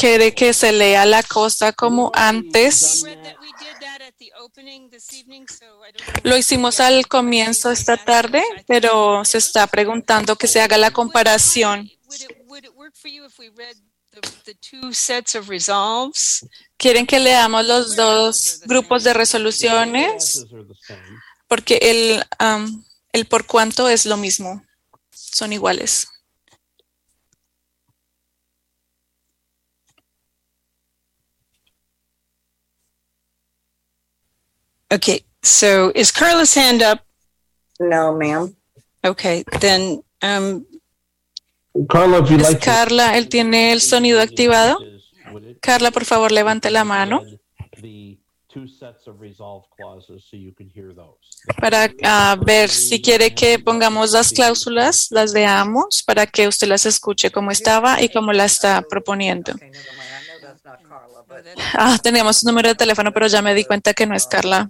¿quiere 0.00 0.34
que 0.34 0.54
se 0.54 0.72
lea 0.72 1.04
la 1.04 1.22
cosa 1.22 1.72
como 1.72 2.10
antes? 2.14 3.04
Lo 6.22 6.36
hicimos 6.36 6.80
al 6.80 7.06
comienzo 7.06 7.70
esta 7.70 7.96
tarde, 7.96 8.42
pero 8.66 9.24
se 9.24 9.38
está 9.38 9.66
preguntando 9.66 10.36
que 10.36 10.46
se 10.46 10.60
haga 10.60 10.78
la 10.78 10.90
comparación. 10.90 11.90
¿Quieren 16.76 17.06
que 17.06 17.20
leamos 17.20 17.66
los 17.66 17.96
dos 17.96 18.60
grupos 18.66 19.04
de 19.04 19.14
resoluciones? 19.14 20.46
Porque 21.46 21.78
el, 21.82 22.24
am, 22.38 22.84
el 23.12 23.26
por 23.26 23.46
cuánto 23.46 23.88
es 23.88 24.06
lo 24.06 24.16
mismo, 24.16 24.64
son 25.10 25.52
iguales. 25.52 26.08
Okay, 34.92 35.24
so 35.42 35.92
is 35.94 36.10
Carla's 36.10 36.56
hand 36.56 36.82
up? 36.82 37.00
No, 37.78 38.12
ma'am. 38.12 38.56
Okay, 39.04 39.44
then 39.60 40.02
um, 40.20 40.66
Carla, 41.88 42.18
if 42.18 42.30
you'd 42.30 42.40
Es 42.40 42.48
like 42.48 42.60
to. 42.60 42.64
Carla, 42.64 43.16
él 43.16 43.28
tiene 43.28 43.72
el 43.72 43.80
sonido 43.80 44.20
activado. 44.20 44.78
Carla, 45.60 45.90
por 45.90 46.04
favor, 46.04 46.32
levante 46.32 46.70
la 46.70 46.84
mano 46.84 47.22
The 47.80 48.18
two 48.52 48.66
sets 48.66 49.06
of 49.06 49.20
resolve 49.20 49.64
clauses 49.76 50.24
so 50.28 50.36
you 50.36 50.52
can 50.52 50.68
hear 50.74 50.92
those. 50.94 51.16
para 51.60 51.88
ah, 52.02 52.36
ver 52.44 52.68
si 52.68 53.00
quiere 53.00 53.34
que 53.34 53.58
pongamos 53.58 54.12
las 54.12 54.32
cláusulas, 54.32 55.08
las 55.10 55.32
veamos, 55.32 56.02
para 56.02 56.26
que 56.26 56.48
usted 56.48 56.66
las 56.66 56.84
escuche 56.84 57.30
como 57.30 57.50
estaba 57.50 58.02
y 58.02 58.08
como 58.08 58.32
la 58.32 58.44
está 58.44 58.82
proponiendo. 58.82 59.52
Ah, 61.74 61.96
tenemos 62.02 62.38
su 62.38 62.46
número 62.46 62.68
de 62.68 62.74
teléfono, 62.74 63.12
pero 63.12 63.28
ya 63.28 63.40
me 63.40 63.54
di 63.54 63.64
cuenta 63.64 63.94
que 63.94 64.06
no 64.06 64.14
es 64.16 64.26
Carla. 64.26 64.68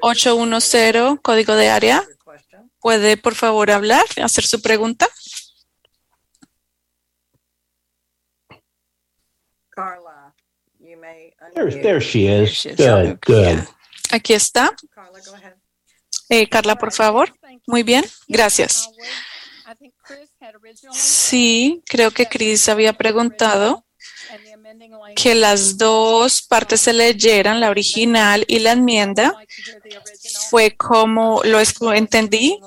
810, 0.00 1.20
código 1.22 1.54
de 1.54 1.68
área. 1.68 2.02
¿Puede, 2.86 3.16
por 3.16 3.34
favor, 3.34 3.68
hablar, 3.72 4.04
hacer 4.22 4.46
su 4.46 4.62
pregunta? 4.62 5.08
Carla, 9.70 10.32
you 10.78 10.96
may. 10.96 11.34
There, 11.56 11.82
there 11.82 12.00
she 12.00 12.28
is. 12.28 12.50
she 12.50 12.68
is. 12.68 12.76
Good, 12.76 13.18
good. 13.26 13.66
Aquí 14.12 14.34
está. 14.34 14.70
Carla, 14.94 15.18
go 15.18 15.34
ahead. 15.34 15.56
Eh, 16.28 16.48
Carla, 16.48 16.76
por 16.76 16.92
favor. 16.92 17.34
Muy 17.66 17.82
bien, 17.82 18.04
gracias. 18.28 18.88
I 19.66 19.74
think 19.74 19.92
Chris 20.04 20.30
had 20.40 20.54
originally 20.54 20.96
Sí, 20.96 21.82
creo 21.86 22.12
que 22.12 22.26
Chris 22.26 22.68
había 22.68 22.92
preguntado 22.92 23.84
and 24.30 24.44
the 24.44 24.52
amending 24.52 24.54
language. 24.54 24.62
Que 25.14 25.34
las 25.34 25.78
dos 25.78 26.42
partes 26.42 26.80
se 26.82 26.92
leyeran, 26.92 27.60
la 27.60 27.70
original 27.70 28.44
y 28.48 28.58
la 28.58 28.72
enmienda. 28.72 29.36
Fue 30.50 30.76
como 30.76 31.42
lo 31.44 31.60
entendí. 31.92 32.58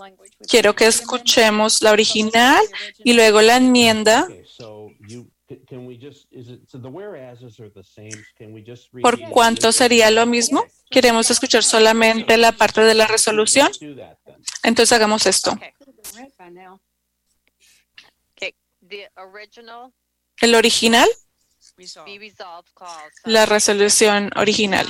Quiero 0.47 0.75
que 0.75 0.87
escuchemos 0.87 1.81
la 1.81 1.91
original 1.91 2.63
y 3.03 3.13
luego 3.13 3.41
la 3.41 3.57
enmienda. 3.57 4.23
Okay, 4.23 4.43
so 4.45 4.89
you, 5.07 5.29
can- 5.47 5.59
can 5.67 5.85
we 5.87 5.95
just, 5.97 6.25
is 6.31 6.47
it, 6.47 6.61
so 6.67 6.79
the 6.79 6.87
whereases 6.87 7.59
are 7.59 7.69
the 7.69 7.83
same, 7.83 8.11
can 8.37 8.53
we 8.53 8.63
just? 8.65 8.87
read 8.93 9.01
¿Por 9.03 9.17
the 9.17 9.29
cuánto 9.29 9.71
sería 9.71 10.09
lo 10.11 10.25
mismo? 10.25 10.63
Queremos 10.89 11.29
escuchar 11.29 11.63
solamente 11.63 12.37
la 12.37 12.53
parte 12.53 12.81
de 12.81 12.95
la 12.95 13.05
resolución. 13.05 13.69
Entonces 14.63 14.91
hagamos 14.93 15.25
esto. 15.25 15.51
Right 16.15 16.33
by 16.37 16.51
now. 16.51 16.79
Okay, 18.35 18.55
the 18.87 19.09
original 19.17 19.91
El 20.41 20.55
original. 20.55 21.07
La 23.25 23.45
resolución 23.45 24.31
original. 24.35 24.87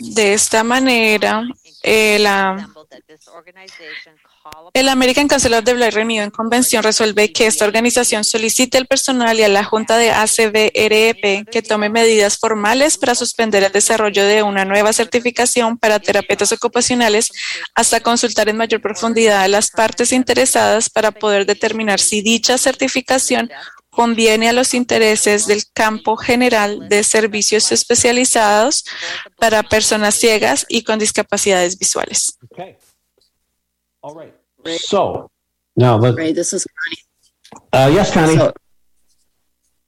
De 0.00 0.34
esta 0.34 0.62
manera, 0.62 1.42
eh, 1.82 2.22
organization 3.34 4.14
call 4.42 4.70
El 4.74 4.88
American 4.90 5.28
Council 5.28 5.54
of 5.54 5.64
the 5.64 5.72
Blind 5.72 5.94
Reunido 5.94 6.22
en 6.22 6.30
convención 6.30 6.82
resuelve 6.82 7.32
que 7.32 7.46
esta 7.46 7.64
organización 7.64 8.22
solicite 8.22 8.76
al 8.76 8.86
personal 8.86 9.38
y 9.38 9.44
a 9.44 9.48
la 9.48 9.64
Junta 9.64 9.96
de 9.96 10.10
ACBREP 10.10 11.48
que 11.50 11.62
tome 11.62 11.88
medidas 11.88 12.36
formales 12.38 12.98
para 12.98 13.14
suspender 13.14 13.64
el 13.64 13.72
desarrollo 13.72 14.24
de 14.24 14.42
una 14.42 14.66
nueva 14.66 14.92
certificación 14.92 15.78
para 15.78 15.98
terapeutas 15.98 16.52
ocupacionales 16.52 17.30
hasta 17.74 18.00
consultar 18.00 18.50
en 18.50 18.58
mayor 18.58 18.82
profundidad 18.82 19.42
a 19.42 19.48
las 19.48 19.70
partes 19.70 20.12
interesadas 20.12 20.90
para 20.90 21.12
poder 21.12 21.46
determinar 21.46 21.98
si 21.98 22.20
dicha 22.20 22.58
certificación 22.58 23.50
conviene 23.96 24.50
a 24.50 24.52
los 24.52 24.74
intereses 24.74 25.46
del 25.46 25.62
campo 25.72 26.18
general 26.18 26.86
de 26.90 27.02
servicios 27.02 27.72
especializados 27.72 28.84
para 29.38 29.62
personas 29.62 30.14
ciegas 30.14 30.66
y 30.68 30.84
con 30.84 30.98
discapacidades 30.98 31.78
visuales. 31.78 32.38
Okay. 32.52 32.76
All 34.02 34.14
right. 34.14 34.34
So, 34.80 35.30
now 35.74 35.98
this 35.98 36.52
is 36.52 36.66
uh, 37.72 37.90
yes, 37.90 38.12
Connie. 38.12 38.36
So, 38.36 38.52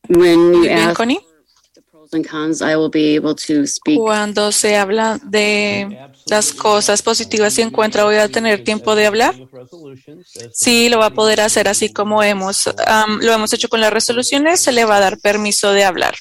when 0.09 0.53
Muy 0.53 0.57
you 0.57 0.63
bien, 0.63 0.79
ask 0.79 0.97
Connie. 0.97 1.28
Cuando 3.97 4.53
se 4.53 4.77
habla 4.77 5.21
de 5.23 6.11
las 6.27 6.53
cosas 6.53 7.03
positivas 7.03 7.59
y 7.59 7.63
en 7.63 7.71
contra, 7.71 8.05
voy 8.05 8.17
a 8.17 8.29
tener 8.29 8.65
tiempo 8.65 8.95
de 8.95 9.07
hablar. 9.07 9.35
Sí, 10.53 10.89
lo 10.89 10.99
va 10.99 11.07
a 11.07 11.15
poder 11.15 11.41
hacer 11.41 11.69
así 11.69 11.93
como 11.93 12.23
hemos, 12.23 12.67
am, 12.87 13.21
lo 13.21 13.33
hemos 13.33 13.53
hecho 13.53 13.69
con 13.69 13.81
las 13.81 13.93
resoluciones, 13.93 14.61
se 14.61 14.73
le 14.73 14.85
va 14.85 14.97
a 14.97 15.01
dar 15.01 15.19
permiso 15.19 15.73
de 15.73 15.85
hablar. 15.85 16.15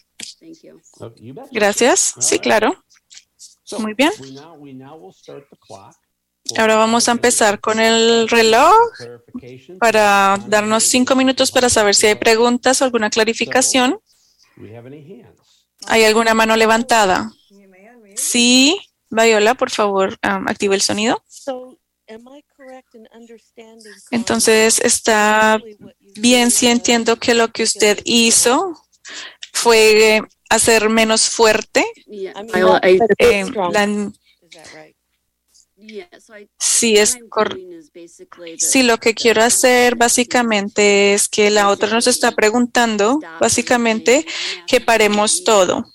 Gracias. 1.51 2.15
Sí, 2.19 2.39
claro. 2.39 2.83
Muy 3.79 3.93
bien. 3.93 4.11
Ahora 6.57 6.75
vamos 6.77 7.09
a 7.09 7.11
empezar 7.11 7.59
con 7.59 7.79
el 7.79 8.29
reloj 8.29 8.73
para 9.79 10.37
darnos 10.47 10.83
cinco 10.83 11.15
minutos 11.15 11.51
para 11.51 11.69
saber 11.69 11.93
si 11.93 12.07
hay 12.07 12.15
preguntas 12.15 12.81
o 12.81 12.85
alguna 12.85 13.09
clarificación. 13.09 13.99
¿Hay 15.85 16.03
alguna 16.03 16.33
mano 16.33 16.55
levantada? 16.55 17.31
Sí. 18.15 18.79
Viola, 19.09 19.53
por 19.55 19.69
favor, 19.69 20.17
am, 20.21 20.47
activa 20.49 20.75
el 20.75 20.81
sonido. 20.81 21.23
So, 21.29 21.77
am 22.09 22.27
I 22.35 22.43
correct 22.55 22.93
in 22.95 23.07
understanding? 23.15 23.93
Entonces, 24.11 24.79
está 24.81 25.61
bien 26.15 26.51
si 26.51 26.67
entiendo 26.67 27.15
que 27.17 27.33
lo 27.33 27.47
que 27.49 27.63
usted 27.63 27.99
hizo 28.03 28.83
fue 29.53 30.17
eh, 30.17 30.21
hacer 30.49 30.89
menos 30.89 31.29
fuerte 31.29 31.85
eh, 32.05 32.31
la- 32.51 32.81
Is 32.89 32.99
that 34.51 34.67
right? 34.73 34.95
yeah, 34.95 35.03
so 35.53 35.76
I, 35.76 35.76
sí 36.59 36.97
es 36.97 37.17
sí 38.57 38.83
lo 38.83 38.97
que 38.97 39.13
quiero 39.13 39.41
hacer 39.41 39.95
básicamente 39.95 41.13
es 41.13 41.27
que 41.29 41.49
la 41.49 41.69
otra 41.69 41.89
nos 41.89 42.07
está 42.07 42.31
preguntando 42.31 43.19
básicamente 43.39 44.25
que 44.67 44.81
paremos 44.81 45.43
todo. 45.43 45.85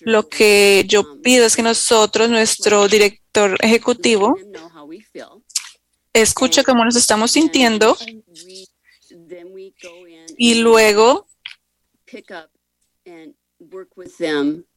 Lo 0.00 0.28
que 0.28 0.84
yo 0.86 1.20
pido 1.22 1.44
es 1.44 1.56
que 1.56 1.62
nosotros, 1.62 2.30
nuestro 2.30 2.88
director 2.88 3.56
ejecutivo, 3.60 4.38
escuche 6.12 6.64
cómo 6.64 6.84
nos 6.84 6.96
estamos 6.96 7.32
sintiendo 7.32 7.96
y 10.36 10.54
luego 10.56 11.26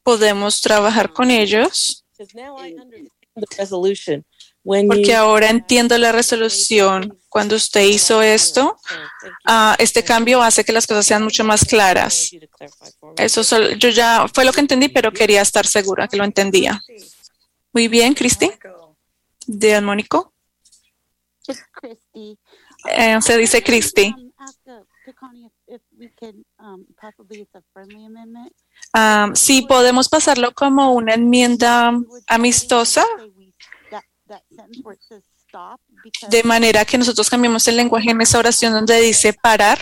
podemos 0.02 0.60
trabajar 0.60 1.12
con 1.12 1.30
ellos. 1.30 2.04
Porque 4.88 5.14
ahora 5.14 5.48
entiendo 5.50 5.96
la 5.98 6.12
resolución. 6.12 7.18
Cuando 7.28 7.56
usted 7.56 7.80
hizo 7.86 8.20
esto, 8.22 8.76
ah, 9.44 9.74
este 9.78 10.04
cambio 10.04 10.42
hace 10.42 10.64
que 10.64 10.72
las 10.72 10.86
cosas 10.86 11.06
sean 11.06 11.22
mucho 11.24 11.42
más 11.44 11.64
claras. 11.64 12.30
Eso 13.16 13.42
sol- 13.42 13.78
yo 13.78 13.88
ya 13.88 14.26
fue 14.32 14.44
lo 14.44 14.52
que 14.52 14.60
entendí, 14.60 14.88
pero 14.88 15.10
quería 15.12 15.40
estar 15.40 15.66
segura 15.66 16.06
que 16.08 16.16
lo 16.18 16.24
entendía. 16.24 16.80
Muy 17.72 17.88
bien, 17.88 18.12
Cristi. 18.14 18.50
De 19.46 19.80
Mónico. 19.80 20.32
Eh, 22.90 23.20
se 23.22 23.36
dice 23.38 23.62
Cristi. 23.62 24.14
Um. 28.94 28.98
Ah, 29.00 29.30
sí, 29.34 29.62
podemos 29.62 30.08
pasarlo 30.08 30.52
como 30.52 30.92
una 30.92 31.14
enmienda 31.14 31.92
amistosa, 32.26 33.06
de 36.28 36.42
manera 36.42 36.84
que 36.84 36.98
nosotros 36.98 37.30
cambiemos 37.30 37.66
el 37.68 37.76
lenguaje 37.76 38.10
en 38.10 38.20
esa 38.20 38.38
oración 38.38 38.72
donde 38.72 39.00
dice 39.00 39.32
parar. 39.32 39.78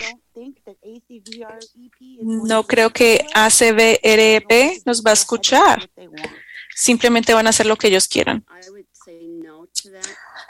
No 2.21 2.65
creo 2.65 2.89
que 2.91 3.25
ACBREP 3.33 4.51
E 4.51 4.81
nos 4.85 5.03
va 5.03 5.11
a 5.11 5.15
escuchar. 5.15 5.89
Simplemente 6.73 7.33
van 7.33 7.47
a 7.47 7.49
hacer 7.49 7.65
lo 7.65 7.75
que 7.75 7.87
ellos 7.87 8.07
quieran. 8.07 8.45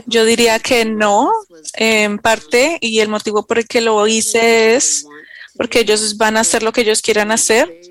Yo 0.06 0.24
diría 0.26 0.60
que 0.60 0.86
no, 0.86 1.32
en 1.74 2.20
parte, 2.20 2.78
y 2.80 3.00
el 3.00 3.10
motivo 3.10 3.46
por 3.46 3.58
el 3.58 3.68
que 3.68 3.82
lo 3.82 4.06
hice 4.08 4.76
es 4.76 5.06
porque 5.56 5.80
ellos 5.80 6.18
van 6.18 6.38
a 6.38 6.42
hacer 6.42 6.64
lo 6.64 6.72
que 6.72 6.82
ellos 6.82 7.02
quieran 7.02 7.32
hacer 7.32 7.90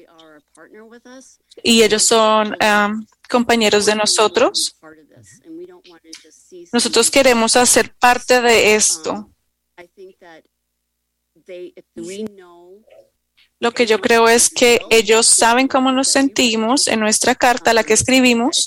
y 1.63 1.83
ellos 1.83 2.03
son 2.03 2.57
um, 2.63 3.07
compañeros 3.29 3.87
de 3.87 3.95
nosotros. 3.95 4.77
Nosotros 6.73 7.11
queremos 7.11 7.57
hacer 7.57 7.95
parte 7.95 8.41
de 8.41 8.75
esto. 8.75 9.31
Lo 13.59 13.73
que 13.73 13.87
yo 13.87 14.01
creo 14.01 14.29
es 14.29 14.49
que 14.49 14.81
ellos 14.89 15.27
saben 15.27 15.69
cómo 15.69 15.93
nos 15.93 16.09
sentimos 16.09 16.89
en 16.89 17.01
nuestra 17.01 17.35
carta, 17.35 17.75
la 17.75 17.85
que 17.85 17.93
escribimos, 17.93 18.67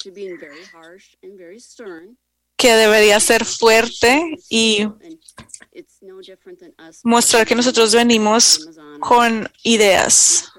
que 2.55 2.73
debería 2.75 3.19
ser 3.19 3.43
fuerte 3.43 4.37
y 4.49 4.87
mostrar 7.03 7.47
que 7.47 7.55
nosotros 7.55 7.93
venimos 7.93 8.69
con 8.99 9.49
ideas, 9.63 10.52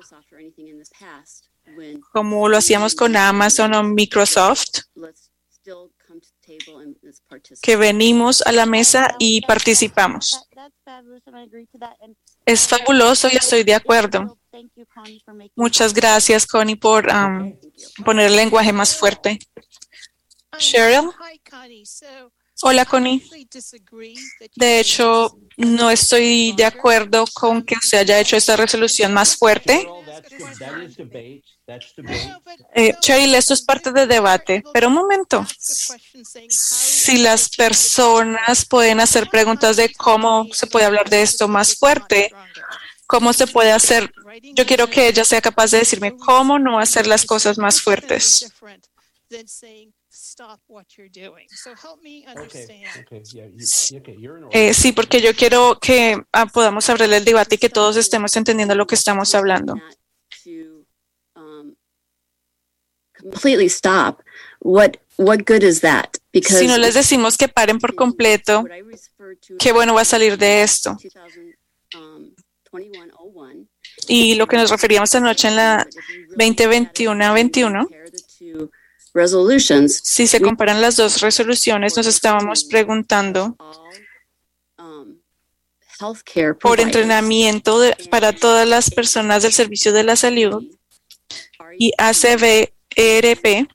como 2.13 2.49
lo 2.49 2.57
hacíamos 2.57 2.95
con 2.95 3.17
Amazon 3.17 3.75
o 3.75 3.83
Microsoft, 3.83 4.83
que 7.63 7.77
venimos 7.77 8.43
a 8.43 8.53
la 8.53 8.67
mesa 8.67 9.15
y 9.19 9.41
participamos. 9.47 10.47
Es 12.45 12.69
fabuloso 12.69 13.29
y 13.33 13.37
estoy 13.37 13.65
de 13.65 13.75
acuerdo. 13.75 14.39
Muchas 15.57 15.95
gracias, 15.95 16.47
Connie, 16.47 16.77
por 16.77 17.09
um, 17.09 17.59
poner 18.05 18.27
el 18.27 18.37
lenguaje 18.37 18.73
más 18.73 18.95
fuerte. 18.95 19.39
Cheryl. 20.59 21.11
Hola, 22.63 22.85
Connie. 22.85 23.23
De 24.55 24.81
hecho, 24.81 25.39
no 25.57 25.91
estoy 25.91 26.53
de 26.53 26.65
acuerdo 26.65 27.25
con 27.33 27.63
que 27.63 27.75
usted 27.75 27.99
haya 27.99 28.21
hecho 28.21 28.37
esta 28.37 28.57
resolución 28.57 29.13
más 29.13 29.37
fuerte. 29.37 29.87
Eh, 32.75 32.95
Cheryl, 33.01 33.35
esto 33.35 33.55
es 33.55 33.63
parte 33.63 33.93
del 33.93 34.09
debate, 34.09 34.63
pero 34.73 34.89
un 34.89 34.95
momento. 34.95 35.45
Si 36.49 37.19
las 37.19 37.49
personas 37.49 38.65
pueden 38.67 39.01
hacer 39.01 39.29
preguntas 39.29 39.77
de 39.77 39.93
cómo 39.93 40.47
se 40.53 40.67
puede 40.67 40.87
hablar 40.87 41.09
de 41.09 41.23
esto 41.23 41.49
más 41.49 41.75
fuerte, 41.75 42.31
cómo 43.07 43.33
se 43.33 43.47
puede 43.47 43.73
hacer, 43.73 44.13
yo 44.55 44.67
quiero 44.67 44.89
que 44.89 45.09
ella 45.09 45.25
sea 45.25 45.41
capaz 45.41 45.71
de 45.71 45.79
decirme 45.79 46.17
cómo 46.17 46.59
no 46.59 46.79
hacer 46.79 47.07
las 47.07 47.25
cosas 47.25 47.59
más 47.59 47.81
fuertes. 47.81 48.53
Eh, 54.53 54.75
sí, 54.75 54.93
porque 54.93 55.21
yo 55.21 55.35
quiero 55.35 55.79
que 55.81 56.21
ah, 56.33 56.47
podamos 56.47 56.89
abrir 56.91 57.13
el 57.13 57.25
debate 57.25 57.55
y 57.57 57.59
que 57.59 57.69
todos 57.69 57.97
estemos 57.97 58.37
entendiendo 58.37 58.75
lo 58.75 58.87
que 58.87 58.95
estamos 58.95 59.35
hablando. 59.35 59.75
completely 63.25 63.69
stop, 63.69 64.23
what 64.61 64.97
what 65.17 65.45
good 65.45 65.63
is 65.63 65.81
that? 65.81 66.19
Because 66.33 66.59
Si 66.59 66.67
no 66.67 66.77
les 66.79 66.95
decimos 66.95 67.37
que 67.37 67.49
paren 67.49 67.79
por 67.79 67.95
completo, 67.95 68.65
qué 69.59 69.73
bueno 69.73 69.95
va 69.95 70.03
a 70.03 70.05
salir 70.05 70.37
de 70.37 70.63
esto. 70.63 70.97
Y 74.09 74.35
lo 74.35 74.47
que 74.47 74.57
nos 74.57 74.71
referíamos 74.71 75.15
anoche 75.15 75.49
en 75.49 75.57
la 75.57 75.87
2021-21, 76.37 77.89
resolutions, 79.15 80.01
si 80.03 80.27
se 80.27 80.41
comparan 80.41 80.81
las 80.81 80.97
dos 80.97 81.21
resoluciones, 81.21 81.97
nos 81.97 82.07
estábamos 82.07 82.65
preguntando 82.65 83.57
healthcare 86.01 86.55
por 86.55 86.81
entrenamiento 86.81 87.79
de- 87.81 87.95
para 88.11 88.33
todas 88.33 88.67
las 88.69 88.91
personas 88.91 89.43
del 89.45 89.53
servicio 89.53 89.93
de 89.93 90.03
la 90.03 90.17
salud 90.17 90.65
y 91.79 91.93
ACBRP 91.99 93.69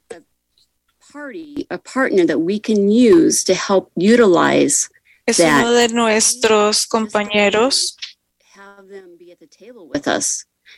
party, 1.11 1.65
a 1.69 1.77
partner 1.77 2.25
that 2.27 2.37
we 2.37 2.59
can 2.59 2.89
use 2.89 3.43
to 3.43 3.53
help 3.53 3.89
utilize 3.95 4.89
es 5.25 5.39
uno 5.39 5.71
de 5.71 5.89
nuestros 5.89 6.85
compañeros 6.85 7.95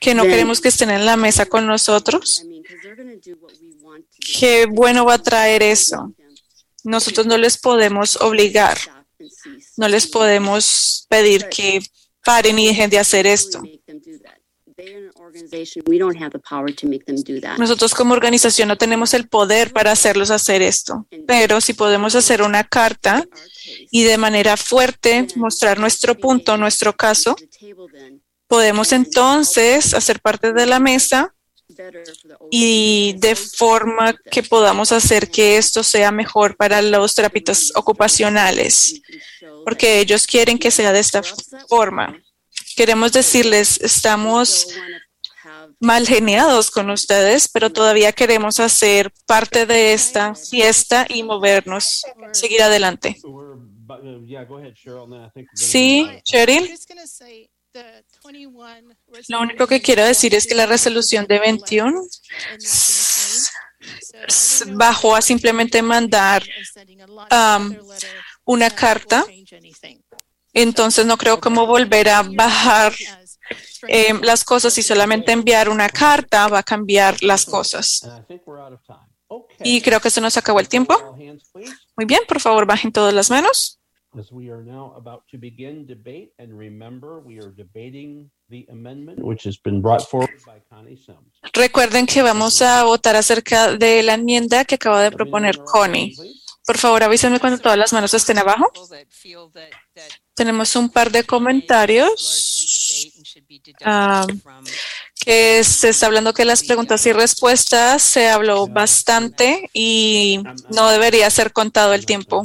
que 0.02 0.16
no 0.16 0.24
queremos 0.24 0.60
que 0.60 0.70
estén 0.70 0.90
en 0.90 1.06
la 1.06 1.16
mesa 1.16 1.46
con 1.46 1.68
nosotros. 1.68 2.44
Qué 4.40 4.66
bueno 4.66 5.06
va 5.06 5.14
a 5.14 5.22
traer 5.22 5.62
eso. 5.62 6.12
Nosotros 6.84 7.28
no 7.28 7.38
les 7.38 7.60
podemos 7.60 8.16
obligar, 8.16 8.80
no 9.78 9.88
les 9.88 10.08
podemos 10.08 11.06
pedir 11.08 11.48
que 11.50 11.80
paren 12.26 12.58
y 12.58 12.68
dejen 12.68 12.90
de 12.90 12.98
hacer 12.98 13.28
esto. 13.28 13.62
Nosotros 17.60 17.94
como 17.94 18.14
organización 18.14 18.70
no 18.70 18.78
tenemos 18.80 19.14
el 19.14 19.30
poder 19.30 19.72
para 19.72 19.92
hacerlos 19.92 20.32
hacer 20.32 20.64
esto, 20.64 21.06
pero 21.28 21.62
si 21.62 21.74
podemos 21.74 22.16
hacer 22.16 22.42
una 22.42 22.64
carta 22.64 23.24
y 23.92 24.02
de 24.04 24.18
manera 24.18 24.58
fuerte 24.58 25.28
mostrar 25.36 25.80
nuestro 25.80 26.16
punto, 26.16 26.58
nuestro 26.58 26.96
caso, 26.96 27.36
podemos 28.52 28.92
entonces 28.92 29.94
hacer 29.94 30.20
parte 30.20 30.52
de 30.52 30.66
la 30.66 30.78
mesa 30.78 31.34
y 32.52 33.14
de 33.18 33.34
forma 33.34 34.14
que 34.30 34.44
podamos 34.44 34.92
hacer 34.92 35.32
que 35.32 35.56
esto 35.56 35.84
sea 35.84 36.12
mejor 36.12 36.58
para 36.58 36.82
los 36.82 37.16
terapeutas 37.16 37.72
ocupacionales, 37.76 39.02
porque 39.64 40.02
ellos 40.02 40.28
quieren 40.28 40.60
que 40.60 40.70
sea 40.70 40.92
de 40.92 41.00
esta 41.00 41.22
forma. 41.70 42.22
Queremos 42.76 43.14
decirles, 43.14 43.80
estamos 43.80 44.68
mal 45.80 46.06
geniados 46.06 46.72
con 46.72 46.90
ustedes, 46.90 47.48
pero 47.48 47.72
todavía 47.72 48.12
queremos 48.12 48.60
hacer 48.60 49.14
parte 49.26 49.66
de 49.66 49.94
esta 49.94 50.36
fiesta 50.36 51.06
y 51.08 51.24
movernos, 51.24 52.02
seguir 52.34 52.64
adelante. 52.64 53.16
Uh, 53.24 53.62
Sí, 55.54 56.04
move 56.04 56.16
on. 56.16 56.24
Cheryl. 56.24 56.70
Lo 59.30 59.42
único 59.42 59.68
que 59.68 59.82
quiero 59.82 60.04
decir 60.06 60.36
es 60.36 60.46
que 60.48 60.56
la 60.56 60.66
resolución 60.66 61.26
de 61.28 61.40
21 61.40 62.02
s- 62.58 63.50
s- 64.28 64.66
bajó 64.76 65.16
a 65.16 65.22
simplemente 65.22 65.82
mandar 65.82 66.44
um, 67.32 67.76
una 68.46 68.70
carta. 68.70 69.26
Entonces 70.54 71.06
no 71.06 71.18
creo 71.18 71.40
cómo 71.40 71.66
volver 71.66 72.10
a 72.10 72.24
bajar 72.24 72.94
eh, 73.88 74.14
las 74.22 74.44
cosas 74.44 74.78
y 74.78 74.84
solamente 74.84 75.32
enviar 75.32 75.70
una 75.70 75.88
carta 75.90 76.48
va 76.50 76.60
a 76.60 76.64
cambiar 76.64 77.22
las 77.24 77.46
cosas. 77.46 78.02
Y 79.64 79.82
creo 79.82 80.00
que 80.02 80.10
se 80.10 80.20
nos 80.20 80.36
acabó 80.36 80.60
el 80.60 80.68
tiempo. 80.68 80.94
Muy 81.96 82.06
bien, 82.06 82.22
por 82.28 82.40
favor, 82.42 82.66
bajen 82.66 82.92
todas 82.92 83.14
las 83.14 83.30
manos. 83.30 83.80
As 84.20 84.30
we 84.30 84.50
are 84.50 84.62
now 84.62 84.94
about 84.98 85.24
to 85.32 85.38
begin 85.38 85.86
debate, 85.86 86.34
and 86.38 86.52
remember, 86.52 87.20
we 87.20 87.40
are 87.40 87.50
debating 87.50 88.30
the 88.50 88.68
amendment 88.70 89.24
which 89.24 89.46
has 89.46 89.56
been 89.58 89.82
brought 89.82 90.02
forward 90.02 90.36
by 90.46 90.60
Connie 90.70 90.98
Sims. 90.98 91.40
Recuerden 91.54 92.06
que 92.06 92.22
vamos 92.22 92.62
a 92.62 92.84
votar 92.84 93.16
acerca 93.16 93.78
de 93.78 94.04
la 94.04 94.16
enmienda 94.16 94.66
que 94.66 94.76
acaba 94.76 95.02
de 95.02 95.12
proponer 95.12 95.58
Connie. 95.64 96.14
Por 96.66 96.78
favor, 96.78 97.04
avísenme 97.04 97.40
cuando 97.40 97.60
todas 97.60 97.78
las 97.78 97.94
manos 97.94 98.14
estén 98.14 98.38
abajo. 98.38 98.70
Tenemos 100.34 100.76
un 100.76 100.90
par 100.90 101.10
de 101.10 101.24
comentarios 101.24 103.10
ah, 103.86 104.28
que 105.24 105.64
se 105.64 105.90
está 105.90 106.08
hablando 106.08 106.34
que 106.34 106.46
las 106.46 106.64
preguntas 106.64 107.06
y 107.06 107.14
respuestas 107.14 108.02
se 108.02 108.30
habló 108.30 108.68
bastante 108.68 109.70
y 109.72 110.42
no 110.70 110.90
debería 110.90 111.30
ser 111.30 111.54
contado 111.54 111.94
el 111.94 112.06
tiempo. 112.06 112.42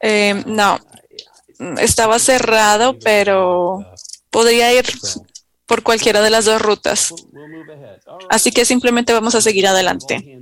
Eh, 0.00 0.42
no, 0.46 0.78
estaba 1.80 2.18
cerrado, 2.20 2.98
pero 3.00 3.84
podría 4.30 4.72
ir 4.72 4.86
por 5.66 5.82
cualquiera 5.82 6.22
de 6.22 6.30
las 6.30 6.44
dos 6.44 6.62
rutas. 6.62 7.12
Así 8.30 8.52
que 8.52 8.64
simplemente 8.64 9.12
vamos 9.12 9.34
a 9.34 9.40
seguir 9.40 9.66
adelante. 9.66 10.40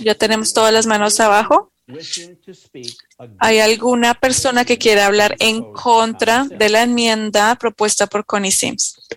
Ya 0.00 0.14
tenemos 0.14 0.52
todas 0.52 0.72
las 0.72 0.86
manos 0.86 1.18
abajo. 1.18 1.72
Wishing 1.88 2.36
to 2.42 2.54
speak 2.54 2.94
against 3.18 3.42
¿Hay 3.42 3.60
alguna 3.60 4.14
persona 4.14 4.64
que 4.64 4.78
quiera 4.78 5.06
hablar 5.06 5.36
en 5.38 5.72
contra 5.72 6.44
de 6.44 6.68
la 6.68 6.82
enmienda 6.82 7.54
propuesta 7.56 8.06
por 8.06 8.24
Connie 8.24 8.52
Sims? 8.52 9.08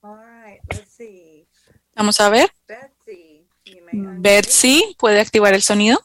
All 0.00 0.16
right, 0.16 0.60
let's 0.70 0.92
see. 0.96 1.46
Vamos 1.94 2.20
a 2.20 2.28
ver. 2.30 2.50
Betsy, 3.92 4.96
¿puede 4.98 5.20
activar 5.20 5.52
el 5.54 5.62
sonido? 5.62 5.98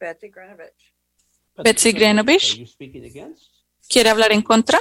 Betsy 0.00 0.28
Granovich. 0.30 0.94
Betsy 1.56 1.92
Granovich. 1.92 2.52
Are 2.52 2.60
you 2.60 2.66
speaking 2.66 3.04
against? 3.04 3.52
¿Quiere 3.88 4.10
hablar 4.10 4.32
en 4.32 4.42
contra? 4.42 4.80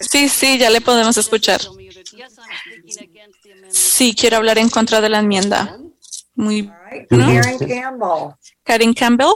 Sí, 0.00 0.28
sí, 0.28 0.58
ya 0.58 0.70
le 0.70 0.80
podemos 0.80 1.16
escuchar. 1.16 1.60
Sí, 3.68 4.14
quiero 4.14 4.38
hablar 4.38 4.58
en 4.58 4.68
contra 4.68 5.00
de 5.00 5.08
la 5.08 5.20
enmienda. 5.20 5.78
Muy 6.34 6.62
¿no? 7.10 7.26
Karen 7.26 7.58
Campbell. 7.58 8.34
Karen 8.64 8.94
Campbell. 8.94 9.34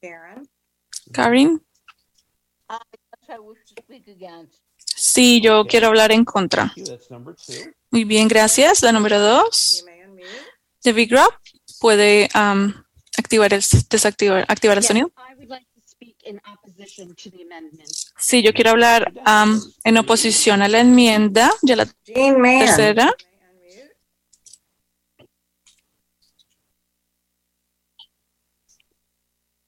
Karen. 0.00 0.48
Karen. 1.12 1.62
Sí, 4.94 5.40
yo 5.40 5.64
quiero 5.66 5.88
hablar 5.88 6.12
en 6.12 6.24
contra. 6.24 6.72
Muy 7.90 8.04
bien, 8.04 8.28
gracias. 8.28 8.82
La 8.82 8.92
número 8.92 9.20
dos. 9.20 9.84
David 10.82 11.10
Grubb 11.10 11.32
puede 11.80 12.28
um, 12.34 12.72
activar 13.18 13.52
el 13.52 13.62
desactivar 13.90 14.44
activar 14.48 14.78
el 14.78 14.84
sonido. 14.84 15.10
I 15.16 15.34
would 15.34 15.48
like 15.48 15.66
to 15.74 15.80
speak 15.84 16.16
in 16.24 16.40
opposition 16.46 17.14
to 17.14 17.30
the 17.30 17.42
amendment. 17.42 17.90
Sí, 18.18 18.42
yo 18.42 18.52
quiero 18.52 18.70
hablar 18.70 19.12
um, 19.26 19.60
en 19.84 19.96
oposición 19.98 20.62
a 20.62 20.68
la 20.68 20.80
enmienda. 20.80 21.50
Ya 21.62 21.76
la 21.76 21.86
tercera. 21.86 23.14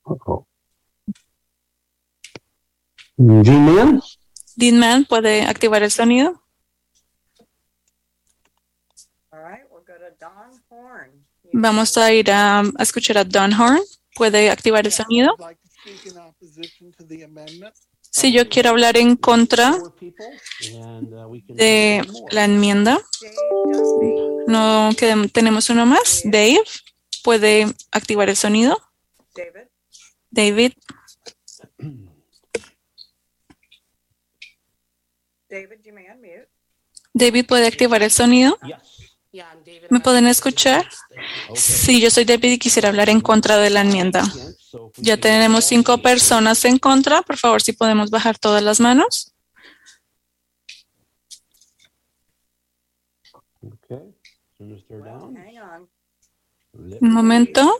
Uh-oh. 0.05 0.47
G-Man? 3.17 4.01
Dean 4.57 4.79
Mann 4.79 5.05
puede 5.05 5.43
activar 5.43 5.83
el 5.83 5.91
sonido. 5.91 6.43
All 9.31 9.41
right, 9.41 9.63
we'll 9.71 9.85
go 9.85 9.95
to 9.99 10.11
Don 10.19 10.61
Horn. 10.69 11.27
Vamos 11.53 11.97
a 11.97 12.13
ir 12.13 12.31
a, 12.31 12.61
a 12.61 12.83
escuchar 12.83 13.19
a 13.19 13.25
Don 13.25 13.53
Horn. 13.53 13.81
¿Puede 14.15 14.51
activar 14.51 14.87
el 14.87 14.93
sonido? 14.93 15.37
Si 18.01 18.33
yo 18.33 18.49
quiero 18.49 18.71
hablar 18.71 18.97
en 18.97 19.17
contra 19.17 19.79
de 21.49 22.05
la 22.31 22.45
enmienda. 22.45 23.01
No 24.47 24.91
que 24.99 25.29
tenemos 25.33 25.71
uno 25.71 25.87
más. 25.87 26.23
Dave 26.25 26.63
puede 27.23 27.67
activar 27.93 28.29
el 28.29 28.37
sonido. 28.37 28.81
David. 30.31 30.73
David 37.13 37.47
puede 37.47 37.67
activar 37.67 38.03
el 38.03 38.11
sonido. 38.11 38.59
¿Me 39.91 40.01
pueden 40.01 40.27
escuchar? 40.27 40.89
Sí, 41.55 42.01
yo 42.01 42.11
soy 42.11 42.25
David 42.25 42.53
y 42.53 42.59
quisiera 42.59 42.89
hablar 42.89 43.09
en 43.09 43.21
contra 43.21 43.59
de 43.59 43.71
la 43.71 43.83
enmienda. 43.83 44.23
Ya 44.97 45.17
tenemos 45.17 45.65
cinco 45.65 45.99
personas 45.99 46.65
en 46.65 46.79
contra. 46.79 47.23
Por 47.23 47.37
favor, 47.37 47.63
si 47.63 47.73
podemos 47.73 48.11
bajar 48.11 48.39
todas 48.39 48.63
las 48.63 48.81
manos. 48.81 49.33
Un 56.73 56.99
me- 57.01 57.09
momento. 57.11 57.79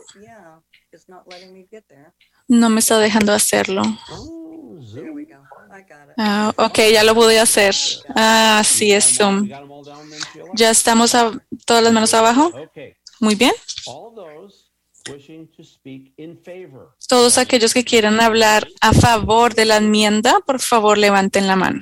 No 2.47 2.69
me 2.69 2.79
está 2.79 2.97
dejando 2.99 3.33
hacerlo. 3.33 3.83
Ah, 6.17 6.53
ok, 6.57 6.79
ya 6.91 7.03
lo 7.03 7.15
pude 7.15 7.39
hacer. 7.39 7.75
Ah, 8.15 8.61
sí, 8.65 8.91
es 8.91 9.17
Zoom. 9.17 9.49
Ya 10.53 10.69
estamos 10.69 11.15
a 11.15 11.31
todas 11.65 11.83
las 11.83 11.93
manos 11.93 12.13
abajo. 12.13 12.51
Muy 13.19 13.35
bien. 13.35 13.53
All 13.85 14.13
those 14.15 14.71
wishing 15.09 15.47
to 15.55 15.63
speak 15.63 16.13
in 16.17 16.37
favor. 16.43 16.95
Todos 17.07 17.37
aquellos 17.37 17.73
que 17.73 17.83
quieran 17.83 18.19
hablar 18.19 18.67
a 18.81 18.93
favor 18.93 19.53
de 19.55 19.65
la 19.65 19.77
enmienda, 19.77 20.39
por 20.45 20.59
favor, 20.59 20.97
levanten 20.97 21.47
la 21.47 21.55
mano. 21.55 21.81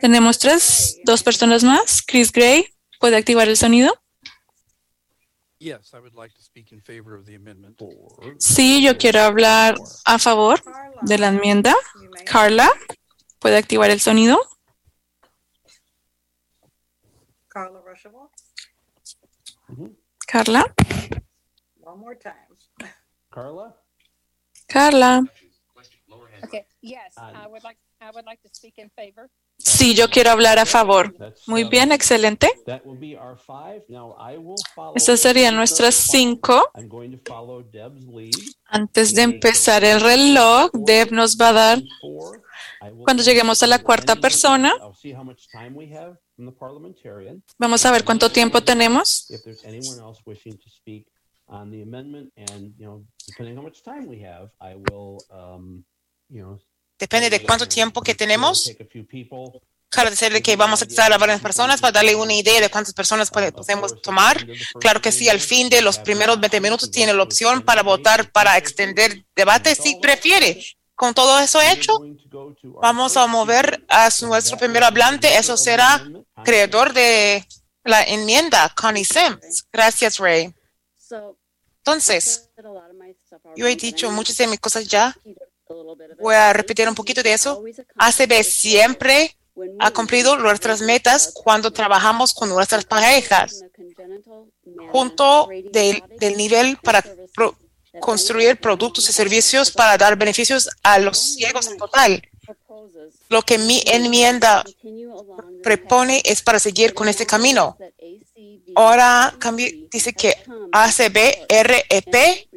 Tenemos 0.00 0.38
tres, 0.38 0.98
dos 1.04 1.22
personas 1.22 1.64
más. 1.64 2.02
Chris 2.06 2.30
Gray, 2.30 2.66
¿puede 3.00 3.16
activar 3.16 3.48
el 3.48 3.56
sonido? 3.56 3.94
Yes, 5.58 5.94
I 5.94 5.98
would 5.98 6.14
like 6.14 6.34
to 6.34 6.42
speak 6.42 6.72
in 6.72 6.82
favor 6.82 7.14
of 7.14 7.24
the 7.24 7.36
amendment. 7.36 7.80
Sí, 8.38 8.82
yo 8.82 8.98
quiero 8.98 9.20
hablar 9.20 9.76
a 10.04 10.18
favor 10.18 10.60
de 11.02 11.18
la 11.18 11.28
enmienda. 11.28 11.74
Carla, 12.26 12.68
¿puede 13.38 13.56
activar 13.58 13.90
el 13.90 14.00
sonido? 14.00 14.38
Carla. 17.46 17.80
Carla, 20.26 20.74
One 21.80 22.00
more 22.00 22.16
time. 22.16 22.48
Carla? 23.30 23.76
Carla. 24.66 25.22
Okay, 26.44 26.66
yes, 26.80 27.14
I 27.16 27.46
would 27.46 27.62
like, 27.62 27.78
I 28.00 28.10
would 28.10 28.24
like 28.24 28.40
to 28.42 28.48
speak 28.52 28.78
in 28.78 28.90
favor. 28.90 29.30
Sí, 29.58 29.94
yo 29.94 30.08
quiero 30.08 30.30
hablar 30.30 30.58
a 30.58 30.66
favor. 30.66 31.14
Muy 31.46 31.64
bien, 31.64 31.92
excelente. 31.92 32.48
That 32.66 32.84
will 32.84 32.98
be 32.98 33.16
our 33.16 33.36
five. 33.38 33.84
Now 33.88 34.16
I 34.18 34.36
will 34.36 34.56
follow. 34.74 34.94
Estas 34.96 35.20
serían 35.20 35.54
nuestras 35.54 35.94
cinco. 35.94 36.70
I'm 36.74 36.88
going 36.88 37.12
to 37.12 37.18
follow 37.24 37.62
Deb's 37.62 38.04
lead. 38.06 38.34
Antes 38.64 39.14
de 39.14 39.22
empezar 39.22 39.84
el 39.84 40.00
reloj, 40.00 40.70
Deb 40.72 41.12
nos 41.12 41.36
va 41.36 41.50
a 41.50 41.52
dar, 41.52 41.82
cuando 43.04 43.22
lleguemos 43.22 43.62
a 43.62 43.66
la 43.68 43.78
cuarta 43.78 44.16
persona, 44.16 44.72
I'll 44.80 44.94
see 44.94 45.12
how 45.12 45.22
much 45.22 45.46
time 45.52 45.76
we 45.76 45.94
have 45.94 46.16
from 46.34 46.46
the 46.46 46.52
parliamentarian. 46.52 47.42
vamos 47.58 47.84
a 47.86 47.92
ver 47.92 48.04
cuánto 48.04 48.30
tiempo 48.30 48.62
tenemos. 48.62 49.28
Depende 56.98 57.30
de 57.30 57.42
cuánto 57.42 57.66
tiempo 57.66 58.02
que 58.02 58.14
tenemos. 58.14 58.70
Claro, 59.88 60.08
decirle 60.08 60.40
que 60.40 60.56
vamos 60.56 60.80
a 60.80 60.86
estar 60.86 61.12
a 61.12 61.18
varias 61.18 61.42
personas 61.42 61.80
para 61.80 61.92
darle 61.92 62.14
una 62.14 62.32
idea 62.32 62.60
de 62.60 62.70
cuántas 62.70 62.94
personas 62.94 63.30
podemos 63.30 64.00
tomar. 64.00 64.46
Claro 64.80 65.02
que 65.02 65.12
sí, 65.12 65.28
al 65.28 65.40
fin 65.40 65.68
de 65.68 65.82
los 65.82 65.98
primeros 65.98 66.40
20 66.40 66.60
minutos 66.60 66.90
tiene 66.90 67.12
la 67.12 67.22
opción 67.22 67.60
para 67.60 67.82
votar 67.82 68.30
para 68.32 68.56
extender 68.56 69.26
debate 69.36 69.74
si 69.74 69.96
prefiere. 69.96 70.64
Con 70.94 71.12
todo 71.12 71.38
eso 71.40 71.60
hecho, 71.60 71.98
vamos 72.80 73.16
a 73.16 73.26
mover 73.26 73.84
a 73.88 74.08
nuestro 74.22 74.56
primer 74.56 74.84
hablante. 74.84 75.36
Eso 75.36 75.56
será 75.56 76.02
creador 76.42 76.94
de 76.94 77.46
la 77.84 78.02
enmienda, 78.02 78.72
Connie 78.74 79.04
Sims. 79.04 79.66
Gracias, 79.70 80.18
Ray. 80.18 80.54
So 80.96 81.36
Entonces, 81.78 82.48
yo 83.56 83.66
he 83.66 83.76
dicho 83.76 84.10
muchas 84.10 84.36
de 84.38 84.46
mis 84.46 84.60
cosas 84.60 84.86
ya. 84.86 85.14
Voy 86.20 86.34
a 86.34 86.52
repetir 86.52 86.88
un 86.88 86.94
poquito 86.94 87.22
de 87.22 87.32
eso. 87.32 87.62
ACB 87.96 88.42
siempre 88.44 89.36
ha 89.78 89.90
cumplido 89.90 90.36
nuestras 90.36 90.80
metas 90.80 91.32
cuando 91.34 91.70
trabajamos 91.72 92.32
con 92.32 92.48
nuestras 92.48 92.84
parejas, 92.84 93.62
junto 94.90 95.48
del, 95.72 96.02
del 96.18 96.36
nivel 96.36 96.78
para 96.78 97.02
pro- 97.34 97.56
construir 98.00 98.58
productos 98.58 99.08
y 99.08 99.12
servicios 99.12 99.70
para 99.70 99.98
dar 99.98 100.16
beneficios 100.16 100.68
a 100.82 100.98
los 100.98 101.18
ciegos 101.34 101.66
en 101.68 101.76
total. 101.76 102.22
Lo 103.28 103.42
que 103.42 103.58
mi 103.58 103.82
enmienda 103.86 104.64
propone 105.62 106.22
es 106.24 106.42
para 106.42 106.58
seguir 106.58 106.94
con 106.94 107.08
este 107.08 107.26
camino. 107.26 107.76
Ahora 108.74 109.34
dice 109.90 110.14
que 110.14 110.34
ACB, 110.72 111.46
REP 111.48 112.48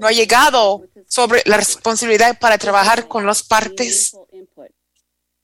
no 0.00 0.08
ha 0.08 0.12
llegado 0.12 0.82
sobre 1.16 1.42
la 1.46 1.56
responsabilidad 1.56 2.38
para 2.38 2.58
trabajar 2.58 3.08
con 3.08 3.24
las 3.24 3.42
partes 3.42 4.14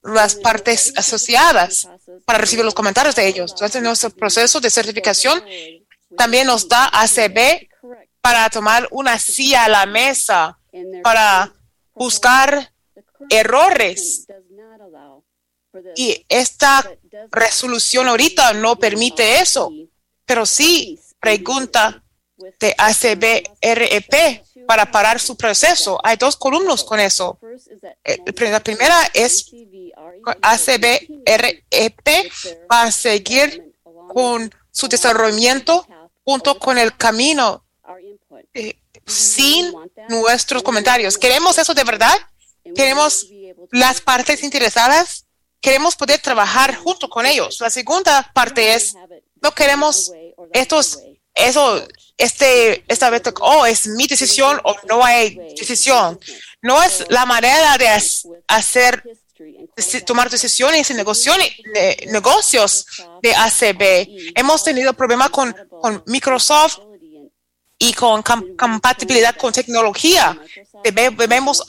las 0.02 0.34
partes 0.34 0.92
asociadas 0.96 1.88
para 2.26 2.38
recibir 2.38 2.64
los 2.64 2.74
comentarios 2.74 3.14
de 3.14 3.26
ellos. 3.26 3.52
Entonces, 3.52 3.80
nuestro 3.82 4.10
proceso 4.10 4.60
de 4.60 4.68
certificación 4.68 5.42
también 6.14 6.46
nos 6.46 6.68
da 6.68 6.90
ACB 6.92 7.68
para 8.20 8.50
tomar 8.50 8.86
una 8.90 9.18
silla 9.18 9.64
a 9.64 9.68
la 9.68 9.86
mesa, 9.86 10.58
para 11.02 11.50
buscar 11.94 12.70
errores. 13.30 14.26
Y 15.96 16.26
esta 16.28 16.84
resolución 17.30 18.08
ahorita 18.08 18.52
no 18.52 18.76
permite 18.76 19.40
eso, 19.40 19.70
pero 20.26 20.44
sí 20.44 20.98
pregunta 21.18 22.02
de 22.60 22.74
ACBREP 22.76 24.14
para 24.66 24.90
parar 24.90 25.20
su 25.20 25.36
proceso. 25.36 25.98
Hay 26.02 26.16
dos 26.16 26.36
columnas 26.36 26.84
con 26.84 27.00
eso. 27.00 27.38
Eh, 28.04 28.18
La 28.50 28.60
primera 28.60 28.96
es 29.14 29.50
ACBREP 30.40 32.08
va 32.70 32.82
a 32.82 32.92
seguir 32.92 33.72
con 34.08 34.52
su 34.70 34.88
desarrollamiento 34.88 35.86
junto 36.24 36.58
con 36.58 36.78
el 36.78 36.96
camino 36.96 37.64
eh, 38.54 38.76
sin 39.06 39.72
nuestros 40.08 40.62
comentarios. 40.62 41.18
¿Queremos 41.18 41.58
eso 41.58 41.74
de 41.74 41.84
verdad? 41.84 42.14
¿Queremos 42.74 43.26
las 43.70 44.00
partes 44.00 44.42
interesadas? 44.42 45.26
Queremos 45.60 45.96
poder 45.96 46.20
trabajar 46.20 46.74
junto 46.76 47.08
con 47.08 47.26
ellos. 47.26 47.60
La 47.60 47.70
segunda 47.70 48.30
parte 48.34 48.74
es, 48.74 48.94
no 49.40 49.52
queremos 49.52 50.12
estos, 50.52 51.00
eso, 51.34 51.86
este, 52.16 52.84
esta 52.88 53.10
vez, 53.10 53.22
oh, 53.40 53.66
es 53.66 53.86
mi 53.86 54.06
decisión 54.06 54.60
o 54.64 54.76
no 54.88 55.04
hay 55.04 55.38
decisión. 55.58 56.18
No 56.60 56.82
es 56.82 57.04
la 57.08 57.26
manera 57.26 57.76
de 57.78 57.88
hacer, 58.48 59.02
tomar 60.06 60.30
decisiones 60.30 60.88
y 60.90 60.94
negocios 62.06 62.86
de 63.22 63.34
ACB. 63.34 64.32
Hemos 64.36 64.62
tenido 64.62 64.92
problemas 64.92 65.30
con, 65.30 65.52
con 65.80 66.02
Microsoft 66.06 66.78
y 67.78 67.92
con 67.94 68.22
compatibilidad 68.22 69.34
con 69.36 69.52
tecnología. 69.52 70.38
Debe- 70.84 71.16
Debemos 71.16 71.64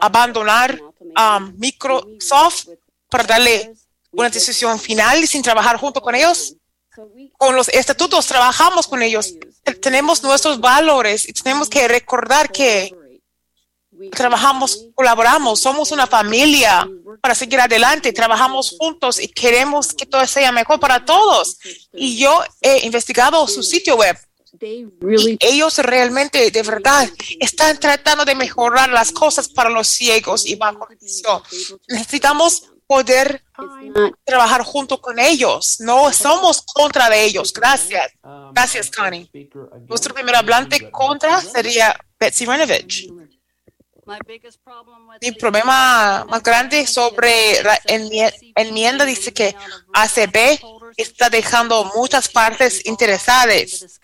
abandonar 0.00 0.78
a 1.14 1.40
Microsoft 1.40 2.66
para 3.08 3.24
darle 3.24 3.72
una 4.12 4.28
decisión 4.28 4.78
final 4.78 5.26
sin 5.26 5.42
trabajar 5.42 5.76
junto 5.78 6.00
con 6.02 6.14
ellos. 6.14 6.54
Con 7.36 7.56
los 7.56 7.68
estatutos 7.68 8.26
trabajamos 8.26 8.86
con 8.86 9.02
ellos. 9.02 9.34
Tenemos 9.80 10.22
nuestros 10.22 10.60
valores 10.60 11.28
y 11.28 11.32
tenemos 11.32 11.68
que 11.68 11.86
recordar 11.88 12.50
que 12.50 12.94
trabajamos, 14.12 14.88
colaboramos, 14.94 15.60
somos 15.60 15.90
una 15.90 16.06
familia 16.06 16.86
para 17.20 17.34
seguir 17.34 17.60
adelante, 17.60 18.12
trabajamos 18.12 18.76
juntos 18.78 19.20
y 19.20 19.28
queremos 19.28 19.92
que 19.94 20.06
todo 20.06 20.26
sea 20.26 20.52
mejor 20.52 20.78
para 20.78 21.04
todos. 21.04 21.58
Y 21.92 22.18
yo 22.18 22.42
he 22.60 22.84
investigado 22.86 23.46
su 23.48 23.62
sitio 23.62 23.96
web. 23.96 24.16
Y 24.60 25.36
ellos 25.40 25.78
realmente, 25.78 26.50
de 26.50 26.62
verdad, 26.62 27.08
están 27.40 27.78
tratando 27.78 28.24
de 28.24 28.34
mejorar 28.34 28.88
las 28.88 29.12
cosas 29.12 29.48
para 29.48 29.68
los 29.68 29.88
ciegos 29.88 30.46
y 30.46 30.54
bajo 30.54 30.86
visión. 30.88 31.42
Necesitamos 31.88 32.70
poder 32.86 33.42
trabajar 34.24 34.62
junto 34.62 35.00
con 35.00 35.18
ellos. 35.18 35.80
No 35.80 36.12
somos 36.12 36.62
contra 36.62 37.08
de 37.10 37.24
ellos. 37.24 37.52
Gracias. 37.52 38.12
Gracias, 38.52 38.90
Connie. 38.90 39.30
Nuestro 39.88 40.14
primer 40.14 40.36
hablante 40.36 40.90
contra 40.90 41.40
sería 41.40 41.96
Betsy 42.18 42.44
Renovich. 42.46 43.08
Mi 45.20 45.32
problema 45.32 46.24
más 46.28 46.42
grande 46.42 46.86
sobre 46.86 47.60
la 47.64 47.76
enmie- 47.86 48.32
enmienda 48.54 49.04
dice 49.04 49.32
que 49.32 49.56
ACB 49.92 50.60
está 50.96 51.28
dejando 51.28 51.90
muchas 51.96 52.28
partes 52.28 52.86
interesadas. 52.86 53.98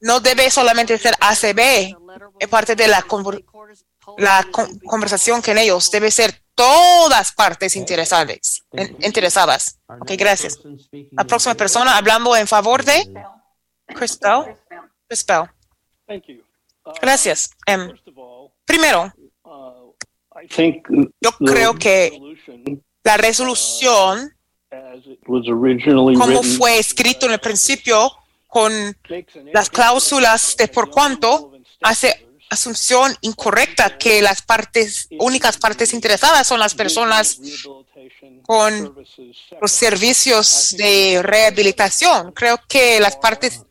No 0.00 0.20
debe 0.20 0.50
solamente 0.50 0.96
ser 0.98 1.14
ACB, 1.20 1.94
es 2.40 2.48
parte 2.48 2.74
de 2.74 2.88
la, 2.88 3.02
conver- 3.02 3.44
la 4.16 4.44
con- 4.50 4.78
conversación 4.80 5.42
con 5.42 5.58
ellos. 5.58 5.90
Debe 5.90 6.10
ser 6.10 6.41
todas 6.54 7.32
partes 7.32 7.76
interesadas. 7.76 8.62
interesadas. 9.00 9.78
Ok, 9.88 10.12
gracias. 10.16 10.58
La 11.12 11.24
próxima 11.24 11.54
persona 11.54 11.96
hablando 11.96 12.36
en 12.36 12.46
favor 12.46 12.84
de 12.84 13.12
Chris 13.86 14.18
Bell. 14.18 14.56
Chris 15.08 15.24
Bell. 15.26 15.44
Thank 16.06 16.24
you. 16.26 16.42
Uh, 16.84 16.92
Gracias. 17.00 17.50
Em, 17.66 17.92
primero, 18.64 19.12
uh, 19.44 19.94
yo 21.20 21.32
creo 21.38 21.74
que 21.74 22.18
la 23.04 23.16
resolución, 23.16 24.34
originally 25.26 26.16
como 26.16 26.42
fue 26.42 26.78
escrito 26.78 27.26
en 27.26 27.32
el 27.32 27.40
principio, 27.40 28.10
con 28.48 28.72
las 29.52 29.70
cláusulas 29.70 30.56
de 30.56 30.68
por 30.68 30.90
cuánto, 30.90 31.52
hace 31.82 32.28
asunción 32.52 33.16
incorrecta 33.22 33.98
que 33.98 34.22
las 34.22 34.42
partes, 34.42 35.08
únicas 35.18 35.56
partes 35.56 35.92
interesadas 35.92 36.46
son 36.46 36.60
las 36.60 36.74
personas 36.74 37.38
con 38.42 38.94
los 39.60 39.72
servicios 39.72 40.74
de 40.76 41.20
rehabilitación. 41.22 42.32
Creo 42.32 42.60
que 42.68 43.00
las 43.00 43.16
partes 43.16 43.62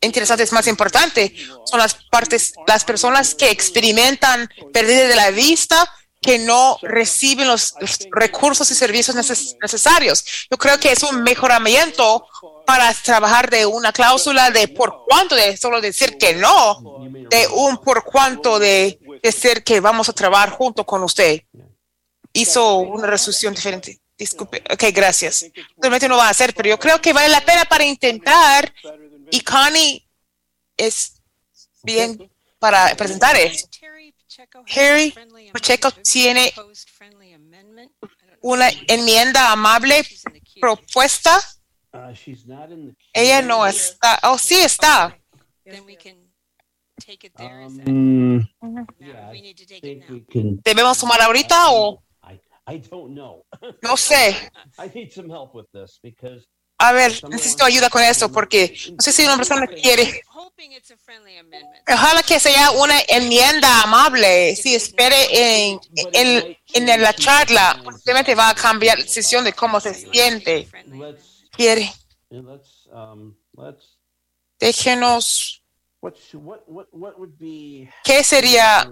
interesantes 0.00 0.52
más 0.52 0.66
importantes 0.66 1.32
son 1.64 1.80
las 1.80 1.94
partes, 2.10 2.52
las 2.66 2.84
personas 2.84 3.34
que 3.34 3.50
experimentan 3.50 4.48
pérdida 4.72 5.08
de 5.08 5.16
la 5.16 5.30
vista, 5.30 5.90
que 6.22 6.38
no 6.38 6.78
reciben 6.82 7.48
los 7.48 7.74
recursos 8.12 8.70
y 8.70 8.74
servicios 8.74 9.16
neces- 9.16 9.56
necesarios. 9.60 10.24
Yo 10.50 10.56
creo 10.56 10.78
que 10.78 10.92
es 10.92 11.02
un 11.02 11.22
mejoramiento 11.22 12.24
para 12.64 12.94
trabajar 12.94 13.50
de 13.50 13.66
una 13.66 13.92
cláusula 13.92 14.50
de 14.52 14.68
por 14.68 15.04
cuánto, 15.08 15.34
de 15.34 15.56
solo 15.56 15.80
decir 15.80 16.16
que 16.16 16.34
no, 16.34 16.80
de 17.28 17.48
un 17.48 17.78
por 17.78 18.04
cuánto 18.04 18.58
de 18.60 18.98
decir 19.22 19.64
que 19.64 19.80
vamos 19.80 20.08
a 20.08 20.12
trabajar 20.12 20.50
junto 20.50 20.86
con 20.86 21.02
usted. 21.02 21.42
Hizo 22.32 22.76
una 22.76 23.06
resolución 23.08 23.52
diferente. 23.54 24.00
Disculpe. 24.16 24.62
Ok, 24.72 24.84
gracias. 24.94 25.44
Realmente 25.76 26.08
no 26.08 26.16
va 26.16 26.28
a 26.28 26.30
hacer, 26.30 26.54
pero 26.54 26.68
yo 26.68 26.78
creo 26.78 27.00
que 27.00 27.12
vale 27.12 27.28
la 27.28 27.40
pena 27.44 27.64
para 27.64 27.84
intentar 27.84 28.72
y 29.30 29.40
Connie 29.40 30.08
es 30.76 31.14
bien 31.82 32.30
para 32.60 32.94
presentar 32.94 33.36
eso. 33.36 33.66
Harry 34.76 35.14
Pacheco 35.52 35.90
tiene 35.90 36.52
una 38.42 38.68
enmienda 38.88 39.52
amable 39.52 40.02
propuesta. 40.60 41.38
She's 42.14 42.46
not 42.46 42.70
in 42.70 42.88
the 42.88 42.96
Ella 43.12 43.42
no 43.42 43.66
está. 43.66 44.18
Oh, 44.22 44.38
sí 44.38 44.56
está. 44.56 45.18
Um. 47.38 48.40
¿Debemos 50.64 50.98
tomar 50.98 51.20
ahorita 51.20 51.70
o 51.72 52.02
I 52.66 52.78
don't 52.78 53.14
know. 53.14 53.44
no 53.82 53.96
sé? 53.96 54.36
A 56.84 56.90
ver, 56.90 57.12
necesito 57.28 57.64
ayuda 57.64 57.88
con 57.90 58.02
eso 58.02 58.32
porque 58.32 58.76
no 58.90 58.96
sé 58.98 59.12
si 59.12 59.22
una 59.24 59.36
persona 59.36 59.68
quiere. 59.68 60.22
Ojalá 61.88 62.22
que 62.24 62.40
sea 62.40 62.72
una 62.72 62.98
enmienda 63.06 63.82
amable. 63.82 64.56
Si 64.56 64.74
espere 64.74 65.70
en, 65.70 65.80
en, 66.12 66.58
en 66.74 67.02
la 67.02 67.12
charla, 67.14 67.80
posiblemente 67.84 68.34
va 68.34 68.48
a 68.48 68.54
cambiar 68.56 68.98
la 68.98 69.04
decisión 69.04 69.44
de 69.44 69.52
cómo 69.52 69.78
se 69.78 69.94
siente. 69.94 70.68
Quiere. 71.52 71.92
um 72.30 73.34
Déjenos. 74.58 75.62
¿Qué 78.02 78.24
sería 78.24 78.90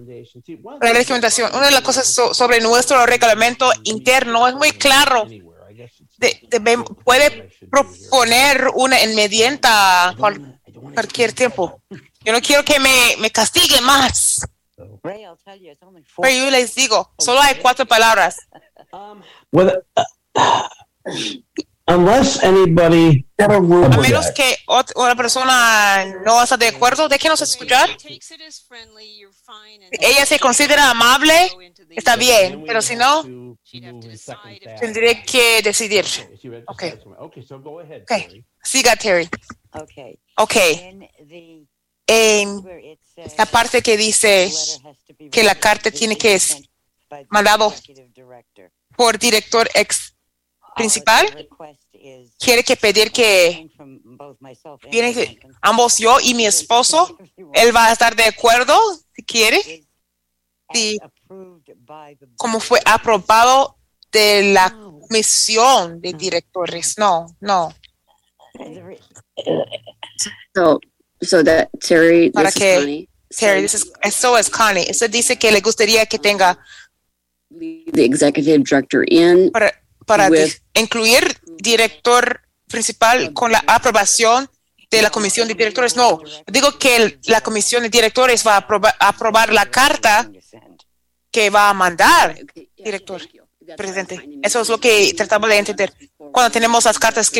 la 0.80 0.92
recomendación? 0.92 1.52
Una 1.52 1.66
de 1.66 1.72
las 1.72 1.82
cosas 1.82 2.06
so- 2.06 2.32
sobre 2.34 2.60
nuestro 2.60 3.04
reglamento 3.04 3.68
interno 3.82 4.46
es 4.46 4.54
muy 4.54 4.70
claro. 4.72 5.26
De- 6.18 6.40
debe- 6.48 6.84
puede 7.04 7.50
proponer 7.70 8.68
una 8.74 9.00
enmienda 9.00 10.14
cual- 10.18 10.60
cualquier 10.94 11.32
tiempo. 11.32 11.80
Yo 12.24 12.32
no 12.32 12.40
quiero 12.40 12.64
que 12.64 12.78
me, 12.78 13.16
me 13.18 13.30
castigue 13.30 13.80
más. 13.80 14.46
Ray, 15.02 15.22
I'll 15.24 15.36
tell 15.44 15.58
you, 15.60 15.70
it's 15.72 15.82
only 15.82 16.02
four. 16.04 16.22
Pero 16.26 16.44
yo 16.44 16.50
les 16.50 16.74
digo, 16.74 17.12
solo 17.18 17.40
hay 17.40 17.56
cuatro 17.56 17.84
palabras. 17.86 18.36
Unless 21.86 22.44
anybody 22.44 23.26
A 23.38 23.48
menos 23.48 24.30
que 24.30 24.56
una 24.94 25.16
persona 25.16 26.04
no 26.24 26.42
está 26.42 26.56
de 26.56 26.68
acuerdo, 26.68 27.08
déjenos 27.08 27.40
escuchar. 27.40 27.90
Ella 29.90 30.24
se 30.26 30.38
considera 30.38 30.90
amable, 30.90 31.50
está 31.90 32.14
bien, 32.16 32.62
pero 32.66 32.80
si 32.80 32.94
no, 32.94 33.56
tendré 34.80 35.22
que 35.24 35.62
decidir. 35.62 36.04
Ok, 36.66 36.84
Okay, 37.18 37.42
so 37.42 37.58
go 37.60 37.80
ahead. 37.80 38.02
ok. 38.02 38.44
Siga, 38.62 38.96
Terry. 38.96 39.28
Okay. 39.72 40.18
Ok. 40.36 40.56
In 40.56 41.08
the 41.28 41.66
En 42.12 42.60
la 43.38 43.46
parte 43.46 43.82
que 43.82 43.96
dice 43.96 44.50
que 45.30 45.44
la 45.44 45.54
carta 45.54 45.92
tiene 45.92 46.18
que 46.18 46.40
ser 46.40 46.68
by 47.08 47.22
the 47.22 47.28
mandado 47.30 47.72
por 48.96 49.16
director 49.16 49.68
ex 49.74 50.16
principal, 50.74 51.48
quiere 52.38 52.64
que 52.64 52.76
pedir 52.76 53.12
que 53.12 53.70
ambos 55.60 55.98
yo 55.98 56.18
y 56.20 56.34
mi 56.34 56.46
esposo, 56.46 57.16
él 57.52 57.74
va 57.74 57.86
a 57.86 57.92
estar 57.92 58.16
de 58.16 58.24
acuerdo 58.24 58.76
si 59.14 59.22
quiere. 59.22 59.86
Si, 60.72 60.98
como 62.36 62.60
fue 62.60 62.80
aprobado 62.84 63.76
de 64.12 64.52
la 64.52 64.70
comisión 64.70 66.00
de 66.00 66.12
directores. 66.12 66.96
No, 66.98 67.26
no. 67.40 67.72
So, 70.54 70.80
so 71.22 71.42
that 71.44 71.68
Terry, 71.80 72.30
Para 72.30 72.50
que 72.52 72.76
Connie. 72.76 73.08
Terry, 73.36 73.62
this 73.62 73.74
is, 73.74 73.92
eso 74.02 74.36
es 74.36 74.50
Connie. 74.50 74.84
Eso 74.88 75.06
dice 75.08 75.38
que 75.38 75.52
le 75.52 75.60
gustaría 75.60 76.04
que 76.06 76.18
tenga 76.18 76.58
the 77.50 78.04
executive 78.04 78.58
director 78.64 79.04
in 79.08 79.50
para, 79.50 79.72
para 80.06 80.28
with 80.28 80.52
incluir 80.74 81.38
director 81.58 82.40
principal 82.68 83.32
con 83.32 83.50
la 83.52 83.62
aprobación 83.66 84.48
de 84.90 85.02
la 85.02 85.10
comisión 85.10 85.46
de 85.46 85.54
directores. 85.54 85.96
No, 85.96 86.20
digo 86.46 86.76
que 86.78 86.96
el- 86.96 87.20
la 87.26 87.40
comisión 87.40 87.82
de 87.84 87.88
directores 87.88 88.44
va 88.44 88.54
a 88.54 88.58
aprobar, 88.58 88.94
aprobar 88.98 89.52
la 89.52 89.66
carta 89.70 90.28
que 91.30 91.50
va 91.50 91.70
a 91.70 91.74
mandar 91.74 92.36
director 92.76 93.20
presidente. 93.76 94.28
Eso 94.42 94.60
es 94.60 94.68
lo 94.68 94.78
que 94.78 95.12
tratamos 95.14 95.48
de 95.48 95.58
entender. 95.58 95.92
Cuando 96.16 96.50
tenemos 96.50 96.84
las 96.84 96.98
cartas 96.98 97.30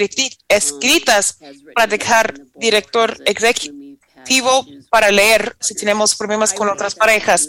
escritas 0.48 1.38
para 1.74 1.86
dejar 1.86 2.34
director 2.54 3.16
ejecutivo 3.24 4.66
para 4.90 5.10
leer 5.10 5.56
si 5.60 5.74
tenemos 5.74 6.14
problemas 6.14 6.52
con 6.52 6.68
otras 6.68 6.94
parejas. 6.94 7.48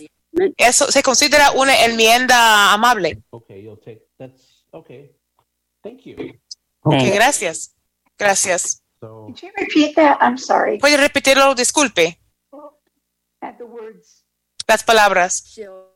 Eso 0.58 0.92
se 0.92 1.04
considera 1.04 1.52
una 1.52 1.84
enmienda 1.84 2.72
amable. 2.72 3.22
Okay, 3.32 3.64
you'll 3.64 3.80
take, 3.80 4.08
that's, 4.18 4.66
okay. 4.72 5.14
Thank 5.84 6.04
you. 6.06 6.16
Ok, 6.82 6.96
gracias. 7.14 7.76
Gracias. 8.18 8.82
So? 9.00 9.34
I'm 10.22 10.38
sorry. 10.38 10.78
¿Puede 10.80 10.98
repetirlo? 10.98 11.54
Disculpe. 11.56 12.20
Las 14.68 14.84
palabras. 14.84 15.44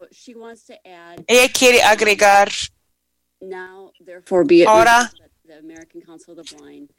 So 0.05 0.15
she 0.15 0.35
wants 0.35 0.65
to 0.65 0.73
add 0.85 1.23
Ella 1.27 1.49
quiere 1.49 1.81
agregar. 1.83 2.49
Now, 3.41 3.91
therefore 3.99 4.43
be 4.45 4.61
it 4.61 4.67
Ahora- 4.67 5.09
resolved 5.11 5.19
that 5.19 5.31
the 5.47 5.57
American 5.59 6.01
Council 6.01 6.37
of 6.37 6.45
the 6.45 6.55
Blind 6.55 6.89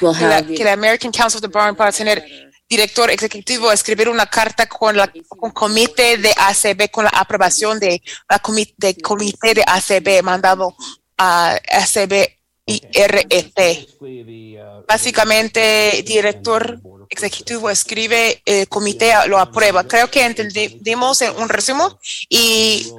will 0.00 0.14
que 0.14 0.26
la, 0.26 0.36
have 0.36 0.46
the 0.48 0.54
que 0.54 0.64
la 0.64 0.72
American 0.72 1.10
Council 1.12 1.38
of 1.38 1.42
the 1.42 1.48
Blind 1.48 1.76
para 1.76 1.92
tener 1.92 2.22
director 2.68 3.10
ejecutivo 3.10 3.70
escribir 3.72 4.08
una 4.08 4.26
carta 4.26 4.66
con 4.66 4.96
la 4.96 5.12
con 5.28 5.50
comité 5.50 6.16
de 6.16 6.32
ACB 6.36 6.90
con 6.90 7.04
la 7.04 7.10
aprobación 7.10 7.78
de 7.78 8.00
la 8.28 8.40
comi- 8.40 8.74
de 8.78 8.94
comité 8.96 9.54
de 9.54 9.62
ACB 9.66 10.22
mandado 10.22 10.74
a 11.18 11.58
ACB 11.68 12.38
basically 12.64 14.22
the, 14.24 14.62
uh, 14.62 14.84
Básicamente, 14.86 16.02
director 16.06 16.80
ejecutivo 17.12 17.70
escribe, 17.70 18.42
el 18.44 18.68
comité 18.68 19.12
lo 19.26 19.38
aprueba. 19.38 19.84
Creo 19.84 20.10
que 20.10 20.24
entendimos 20.24 21.20
en 21.22 21.36
un 21.36 21.48
resumen 21.48 21.88
y 22.28 22.90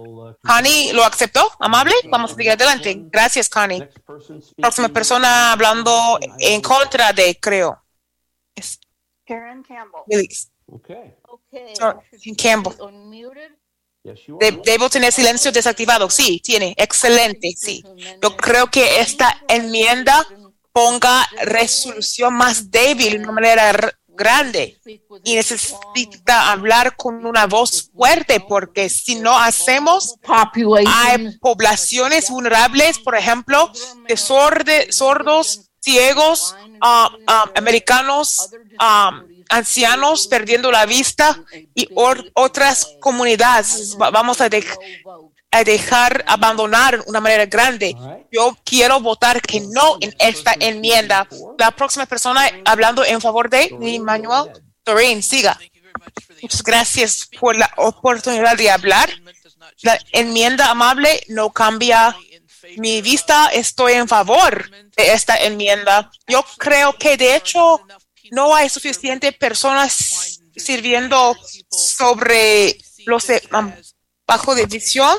Connie 0.44 0.94
lo 0.94 1.04
aceptó. 1.04 1.52
¿Amable? 1.60 1.94
Vamos 2.10 2.32
a 2.32 2.36
seguir 2.36 2.52
adelante. 2.52 2.96
Gracias, 2.98 3.50
Connie. 3.50 3.88
Próxima 4.58 4.90
persona 4.90 5.52
hablando 5.52 6.20
en 6.40 6.62
contra 6.62 7.12
de, 7.14 7.38
creo. 7.40 7.84
Es 8.56 8.80
Karen 9.26 9.64
Campbell. 9.64 10.28
Okay. 10.68 11.16
Okay. 11.28 11.76
Sorry, 11.76 12.36
Campbell. 12.36 12.74
Yes, 14.04 14.20
debo 14.66 14.90
tener 14.90 15.14
silencio 15.14 15.52
desactivado. 15.52 16.10
Sí, 16.10 16.42
tiene. 16.44 16.74
Excelente. 16.78 17.54
Sí. 17.56 17.84
Yo 18.22 18.36
creo 18.36 18.70
que 18.70 19.00
esta 19.00 19.42
enmienda 19.48 20.28
ponga 20.74 21.26
resolución 21.44 22.34
más 22.34 22.70
débil 22.72 23.14
de 23.14 23.20
una 23.20 23.32
manera 23.32 23.98
grande 24.16 24.78
y 25.24 25.36
necesita 25.36 26.52
hablar 26.52 26.96
con 26.96 27.26
una 27.26 27.46
voz 27.48 27.90
fuerte 27.96 28.40
porque 28.40 28.90
si 28.90 29.16
no 29.16 29.38
hacemos 29.38 30.16
hay 30.88 31.38
poblaciones 31.40 32.30
vulnerables, 32.30 33.00
por 33.00 33.16
ejemplo, 33.16 33.72
de 34.08 34.16
sorde- 34.18 34.92
sordos, 34.92 35.70
ciegos, 35.80 36.56
ah, 36.82 37.10
americanos, 37.56 38.50
ah, 38.80 39.22
ancianos 39.50 40.28
perdiendo 40.28 40.72
la 40.72 40.86
vista 40.86 41.44
y 41.76 41.88
or- 41.96 42.32
otras 42.34 42.88
comunidades. 43.00 43.96
Va- 44.02 44.10
Vamos 44.10 44.42
a, 44.42 44.50
dej- 44.50 44.78
a 45.54 45.64
dejar 45.64 46.26
abandonar 46.28 46.98
de 46.98 47.04
una 47.06 47.22
manera 47.22 47.46
grande. 47.46 47.96
Yo 48.32 48.58
quiero 48.66 49.00
votar 49.00 49.40
que 49.42 49.62
no 49.62 49.98
en 50.02 50.14
esta 50.18 50.54
enmienda. 50.60 51.28
La 51.60 51.72
próxima 51.72 52.08
persona 52.08 52.50
hablando 52.66 53.06
en 53.06 53.22
favor 53.22 53.50
de 53.50 53.70
Manuel 54.02 54.52
Doreen, 54.84 55.22
siga. 55.22 55.60
Muchas 56.42 56.64
gracias 56.64 57.30
por 57.40 57.56
la 57.56 57.72
oportunidad 57.78 58.58
de 58.58 58.72
hablar. 58.72 59.10
La 59.84 60.00
enmienda 60.12 60.72
amable 60.72 61.24
no 61.30 61.52
cambia 61.52 62.18
mi 62.78 63.02
vista. 63.04 63.48
Estoy 63.54 63.94
en 63.94 64.08
favor 64.08 64.70
de 64.98 65.14
esta 65.14 65.38
enmienda. 65.38 66.12
Yo 66.28 66.44
creo 66.58 66.98
que 66.98 67.16
de 67.16 67.36
hecho 67.36 67.80
no 68.32 68.56
hay 68.56 68.70
suficiente 68.70 69.32
personas 69.32 70.40
sirviendo 70.56 71.36
sobre 71.70 72.78
los 73.06 73.28
um, 73.52 73.72
bajo 74.34 74.56
de 74.56 74.66
visión, 74.66 75.16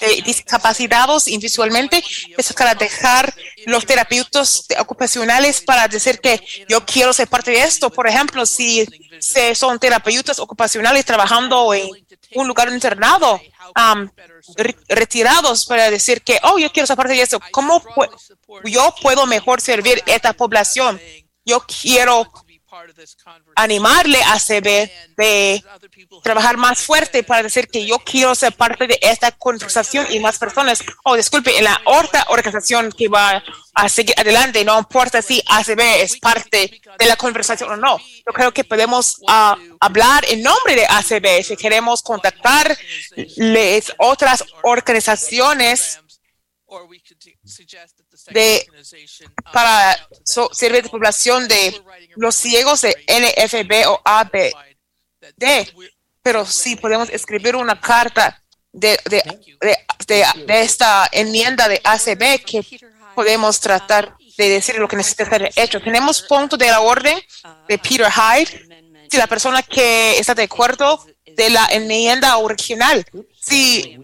de 0.00 0.22
discapacitados 0.22 1.28
invisualmente, 1.28 2.02
es 2.36 2.52
para 2.52 2.74
dejar 2.74 3.24
los 3.66 3.84
terapeutas 3.84 4.64
ocupacionales 4.78 5.60
para 5.60 5.88
decir 5.88 6.20
que 6.20 6.40
yo 6.68 6.78
quiero 6.84 7.12
ser 7.12 7.28
parte 7.28 7.50
de 7.50 7.62
esto. 7.62 7.90
Por 7.90 8.06
ejemplo, 8.06 8.46
si 8.46 8.86
son 9.54 9.78
terapeutas 9.78 10.38
ocupacionales 10.38 11.04
trabajando 11.04 11.74
en 11.74 11.88
un 12.34 12.46
lugar 12.48 12.68
internado, 12.72 13.40
um, 13.82 14.00
re- 14.56 14.76
retirados 14.88 15.64
para 15.66 15.90
decir 15.90 16.22
que, 16.22 16.38
oh, 16.42 16.58
yo 16.58 16.70
quiero 16.72 16.86
ser 16.86 16.96
parte 16.96 17.12
de 17.14 17.22
esto. 17.22 17.38
¿Cómo 17.50 17.82
pu- 17.82 18.10
yo 18.64 18.94
puedo 19.02 19.26
mejor 19.26 19.60
servir 19.60 20.02
esta 20.06 20.32
población? 20.32 21.00
Yo 21.44 21.60
quiero 21.82 22.30
animarle 23.54 24.20
a 24.22 24.38
CB 24.38 24.90
de 25.16 25.64
trabajar 26.22 26.56
más 26.56 26.80
fuerte 26.82 27.22
para 27.22 27.42
decir 27.42 27.68
que 27.68 27.86
yo 27.86 27.98
quiero 27.98 28.34
ser 28.34 28.52
parte 28.52 28.86
de 28.86 28.98
esta 29.00 29.32
conversación 29.32 30.06
y 30.10 30.20
más 30.20 30.38
personas. 30.38 30.82
Oh, 31.04 31.16
disculpe, 31.16 31.56
en 31.56 31.64
la 31.64 31.80
otra 31.84 32.26
organización 32.28 32.92
que 32.92 33.08
va 33.08 33.42
a 33.74 33.88
seguir 33.88 34.14
adelante, 34.18 34.64
no 34.64 34.78
importa 34.78 35.22
si 35.22 35.42
ACB 35.46 35.80
es 36.02 36.18
parte 36.18 36.80
de 36.98 37.06
la 37.06 37.16
conversación 37.16 37.70
o 37.70 37.76
no. 37.76 37.98
Yo 37.98 38.32
creo 38.32 38.52
que 38.52 38.64
podemos 38.64 39.20
ah, 39.28 39.56
hablar 39.80 40.24
en 40.28 40.42
nombre 40.42 40.74
de 40.74 40.86
ACB 40.86 41.44
si 41.44 41.56
queremos 41.56 42.02
contactar 42.02 42.76
les 43.36 43.92
otras 43.98 44.44
organizaciones 44.62 46.00
de 48.34 48.66
para 49.52 50.08
so- 50.24 50.50
servir 50.52 50.82
de 50.82 50.88
población 50.90 51.48
de 51.48 51.82
los 52.16 52.34
ciegos 52.34 52.82
de 52.82 52.94
NFB 53.06 53.88
o 53.88 54.00
ABD. 54.04 54.52
Pero 56.22 56.44
sí 56.44 56.76
podemos 56.76 57.08
escribir 57.10 57.56
una 57.56 57.80
carta 57.80 58.42
de, 58.72 58.98
de, 59.08 59.22
de, 59.60 59.78
de- 60.06 60.44
de 60.46 60.60
esta 60.62 61.08
enmienda 61.10 61.68
de 61.68 61.80
ACB 61.82 62.44
que 62.44 62.62
podemos 63.14 63.58
tratar 63.60 64.16
de 64.36 64.48
decir 64.48 64.76
lo 64.76 64.86
que 64.86 64.96
necesita 64.96 65.28
ser 65.28 65.50
hecho. 65.56 65.80
Tenemos 65.80 66.22
punto 66.22 66.56
de 66.56 66.66
la 66.66 66.80
orden 66.80 67.18
de 67.66 67.78
Peter 67.78 68.06
Hyde. 68.10 68.68
Si 69.10 69.16
la 69.16 69.26
persona 69.26 69.62
que 69.62 70.18
está 70.18 70.34
de 70.34 70.44
acuerdo 70.44 71.04
de 71.24 71.50
la 71.50 71.66
enmienda 71.70 72.36
original, 72.36 73.04
si 73.48 73.98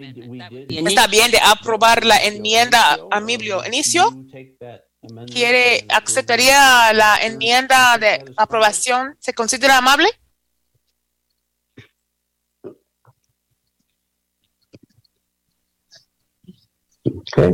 está 0.69 1.07
bien 1.07 1.31
de 1.31 1.39
aprobar 1.39 2.05
la 2.05 2.19
enmienda 2.19 2.99
a 3.11 3.21
mi 3.21 3.35
inicio, 3.67 4.11
quiere, 5.33 5.87
aceptaría 5.89 6.93
la 6.93 7.19
enmienda 7.23 7.99
de 7.99 8.25
aprobación, 8.37 9.17
¿se 9.21 9.35
considera 9.35 9.79
amable? 9.79 10.09
Okay. 17.07 17.53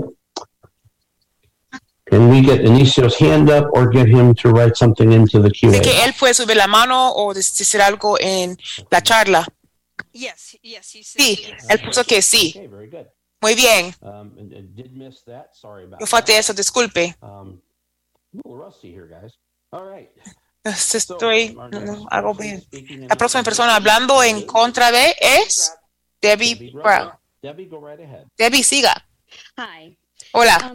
Can 2.11 2.29
we 2.29 2.41
get 2.43 2.63
Inicio's 2.65 3.17
hand 3.19 3.51
up 3.51 3.71
or 3.73 3.89
get 3.89 4.09
him 4.09 4.35
to 4.35 4.51
write 4.51 4.77
something 4.77 5.13
into 5.13 5.41
the 5.41 5.49
Así 5.49 5.81
que 5.81 5.93
QA? 5.93 6.05
él 6.05 6.15
puede 6.19 6.35
subir 6.35 6.57
la 6.57 6.67
mano 6.67 7.13
o 7.15 7.33
decir 7.33 7.81
algo 7.81 8.17
en 8.19 8.59
la 8.91 9.01
charla. 9.01 9.47
Yes, 10.13 10.57
yes, 10.63 10.95
he 10.95 11.03
said 11.03 11.23
Sí, 11.23 11.45
él 11.69 11.81
puso 11.81 12.05
que 12.05 12.23
sí. 12.23 12.53
Okay, 12.57 12.67
very 12.67 12.89
good. 12.89 13.07
Muy 13.41 13.55
bien. 13.55 13.95
Um, 14.03 14.37
and, 14.39 14.53
and 14.53 14.75
did 14.77 14.93
miss 14.93 15.23
that. 15.25 15.55
Sorry 15.55 15.85
about 15.85 16.01
Yo 16.01 16.07
falté 16.07 16.33
that. 16.33 16.41
eso, 16.41 16.53
disculpe. 16.53 17.17
Um, 17.23 17.61
a 18.35 18.37
little 18.37 18.57
rusty 18.57 18.91
here, 18.93 19.07
guys. 19.07 19.33
All 19.73 19.87
right. 19.87 20.11
Estoy, 20.65 21.55
no, 21.55 21.69
no, 21.69 22.07
hago 22.11 22.35
bien. 22.35 22.63
La 23.09 23.17
próxima 23.17 23.43
persona 23.43 23.77
hablando 23.77 24.23
en 24.23 24.45
contra 24.45 24.91
de 24.93 25.15
es 25.19 25.73
Debbie 26.21 26.71
Brown. 26.71 27.13
Debbie, 27.43 27.67
go 27.67 27.79
right 27.79 28.01
ahead. 28.01 28.27
Debbie, 28.37 28.63
siga. 28.63 28.93
Hi. 29.57 29.97
Hola. 30.33 30.75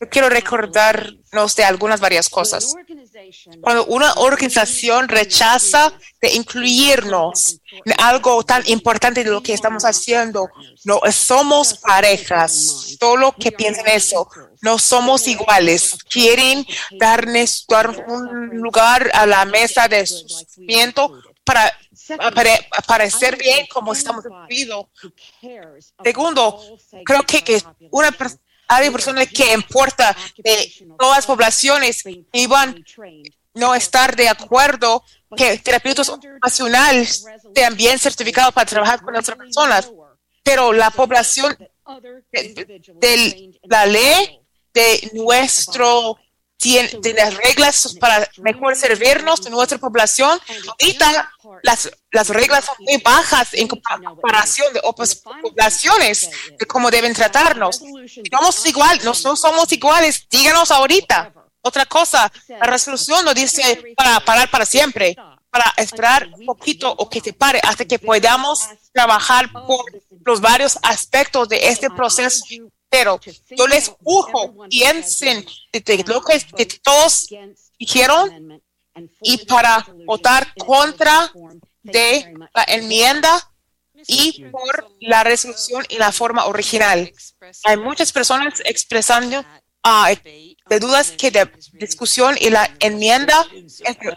Yo 0.00 0.08
quiero 0.08 0.28
recordarnos 0.30 1.56
de 1.56 1.64
algunas 1.64 2.00
varias 2.00 2.28
cosas. 2.28 2.74
Cuando 3.60 3.84
una 3.86 4.12
organización 4.14 5.08
rechaza 5.08 5.92
de 6.20 6.34
incluirnos 6.34 7.60
en 7.84 7.94
algo 7.98 8.42
tan 8.42 8.62
importante 8.68 9.22
de 9.22 9.30
lo 9.30 9.42
que 9.42 9.52
estamos 9.52 9.84
haciendo, 9.84 10.48
no 10.84 11.00
somos 11.10 11.74
parejas. 11.78 12.96
Solo 12.98 13.32
que 13.32 13.52
piensen 13.52 13.86
eso. 13.88 14.28
No 14.62 14.78
somos 14.78 15.28
iguales. 15.28 15.98
Quieren 16.10 16.66
darnos 16.92 17.66
dar 17.68 17.90
un 17.90 18.48
lugar 18.56 19.10
a 19.12 19.26
la 19.26 19.44
mesa 19.44 19.88
de 19.88 20.06
sufrimiento 20.06 21.20
para 21.44 21.72
pare- 22.34 22.68
parecer 22.86 23.36
bien 23.36 23.66
como 23.66 23.92
estamos 23.92 24.24
incluidos. 24.24 24.86
Segundo, 26.04 26.60
creo 27.04 27.22
que, 27.22 27.42
que 27.42 27.62
una 27.90 28.10
persona 28.12 28.40
hay 28.68 28.90
personas 28.90 29.28
que 29.28 29.52
importa 29.52 30.16
de 30.38 30.72
todas 30.98 31.18
las 31.18 31.26
poblaciones 31.26 32.02
iban 32.32 32.84
no 33.54 33.74
estar 33.74 34.14
de 34.16 34.28
acuerdo 34.28 35.04
que 35.36 35.58
terapeutas 35.58 36.08
ocupacionales 36.08 37.24
sean 37.54 37.76
bien 37.76 37.98
certificados 37.98 38.52
para 38.52 38.66
trabajar 38.66 39.00
con 39.02 39.14
otras 39.16 39.38
personas, 39.38 39.90
pero 40.42 40.72
la 40.72 40.90
población 40.90 41.56
de, 42.32 42.82
de 43.00 43.60
la 43.62 43.86
ley 43.86 44.40
de 44.74 45.10
nuestro 45.14 46.18
de 46.58 47.14
las 47.16 47.34
reglas 47.36 47.96
para 48.00 48.28
mejor 48.38 48.74
servirnos 48.76 49.42
de 49.42 49.50
nuestra 49.50 49.78
población. 49.78 50.38
Ahorita 50.80 51.32
las, 51.62 51.90
las 52.10 52.28
reglas 52.28 52.64
son 52.64 52.76
muy 52.80 52.96
bajas 52.98 53.48
en 53.52 53.68
compa- 53.68 54.02
comparación 54.02 54.72
de 54.72 54.80
otras 54.82 55.22
poblaciones 55.42 56.28
de 56.58 56.66
cómo 56.66 56.90
deben 56.90 57.12
tratarnos. 57.14 57.80
Somos 58.30 58.66
igual, 58.66 58.98
no, 59.04 59.12
no 59.22 59.36
somos 59.36 59.70
iguales, 59.72 60.26
díganos 60.30 60.70
ahorita. 60.70 61.32
Otra 61.62 61.84
cosa, 61.86 62.30
la 62.48 62.66
resolución 62.66 63.24
no 63.24 63.34
dice 63.34 63.94
para 63.96 64.20
parar 64.20 64.50
para 64.50 64.64
siempre, 64.64 65.16
para 65.50 65.72
esperar 65.76 66.28
un 66.38 66.46
poquito 66.46 66.90
o 66.90 67.08
que 67.08 67.20
se 67.20 67.32
pare 67.32 67.60
hasta 67.62 67.84
que 67.84 67.98
podamos 67.98 68.60
trabajar 68.92 69.50
por 69.52 69.84
los 70.24 70.40
varios 70.40 70.78
aspectos 70.82 71.48
de 71.48 71.68
este 71.68 71.90
proceso 71.90 72.44
pero 72.88 73.20
yo 73.50 73.66
les 73.66 73.92
urjo, 74.02 74.68
piensen 74.68 75.44
de, 75.72 75.80
de 75.80 76.04
lo 76.06 76.22
que, 76.22 76.40
que 76.56 76.66
todos 76.82 77.28
dijeron 77.78 78.62
y 79.22 79.38
para 79.44 79.86
votar 80.06 80.54
contra 80.54 81.32
de 81.82 82.34
la 82.54 82.64
enmienda 82.68 83.52
y 84.06 84.44
por 84.44 84.90
la 85.00 85.24
resolución 85.24 85.84
y 85.88 85.98
la 85.98 86.12
forma 86.12 86.46
original. 86.46 87.12
Hay 87.64 87.76
muchas 87.76 88.12
personas 88.12 88.60
expresando 88.64 89.44
ah, 89.86 90.10
de 90.68 90.80
dudas 90.80 91.12
que 91.12 91.30
de 91.30 91.48
discusión 91.74 92.34
y 92.40 92.50
la 92.50 92.68
enmienda 92.80 93.46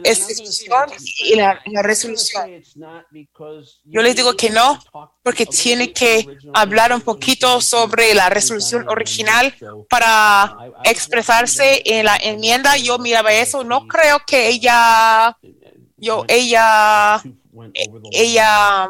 es, 0.03 0.27
discusión 0.27 0.89
y 1.19 1.35
la, 1.35 1.61
la 1.65 1.83
resolución. 1.83 2.63
Yo 3.83 4.01
les 4.01 4.15
digo 4.15 4.35
que 4.35 4.49
no, 4.49 4.79
porque 5.21 5.45
tiene 5.45 5.93
que 5.93 6.25
hablar 6.53 6.91
un 6.91 7.01
poquito 7.01 7.61
sobre 7.61 8.15
la 8.15 8.29
resolución 8.29 8.89
original 8.89 9.55
para 9.87 10.57
expresarse 10.83 11.83
en 11.85 12.05
la 12.05 12.17
enmienda. 12.17 12.75
Yo 12.77 12.97
miraba 12.97 13.31
eso, 13.31 13.63
no 13.63 13.87
creo 13.87 14.19
que 14.25 14.49
ella, 14.49 15.37
yo, 15.97 16.25
ella, 16.27 17.21
e- 17.73 17.89
ella 18.11 18.89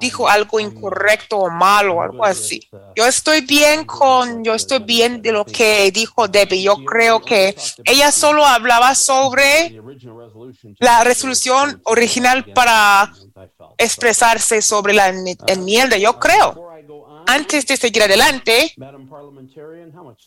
dijo 0.00 0.28
algo 0.28 0.60
incorrecto 0.60 1.36
o 1.38 1.50
malo 1.50 1.94
o 1.96 2.02
algo 2.02 2.24
así. 2.24 2.60
Yo 2.96 3.06
estoy 3.06 3.40
bien 3.42 3.84
con, 3.84 4.44
yo 4.44 4.54
estoy 4.54 4.78
bien 4.80 5.20
de 5.22 5.32
lo 5.32 5.44
que 5.44 5.90
dijo 5.92 6.28
Debbie. 6.28 6.62
Yo 6.62 6.76
creo 6.84 7.20
que 7.20 7.56
ella 7.84 8.12
solo 8.12 8.44
hablaba 8.44 8.94
sobre 8.94 9.80
la 10.78 11.04
resolución 11.04 11.80
original 11.84 12.44
para 12.52 13.12
expresarse 13.76 14.62
sobre 14.62 14.92
la 14.94 15.08
en- 15.08 15.36
enmienda. 15.46 15.96
Yo 15.96 16.18
creo. 16.18 16.64
Antes 17.26 17.66
de 17.66 17.76
seguir 17.76 18.02
adelante, 18.02 18.74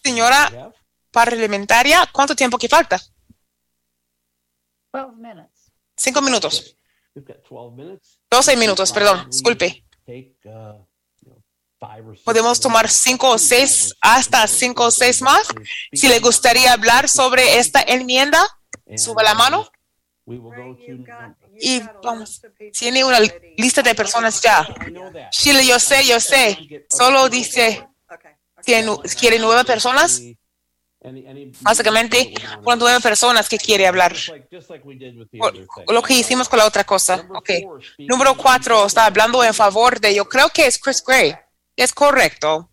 señora 0.04 0.72
parlamentaria, 1.12 2.08
¿cuánto 2.12 2.36
tiempo 2.36 2.58
que 2.58 2.70
falta? 2.70 3.00
12 4.94 5.16
minutes. 5.18 5.72
Cinco 5.96 6.22
minutos. 6.22 6.78
We've 8.32 8.40
got 8.40 8.56
12 8.56 8.56
minutes. 8.56 8.56
12 8.56 8.56
minutos, 8.58 8.92
perdón, 8.92 9.30
disculpe. 9.30 9.84
Podemos 12.24 12.60
tomar 12.60 12.90
cinco 12.90 13.30
o 13.32 13.38
seis, 13.38 13.96
hasta 14.02 14.48
cinco 14.48 14.86
o 14.86 14.92
seis 14.92 15.22
más. 15.22 15.48
Si 15.92 16.08
le 16.08 16.20
gustaría 16.20 16.74
hablar 16.74 17.10
sobre 17.10 17.58
esta 17.58 17.82
enmienda, 17.82 18.40
suba 18.96 19.24
la 19.24 19.34
mano 19.34 19.70
y 21.60 21.82
vamos. 22.04 22.42
Tiene 22.78 23.04
una 23.04 23.20
lista 23.58 23.82
de 23.82 23.96
personas 23.96 24.42
ya. 24.42 24.68
Chile, 25.32 25.66
yo 25.66 25.80
sé, 25.80 26.06
yo 26.06 26.20
sé. 26.20 26.86
Solo 26.90 27.30
dice, 27.30 27.88
¿quiere, 28.64 28.88
quiere 29.20 29.40
nueve 29.40 29.66
personas? 29.66 30.22
Básicamente, 31.62 32.34
con 32.64 32.78
nueve 32.78 33.00
personas 33.02 33.50
que 33.50 33.58
quiere 33.58 33.88
hablar. 33.88 34.16
just 34.52 34.70
like 34.70 34.86
we 34.86 34.96
did 34.96 35.18
with 35.18 35.28
the 35.32 35.40
O- 35.42 35.48
other 35.48 35.68
thing. 35.76 35.86
Lo 35.94 36.02
que 36.04 36.14
hicimos 36.14 36.48
con 36.48 36.60
la 36.60 36.66
otra 36.66 36.84
cosa. 36.84 37.26
Ok. 37.34 37.50
Número 37.98 38.36
cuatro 38.38 38.86
está 38.86 39.06
hablando 39.06 39.44
en 39.44 39.54
favor 39.54 40.00
de, 40.00 40.14
yo 40.14 40.26
creo 40.28 40.50
que 40.50 40.68
es 40.68 40.78
Chris 40.78 41.04
Gray. 41.04 41.36
Es 41.76 41.94
correcto. 41.94 42.70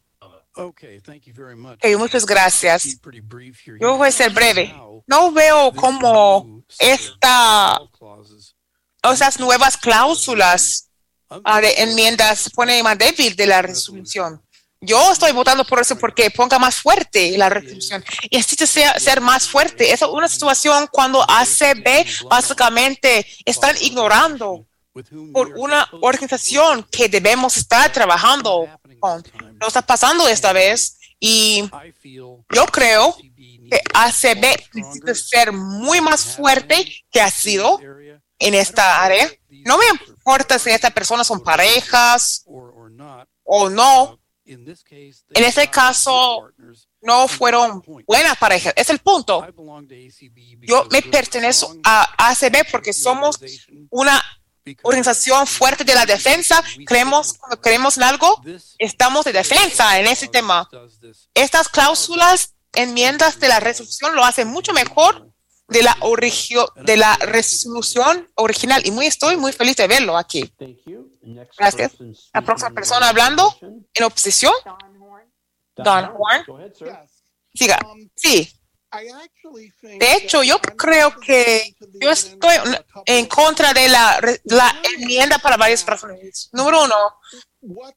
Okay, 0.55 1.01
thank 1.01 1.23
you 1.23 1.33
very 1.33 1.55
much. 1.55 1.79
Ok, 1.85 1.97
muchas 1.97 2.27
gracias. 2.27 2.97
Pretty 3.01 3.21
brief 3.21 3.61
here. 3.65 3.79
Yo 3.81 3.97
voy 3.97 4.09
a 4.09 4.11
ser 4.11 4.33
breve. 4.33 4.75
No 5.07 5.31
veo 5.31 5.73
cómo 5.73 6.65
esta, 6.81 7.81
esas 9.05 9.39
nuevas 9.39 9.77
cláusulas 9.77 10.91
ah, 11.45 11.61
de 11.61 11.75
enmiendas 11.79 12.51
pone 12.51 12.83
más 12.83 12.99
débil 12.99 13.37
de 13.37 13.47
la 13.47 13.63
resolución. 13.63 14.43
Yo 14.81 15.11
estoy 15.11 15.33
votando 15.33 15.65
por 15.65 15.81
eso 15.81 15.99
porque 15.99 16.31
ponga 16.31 16.59
más 16.59 16.77
fuerte 16.77 17.37
la 17.37 17.49
resolución 17.49 18.05
y 18.31 18.37
necesita 18.37 18.67
ser, 18.67 19.01
ser 19.01 19.21
más 19.21 19.49
fuerte. 19.49 19.93
Es 19.93 20.03
una 20.03 20.29
situación 20.29 20.89
cuando 20.93 21.23
ACB 21.23 22.07
básicamente 22.29 23.27
están 23.45 23.77
ignorando 23.81 24.67
por 25.33 25.53
una 25.57 25.89
organización 26.01 26.87
que 26.91 27.09
debemos 27.09 27.57
estar 27.57 27.93
trabajando 27.93 28.69
con. 29.01 29.23
No 29.61 29.67
está 29.67 29.83
pasando 29.83 30.29
esta 30.29 30.53
vez 30.53 30.99
y 31.19 31.69
yo 32.51 32.67
creo 32.67 33.17
que 33.17 33.81
ACB 33.95 34.75
necesita 34.75 35.15
ser 35.15 35.53
muy 35.53 36.01
más 36.01 36.37
fuerte 36.37 37.05
que 37.11 37.21
ha 37.21 37.31
sido 37.31 37.81
en 38.39 38.55
esta 38.55 39.03
área. 39.03 39.29
No 39.65 39.77
me 39.77 39.87
importa 39.89 40.59
si 40.59 40.71
estas 40.71 40.93
personas 40.93 41.27
son 41.27 41.43
parejas 41.43 42.45
o 43.45 43.69
no. 43.69 44.18
En 44.49 45.45
este 45.45 45.69
caso, 45.71 46.49
no 47.03 47.29
fueron 47.29 47.83
buenas 48.07 48.37
parejas. 48.39 48.73
Es 48.77 48.89
el 48.91 48.99
punto. 48.99 49.47
Yo 50.63 50.87
me 50.91 51.03
pertenezco 51.03 51.77
a 51.85 52.31
ACB 52.31 52.71
porque 52.71 52.93
somos 52.93 53.39
una 53.91 54.23
organización 54.83 55.47
fuerte 55.47 55.85
de 55.85 55.95
la 55.95 56.07
defensa. 56.07 56.63
Creemos, 56.87 57.35
cuando 57.35 57.61
creemos 57.61 57.97
en 57.97 58.05
algo, 58.05 58.43
estamos 58.79 59.25
de 59.25 59.33
defensa 59.33 59.99
en 59.99 60.07
ese 60.07 60.29
tema. 60.29 60.69
Estas 61.35 61.69
cláusulas, 61.69 62.55
enmiendas 62.75 63.39
de 63.41 63.49
la 63.49 63.61
resolución 63.61 64.15
lo 64.15 64.25
hacen 64.25 64.49
mucho 64.49 64.73
mejor 64.73 65.31
de 65.69 65.83
la, 65.83 65.97
origio- 66.01 66.73
de 66.77 66.97
la 66.97 67.15
resolución 67.17 68.29
original 68.35 68.83
y 68.87 68.91
muy 68.91 69.07
estoy 69.07 69.37
muy 69.37 69.53
feliz 69.53 69.77
de 69.77 69.87
verlo 69.87 70.17
aquí. 70.17 70.51
Gracias. 71.59 71.93
La 72.33 72.41
próxima 72.43 72.71
persona 72.71 73.09
hablando 73.11 73.55
en 73.61 74.05
oposición. 74.05 74.53
Don 75.77 76.11
Horn. 76.19 76.73
Siga. 77.55 77.79
Sí. 78.17 78.53
De 79.83 80.15
hecho, 80.15 80.43
yo 80.43 80.59
creo 80.61 81.15
que 81.21 81.75
yo 82.01 82.11
estoy 82.11 82.57
en 83.05 83.27
contra 83.27 83.75
de 83.75 83.87
la, 83.89 84.19
la 84.45 84.75
enmienda 84.97 85.39
para 85.39 85.59
varias 85.59 85.85
razones. 85.85 86.49
Número 86.53 86.85
uno, 86.85 86.95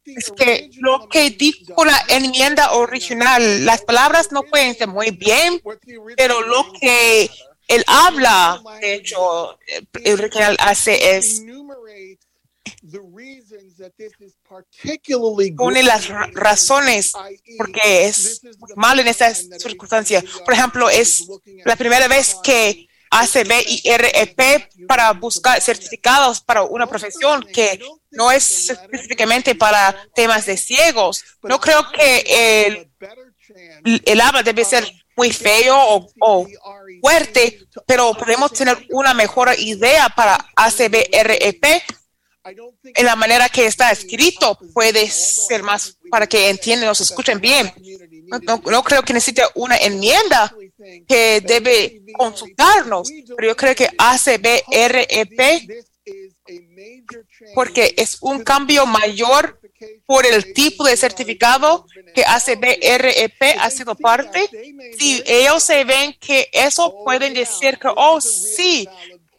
es 0.05 0.31
que 0.31 0.69
lo 0.79 1.07
que 1.07 1.29
dijo 1.29 1.85
la 1.85 2.03
enmienda 2.09 2.73
original, 2.73 3.63
las 3.65 3.81
palabras 3.83 4.33
no 4.33 4.43
pueden 4.43 4.75
ser 4.75 4.89
muy 4.89 5.11
bien, 5.11 5.61
pero 6.17 6.41
lo 6.41 6.73
que 6.73 7.31
él 7.71 7.83
habla, 7.87 8.61
de 8.81 8.93
hecho, 8.95 9.57
el 10.03 10.19
original 10.19 10.55
hace 10.59 11.17
es 11.17 11.41
pone 15.57 15.83
las 15.83 16.07
ra- 16.07 16.29
razones 16.33 17.11
porque 17.57 18.05
es 18.05 18.41
mal 18.75 18.99
en 18.99 19.07
esta 19.07 19.33
circunstancia. 19.33 20.23
Por 20.45 20.53
ejemplo, 20.53 20.89
es 20.89 21.25
la 21.65 21.75
primera 21.75 22.07
vez 22.07 22.35
que 22.43 22.87
ACB 23.09 23.51
y 23.67 23.81
REP 23.97 24.69
para 24.87 25.11
buscar 25.13 25.61
certificados 25.61 26.41
para 26.41 26.63
una 26.63 26.87
profesión 26.87 27.45
que 27.53 27.79
no 28.11 28.31
es 28.31 28.69
específicamente 28.69 29.53
para 29.55 30.07
temas 30.15 30.45
de 30.45 30.55
ciegos. 30.57 31.23
No 31.43 31.59
creo 31.59 31.85
que 31.91 32.65
el 32.65 32.91
el 34.05 34.21
habla 34.21 34.43
debe 34.43 34.63
ser 34.63 34.89
muy 35.21 35.31
feo 35.31 35.77
o, 36.19 36.47
fuerte, 36.99 37.59
pero 37.85 38.11
podemos 38.15 38.51
tener 38.53 38.75
una 38.89 39.13
mejor 39.13 39.49
idea 39.59 40.09
para 40.09 40.33
ACBREP 40.55 41.63
en 42.95 43.05
la 43.05 43.15
manera 43.15 43.47
que 43.49 43.67
está 43.67 43.91
escrito 43.91 44.57
puede 44.73 45.07
ser 45.11 45.61
más 45.61 45.95
para 46.09 46.25
que 46.25 46.49
entiendan, 46.49 46.87
nos 46.87 47.01
escuchen 47.01 47.39
bien. 47.39 47.71
No- 48.47 48.59
no 48.65 48.83
creo 48.83 49.03
que 49.03 49.13
necesite 49.13 49.43
una 49.53 49.77
enmienda 49.77 50.51
que 51.07 51.39
debe 51.45 52.01
consultarnos, 52.17 53.09
pero 53.37 53.49
yo 53.49 53.55
creo 53.55 53.75
que 53.75 53.89
ACBREP, 53.95 55.39
porque 57.53 57.93
es 57.95 58.17
un 58.21 58.43
cambio 58.43 58.87
mayor 58.87 59.59
por 60.05 60.25
el 60.25 60.53
tipo 60.53 60.83
de 60.83 60.97
certificado 60.97 61.85
que 62.13 62.23
ACBREP 62.25 63.57
ha 63.59 63.69
sido 63.69 63.95
parte. 63.95 64.49
Si 64.97 65.23
ellos 65.25 65.63
se 65.63 65.83
ven 65.83 66.15
que 66.19 66.49
eso 66.51 67.03
pueden 67.03 67.33
decir 67.33 67.77
que, 67.77 67.89
oh, 67.95 68.19
sí, 68.21 68.87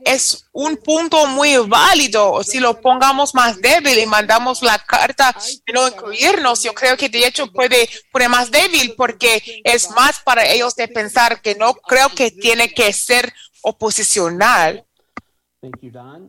es 0.04 0.48
un 0.52 0.76
punto 0.76 1.26
muy 1.26 1.56
válido. 1.58 2.42
Si 2.42 2.60
lo 2.60 2.80
pongamos 2.80 3.34
más 3.34 3.60
débil 3.60 3.98
y 3.98 4.06
mandamos 4.06 4.62
la 4.62 4.78
carta 4.78 5.34
de 5.66 5.72
no 5.72 5.88
incluirnos, 5.88 6.62
yo 6.62 6.74
creo 6.74 6.96
que 6.96 7.08
de 7.08 7.26
hecho 7.26 7.46
puede 7.50 7.88
poner 8.10 8.28
más 8.28 8.50
débil 8.50 8.94
porque 8.96 9.62
es 9.64 9.90
más 9.90 10.20
para 10.20 10.46
ellos 10.46 10.74
de 10.74 10.88
pensar 10.88 11.40
que 11.40 11.54
no 11.54 11.74
creo 11.74 12.08
que 12.08 12.30
tiene 12.30 12.72
que 12.72 12.92
ser 12.92 13.32
oposicional. 13.62 14.84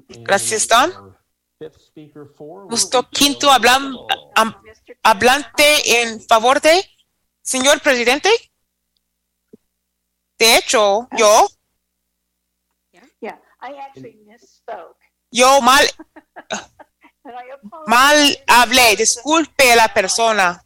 Gracias, 0.07 0.67
Don. 0.67 1.12
Justo 2.69 3.09
quinto 3.09 3.49
hablan, 3.51 3.93
hablante 5.03 6.01
en 6.01 6.21
favor 6.21 6.59
de, 6.61 6.83
señor 7.41 7.81
presidente. 7.81 8.29
De 10.37 10.57
hecho, 10.57 11.07
yo, 11.17 11.47
Yeah, 13.21 13.39
I 13.61 13.77
actually 13.79 14.15
misspoke. 14.25 14.97
yo 15.31 15.61
mal, 15.61 15.85
mal 17.87 18.37
hablé. 18.47 18.95
Disculpe 18.97 19.71
a 19.71 19.75
la 19.75 19.87
persona. 19.93 20.61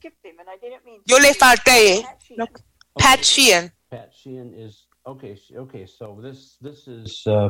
Yo 1.06 1.20
le 1.20 1.34
falté. 1.36 2.04
No, 2.36 2.46
Pat 2.94 3.22
Sheehan. 3.22 3.72
Pat 3.90 4.12
Sheehan 4.12 4.54
is, 4.56 4.88
okay, 5.06 5.40
okay, 5.56 5.86
so 5.86 6.20
this, 6.22 6.58
this 6.60 6.88
is, 6.88 7.24
uh, 7.28 7.50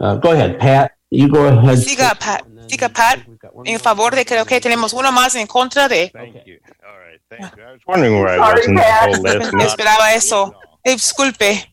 uh, 0.00 0.14
go 0.16 0.32
ahead, 0.32 0.58
Pat, 0.58 0.92
you 1.10 1.28
go 1.28 1.46
ahead. 1.46 1.78
Siga, 1.78 2.14
Pat. 2.18 2.44
Siga, 2.68 2.88
Pat. 2.88 3.18
En 3.64 3.78
favor 3.80 4.14
de, 4.14 4.24
creo 4.24 4.44
que 4.44 4.60
tenemos 4.60 4.92
uno 4.92 5.10
más 5.12 5.34
en 5.34 5.46
contra 5.46 5.88
de. 5.88 6.10
Thank 6.10 6.44
you. 6.46 6.58
All 6.82 6.98
right, 6.98 7.20
thank 7.28 7.56
you. 7.56 7.62
I 7.62 7.72
was 7.72 7.82
wondering 7.86 8.20
where 8.22 8.34
I 8.34 8.38
was 8.38 8.66
in 8.66 8.74
the 8.74 8.82
whole 8.82 9.22
list. 9.22 9.52
Not- 9.52 9.62
Esperaba 9.66 10.14
eso. 10.14 10.54
Disculpe. 10.84 11.66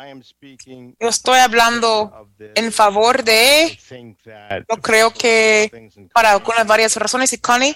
I 0.00 0.10
am 0.10 0.22
speaking 0.22 0.94
Yo 1.00 1.08
estoy 1.08 1.38
hablando 1.40 2.28
en 2.54 2.70
favor 2.72 3.24
de, 3.24 3.76
that 4.24 4.62
yo 4.68 4.76
creo 4.80 5.10
que 5.10 5.90
para 6.14 6.32
algunas 6.32 6.64
varias 6.66 6.94
razones, 6.96 7.32
y 7.32 7.38
Connie, 7.38 7.74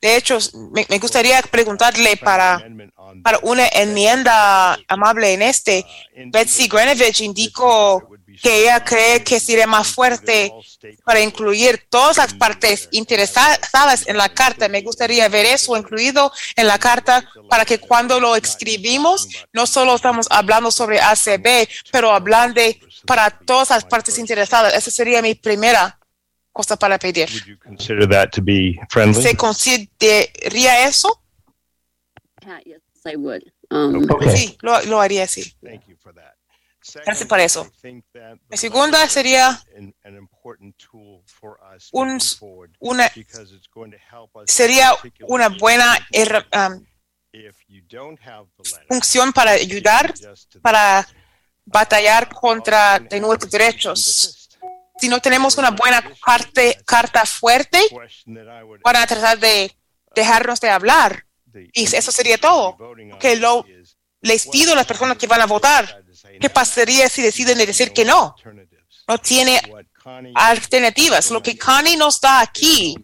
de 0.00 0.16
hecho, 0.16 0.38
me, 0.72 0.84
me 0.88 0.98
gustaría 0.98 1.40
preguntarle 1.42 2.16
para, 2.16 2.60
para 3.22 3.38
una 3.42 3.68
enmienda 3.68 4.76
amable 4.88 5.34
en 5.34 5.42
este. 5.42 5.86
Betsy 6.32 6.66
Granovich 6.66 7.20
indicó 7.20 8.02
que 8.42 8.62
ella 8.62 8.84
cree 8.84 9.22
que 9.24 9.40
sería 9.40 9.66
más 9.66 9.88
fuerte 9.88 10.52
para 11.04 11.20
incluir 11.20 11.86
todas 11.88 12.16
las 12.16 12.34
partes 12.34 12.88
interesadas 12.92 14.06
en 14.06 14.16
la 14.16 14.28
carta. 14.28 14.68
Me 14.68 14.82
gustaría 14.82 15.28
ver 15.28 15.46
eso 15.46 15.76
incluido 15.76 16.32
en 16.56 16.66
la 16.66 16.78
carta 16.78 17.28
para 17.48 17.64
que 17.64 17.78
cuando 17.78 18.20
lo 18.20 18.36
escribimos, 18.36 19.28
no 19.52 19.66
solo 19.66 19.96
estamos 19.96 20.26
hablando 20.30 20.70
sobre 20.70 21.00
ACB, 21.00 21.68
pero 21.90 22.12
hablando 22.12 22.60
de 22.60 22.80
para 23.06 23.30
todas 23.30 23.70
las 23.70 23.84
partes 23.84 24.18
interesadas. 24.18 24.74
Esa 24.74 24.90
sería 24.90 25.22
mi 25.22 25.34
primera 25.34 25.98
cosa 26.52 26.76
para 26.76 26.98
pedir. 26.98 27.28
consider 27.58 28.08
that 28.08 28.30
to 28.30 28.42
be 28.42 28.78
friendly. 28.90 29.22
¿Se 29.22 29.36
consideraría 29.36 30.86
eso? 30.88 31.22
Pat, 32.40 32.62
yes, 32.64 32.80
I 33.04 33.16
would. 33.16 33.42
Um, 33.70 34.06
Sí, 34.34 34.56
lo, 34.62 34.80
lo 34.82 35.00
haría 35.00 35.24
así. 35.24 35.54
Gracias 36.94 37.28
por 37.28 37.40
eso. 37.40 37.70
Mi 38.48 38.56
segunda 38.56 39.06
sería 39.08 39.62
un, 41.92 42.18
una, 42.78 43.10
sería 44.46 44.92
una 45.26 45.48
buena 45.48 45.98
um, 46.54 46.84
función 48.88 49.32
para 49.32 49.52
ayudar, 49.52 50.14
para 50.62 51.06
batallar 51.64 52.28
contra 52.28 52.98
de 52.98 53.20
nuestros 53.20 53.50
derechos. 53.50 54.48
Si 54.98 55.08
no 55.08 55.20
tenemos 55.20 55.56
una 55.58 55.70
buena 55.70 56.02
parte, 56.24 56.80
carta 56.84 57.24
fuerte, 57.24 57.80
van 58.26 58.96
a 58.96 59.06
tratar 59.06 59.38
de 59.38 59.76
dejarnos 60.14 60.60
de 60.60 60.70
hablar. 60.70 61.24
Y 61.72 61.84
eso 61.84 62.10
sería 62.10 62.38
todo. 62.38 62.76
Que 63.20 63.36
lo, 63.36 63.64
les 64.20 64.48
pido 64.48 64.72
a 64.72 64.76
las 64.76 64.86
personas 64.86 65.16
que 65.16 65.26
van 65.26 65.40
a 65.40 65.46
votar, 65.46 66.02
¿qué 66.40 66.50
pasaría 66.50 67.08
si 67.08 67.22
deciden 67.22 67.58
de 67.58 67.66
decir 67.66 67.92
que 67.92 68.04
no? 68.04 68.34
No 69.06 69.18
tiene 69.18 69.60
alternativas. 70.34 71.30
Lo 71.30 71.42
que 71.42 71.56
Connie 71.58 71.96
nos 71.96 72.20
da 72.20 72.40
aquí 72.40 72.94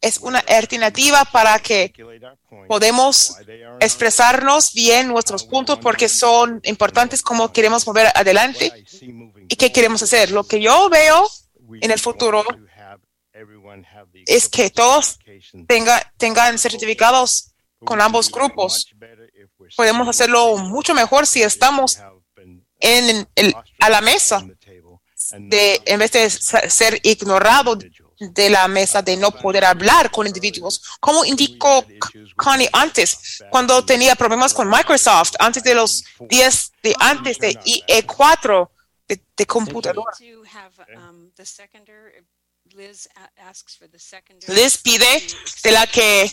es 0.00 0.18
una 0.18 0.38
alternativa 0.40 1.24
para 1.24 1.58
que 1.58 1.92
podemos 2.68 3.36
expresarnos 3.80 4.72
bien 4.72 5.08
nuestros 5.08 5.44
puntos 5.44 5.78
porque 5.78 6.08
son 6.08 6.60
importantes 6.64 7.22
como 7.22 7.52
queremos 7.52 7.86
mover 7.86 8.08
adelante 8.14 8.72
y 9.48 9.56
qué 9.56 9.72
queremos 9.72 10.02
hacer. 10.02 10.30
Lo 10.30 10.44
que 10.44 10.60
yo 10.60 10.88
veo 10.90 11.28
en 11.80 11.90
el 11.90 11.98
futuro 11.98 12.44
es 14.26 14.48
que 14.48 14.70
todos 14.70 15.18
tenga- 15.66 16.12
tengan 16.18 16.58
certificados 16.58 17.52
con 17.84 18.00
ambos 18.00 18.30
grupos. 18.30 18.86
Podemos 19.76 20.06
hacerlo 20.08 20.56
mucho 20.58 20.94
mejor 20.94 21.26
si 21.26 21.42
estamos 21.42 21.98
en 22.80 23.28
el- 23.34 23.54
a 23.80 23.88
la 23.90 24.00
mesa 24.00 24.40
de, 25.50 25.80
en 25.86 25.98
vez 25.98 26.12
de 26.12 26.28
ser 26.30 26.98
ignorado 27.02 27.76
de 28.18 28.50
la 28.50 28.68
mesa, 28.68 29.00
de 29.00 29.16
no 29.16 29.30
poder 29.30 29.64
hablar 29.64 30.10
con 30.10 30.26
individuos. 30.26 30.82
Como 31.00 31.24
indicó 31.24 31.84
Connie 32.36 32.68
antes, 32.72 33.42
cuando 33.50 33.84
tenía 33.84 34.14
problemas 34.14 34.52
con 34.52 34.68
Microsoft, 34.68 35.34
antes 35.38 35.62
de 35.62 35.74
los 35.74 36.04
10 36.28 36.72
de 36.82 36.94
antes 37.00 37.38
de 37.38 37.52
IE4 37.64 38.70
de, 39.08 39.20
de 39.36 39.46
computadora. 39.46 40.12
Liz 44.54 44.76
pide 44.78 45.06
de 45.62 45.70
la 45.72 45.86
que, 45.86 46.30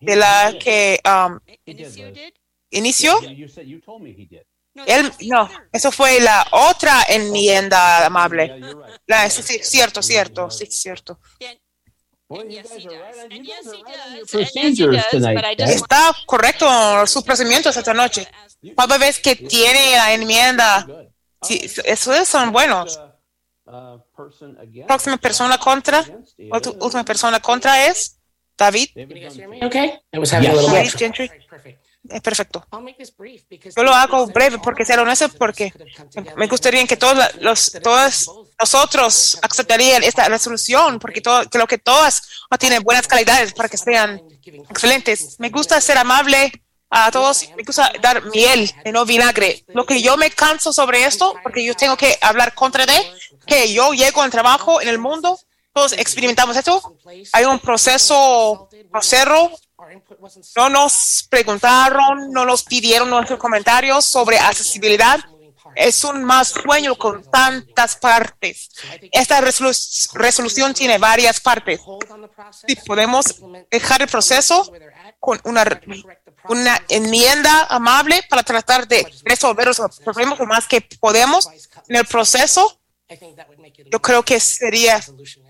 de 0.00 0.16
la 0.16 0.52
que 0.58 1.00
um, 1.04 1.38
inició. 2.70 3.20
Él, 4.86 5.12
no, 5.22 5.50
eso 5.72 5.90
fue 5.90 6.20
la 6.20 6.46
otra 6.52 7.02
enmienda 7.08 8.06
amable. 8.06 8.60
La, 9.06 9.28
sí, 9.28 9.42
sí, 9.42 9.60
cierto, 9.62 10.02
cierto, 10.02 10.50
sí, 10.50 10.66
cierto. 10.66 11.18
Está 15.58 16.12
correcto 16.26 17.06
su 17.06 17.24
procedimientos 17.24 17.76
esta 17.76 17.92
noche. 17.92 18.28
Cada 18.76 18.98
vez 18.98 19.18
que 19.18 19.34
tiene 19.34 19.92
la 19.96 20.12
enmienda, 20.12 20.86
sí, 21.42 21.68
esos 21.84 22.28
son 22.28 22.52
buenos. 22.52 23.00
Uh. 23.66 24.00
Próxima 24.86 25.16
persona 25.16 25.58
contra, 25.58 26.04
última 26.80 27.04
persona 27.04 27.40
contra 27.40 27.86
es 27.86 28.18
David. 28.56 28.90
Okay, 29.62 29.98
I 30.12 30.18
was 30.18 30.32
having 30.32 30.50
a 30.50 30.54
little 30.54 30.70
Es 32.08 32.20
perfecto. 32.22 32.66
Yo 33.76 33.82
lo 33.82 33.92
hago 33.92 34.26
breve 34.28 34.58
porque 34.58 34.84
ser 34.84 34.98
honesto, 34.98 35.28
porque 35.38 35.72
me 36.36 36.46
gustaría 36.46 36.86
que 36.86 36.96
todos 36.96 37.18
los, 37.40 37.72
todas 37.82 38.26
nosotros 38.58 39.38
aceptarían 39.42 40.02
esta 40.02 40.28
resolución, 40.28 40.98
porque 40.98 41.20
todo, 41.20 41.44
creo 41.50 41.66
que 41.66 41.78
todas 41.78 42.22
tienen 42.58 42.82
buenas 42.82 43.06
calidades 43.06 43.52
para 43.52 43.68
que 43.68 43.76
sean 43.76 44.20
excelentes. 44.70 45.36
Me 45.38 45.50
gusta 45.50 45.80
ser 45.80 45.98
amable 45.98 46.50
a 46.88 47.10
todos, 47.10 47.48
me 47.56 47.62
gusta 47.62 47.92
dar 48.00 48.24
miel 48.26 48.70
y 48.84 48.92
no 48.92 49.04
vinagre. 49.04 49.64
Lo 49.68 49.84
que 49.84 50.02
yo 50.02 50.16
me 50.16 50.30
canso 50.30 50.72
sobre 50.72 51.04
esto, 51.04 51.34
porque 51.42 51.64
yo 51.64 51.74
tengo 51.74 51.96
que 51.96 52.18
hablar 52.20 52.54
contra 52.54 52.86
de, 52.86 52.98
que 53.46 53.72
yo 53.72 53.92
llego 53.92 54.22
al 54.22 54.30
trabajo 54.30 54.80
en 54.80 54.88
el 54.88 54.98
mundo, 54.98 55.38
todos 55.72 55.92
experimentamos 55.92 56.56
esto, 56.56 56.96
hay 57.32 57.44
un 57.44 57.60
proceso 57.60 58.68
grosero 58.90 59.52
no 60.56 60.68
nos 60.68 61.26
preguntaron, 61.28 62.30
no 62.30 62.44
nos 62.44 62.62
pidieron 62.62 63.10
nuestros 63.10 63.38
comentarios 63.38 64.04
sobre 64.04 64.38
accesibilidad. 64.38 65.18
Es 65.76 66.02
un 66.04 66.24
más 66.24 66.48
sueño 66.48 66.96
con 66.96 67.22
tantas 67.30 67.94
partes. 67.96 68.70
Esta 69.12 69.40
resolu- 69.40 70.12
resolución 70.14 70.74
tiene 70.74 70.98
varias 70.98 71.40
partes. 71.40 71.80
Si 72.66 72.74
podemos 72.76 73.36
dejar 73.70 74.02
el 74.02 74.08
proceso 74.08 74.72
con 75.20 75.40
una 75.44 75.64
una 76.48 76.82
enmienda 76.88 77.64
amable 77.64 78.24
para 78.28 78.42
tratar 78.42 78.88
de 78.88 79.06
resolver 79.24 79.66
los 79.66 80.00
problemas 80.02 80.38
lo 80.38 80.46
más 80.46 80.66
que 80.66 80.80
podemos 80.80 81.46
en 81.88 81.96
el 81.96 82.06
proceso. 82.06 82.80
Yo 83.92 84.00
creo 84.00 84.22
que 84.22 84.40
sería 84.40 85.04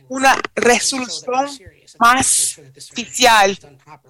una 0.08 0.36
resolución 0.54 1.48
más 2.00 2.58
oficial, 2.92 3.58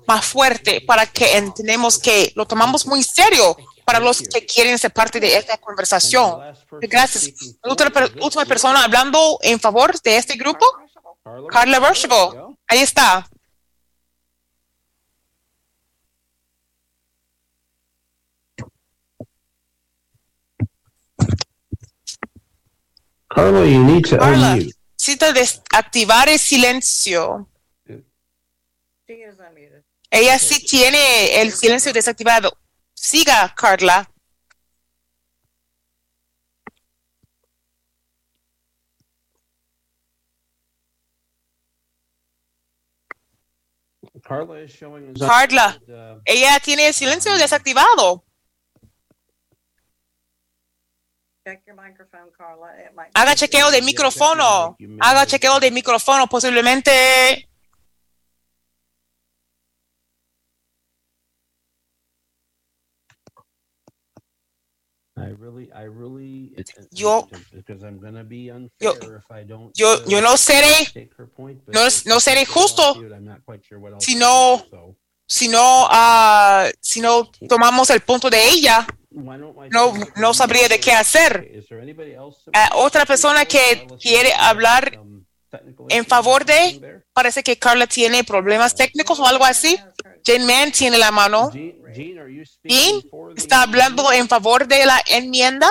más 0.06 0.24
fuerte, 0.24 0.80
para 0.80 1.04
que 1.06 1.36
entendamos 1.36 1.98
que 1.98 2.32
lo 2.36 2.46
tomamos 2.46 2.86
muy 2.86 3.02
serio 3.02 3.56
para 3.84 3.98
los 3.98 4.22
que 4.22 4.46
quieren 4.46 4.78
ser 4.78 4.92
parte 4.92 5.18
de 5.18 5.36
esta 5.36 5.58
conversación. 5.58 6.40
Gracias. 6.82 7.32
Per- 7.92 8.12
última 8.22 8.44
persona 8.44 8.84
hablando 8.84 9.38
en 9.42 9.58
favor 9.58 10.00
de 10.00 10.16
este 10.16 10.36
grupo, 10.36 10.64
Carla 11.50 11.80
Bercheville. 11.80 12.56
Ahí 12.68 12.78
está. 12.78 13.28
Carla, 23.28 23.64
you 23.64 23.82
need 23.84 24.04
to 24.06 24.18
Carla, 24.18 24.54
unmute. 24.54 24.74
necesita 24.98 25.32
desactivar 25.32 26.28
el 26.28 26.38
silencio. 26.38 27.48
Ella 30.10 30.38
sí 30.38 30.64
tiene 30.66 31.40
el 31.40 31.52
silencio 31.52 31.92
desactivado. 31.92 32.56
Siga, 32.94 33.54
Carla. 33.56 34.10
Carla 44.22 44.60
is 44.60 44.70
showing. 44.72 45.10
us- 45.12 45.20
Carla, 45.20 45.78
Uh, 45.88 46.20
ella 46.24 46.58
tiene 46.60 46.86
el 46.88 46.94
silencio 46.94 47.36
desactivado. 47.36 48.24
Check 51.46 51.62
your 51.66 51.76
microphone, 51.76 52.30
Carla. 52.36 52.68
It 52.80 52.94
might 52.94 53.10
Haga 53.14 53.34
chequeo 53.34 53.70
de 53.70 53.82
micrófono. 53.82 54.76
Haga 55.00 55.26
chequeo 55.26 55.58
de 55.60 55.70
micrófono. 55.70 56.26
Posiblemente 56.28 57.49
really, 65.32 65.70
I 65.72 65.84
really. 65.84 66.52
it- 66.56 66.70
it- 66.78 66.88
Yo- 66.92 67.28
Because 67.52 67.82
I'm 67.86 67.98
gonna 68.00 68.24
be 68.24 68.44
yo, 68.46 68.56
unfair 68.56 69.16
if 69.18 69.30
I 69.30 69.44
don't. 69.44 69.70
yo, 69.76 69.94
uh, 69.94 70.02
yo 70.06 70.20
no 70.20 70.36
seré, 70.36 70.72
point, 71.36 71.60
no, 71.68 71.82
no 72.06 72.20
seré 72.20 72.44
justo 72.46 72.82
lawsuit, 72.82 73.12
I'm 73.12 73.24
not 73.24 73.44
quite 73.44 73.62
sure 73.66 73.78
what 73.78 73.92
else 73.92 74.04
si 74.04 74.14
no, 74.14 74.64
so 74.70 74.96
si 75.26 75.48
no, 75.48 75.86
ah, 75.90 76.68
si 76.80 77.00
no 77.00 77.30
tomamos 77.48 77.90
el 77.90 78.00
punto 78.00 78.28
de 78.30 78.48
ella. 78.48 78.86
No, 79.70 79.92
no 80.16 80.34
sabría 80.34 80.68
de 80.68 80.78
qué 80.78 80.92
hacer. 80.92 81.50
Is 81.52 81.66
there 81.68 81.80
anybody 81.82 82.12
else 82.14 82.38
that 82.52 82.72
would 82.72 82.84
otra 82.86 83.04
persona 83.04 83.44
que 83.44 83.86
quiere 84.00 84.32
hablar 84.34 85.00
en 85.88 86.04
favor 86.06 86.44
de, 86.44 87.02
parece 87.12 87.42
que 87.42 87.58
Carla 87.58 87.88
tiene 87.88 88.22
problemas 88.22 88.74
técnicos 88.74 89.18
o 89.18 89.26
algo 89.26 89.44
así. 89.44 89.76
Jane 90.24 90.44
Mann 90.44 90.70
tiene 90.70 90.96
la 90.98 91.10
mano. 91.10 91.50
Jean, 92.64 93.02
está 93.36 93.62
hablando 93.62 94.12
en 94.12 94.28
favor 94.28 94.66
de 94.66 94.86
la 94.86 95.02
enmienda. 95.06 95.68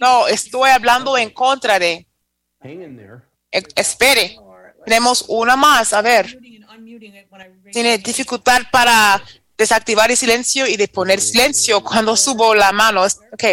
No, 0.00 0.26
estoy 0.28 0.70
hablando 0.70 1.16
en 1.18 1.30
contra 1.30 1.78
de. 1.78 2.06
Hang 2.62 2.82
in 2.82 2.96
there. 2.96 3.22
E- 3.50 3.62
espere, 3.76 4.36
tenemos 4.84 5.24
una 5.28 5.56
más. 5.56 5.92
A 5.92 6.02
ver, 6.02 6.38
tiene 7.72 7.98
dificultad 7.98 8.62
para 8.70 9.22
desactivar 9.56 10.10
el 10.10 10.16
silencio 10.16 10.66
y 10.66 10.76
de 10.76 10.88
poner 10.88 11.20
silencio 11.20 11.82
cuando 11.82 12.16
subo 12.16 12.54
la 12.54 12.72
mano. 12.72 13.02
Ok, 13.32 13.44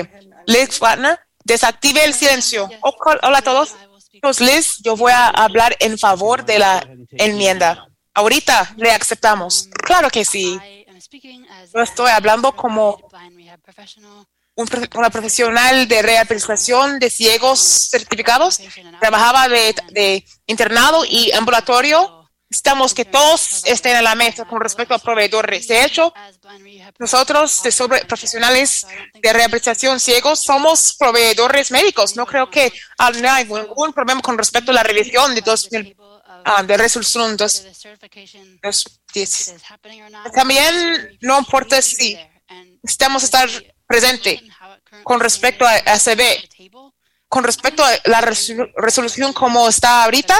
Liz 0.45 0.79
Wagner, 0.79 1.19
desactive 1.43 2.03
el 2.05 2.13
silencio. 2.13 2.69
Oh, 2.81 2.95
hola 3.23 3.39
a 3.39 3.41
todos. 3.41 3.75
Pues 4.21 4.39
Liz, 4.39 4.77
yo 4.83 4.95
voy 4.95 5.11
a 5.11 5.27
hablar 5.27 5.75
en 5.79 5.97
favor 5.97 6.45
de 6.45 6.59
la 6.59 6.87
enmienda. 7.11 7.87
Ahorita 8.13 8.73
le 8.77 8.91
aceptamos. 8.91 9.67
Claro 9.85 10.09
que 10.09 10.23
sí. 10.23 10.59
Estoy 11.73 12.11
hablando 12.11 12.55
como 12.55 12.97
una 14.55 15.09
profesional 15.09 15.87
de 15.87 16.01
rehabilitación 16.01 16.99
de 16.99 17.09
ciegos 17.09 17.59
certificados. 17.59 18.59
Trabajaba 18.99 19.49
de, 19.49 19.75
de 19.91 20.25
internado 20.47 21.03
y 21.05 21.31
ambulatorio. 21.33 22.29
Necesitamos 22.49 22.93
que 22.93 23.03
todos 23.03 23.65
estén 23.65 23.97
a 23.97 24.01
la 24.01 24.15
mesa 24.15 24.45
con 24.45 24.61
respecto 24.61 24.93
a 24.93 24.99
proveedores. 24.99 25.67
De 25.67 25.83
hecho, 25.83 26.13
nosotros, 26.99 27.61
de 27.63 27.71
sobre 27.71 28.05
profesionales 28.05 28.85
de 29.21 29.33
rehabilitación 29.33 29.99
ciegos, 29.99 30.39
somos 30.39 30.95
proveedores 30.97 31.71
médicos. 31.71 32.15
No 32.15 32.25
creo 32.25 32.49
que 32.49 32.71
haya 32.97 33.43
ningún 33.43 33.91
problema 33.91 34.21
con 34.21 34.37
respecto 34.37 34.71
a 34.71 34.75
la 34.75 34.83
revisión 34.83 35.35
de 35.35 35.41
2000, 35.41 35.97
ah, 36.45 36.63
de 36.63 36.77
resolución 36.77 37.35
2000. 37.35 37.73
También 40.33 41.17
no 41.21 41.39
importa 41.39 41.81
si 41.81 42.17
estamos 42.83 43.23
estar 43.23 43.49
presente 43.87 44.41
con 45.03 45.19
respecto 45.19 45.65
a 45.65 45.73
ACB, 45.85 46.21
con 47.27 47.43
respecto 47.43 47.83
a 47.83 47.91
la 48.05 48.21
resolución 48.21 49.33
como 49.33 49.67
está 49.67 50.05
ahorita, 50.05 50.35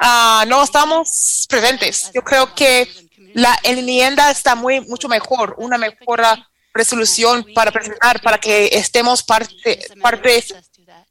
uh, 0.00 0.48
no 0.48 0.62
estamos 0.62 1.46
presentes. 1.48 2.10
Yo 2.14 2.22
creo 2.22 2.54
que 2.54 2.88
la 3.34 3.56
enmienda 3.62 4.30
está 4.30 4.54
muy 4.54 4.80
mucho 4.80 5.08
mejor, 5.08 5.54
una 5.58 5.78
mejora 5.78 6.48
resolución 6.74 7.46
para 7.54 7.70
presentar, 7.70 8.20
para 8.20 8.38
que 8.38 8.70
estemos 8.72 9.22
parte, 9.22 9.86
parte 10.00 10.44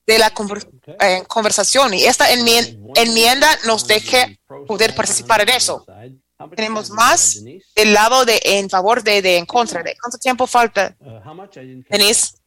de 0.06 0.18
la 0.18 0.34
eh, 1.02 1.24
conversación. 1.28 1.94
Y 1.94 2.06
esta 2.06 2.32
enmienda 2.32 3.48
nos 3.66 3.86
deje 3.86 4.40
poder 4.68 4.96
participar 4.96 5.42
en 5.42 5.50
eso. 5.50 5.86
Tenemos 6.56 6.92
más 6.92 7.44
del 7.76 7.94
lado 7.94 8.24
de 8.24 8.40
en 8.44 8.70
favor 8.70 9.02
de, 9.04 9.22
de 9.22 9.38
en 9.38 9.46
contra 9.46 9.82
de. 9.82 9.96
¿Cuánto 10.00 10.18
tiempo 10.18 10.46
falta, 10.46 10.96
Uh, 11.00 11.48
Denise? 11.90 12.38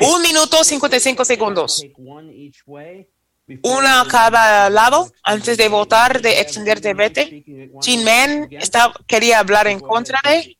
Un 0.00 0.22
minuto 0.22 0.64
55 0.64 1.24
segundos. 1.24 1.80
Take 1.80 1.94
one 1.96 2.32
each 2.34 2.62
way 2.66 3.08
before 3.46 3.76
Una 3.76 4.00
a 4.00 4.08
cada 4.08 4.70
lado 4.70 5.12
antes 5.22 5.56
de 5.56 5.68
votar 5.68 6.20
de 6.20 6.40
extender 6.40 6.80
de 6.80 6.94
vete. 6.94 7.44
Jean 7.80 8.04
Mann 8.04 8.48
está, 8.50 8.92
quería 9.06 9.38
hablar 9.38 9.68
en 9.68 9.78
contra 9.78 10.18
de. 10.24 10.58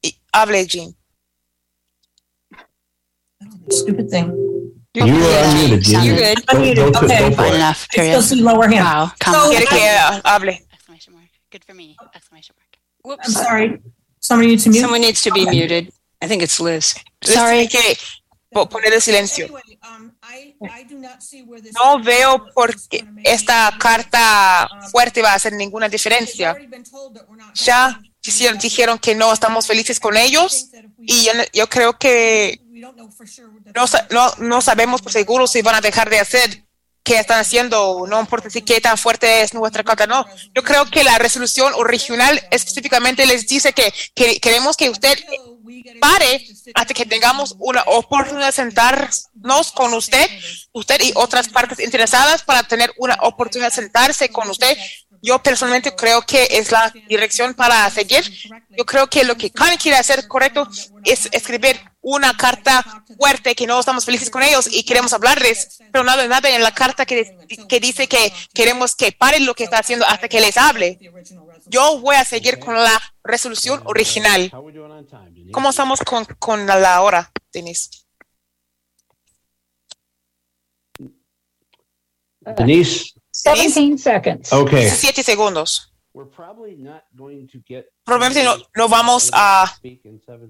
Y 0.00 0.18
hable, 0.32 0.66
Jean. 0.66 0.96
Stupid 3.68 4.08
thing. 4.08 4.51
You 4.94 5.04
are 5.04 5.08
unmuted, 5.08 5.82
Jean. 5.82 6.04
You're 6.04 6.16
good. 6.16 6.38
Okay. 6.54 7.32
for 7.32 7.46
it. 7.46 7.54
Enough, 7.54 7.88
period. 7.88 8.12
Let's 8.12 8.30
go 8.30 8.36
see 8.36 8.42
lower 8.42 8.68
hand. 8.68 8.84
Wow, 8.84 9.10
come 9.18 9.34
on. 9.34 9.50
Quiere 9.50 9.66
que 9.66 9.80
ah, 9.80 10.20
hable. 10.24 10.52
I'm 13.06 13.32
sorry. 13.32 13.80
Somebody 14.20 14.48
needs 14.48 14.64
to 14.64 14.70
mute. 14.70 14.82
Someone 14.82 15.00
needs 15.00 15.22
to 15.22 15.30
be 15.32 15.48
muted. 15.48 15.92
I 16.20 16.28
think 16.28 16.42
it's 16.42 16.60
Liz. 16.60 16.94
Sorry. 17.24 17.68
que 17.68 17.96
po- 18.52 18.68
poner 18.68 18.92
el 18.92 19.00
silencio. 19.00 19.48
No 21.74 21.98
veo 22.02 22.46
por 22.54 22.74
qué 22.88 23.04
esta 23.24 23.74
carta 23.78 24.68
fuerte 24.90 25.22
va 25.22 25.32
a 25.32 25.34
hacer 25.36 25.54
ninguna 25.54 25.88
diferencia. 25.88 26.54
Ya 27.54 27.98
dijeron, 28.22 28.58
dijeron 28.58 28.98
que 28.98 29.14
no 29.14 29.32
estamos 29.32 29.66
felices 29.66 29.98
con 29.98 30.16
ellos 30.16 30.68
y 30.98 31.24
yo, 31.24 31.32
yo 31.52 31.68
creo 31.68 31.98
que 31.98 32.60
no, 33.74 33.86
no, 34.10 34.34
no 34.38 34.60
sabemos 34.60 35.02
por 35.02 35.12
seguro 35.12 35.46
si 35.46 35.62
van 35.62 35.76
a 35.76 35.80
dejar 35.80 36.10
de 36.10 36.20
hacer 36.20 36.64
qué 37.02 37.18
están 37.18 37.40
haciendo, 37.40 38.06
no 38.08 38.20
importa 38.20 38.48
si 38.50 38.62
qué 38.62 38.80
tan 38.80 38.96
fuerte 38.96 39.42
es 39.42 39.54
nuestra 39.54 39.82
carta, 39.82 40.06
no. 40.06 40.24
Yo 40.54 40.62
creo 40.62 40.84
que 40.86 41.02
la 41.02 41.18
resolución 41.18 41.72
original 41.74 42.40
específicamente 42.50 43.26
les 43.26 43.46
dice 43.46 43.72
que, 43.72 43.92
que 44.14 44.38
queremos 44.40 44.76
que 44.76 44.90
usted 44.90 45.18
pare 46.00 46.46
hasta 46.74 46.94
que 46.94 47.06
tengamos 47.06 47.56
una 47.58 47.82
oportunidad 47.86 48.46
de 48.46 48.52
sentarnos 48.52 49.72
con 49.74 49.92
usted, 49.94 50.28
usted 50.72 51.00
y 51.02 51.12
otras 51.14 51.48
partes 51.48 51.80
interesadas 51.80 52.42
para 52.42 52.62
tener 52.62 52.92
una 52.98 53.16
oportunidad 53.22 53.70
de 53.70 53.76
sentarse 53.82 54.28
con 54.28 54.48
usted. 54.48 54.76
Yo 55.22 55.40
personalmente 55.40 55.94
creo 55.94 56.22
que 56.22 56.48
es 56.50 56.72
la 56.72 56.92
dirección 57.08 57.54
para 57.54 57.88
seguir. 57.90 58.24
Yo 58.70 58.84
creo 58.84 59.08
que 59.08 59.24
lo 59.24 59.36
que 59.36 59.52
Connie 59.52 59.78
quiere 59.78 59.98
hacer 59.98 60.26
correcto 60.26 60.68
es 61.04 61.28
escribir 61.32 61.80
una 62.02 62.36
carta 62.36 62.84
fuerte 63.16 63.54
que 63.54 63.66
no 63.66 63.78
estamos 63.80 64.04
felices 64.04 64.28
con 64.28 64.42
ellos 64.42 64.68
y 64.70 64.82
queremos 64.82 65.12
hablarles, 65.12 65.78
pero 65.92 66.04
nada, 66.04 66.26
nada 66.26 66.50
en 66.50 66.62
la 66.62 66.74
carta 66.74 67.06
que, 67.06 67.38
que 67.68 67.80
dice 67.80 68.08
que 68.08 68.32
queremos 68.52 68.94
que 68.94 69.12
paren 69.12 69.46
lo 69.46 69.54
que 69.54 69.64
está 69.64 69.78
haciendo 69.78 70.04
hasta 70.06 70.28
que 70.28 70.40
les 70.40 70.56
hable. 70.56 70.98
Yo 71.66 72.00
voy 72.00 72.16
a 72.16 72.24
seguir 72.24 72.58
con 72.58 72.74
la 72.74 73.00
resolución 73.22 73.80
original. 73.84 74.50
¿Cómo 75.52 75.70
estamos 75.70 76.00
con, 76.00 76.24
con 76.38 76.66
la 76.66 77.00
hora, 77.02 77.32
Denise? 77.52 77.90
Denise, 82.40 83.12
Seventeen 83.30 83.98
seconds. 83.98 84.52
Okay. 84.52 84.80
17 84.80 85.22
segundos. 85.22 85.91
We're 86.14 86.28
probably 86.30 86.76
not 86.76 87.02
going 87.14 87.46
to 87.48 87.58
get 87.66 87.86
Probablemente 88.04 88.44
no, 88.44 88.56
no 88.74 88.88
vamos 88.88 89.30
a 89.32 89.74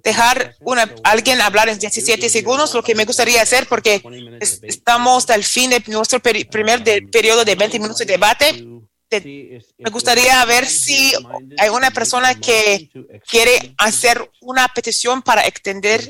dejar 0.02 0.56
una, 0.60 0.92
alguien 1.04 1.40
hablar 1.40 1.68
en 1.68 1.78
17 1.78 2.28
segundos, 2.28 2.74
lo 2.74 2.82
que 2.82 2.94
me 2.94 3.04
gustaría 3.04 3.42
hacer, 3.42 3.66
porque 3.68 4.02
es- 4.40 4.60
estamos 4.62 5.28
al 5.30 5.44
fin 5.44 5.70
de 5.70 5.82
nuestro 5.88 6.18
peri- 6.20 6.48
primer 6.48 6.82
de- 6.82 7.02
periodo 7.02 7.44
de 7.44 7.54
20 7.54 7.78
minutos 7.78 7.98
de 7.98 8.06
debate. 8.06 8.64
De- 9.10 9.62
me 9.78 9.90
gustaría 9.90 10.42
ver 10.46 10.66
si 10.66 11.12
hay 11.58 11.68
una 11.68 11.90
persona 11.90 12.34
que 12.34 12.88
quiere 13.28 13.74
hacer 13.76 14.30
una 14.40 14.66
petición 14.68 15.20
para 15.20 15.42
extender 15.46 16.00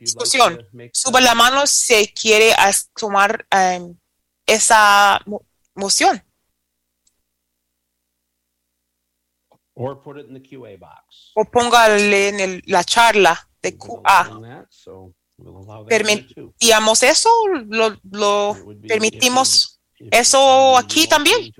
discusión. 0.00 0.66
Suba 0.92 1.20
la 1.20 1.34
mano 1.36 1.66
si 1.68 2.08
quiere 2.08 2.52
tomar 2.98 3.46
em, 3.50 3.94
esa 4.44 5.20
mo- 5.24 5.42
moción. 5.76 6.20
Or 9.82 10.00
put 10.02 10.18
it 10.18 10.26
in 10.28 10.34
the 10.34 10.42
QA 10.42 10.76
box. 10.78 11.32
o 11.34 11.44
póngale 11.44 12.28
en 12.28 12.40
el- 12.40 12.62
la 12.66 12.84
charla 12.84 13.48
de 13.62 13.76
QA. 13.76 14.66
So 14.70 15.14
we'll. 15.38 15.86
¿Permitíamos 15.88 17.02
eso? 17.02 17.28
¿Lo, 17.68 17.96
lo 18.10 18.56
permitimos 18.86 19.80
eso 20.10 20.76
aquí 20.76 21.06
también? 21.08 21.52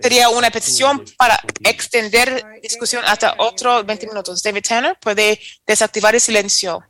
Sería 0.00 0.28
una 0.28 0.50
petición 0.50 1.04
para 1.18 1.38
extender 1.64 2.44
discusión 2.62 3.02
hasta 3.06 3.34
otros 3.38 3.84
20 3.86 4.06
minutos. 4.08 4.42
David 4.42 4.64
Tanner 4.66 4.98
puede 5.00 5.38
desactivar 5.66 6.14
el 6.14 6.20
silencio. 6.20 6.82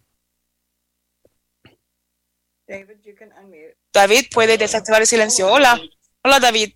David, 2.66 3.00
you 3.04 3.14
can 3.14 3.30
unmute. 3.32 3.76
David 3.92 4.26
puede 4.32 4.56
desactivar 4.56 5.00
el 5.02 5.06
silencio. 5.06 5.46
Hola. 5.52 5.78
Hola, 6.24 6.40
David. 6.40 6.72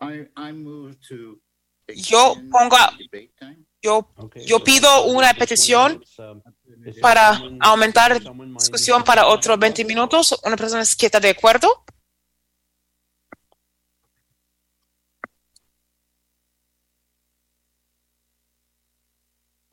I, 0.00 0.26
I 0.36 0.52
move 0.52 0.96
to. 1.08 1.40
Yo 1.96 2.34
pongo, 2.50 2.76
yo, 3.82 4.08
yo 4.46 4.62
pido 4.62 5.06
una 5.06 5.34
petición 5.34 6.02
para 7.00 7.40
aumentar 7.60 8.20
discusión 8.54 9.04
para 9.04 9.26
otros 9.26 9.58
20 9.58 9.84
minutos. 9.84 10.40
¿Una 10.44 10.56
persona 10.56 10.84
que 10.98 11.06
está 11.06 11.20
de 11.20 11.30
acuerdo? 11.30 11.84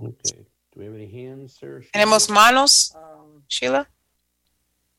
Okay. 0.02 0.48
Do 0.72 0.80
we 0.80 0.86
have 0.86 0.96
any 0.96 1.08
hands, 1.08 1.58
sir? 1.60 1.86
¿Tenemos 1.91 2.30
manos, 2.30 2.96
Sheila? 3.50 3.90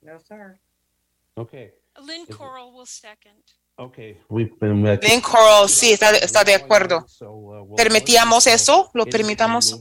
No, 0.03 0.21
sir. 0.21 0.61
Okay. 1.37 1.73
Lynn 2.03 2.27
Coral 2.27 2.73
will 2.73 2.87
second. 2.87 3.43
Okay. 3.81 4.21
We've 4.29 4.53
been. 4.61 4.85
Lynn 4.85 5.23
Coral, 5.23 5.67
sí, 5.67 5.93
está, 5.93 6.11
está 6.11 6.45
de 6.45 6.55
acuerdo. 6.55 7.07
uh, 7.23 7.75
¿Permitíamos 7.75 8.47
eso? 8.47 8.91
¿Lo 8.93 9.07
permitamos? 9.07 9.81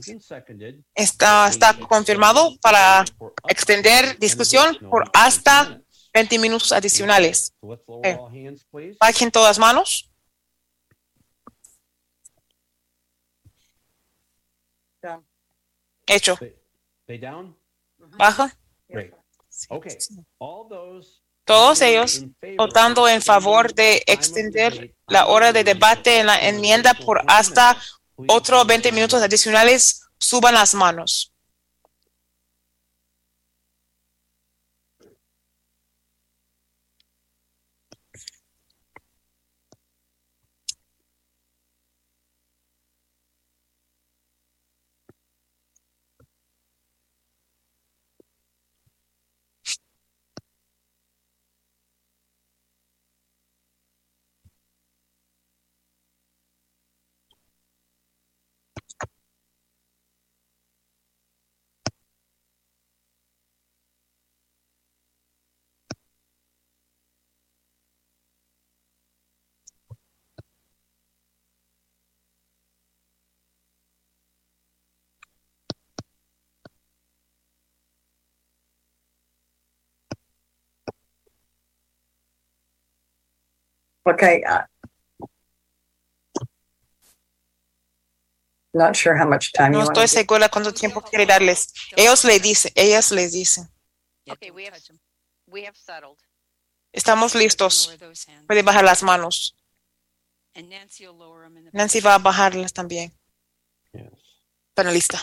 Está, 0.94 1.48
está 1.48 1.78
confirmado 1.78 2.56
para 2.62 3.04
extender 3.46 4.18
discusión 4.18 4.74
por 4.88 5.04
hasta 5.12 5.82
20 6.14 6.38
minutos 6.38 6.72
adicionales. 6.72 7.52
Okay. 7.60 8.16
all 8.18 8.28
hands, 8.28 8.64
please. 8.70 8.96
Bajen 8.98 9.30
todas 9.30 9.58
manos. 9.58 10.10
Hecho. 16.06 16.38
Baja. 18.16 18.56
Great. 18.88 19.14
Todos 21.44 21.80
ellos 21.80 22.24
votando 22.56 23.08
en 23.08 23.22
favor 23.22 23.74
de 23.74 24.02
extender 24.06 24.94
la 25.06 25.26
hora 25.26 25.52
de 25.52 25.64
debate 25.64 26.18
en 26.18 26.26
la 26.26 26.38
enmienda 26.38 26.94
por 26.94 27.22
hasta 27.26 27.76
otros 28.28 28.66
20 28.66 28.92
minutos 28.92 29.22
adicionales, 29.22 30.02
suban 30.18 30.54
las 30.54 30.74
manos. 30.74 31.29
Okay. 84.06 84.42
uh, 84.44 84.64
Not 88.72 88.94
sure 88.94 89.16
how 89.16 89.26
much 89.26 89.52
time 89.52 89.72
you 89.72 89.80
No 89.80 89.84
estoy 89.84 90.06
segura 90.06 90.48
cuánto 90.48 90.72
tiempo 90.72 91.00
quiere 91.02 91.26
darles. 91.26 91.72
Ellos 91.96 92.24
le 92.24 92.38
dicen, 92.38 92.72
ellas 92.76 93.10
les 93.10 93.32
dicen. 93.32 93.68
Okay, 94.28 94.50
we 94.52 94.64
have, 94.66 94.78
we 95.46 95.64
have 95.66 95.76
settled. 95.76 96.18
Estamos 96.92 97.34
listos. 97.34 97.96
Puede 98.46 98.62
bajar 98.62 98.84
las 98.84 99.02
manos. 99.02 99.56
And 100.54 100.68
Nancy 100.68 101.06
will 101.06 101.16
lower 101.16 101.42
them 101.42 101.56
in 101.56 101.64
the. 101.64 101.70
Nancy 101.72 102.00
va 102.00 102.14
a 102.14 102.18
bajarlas 102.18 102.72
también. 102.72 103.12
Panelista. 104.74 105.18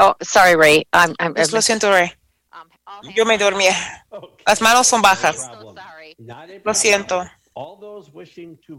Oh, 0.00 0.16
sorry, 0.20 0.54
Ray. 0.54 0.86
I'm, 0.92 1.14
I'm, 1.18 1.34
Pues 1.34 1.52
lo 1.52 1.60
siento, 1.60 1.90
Ray. 1.90 2.10
Yo 3.14 3.26
me 3.26 3.36
dormía. 3.36 4.06
Las 4.46 4.60
manos 4.62 4.86
son 4.86 5.02
bajas. 5.02 5.36
Lo 6.64 6.74
siento. 6.74 7.22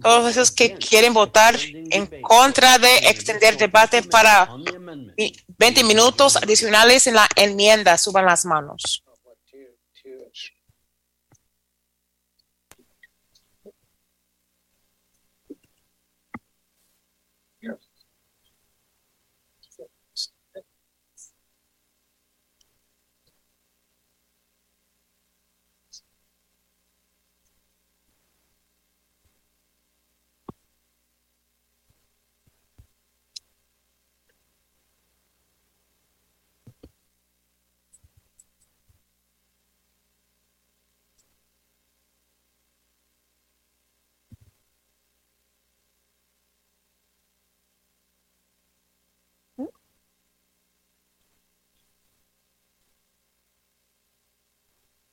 Todos 0.01 0.31
esos 0.31 0.51
que 0.51 0.75
quieren 0.75 1.13
votar 1.13 1.55
en 1.63 2.07
contra 2.21 2.79
de 2.79 2.97
extender 3.09 3.55
debate 3.57 4.01
para 4.01 4.49
20 5.57 5.83
minutos 5.83 6.37
adicionales 6.37 7.05
en 7.05 7.15
la 7.15 7.27
enmienda, 7.35 7.97
suban 7.97 8.25
las 8.25 8.43
manos. 8.45 9.03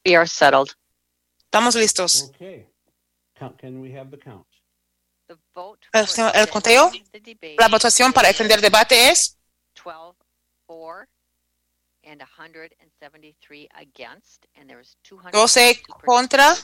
We 0.08 0.16
are 0.16 0.26
settled. 0.26 0.74
Estamos 1.44 1.74
listos. 1.74 2.30
Okay. 2.34 2.66
Can 3.58 3.80
we 3.82 3.92
have 3.92 4.10
the 4.10 4.16
count? 4.16 4.46
The 5.28 5.36
vote 5.54 5.86
El, 5.92 6.06
el 6.34 6.48
conteo, 6.48 6.90
la 7.58 7.68
votación 7.68 8.14
para 8.14 8.30
extender 8.30 8.62
debate 8.62 9.10
es 9.10 9.36
12 9.74 10.16
for 10.66 11.06
and 12.04 12.22
173 12.22 13.68
against, 13.74 14.46
and 14.56 14.66
there 14.66 14.78
was 14.78 14.96
200. 15.02 15.30
12 15.30 15.82
contra 16.06 16.56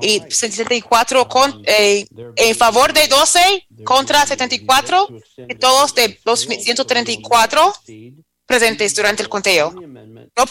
y 0.00 0.20
74 0.28 1.28
con, 1.28 1.64
eh, 1.66 2.06
en 2.36 2.54
favor 2.54 2.92
de 2.92 3.08
12 3.08 3.66
contra 3.84 4.24
74 4.24 5.08
y 5.48 5.54
todos 5.56 5.94
de 5.96 6.16
234 6.24 7.74
presentes 8.46 8.94
durante 8.94 9.22
el 9.22 9.28
conteo. 9.28 9.72
No, 9.72 10.44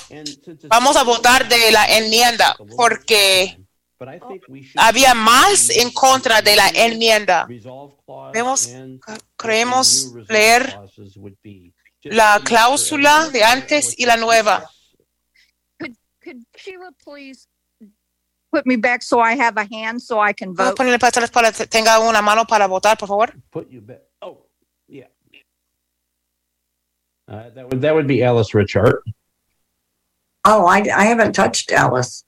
vamos 0.68 0.96
a 0.96 1.04
votar 1.04 1.48
de 1.48 1.72
la 1.72 1.86
enmienda 1.86 2.56
porque 2.76 3.60
había 4.76 5.14
más 5.14 5.70
en 5.70 5.92
contra 5.92 6.42
de 6.42 6.56
la 6.56 6.70
enmienda. 6.70 7.48
Vemos, 8.34 8.70
creemos 9.38 10.14
leer 10.28 10.78
la 12.04 12.42
cláusula 12.44 13.30
de 13.30 13.44
antes 13.44 13.98
y 13.98 14.06
la 14.06 14.18
nueva. 14.18 14.70
Could 16.24 16.44
Sheila 16.56 16.92
please 17.04 17.48
put 18.50 18.66
me 18.66 18.78
back 18.78 19.02
so 19.02 19.20
I 19.20 19.38
have 19.38 19.60
a 19.60 19.68
hand 19.70 20.00
so 20.00 20.26
I 20.26 20.34
can 20.34 20.54
¿Puedo 20.54 20.70
vote? 20.70 20.78
ponerle 20.78 21.00
para 21.00 21.10
atrás 21.10 21.30
para 21.30 21.52
que 21.52 21.68
tenga 21.68 22.00
una 22.00 22.22
mano 22.22 22.46
para 22.46 22.66
votar, 22.68 22.98
por 22.98 23.10
favor? 23.10 23.34
Uh, 27.34 27.50
that 27.56 27.70
would 27.70 27.82
that 27.82 27.95
would 27.95 28.08
be 28.08 28.24
Alice 28.24 28.53
Richard. 28.53 29.02
Oh, 30.45 30.68
I, 30.68 30.80
I 30.95 31.06
haven't 31.06 31.34
touched 31.34 31.72
Alice. 31.72 32.26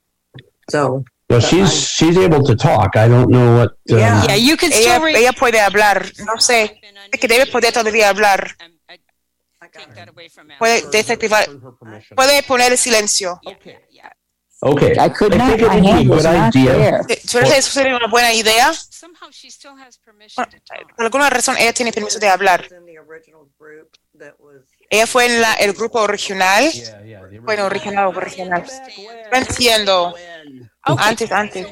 So. 0.69 1.03
Well, 1.29 1.41
she's 1.41 1.71
she's 1.73 2.17
able 2.17 2.43
to 2.43 2.55
talk. 2.55 2.95
I 2.95 3.07
don't 3.07 3.29
know 3.29 3.57
what. 3.57 3.71
Um, 3.91 3.99
ella, 4.29 4.99
ella 5.09 5.33
puede 5.33 5.59
hablar. 5.59 6.11
No 6.19 6.37
sé. 6.39 6.79
Es 7.11 7.19
que 7.19 7.27
debe 7.27 7.45
poder 7.45 7.73
todavía 7.73 8.09
hablar. 8.09 8.55
Puede 10.59 10.89
desactivar. 10.91 11.45
Puede 12.15 12.43
poner 12.43 12.71
el 12.71 12.77
silencio. 12.77 13.39
Okay. 13.45 13.77
Okay. 14.61 14.95
I 14.97 15.09
could 15.09 15.33
I 15.33 15.49
think 15.49 15.61
it 15.61 15.69
would 15.69 15.83
be 15.83 15.89
a 15.89 16.03
good 16.03 16.25
idea. 16.25 17.01
¿Tú 17.01 17.37
crees 17.37 17.53
que 17.53 17.57
eso 17.59 17.71
sería 17.71 17.95
una 17.97 18.07
buena 18.07 18.33
idea? 18.33 18.71
Bueno, 20.35 20.95
por 20.95 21.05
alguna 21.05 21.29
razón 21.29 21.57
ella 21.57 21.73
tiene 21.73 21.91
permiso 21.91 22.19
de 22.19 22.29
hablar. 22.29 22.65
Ella 24.89 25.07
fue 25.07 25.25
en 25.25 25.41
la, 25.41 25.53
el 25.53 25.73
grupo 25.73 26.05
regional. 26.07 26.71
Bueno, 27.41 27.69
regional 27.69 28.07
o 28.07 28.11
regional. 28.11 28.63
No 29.31 29.37
entiendo. 29.37 30.15
Antes, 30.83 31.31
antes. 31.31 31.67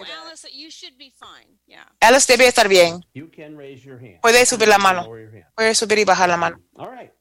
Alice 2.00 2.32
debe 2.32 2.48
estar 2.48 2.68
bien. 2.68 3.06
You 3.14 3.30
can 3.36 3.58
raise 3.58 3.84
your 3.84 3.98
hand. 3.98 4.20
Puede 4.22 4.46
subir 4.46 4.68
la 4.68 4.78
mano. 4.78 5.08
Puede 5.56 5.76
subir 5.76 6.00
y 6.00 6.06
bajar 6.06 6.30
la 6.30 6.38
mano. 6.38 6.60
All 6.76 6.90
right. 6.90 7.12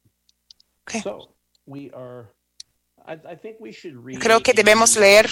So 1.03 1.35
we 1.67 1.91
are. 1.95 2.29
I, 3.07 3.15
I 3.33 3.37
think 3.37 3.57
we 3.61 3.73
should 3.73 3.97
read 4.05 4.21
Creo 4.21 4.43
que 4.43 4.53
debemos 4.53 4.97
leer 4.97 5.29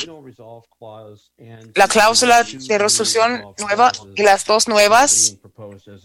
la 1.75 1.87
cláusula 1.89 2.43
de 2.43 2.79
resolución 2.79 3.45
nueva 3.59 3.93
y 4.17 4.23
las 4.23 4.45
dos 4.45 4.67
nuevas 4.67 5.37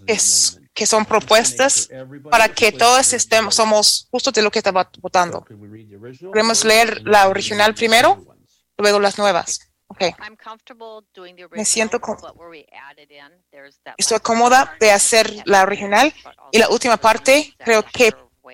que, 0.06 0.14
s- 0.14 0.60
que 0.76 0.86
son 0.86 1.06
propuestas 1.06 1.90
para 2.30 2.50
que 2.50 2.72
todos 2.74 3.14
estemos, 3.14 3.56
somos 3.56 4.08
justos 4.12 4.34
de 4.34 4.42
lo 4.42 4.52
que 4.52 4.60
estaba 4.60 4.92
votando. 5.00 5.46
Podemos 6.32 6.66
leer 6.66 7.02
la 7.04 7.30
original 7.30 7.74
primero, 7.74 8.24
luego 8.78 9.00
las 9.00 9.18
nuevas. 9.18 9.72
Okay. 9.88 10.14
I'm 10.20 10.36
comfortable 10.36 11.08
doing 11.14 11.36
the 11.36 11.48
Me 11.52 11.64
siento 11.64 12.00
that 12.00 13.94
Estoy 13.98 14.20
cómoda 14.20 14.76
de 14.80 14.92
hacer 14.92 15.32
la 15.46 15.62
original 15.62 16.12
y 16.52 16.58
la 16.58 16.70
última 16.70 16.98
parte, 16.98 17.54
creo 17.60 17.84
que 17.84 18.12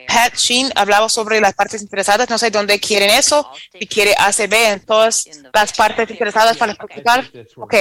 Pat 0.08 0.36
Sheen 0.36 0.72
hablaba 0.76 1.10
sobre 1.10 1.40
las 1.40 1.54
partes 1.54 1.82
interesadas, 1.82 2.30
no 2.30 2.38
sé 2.38 2.52
dónde 2.52 2.80
quieren 2.80 3.10
eso, 3.10 3.50
si 3.72 3.88
quiere 3.88 4.14
ACB 4.18 4.54
en 4.54 4.86
todas 4.86 5.26
las 5.54 5.74
partes 5.74 6.12
interesadas 6.12 6.58
para 6.58 6.74
explicar. 6.74 7.26
Ok, 7.56 7.76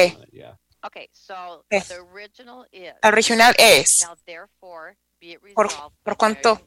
Okay, 0.87 1.09
so 1.13 1.65
Okay. 1.73 1.85
the 1.89 2.01
original 2.01 2.65
is. 2.73 2.93
original 3.05 3.53
es, 3.59 4.03
Now 4.03 4.17
therefore, 4.27 4.97
por, 5.55 6.17
cuanto 6.17 6.61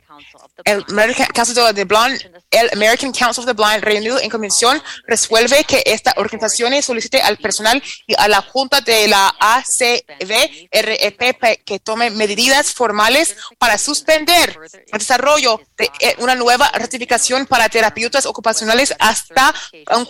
el 0.64 0.86
American 0.90 1.26
Council 1.34 1.58
of 1.60 1.74
the 1.74 1.86
Blind, 1.86 2.22
el 2.52 2.70
American 2.74 3.12
Council 3.12 3.42
of 3.44 3.48
the 3.48 3.54
Blind 3.54 3.84
reunido 3.84 4.20
en 4.20 4.30
comisión 4.30 4.82
resuelve 5.08 5.64
que 5.64 5.82
esta 5.88 6.14
organización 6.18 6.80
solicite 6.84 7.20
al 7.22 7.38
personal 7.38 7.82
y 8.06 8.14
a 8.18 8.28
la 8.28 8.42
junta 8.42 8.80
de 8.82 9.08
la 9.08 9.34
ACV 9.40 10.68
REP 10.72 11.40
pa- 11.40 11.56
que 11.56 11.80
tome 11.80 12.12
medidas 12.12 12.72
formales 12.74 13.36
para 13.58 13.78
suspender 13.80 14.56
el 14.92 15.00
desarrollo 15.00 15.60
de 15.78 15.90
eh, 16.00 16.16
una 16.20 16.36
nueva 16.36 16.70
ratificación 16.74 17.48
para 17.48 17.68
terapeutas 17.70 18.26
ocupacionales 18.28 18.94
hasta 19.00 19.54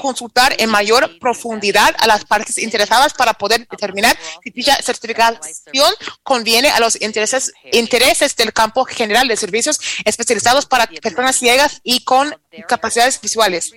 consultar 0.02 0.54
en 0.60 0.70
mayor 0.70 1.18
profundidad 1.20 1.96
a 2.00 2.08
las 2.08 2.26
partes 2.26 2.58
interesadas 2.58 3.14
para 3.14 3.34
poder 3.34 3.66
determinar 3.70 4.18
si 4.44 4.50
dicha 4.50 4.76
certificación 4.82 5.94
conviene 6.24 6.70
a 6.70 6.80
los 6.82 7.00
intereses, 7.02 7.54
intereses 7.72 8.33
del 8.36 8.54
campo 8.54 8.86
general 8.86 9.28
de 9.28 9.38
servicios 9.38 9.80
especializados 10.06 10.66
para 10.66 10.88
personas 10.88 11.36
ciegas 11.36 11.82
y 11.84 12.04
con 12.04 12.36
capacidades 12.68 13.20
visuales. 13.22 13.72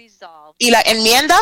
Y 0.58 0.70
la 0.70 0.80
enmienda 0.82 1.38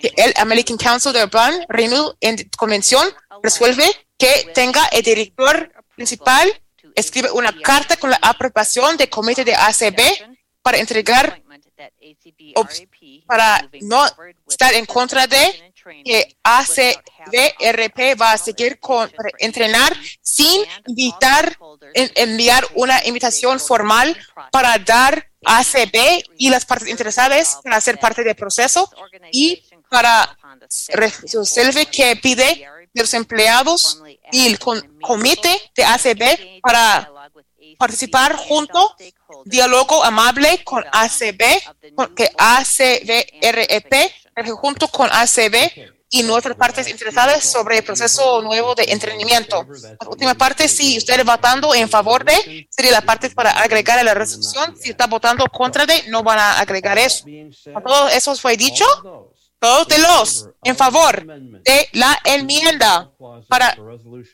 que 0.00 0.12
el 0.16 0.34
American 0.36 0.76
Council 0.76 1.12
de 1.12 1.26
Blind 1.26 1.64
Renew 1.68 2.14
en 2.20 2.48
convención 2.56 3.06
resuelve 3.42 3.84
que 4.18 4.50
tenga 4.54 4.84
el 4.86 5.02
director 5.02 5.72
principal 5.94 6.52
escribe 6.94 7.30
una 7.30 7.52
carta 7.60 7.96
con 7.96 8.10
la 8.10 8.18
aprobación 8.20 8.96
del 8.96 9.08
comité 9.08 9.44
de 9.44 9.54
ACB 9.54 10.00
para 10.62 10.78
entregar 10.78 11.42
para 13.26 13.68
no 13.80 14.04
estar 14.48 14.74
en 14.74 14.84
contra 14.86 15.26
de 15.26 15.69
que 16.04 16.36
ACVRP 16.42 18.14
va 18.20 18.32
a 18.32 18.38
seguir 18.38 18.78
con 18.80 19.10
entrenar 19.38 19.96
sin 20.22 20.62
invitar 20.86 21.56
en- 21.94 22.10
enviar 22.14 22.66
una 22.74 23.04
invitación 23.06 23.58
formal 23.60 24.16
para 24.52 24.78
dar 24.78 25.30
ACB 25.44 26.22
y 26.38 26.50
las 26.50 26.64
partes 26.66 26.88
interesadas 26.88 27.58
para 27.64 27.80
ser 27.80 27.98
parte 27.98 28.22
del 28.22 28.34
proceso 28.36 28.90
y 29.32 29.62
para 29.88 30.36
resolver 30.88 31.86
que 31.88 32.16
pide 32.16 32.66
de 32.92 33.02
los 33.02 33.14
empleados 33.14 34.02
y 34.32 34.46
el 34.46 34.58
comité 34.58 35.60
de 35.74 35.84
ACB 35.84 36.60
para 36.62 37.10
participar 37.78 38.36
junto, 38.36 38.94
diálogo 39.46 40.04
amable 40.04 40.62
con 40.64 40.84
ACB, 40.92 41.94
con 41.94 42.14
que 42.14 42.30
ACBREP, 42.36 44.12
junto 44.56 44.88
con 44.88 45.08
ACB 45.12 45.56
y 46.12 46.22
nuestras 46.24 46.56
partes 46.56 46.88
interesadas 46.88 47.44
sobre 47.44 47.78
el 47.78 47.84
proceso 47.84 48.42
nuevo 48.42 48.74
de 48.74 48.84
entrenamiento. 48.88 49.64
La 50.00 50.08
última 50.08 50.34
parte, 50.34 50.66
si 50.68 50.98
usted 50.98 51.24
votando 51.24 51.72
en 51.74 51.88
favor 51.88 52.24
de, 52.24 52.66
sería 52.68 52.90
la 52.92 53.00
parte 53.02 53.30
para 53.30 53.50
agregar 53.52 53.98
a 53.98 54.02
la 54.02 54.14
resolución. 54.14 54.76
Si 54.76 54.90
está 54.90 55.06
votando 55.06 55.44
contra 55.46 55.86
de, 55.86 56.02
no 56.08 56.22
van 56.24 56.38
a 56.38 56.58
agregar 56.58 56.98
eso. 56.98 57.24
Todo 57.84 58.08
eso 58.08 58.34
fue 58.36 58.56
dicho. 58.56 58.84
Todos 59.60 59.88
de 59.88 59.98
los 59.98 60.48
en 60.64 60.74
favor 60.74 61.22
de 61.26 61.88
la 61.92 62.18
enmienda 62.24 63.10
para 63.46 63.76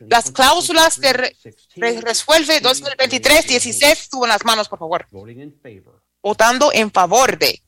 las 0.09 0.31
cláusulas 0.31 1.01
de 1.01 1.13
re- 1.13 1.37
re- 1.75 2.01
resuelve 2.01 2.63
2023-16, 2.63 4.09
suban 4.09 4.29
las 4.31 4.45
manos, 4.45 4.69
por 4.69 4.79
favor. 4.79 5.07
Votando 6.23 6.71
en 6.73 6.91
favor 6.93 7.37
de. 7.39 7.61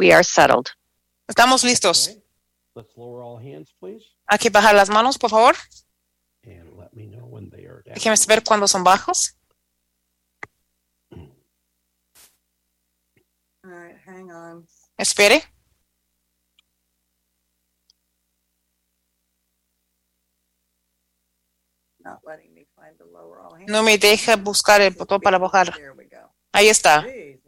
We 0.00 0.14
are 0.14 0.24
settled. 0.24 0.70
Estamos 1.28 1.62
listos. 1.62 2.08
Let's 2.74 2.96
lower 2.96 3.22
all 3.22 3.36
hands, 3.36 3.70
please, 3.78 4.02
Hay 4.26 4.38
que 4.38 4.48
bajar 4.48 4.74
las 4.74 4.88
manos, 4.88 5.18
por 5.18 5.28
favor. 5.28 5.54
and 6.42 6.78
let 6.78 6.94
me 6.94 7.06
know 7.06 7.26
when 7.26 7.50
they 7.50 7.66
are 7.66 7.82
Déjeme 7.84 8.16
saber 8.16 8.42
cuándo 8.42 8.66
son 8.66 8.82
bajos. 8.82 9.36
All 13.62 13.70
right, 13.70 13.98
hang 14.06 14.30
on. 14.30 14.66
Espere. 14.96 15.42
Not 22.02 22.20
letting 22.24 22.54
me 22.54 22.66
find 22.74 22.96
the 22.96 23.04
lower 23.04 23.40
all 23.40 23.54
hands. 23.54 23.68
No 23.70 23.82
me 23.82 23.98
deja 23.98 24.36
buscar 24.36 24.80
el 24.80 24.94
botón 24.94 25.20
para 25.20 25.36
bajar. 25.38 25.74
There 25.74 25.92
we 25.92 26.06
go. 26.06 26.32
Ahí 26.52 26.68
está. 26.68 27.02
Jeez, 27.02 27.39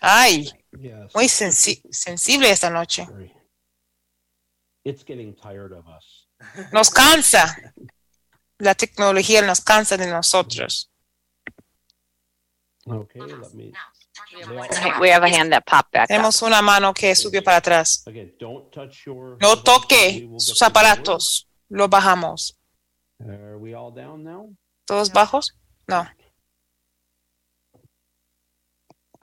Ay, 0.00 0.48
muy 1.14 1.28
sensi- 1.28 1.82
sensible 1.90 2.50
esta 2.50 2.70
noche. 2.70 3.06
It's 4.84 5.04
getting 5.04 5.34
tired 5.34 5.72
of 5.72 5.86
us. 5.88 6.28
Nos 6.72 6.90
cansa. 6.90 7.56
La 8.58 8.74
tecnología 8.74 9.42
nos 9.42 9.60
cansa 9.60 9.96
de 9.96 10.06
nosotros. 10.06 10.90
Okay, 12.86 13.20
let 13.20 13.52
me. 13.54 13.72
We 15.00 15.10
have 15.10 15.24
a 15.24 15.28
hand 15.28 15.50
that 15.52 15.64
popped 15.66 15.90
back 15.92 16.04
up. 16.04 16.08
Tenemos 16.08 16.40
una 16.42 16.62
mano 16.62 16.94
que 16.94 17.14
subió 17.16 17.42
para 17.42 17.56
atrás. 17.56 18.04
Again, 18.06 18.34
don't 18.38 18.70
touch 18.72 19.04
your. 19.04 19.36
No 19.40 19.62
toque 19.62 20.28
sus 20.38 20.62
aparatos. 20.62 21.48
Lo 21.68 21.88
bajamos. 21.88 22.56
Are 23.20 23.56
we 23.58 23.74
all 23.74 23.92
down 23.92 24.22
now? 24.22 24.54
¿Todos 24.86 25.10
bajos? 25.10 25.56
No. 25.88 26.06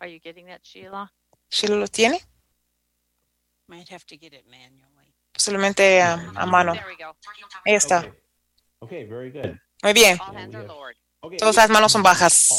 Are 0.04 0.12
you 0.12 0.20
getting 0.20 0.48
that, 0.48 0.60
Sheila? 0.64 1.10
¿Sheila 1.50 1.78
lo 1.78 1.88
tiene? 1.88 2.20
Might 3.68 3.90
have 3.90 4.06
to 4.08 4.18
get 4.18 4.34
it 4.34 4.46
manually. 4.46 5.16
Solamente 5.34 6.02
a, 6.02 6.16
a 6.36 6.46
mano. 6.46 6.74
There 6.74 6.84
we 6.90 6.98
go. 7.02 7.16
Ahí 7.66 7.76
está. 7.76 8.14
Okay, 8.82 9.06
very 9.06 9.32
good. 9.32 9.58
Muy 9.82 9.94
bien. 9.94 10.20
All 10.20 10.36
hands 10.36 10.56
are 10.56 10.68
lowered. 10.68 10.98
Todas 11.40 11.56
las 11.56 11.70
manos 11.70 11.94
son 11.94 12.04
bajas. 12.04 12.50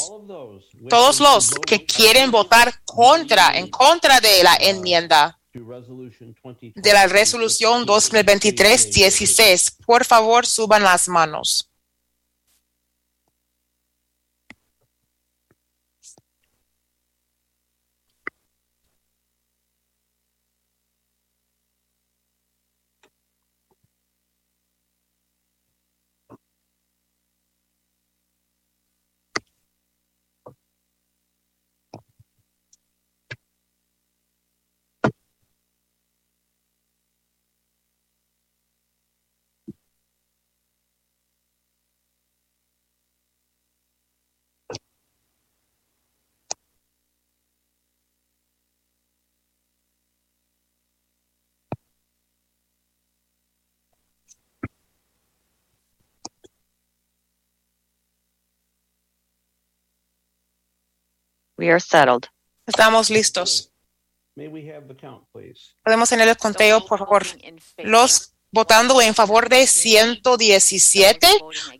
Todos 0.89 1.19
los 1.19 1.51
que 1.67 1.85
quieren 1.85 2.31
votar 2.31 2.83
contra, 2.83 3.55
en 3.55 3.69
contra 3.69 4.19
de 4.19 4.43
la 4.43 4.57
enmienda 4.59 5.39
de 5.53 6.93
la 6.93 7.05
resolución 7.05 7.85
2023-16, 7.85 9.85
por 9.85 10.03
favor 10.03 10.47
suban 10.47 10.81
las 10.81 11.07
manos. 11.07 11.64
We 61.57 61.69
are 61.69 61.79
settled. 61.79 62.27
Estamos 62.67 63.09
listos. 63.09 63.71
May 64.35 64.47
we 64.47 64.67
have 64.69 64.87
the 64.87 64.95
count, 64.95 65.23
please? 65.31 65.75
Podemos 65.83 66.09
tener 66.09 66.27
el 66.27 66.35
conteo, 66.37 66.85
por 66.85 66.99
favor. 66.99 67.23
Los 67.77 68.33
votando 68.51 69.01
en 69.01 69.13
favor 69.15 69.47
de 69.49 69.65
117, 69.65 71.27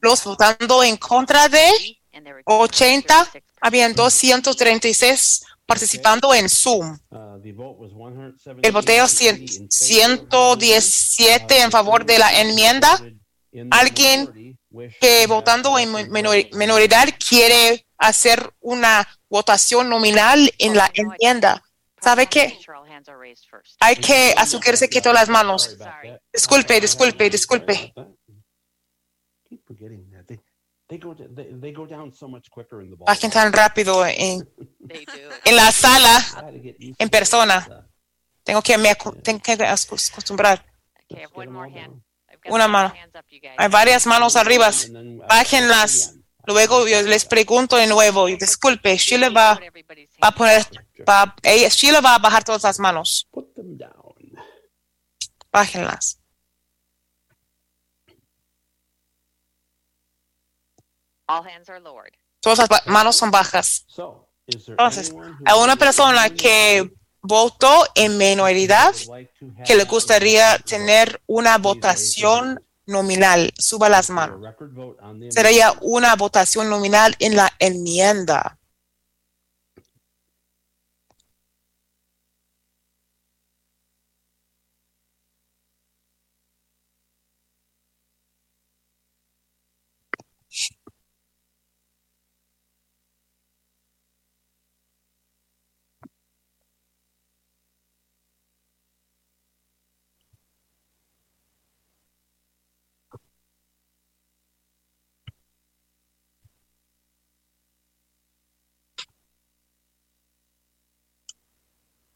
los 0.02 0.24
votando 0.24 0.84
en 0.84 0.96
contra 0.98 1.50
de 1.50 1.70
80, 2.46 3.32
habían 3.62 3.94
236 3.94 5.44
participando 5.66 6.34
en 6.34 6.48
Zoom. 6.50 6.98
Uh, 7.10 7.42
the 7.42 7.52
vote 7.52 7.78
was 7.80 7.92
117. 7.92 8.66
El 8.68 8.72
voteo 8.72 9.06
cien- 9.08 9.68
117 9.70 11.62
en 11.62 11.72
favor 11.72 12.06
de 12.06 12.20
la 12.20 12.40
enmienda. 12.42 13.02
Alguien 13.72 14.58
que 15.02 15.28
votando 15.28 15.78
en 15.80 15.92
minoridad 16.12 17.08
quiere 17.18 17.86
hacer 17.98 18.54
una 18.60 19.08
votación 19.30 19.90
nominal 19.90 20.52
en 20.58 20.76
la 20.76 20.90
enmienda. 20.94 21.64
¿Sabe 22.02 22.28
qué? 22.28 22.60
Hay 23.80 23.96
que 23.96 24.34
asegurarse 24.38 24.90
que 24.90 25.02
todas 25.02 25.16
las 25.22 25.30
manos. 25.30 25.76
Disculpe, 26.32 26.80
disculpe, 26.80 27.30
disculpe. 27.30 27.94
Keep 29.50 29.66
forgetting 29.66 30.10
that. 30.12 30.26
They, 30.28 30.40
they 30.88 30.98
go 31.00 31.16
they, 31.16 31.54
they 31.60 31.72
go 31.72 31.86
down 31.88 32.14
so 32.14 32.28
much 32.28 32.50
quicker 32.50 32.82
in 32.82 32.90
the 32.92 32.96
ball. 32.96 33.06
Bajen 33.08 33.32
tan 33.32 33.52
rápido 33.54 34.06
en, 34.06 34.48
en 35.46 35.56
la 35.56 35.72
sala, 35.72 36.24
en 37.00 37.10
persona. 37.10 37.88
Tengo 38.44 38.62
que 38.62 38.78
me 38.78 38.94
tengo 39.24 39.40
que 39.42 39.54
acos- 39.54 40.12
acostumbrar. 40.12 40.64
Okay, 41.06 41.20
I 41.20 41.24
have 41.24 41.32
one 41.36 41.50
more 41.52 41.68
hand. 41.70 42.04
I've 42.30 42.40
got 42.44 42.54
Una 42.54 42.68
mano. 42.68 42.94
Hay 43.58 43.70
varias 43.70 44.06
manos 44.06 44.36
arriba. 44.36 44.70
Bájenlas. 45.28 46.16
Luego 46.48 46.88
yo 46.88 47.02
les 47.02 47.26
pregunto 47.26 47.76
de 47.76 47.88
nuevo. 47.88 48.30
y 48.30 48.38
Disculpe, 48.38 48.98
Sheila 48.98 49.30
va, 49.30 49.60
va 50.24 50.28
a 50.28 50.32
poner, 50.32 50.66
va, 51.08 51.36
ella, 51.44 51.70
Sheila 51.70 52.02
va 52.02 52.16
a 52.16 52.20
bajar 52.20 52.44
todas 52.44 52.64
las 52.64 52.80
manos. 52.80 53.28
Bájenlas. 55.52 56.20
All 61.28 61.44
hands 61.44 61.70
are 61.70 61.80
lowered. 61.80 62.14
Todas 62.42 62.70
las 62.70 62.86
manos 62.86 63.16
son 63.16 63.32
bajas. 63.32 63.86
So, 63.88 64.28
is 64.46 64.66
there 64.66 64.74
Entonces, 64.74 65.14
a 65.46 65.56
una 65.56 65.76
persona 65.76 66.30
que 66.30 66.92
votó 67.22 67.86
en 67.96 68.18
minoridad 68.18 68.94
que 69.66 69.76
le 69.76 69.86
gustaría 69.86 70.60
tener 70.60 71.22
una 71.26 71.58
votación 71.58 72.64
nominal, 72.86 73.54
suba 73.58 73.90
las 73.90 74.10
manos. 74.10 74.42
Sería 75.30 75.74
una 75.82 76.16
votación 76.16 76.70
nominal 76.70 77.16
en 77.20 77.36
la 77.36 77.52
enmienda. 77.60 78.58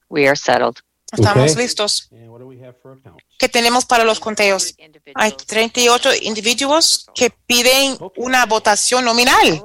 We 0.09 0.27
are 0.27 0.35
settled. 0.35 0.77
Estamos 1.11 1.51
Okay. 1.53 1.63
listos. 1.63 2.07
And 2.11 2.29
what 2.29 2.39
do 2.39 2.47
we 2.47 2.59
have 2.63 2.75
for 2.81 2.93
accounts? 2.93 3.23
¿Qué 3.39 3.49
tenemos 3.49 3.85
para 3.85 4.03
los 4.03 4.19
conteos? 4.19 4.75
Hay 5.15 5.31
38 5.31 6.11
individuos 6.21 7.07
que 7.15 7.31
piden 7.47 7.97
una 8.17 8.45
votación 8.45 9.05
nominal. 9.05 9.63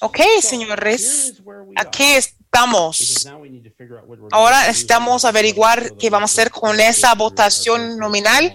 Ok, 0.00 0.18
señores, 0.42 1.34
aquí 1.76 2.02
estamos. 2.04 2.35
Now 3.26 3.40
we 3.40 3.50
need 3.50 3.64
to 3.64 3.70
figure 3.70 3.98
out 3.98 4.06
what 4.08 4.18
we're 4.18 4.28
Ahora 4.32 4.66
necesitamos 4.66 5.24
averiguar 5.24 5.96
qué 5.96 6.08
vamos 6.10 6.30
a 6.30 6.32
hacer 6.32 6.50
con 6.50 6.78
esa 6.80 7.14
votación 7.14 7.98
nominal. 7.98 8.52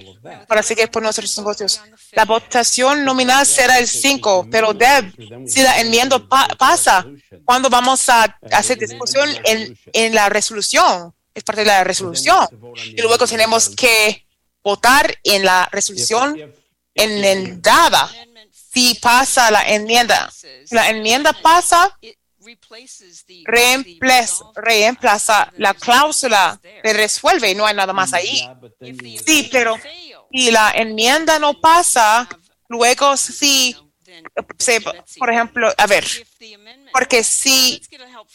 para 0.48 0.62
seguir 0.62 0.90
por 0.92 1.02
nuestros 1.02 1.36
negocios. 1.38 1.82
La 2.12 2.26
votación 2.26 3.04
nominal 3.04 3.44
será 3.46 3.80
el 3.80 3.88
5, 3.88 4.48
pero 4.52 4.72
Deb, 4.74 5.14
si 5.48 5.62
la 5.64 5.80
enmienda 5.80 6.20
pa- 6.20 6.48
pasa, 6.60 7.06
¿cuándo 7.44 7.70
vamos 7.70 8.08
a 8.10 8.24
hacer 8.52 8.78
discusión 8.78 9.28
en, 9.46 9.76
en 9.94 10.14
la 10.14 10.30
resolución? 10.30 11.14
Es 11.34 11.44
parte 11.44 11.62
de 11.62 11.68
la 11.68 11.84
resolución. 11.84 12.48
Y 12.76 13.02
luego 13.02 13.18
tenemos 13.26 13.70
que 13.70 14.28
votar 14.64 15.12
en 15.24 15.44
la 15.44 15.68
resolución 15.72 16.54
enmendada. 16.94 18.10
Si 18.74 18.96
pasa 18.96 19.50
la 19.52 19.64
enmienda, 19.64 20.32
si 20.32 20.76
la 20.76 20.90
enmienda 20.90 21.34
pasa, 21.34 21.98
reemplaza, 23.46 24.44
reemplaza 24.56 25.52
la 25.58 25.74
cláusula 25.74 26.60
de 26.84 26.94
resuelve, 26.94 27.54
no 27.56 27.66
hay 27.66 27.76
nada 27.76 27.94
más 27.94 28.14
ahí. 28.14 28.48
Sí, 29.26 29.50
pero 29.52 29.78
si 30.32 30.52
la 30.52 30.72
enmienda 30.76 31.40
no 31.40 31.60
pasa, 31.60 32.28
luego 32.70 33.18
si 33.18 33.76
se, 34.58 34.82
por 35.18 35.32
ejemplo, 35.32 35.74
a 35.78 35.88
ver, 35.88 36.06
porque 36.94 37.24
si, 37.24 37.82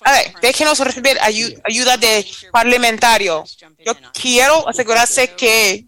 a 0.05 0.13
ver, 0.13 0.35
déjenos 0.41 0.79
recibir 0.81 1.17
ayu- 1.19 1.61
ayuda 1.65 1.97
de 1.97 2.27
parlamentario. 2.51 3.45
Yo 3.85 3.93
quiero 4.13 4.69
asegurarse 4.69 5.35
que 5.35 5.85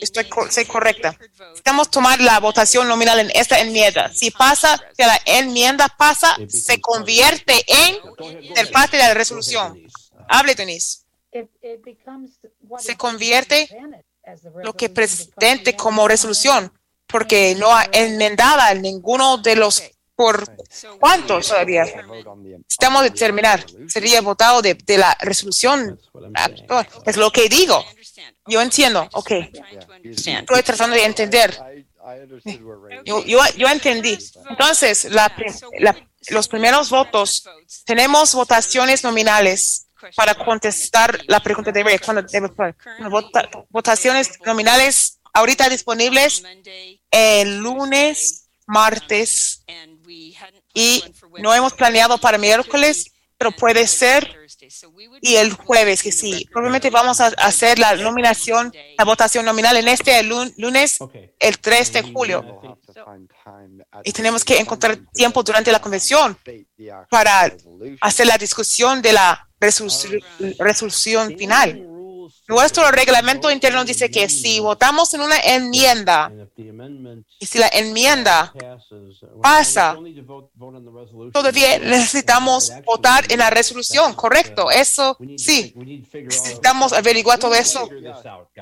estoy 0.00 0.28
soy 0.50 0.64
correcta. 0.64 1.16
Necesitamos 1.38 1.90
tomar 1.90 2.20
la 2.20 2.40
votación 2.40 2.88
nominal 2.88 3.20
en 3.20 3.30
esta 3.34 3.60
enmienda. 3.60 4.12
Si 4.12 4.30
pasa, 4.30 4.80
si 4.96 5.02
la 5.02 5.20
enmienda 5.24 5.88
pasa, 5.88 6.36
se 6.48 6.80
convierte 6.80 7.64
en 7.66 7.96
el 8.56 8.68
parte 8.70 8.96
de 8.96 9.02
la 9.04 9.14
resolución. 9.14 9.80
Hable, 10.28 10.54
Denise. 10.54 11.04
Se 12.78 12.96
convierte 12.96 13.68
lo 14.62 14.74
que 14.74 14.86
resolution 14.86 14.88
presente 14.88 15.76
como 15.76 16.08
resolución, 16.08 16.72
porque 17.06 17.54
no 17.54 17.74
ha 17.74 17.86
enmendada 17.92 18.74
ninguno 18.74 19.38
de 19.38 19.56
los 19.56 19.82
por 20.16 20.44
cuántos 20.98 21.48
todavía. 21.48 21.84
Estamos 22.68 23.02
de 23.02 23.10
terminar. 23.10 23.64
Sería 23.88 24.20
votado 24.22 24.62
de, 24.62 24.74
de 24.74 24.98
la 24.98 25.16
resolución 25.20 26.00
actual. 26.34 26.88
Es 27.04 27.16
lo 27.16 27.30
que 27.30 27.48
digo. 27.48 27.84
Yo 28.46 28.60
entiendo. 28.62 29.08
Ok. 29.12 29.30
Estoy 30.02 30.62
tratando 30.62 30.96
de 30.96 31.04
entender. 31.04 31.56
Yo, 33.04 33.24
yo, 33.24 33.40
yo 33.56 33.68
entendí. 33.68 34.18
Entonces, 34.48 35.04
la 35.04 35.34
los 36.30 36.48
primeros 36.48 36.90
votos, 36.90 37.48
tenemos 37.84 38.34
votaciones 38.34 39.04
nominales 39.04 39.86
para 40.16 40.34
contestar 40.34 41.20
la 41.28 41.40
pregunta 41.40 41.70
de 41.70 41.84
debe- 41.84 42.00
vota- 43.10 43.48
votaciones 43.70 44.30
nominales 44.44 45.20
ahorita 45.32 45.68
disponibles 45.68 46.42
el 47.10 47.58
lunes, 47.58 48.48
martes 48.66 49.62
y 50.74 51.02
no 51.42 51.54
hemos 51.54 51.72
planeado 51.74 52.18
para 52.18 52.38
miércoles, 52.38 53.12
pero 53.38 53.52
puede 53.52 53.86
ser 53.86 54.34
y 55.20 55.36
el 55.36 55.52
jueves 55.52 56.02
que 56.02 56.10
sí. 56.10 56.46
Probablemente 56.50 56.88
vamos 56.90 57.20
a 57.20 57.26
hacer 57.26 57.78
la 57.78 57.94
nominación, 57.96 58.72
la 58.96 59.04
votación 59.04 59.44
nominal 59.44 59.76
en 59.76 59.88
este 59.88 60.22
lun- 60.22 60.52
lunes, 60.56 60.96
el 61.38 61.58
3 61.58 61.92
de 61.92 62.02
julio. 62.12 62.78
Y 64.04 64.12
tenemos 64.12 64.42
que 64.44 64.58
encontrar 64.58 64.96
tiempo 65.12 65.42
durante 65.42 65.70
la 65.70 65.80
convención 65.80 66.38
para 67.10 67.52
hacer 68.00 68.26
la 68.26 68.38
discusión 68.38 69.02
de 69.02 69.12
la 69.12 69.46
resolu- 69.60 70.22
resolución 70.58 71.36
final. 71.36 71.82
Nuestro 72.48 72.90
reglamento 72.90 73.50
interno 73.50 73.84
dice 73.84 74.10
que 74.10 74.28
si 74.28 74.60
votamos 74.60 75.12
en 75.14 75.20
una 75.20 75.36
enmienda 75.38 76.32
y 77.38 77.46
si 77.46 77.58
la 77.58 77.68
enmienda 77.68 78.52
pasa, 79.42 79.96
todavía 81.32 81.78
necesitamos 81.80 82.72
votar 82.84 83.30
en 83.32 83.40
la 83.40 83.50
resolución, 83.50 84.14
correcto. 84.14 84.70
Eso 84.70 85.18
sí, 85.36 85.74
necesitamos 86.12 86.92
averiguar 86.92 87.38
todo 87.38 87.54
eso. 87.54 87.88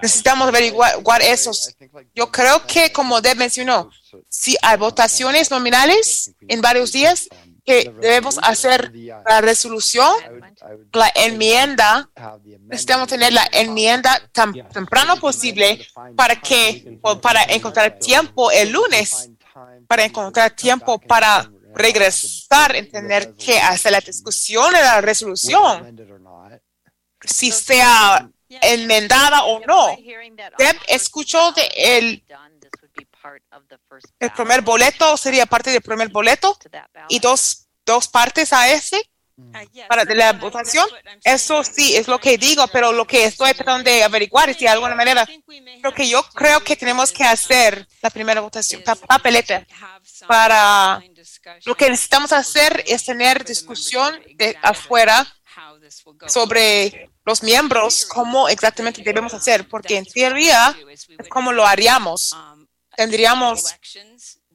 Necesitamos 0.01 0.49
averiguar 0.49 1.23
eso. 1.23 1.51
Yo 2.15 2.31
creo 2.31 2.67
que, 2.67 2.91
como 2.91 3.21
Deb 3.21 3.37
mencionó, 3.37 3.91
si 4.29 4.57
hay 4.63 4.79
votaciones 4.79 5.51
nominales 5.51 6.33
en 6.49 6.61
varios 6.61 6.93
días, 6.93 7.29
que 7.65 7.91
debemos 8.01 8.39
hacer 8.43 8.93
la 9.27 9.41
resolución, 9.41 10.13
la 10.93 11.11
enmienda, 11.15 12.11
necesitamos 12.61 13.09
tener 13.09 13.33
la 13.33 13.49
enmienda 13.53 14.21
tan 14.33 14.53
temprano 14.69 15.17
posible 15.19 15.87
para 16.15 16.37
que, 16.37 16.99
para 17.23 17.43
encontrar 17.45 17.99
tiempo 17.99 18.51
el 18.51 18.71
lunes, 18.71 19.31
para 19.87 20.05
encontrar 20.05 20.51
tiempo 20.51 20.99
para 20.99 21.51
regresar, 21.75 22.77
entender 22.77 23.35
que 23.35 23.59
hacer 23.59 23.93
la 23.93 24.01
discusión 24.01 24.73
de 24.73 24.81
la 24.81 25.01
resolución, 25.01 25.97
si 27.21 27.51
sea 27.51 28.29
enmendada 28.49 29.45
o 29.45 29.61
no. 29.61 29.97
Deb 30.59 30.77
escuchó 30.87 31.53
de 31.53 31.67
el, 31.75 32.25
el 34.21 34.31
primer 34.33 34.61
boleto, 34.63 35.17
sería 35.17 35.47
parte 35.47 35.71
del 35.71 35.83
primer 35.83 36.09
boleto 36.09 36.57
y 37.09 37.19
dos, 37.21 37.67
dos 37.85 38.09
partes 38.09 38.53
a 38.53 38.69
ese 38.71 39.01
para 39.89 40.05
de 40.05 40.15
la 40.15 40.33
votación. 40.35 40.87
Eso 41.25 41.65
sí 41.65 41.97
es 41.97 42.07
lo 42.07 42.21
que 42.21 42.39
digo, 42.39 42.69
pero 42.69 42.93
lo 42.93 43.05
que 43.05 43.25
estoy 43.25 43.53
tratando 43.55 43.91
de 43.91 44.05
averiguar 44.05 44.49
es 44.51 44.57
si 44.59 44.63
de 44.65 44.69
alguna 44.71 44.95
manera 44.95 45.27
lo 45.83 45.93
que 45.93 46.09
yo 46.09 46.23
creo 46.35 46.61
que 46.63 46.77
tenemos 46.77 47.11
que 47.11 47.25
hacer 47.25 47.87
la 48.01 48.11
primera 48.11 48.41
votación, 48.41 48.83
pa- 48.85 48.95
papeleta, 48.95 49.67
para 50.29 51.03
lo 51.65 51.75
que 51.77 51.91
necesitamos 51.91 52.33
hacer 52.33 52.85
es 52.87 53.05
tener 53.05 53.45
discusión 53.45 54.21
de 54.37 54.57
afuera 54.63 55.27
sobre 56.29 57.11
los 57.25 57.43
miembros, 57.43 58.07
cómo 58.07 58.49
exactamente 58.49 59.03
debemos 59.03 59.35
hacer, 59.35 59.69
porque 59.69 59.97
en 59.97 60.05
teoría 60.07 60.77
es 61.19 61.29
como 61.29 61.53
lo 61.53 61.67
haríamos. 61.67 62.33
Tendríamos 62.97 63.65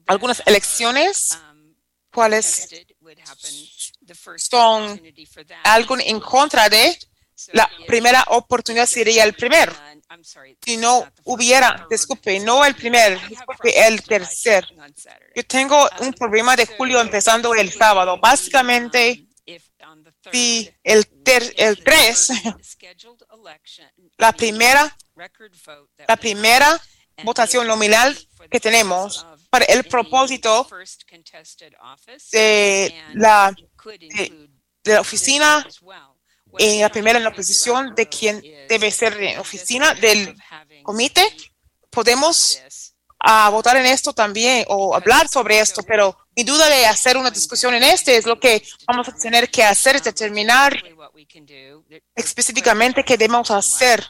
algunas 0.06 0.42
elecciones, 0.46 1.38
cuáles 2.12 2.68
son 4.36 5.00
algo 5.64 5.98
en 5.98 6.20
contra 6.20 6.68
de 6.68 6.98
la 7.52 7.70
primera 7.86 8.22
oportunidad 8.28 8.86
sería 8.86 9.24
el 9.24 9.34
primer. 9.34 9.72
Si 10.64 10.76
no 10.76 11.06
hubiera, 11.24 11.86
disculpe, 11.88 12.38
no 12.40 12.64
el 12.64 12.74
primer, 12.74 13.18
disculpe, 13.28 13.86
el 13.86 14.02
tercer. 14.02 14.66
Yo 15.34 15.46
tengo 15.46 15.88
un 16.00 16.12
problema 16.12 16.56
de 16.56 16.66
julio 16.66 17.00
empezando 17.00 17.54
el 17.54 17.72
sábado. 17.72 18.18
Básicamente, 18.18 19.26
si 20.32 20.70
el, 20.82 21.06
ter- 21.22 21.54
el 21.56 21.82
3, 21.82 22.28
la 24.18 24.32
primera, 24.32 24.96
la 26.08 26.16
primera 26.16 26.80
votación 27.22 27.66
nominal 27.66 28.18
que 28.50 28.60
tenemos 28.60 29.26
para 29.48 29.64
el 29.66 29.84
propósito 29.84 30.68
de 32.32 33.02
la, 33.14 33.54
de, 33.84 34.48
de 34.84 34.94
la 34.94 35.00
oficina 35.00 35.66
en 36.58 36.80
la 36.80 36.88
primera 36.90 37.18
en 37.18 37.24
la 37.24 37.32
posición 37.32 37.94
de 37.94 38.08
quien 38.08 38.42
debe 38.68 38.90
ser 38.90 39.38
oficina 39.38 39.94
del 39.94 40.36
comité, 40.82 41.22
podemos 41.90 42.60
ah, 43.20 43.50
votar 43.50 43.76
en 43.76 43.86
esto 43.86 44.12
también 44.12 44.64
o 44.68 44.94
hablar 44.94 45.28
sobre 45.28 45.60
esto, 45.60 45.82
pero 45.82 46.16
mi 46.36 46.44
duda 46.44 46.68
de 46.68 46.86
hacer 46.86 47.16
una 47.16 47.30
discusión 47.30 47.74
en 47.74 47.82
este 47.82 48.16
es 48.16 48.26
lo 48.26 48.38
que 48.38 48.62
vamos 48.86 49.08
a 49.08 49.14
tener 49.14 49.50
que 49.50 49.62
hacer, 49.62 49.96
es 49.96 50.04
determinar 50.04 50.76
específicamente 52.14 53.04
qué 53.04 53.16
debemos 53.16 53.50
hacer. 53.50 54.06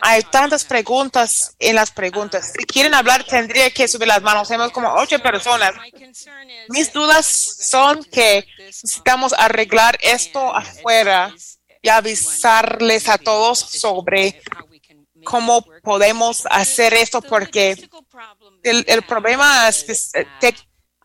Hay 0.00 0.22
tantas 0.22 0.64
preguntas 0.64 1.54
en 1.58 1.76
las 1.76 1.90
preguntas. 1.90 2.52
Si 2.56 2.64
quieren 2.64 2.94
hablar, 2.94 3.24
tendría 3.24 3.70
que 3.70 3.88
subir 3.88 4.08
las 4.08 4.22
manos. 4.22 4.48
Tenemos 4.48 4.72
como 4.72 4.92
ocho 4.94 5.18
personas. 5.18 5.72
Mis 6.68 6.92
dudas 6.92 7.26
son 7.26 8.04
que 8.04 8.46
necesitamos 8.58 9.32
arreglar 9.36 9.98
esto 10.02 10.54
afuera 10.54 11.34
y 11.80 11.88
avisarles 11.88 13.08
a 13.08 13.18
todos 13.18 13.58
sobre 13.58 14.40
cómo 15.24 15.64
podemos 15.82 16.46
hacer 16.50 16.94
esto, 16.94 17.22
porque 17.22 17.88
el, 18.62 18.84
el 18.86 19.02
problema 19.02 19.68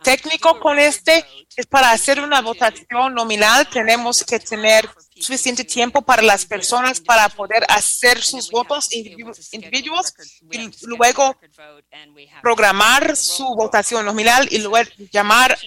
técnico 0.04 0.60
con 0.60 0.78
este 0.80 1.26
es 1.56 1.66
para 1.66 1.92
hacer 1.92 2.20
una 2.20 2.42
votación 2.42 3.14
nominal 3.14 3.68
tenemos 3.70 4.24
que 4.24 4.40
tener 4.40 4.90
suficiente 5.20 5.64
tiempo 5.64 6.02
para 6.04 6.22
las 6.22 6.46
personas 6.46 7.02
para 7.02 7.28
poder 7.30 7.66
hacer 7.70 8.22
sus 8.24 8.50
votos 8.52 8.90
individu- 8.92 9.36
individuos 9.52 10.14
y 10.52 10.70
luego 10.86 11.36
programar 12.42 13.16
su 13.16 13.46
votación 13.56 14.06
nominal 14.06 14.48
y 14.52 14.60
luego 14.60 14.90
llamar 15.12 15.58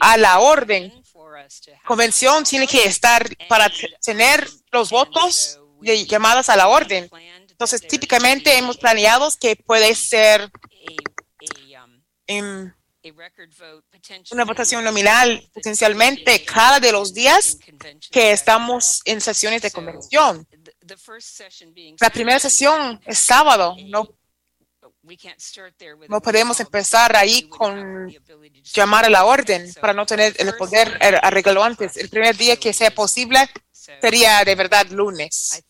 a 0.00 0.16
la 0.18 0.38
orden. 0.40 0.92
Convención 1.86 2.44
tiene 2.44 2.66
que 2.66 2.84
estar 2.84 3.26
para 3.48 3.70
tener 4.04 4.48
los 4.70 4.90
votos 4.90 5.58
de 5.80 6.04
llamadas 6.06 6.48
a 6.50 6.56
la 6.56 6.68
orden. 6.68 7.08
Entonces, 7.48 7.80
típicamente 7.86 8.56
hemos 8.56 8.76
planeado 8.76 9.28
que 9.40 9.56
puede 9.56 9.94
ser 9.94 10.50
em, 12.26 12.72
una 14.32 14.44
votación 14.44 14.84
nominal 14.84 15.48
potencialmente 15.54 16.44
cada 16.44 16.78
de 16.80 16.92
los 16.92 17.14
días 17.14 17.56
que 18.10 18.32
estamos 18.32 19.00
en 19.04 19.20
sesiones 19.20 19.62
de 19.62 19.70
convención. 19.70 20.46
La 22.00 22.10
primera 22.10 22.38
sesión 22.38 23.00
es 23.06 23.18
sábado, 23.18 23.74
no, 23.86 24.08
no 26.08 26.20
podemos 26.20 26.60
empezar 26.60 27.16
ahí 27.16 27.48
con 27.48 28.08
llamar 28.74 29.04
a 29.06 29.10
la 29.10 29.24
orden 29.24 29.72
para 29.80 29.92
no 29.94 30.04
tener 30.04 30.34
el 30.38 30.54
poder 30.56 30.98
ar- 31.00 31.20
arreglarlo 31.22 31.62
antes. 31.64 31.96
El 31.96 32.10
primer 32.10 32.36
día 32.36 32.56
que 32.56 32.72
sea 32.72 32.90
posible 32.90 33.38
sería 34.00 34.44
de 34.44 34.54
verdad 34.54 34.86
lunes. 34.88 35.62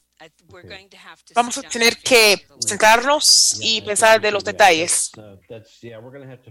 Vamos 1.35 1.59
a 1.59 1.63
tener 1.63 1.97
que 1.99 2.47
centrarnos 2.67 3.59
y 3.61 3.81
pensar 3.81 4.21
de 4.21 4.31
los 4.31 4.45
detalles. 4.45 5.11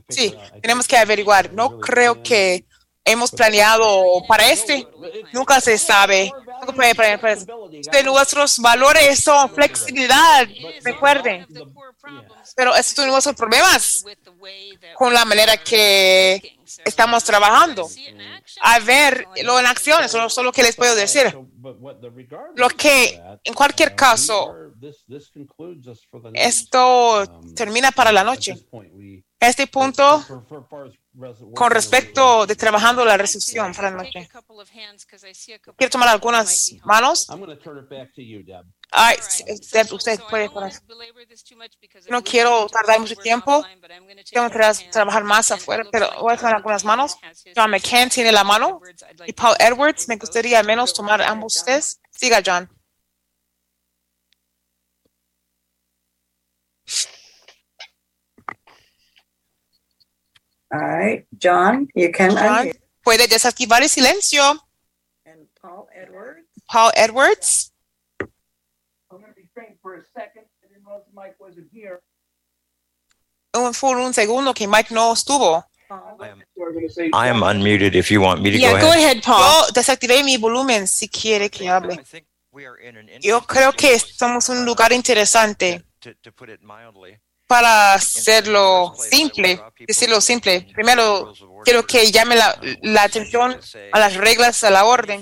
Sí, 0.09 0.35
tenemos 0.61 0.87
que 0.87 0.97
averiguar. 0.97 1.53
No 1.53 1.79
creo 1.79 2.23
que 2.23 2.65
hemos 3.11 3.31
planeado 3.31 4.23
para 4.27 4.49
este. 4.49 4.87
Nunca 5.33 5.59
se 5.59 5.77
sabe. 5.77 6.31
De 7.91 8.03
nuestros 8.03 8.59
valores 8.59 9.23
son 9.23 9.49
flexibilidad, 9.53 10.47
recuerden. 10.83 11.47
Pero 12.55 12.75
estos 12.75 12.95
son 12.95 13.07
nuestros 13.07 13.35
problemas 13.35 14.05
con 14.95 15.13
la 15.13 15.25
manera 15.25 15.57
que 15.57 16.59
estamos 16.85 17.23
trabajando. 17.23 17.87
A 18.61 18.79
verlo 18.79 19.59
en 19.59 19.65
acción, 19.65 20.03
eso 20.03 20.25
es 20.25 20.37
lo 20.37 20.51
que 20.51 20.63
les 20.63 20.75
puedo 20.75 20.95
decir. 20.95 21.37
Lo 22.55 22.69
que, 22.69 23.21
en 23.43 23.53
cualquier 23.53 23.95
caso, 23.95 24.55
esto 26.33 27.23
termina 27.55 27.91
para 27.91 28.11
la 28.11 28.23
noche. 28.23 28.55
Este 29.39 29.67
punto, 29.67 30.23
con 31.55 31.71
respecto 31.71 32.45
de 32.45 32.55
trabajando 32.55 33.03
la 33.03 33.17
la 33.17 33.91
noche. 33.91 34.29
Quiero 35.77 35.91
tomar 35.91 36.09
algunas 36.09 36.75
manos. 36.83 37.27
Ay, 38.91 39.17
Deb, 39.71 39.93
usted 39.93 40.19
puede 40.29 40.49
poner. 40.49 40.73
No 42.09 42.23
quiero 42.23 42.67
tardar 42.67 42.99
mucho 42.99 43.15
tiempo. 43.15 43.63
Tengo 44.31 44.49
que 44.49 44.59
trabajar 44.91 45.23
más 45.23 45.51
afuera, 45.51 45.83
pero 45.91 46.09
voy 46.21 46.33
a 46.33 46.37
tomar 46.37 46.55
algunas 46.55 46.83
manos. 46.85 47.17
John 47.55 47.71
McCann 47.71 48.09
tiene 48.09 48.31
la 48.31 48.43
mano 48.43 48.81
y 49.25 49.33
Paul 49.33 49.55
Edwards. 49.59 50.07
Me 50.07 50.17
gustaría 50.17 50.61
menos 50.63 50.93
tomar 50.93 51.21
ambos 51.21 51.57
ustedes. 51.57 51.99
Siga, 52.11 52.41
John. 52.45 52.69
All 60.71 60.79
right, 60.79 61.25
John, 61.37 61.87
you 61.95 62.11
can 62.11 62.31
John, 62.31 62.67
unmute. 62.67 62.79
puede 63.03 63.27
desactivar 63.27 63.81
el 63.81 63.89
silencio. 63.89 64.41
And 65.25 65.47
Paul 65.61 65.87
Edwards. 65.95 66.47
Paul 66.67 66.91
Edwards. 66.95 67.71
I'm 68.21 69.19
gonna 69.21 69.33
be 69.35 69.49
faint 69.55 69.77
for 69.81 69.95
a 69.95 70.03
second. 70.13 70.43
I 70.63 70.67
didn't 70.67 70.83
know 70.83 71.01
the 71.05 71.19
mic 71.19 71.35
wasn't 71.39 71.67
here. 71.73 72.01
Un, 73.55 73.73
fue 73.73 73.95
un 73.95 74.13
segundo 74.13 74.53
que 74.53 74.67
Mike 74.67 74.93
no 74.93 75.11
estuvo. 75.13 75.63
I 75.91 77.27
am 77.29 77.41
unmuted 77.41 77.95
if 77.95 78.11
you 78.11 78.21
want 78.21 78.43
me 78.43 78.51
to 78.51 78.59
Yeah, 78.59 78.73
go 78.73 78.79
go 78.81 78.91
ahead. 78.91 79.17
ahead, 79.17 79.23
Paul. 79.23 79.39
Yo 79.65 79.71
desactivé 79.73 80.23
mi 80.23 80.37
volumen 80.37 80.87
si 80.87 81.09
quiere 81.09 81.49
que 81.49 81.67
hable. 81.67 81.99
Yo 83.21 83.41
creo 83.41 83.71
que 83.73 83.95
estamos 83.95 84.47
en 84.49 84.57
un 84.59 84.65
lugar 84.65 84.91
interesante 84.91 85.83
To, 86.01 86.13
to 86.21 86.31
put 86.31 86.49
it 86.49 86.61
mildly. 86.61 87.17
Para 87.49 87.95
hacerlo 87.95 88.93
simple, 89.09 89.59
decirlo 89.87 90.21
simple. 90.21 90.67
Primero, 90.71 91.33
quiero 91.65 91.83
que 91.85 92.11
llame 92.11 92.35
la, 92.35 92.55
la 92.83 93.01
atención 93.03 93.59
a 93.91 93.99
las 93.99 94.13
reglas, 94.13 94.63
a 94.63 94.69
la 94.69 94.85
orden, 94.85 95.21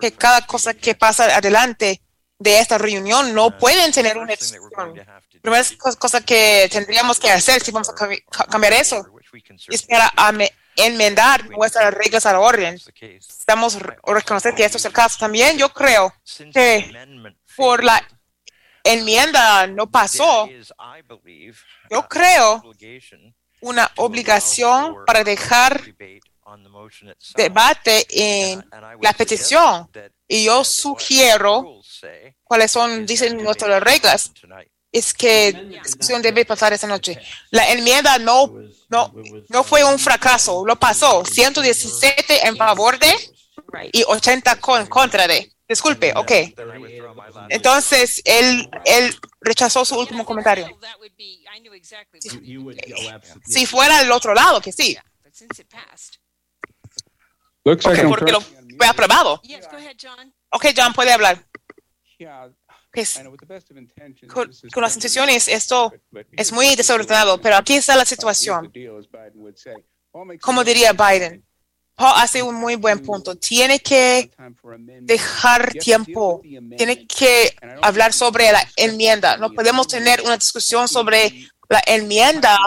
que 0.00 0.12
cada 0.12 0.44
cosa 0.46 0.74
que 0.74 0.96
pasa 0.96 1.36
adelante 1.36 2.02
de 2.40 2.58
esta 2.58 2.76
reunión 2.76 3.32
no 3.34 3.56
pueden 3.56 3.92
tener 3.92 4.18
una 4.18 4.34
discusión. 4.34 4.94
Primera 5.40 5.64
cosa- 5.96 6.20
que 6.22 6.68
tendríamos 6.72 7.20
que 7.20 7.30
hacer 7.30 7.62
si 7.62 7.70
vamos 7.70 7.88
a 7.88 7.92
cambi- 7.94 8.24
ca- 8.28 8.46
cambiar 8.46 8.72
eso 8.72 9.06
es 9.68 9.82
para 9.82 10.12
enmendar 10.74 11.48
nuestras 11.50 11.94
reglas 11.94 12.26
a 12.26 12.32
la 12.32 12.40
orden. 12.40 12.80
Estamos 13.16 13.74
re- 13.80 13.96
reconocer 14.04 14.54
que 14.56 14.64
esto 14.64 14.78
es 14.78 14.84
el 14.86 14.92
caso. 14.92 15.18
También 15.20 15.56
yo 15.56 15.68
creo 15.72 16.12
que 16.52 16.90
por 17.56 17.84
la 17.84 18.02
enmienda 18.84 19.66
no 19.66 19.90
pasó, 19.90 20.48
yo 21.90 22.08
creo 22.08 22.62
una 23.62 23.90
obligación 23.96 25.04
para 25.06 25.24
dejar 25.24 25.82
debate 27.34 28.06
en 28.10 28.64
la 29.00 29.12
petición. 29.14 29.90
Y 30.28 30.44
yo 30.44 30.64
sugiero 30.64 31.80
cuáles 32.42 32.70
son, 32.70 33.06
dicen 33.06 33.42
nuestras 33.42 33.82
reglas, 33.82 34.32
es 34.92 35.12
que 35.12 35.52
la 35.52 35.82
discusión 35.82 36.22
debe 36.22 36.44
pasar 36.44 36.72
esa 36.72 36.86
noche. 36.86 37.20
La 37.50 37.68
enmienda 37.70 38.16
no, 38.18 38.52
no, 38.88 39.12
no 39.48 39.64
fue 39.64 39.82
un 39.82 39.98
fracaso, 39.98 40.64
lo 40.64 40.76
pasó. 40.76 41.24
117 41.24 42.46
en 42.46 42.56
favor 42.56 42.98
de 42.98 43.12
y 43.92 44.04
80 44.04 44.60
con 44.60 44.86
contra 44.86 45.26
de. 45.26 45.53
Disculpe, 45.68 46.12
ok. 46.14 46.30
Entonces, 47.48 48.20
él, 48.24 48.68
él 48.84 49.14
rechazó 49.40 49.84
su 49.84 49.98
último 49.98 50.24
comentario. 50.24 50.68
Si 53.46 53.66
fuera 53.66 53.98
al 53.98 54.12
otro 54.12 54.34
lado, 54.34 54.60
que 54.60 54.72
sí. 54.72 54.96
Looks 57.64 57.84
like 57.86 58.00
Ok, 58.00 58.04
I'm 58.04 58.08
porque 58.10 58.32
lo 58.32 58.40
fue 58.40 58.86
aprobado. 58.86 59.40
Yes, 59.42 59.66
go 59.70 59.76
ahead, 59.76 59.96
John. 60.00 60.34
Ok, 60.50 60.66
John, 60.76 60.92
puede 60.92 61.12
hablar. 61.12 61.42
Yeah, 62.18 62.50
Pues, 62.92 63.16
I 63.16 63.22
know 63.22 63.32
with 63.32 63.40
the 63.40 63.46
best 63.46 63.70
of 63.72 63.76
intentions. 63.76 64.32
con, 64.32 64.50
con 64.72 64.82
las 64.82 64.94
instituciones 64.94 65.48
esto 65.48 65.92
es 66.32 66.52
muy 66.52 66.76
desordenado, 66.76 67.40
pero 67.40 67.56
aquí 67.56 67.74
está 67.74 67.96
la 67.96 68.04
situación. 68.04 68.72
Como 70.40 70.62
diría 70.62 70.92
Biden, 70.92 71.44
Paul 71.94 72.12
hace 72.16 72.42
un 72.42 72.56
muy 72.56 72.76
buen 72.76 73.00
punto. 73.00 73.36
Tiene 73.36 73.78
que 73.80 74.30
dejar 75.02 75.72
tiempo, 75.72 76.40
tiene 76.76 77.06
que 77.06 77.54
hablar 77.82 78.12
sobre 78.12 78.50
la 78.50 78.66
enmienda. 78.76 79.36
No 79.36 79.52
podemos 79.52 79.86
tener 79.86 80.20
una 80.22 80.36
discusión 80.36 80.88
sobre 80.88 81.48
la 81.68 81.82
enmienda 81.86 82.58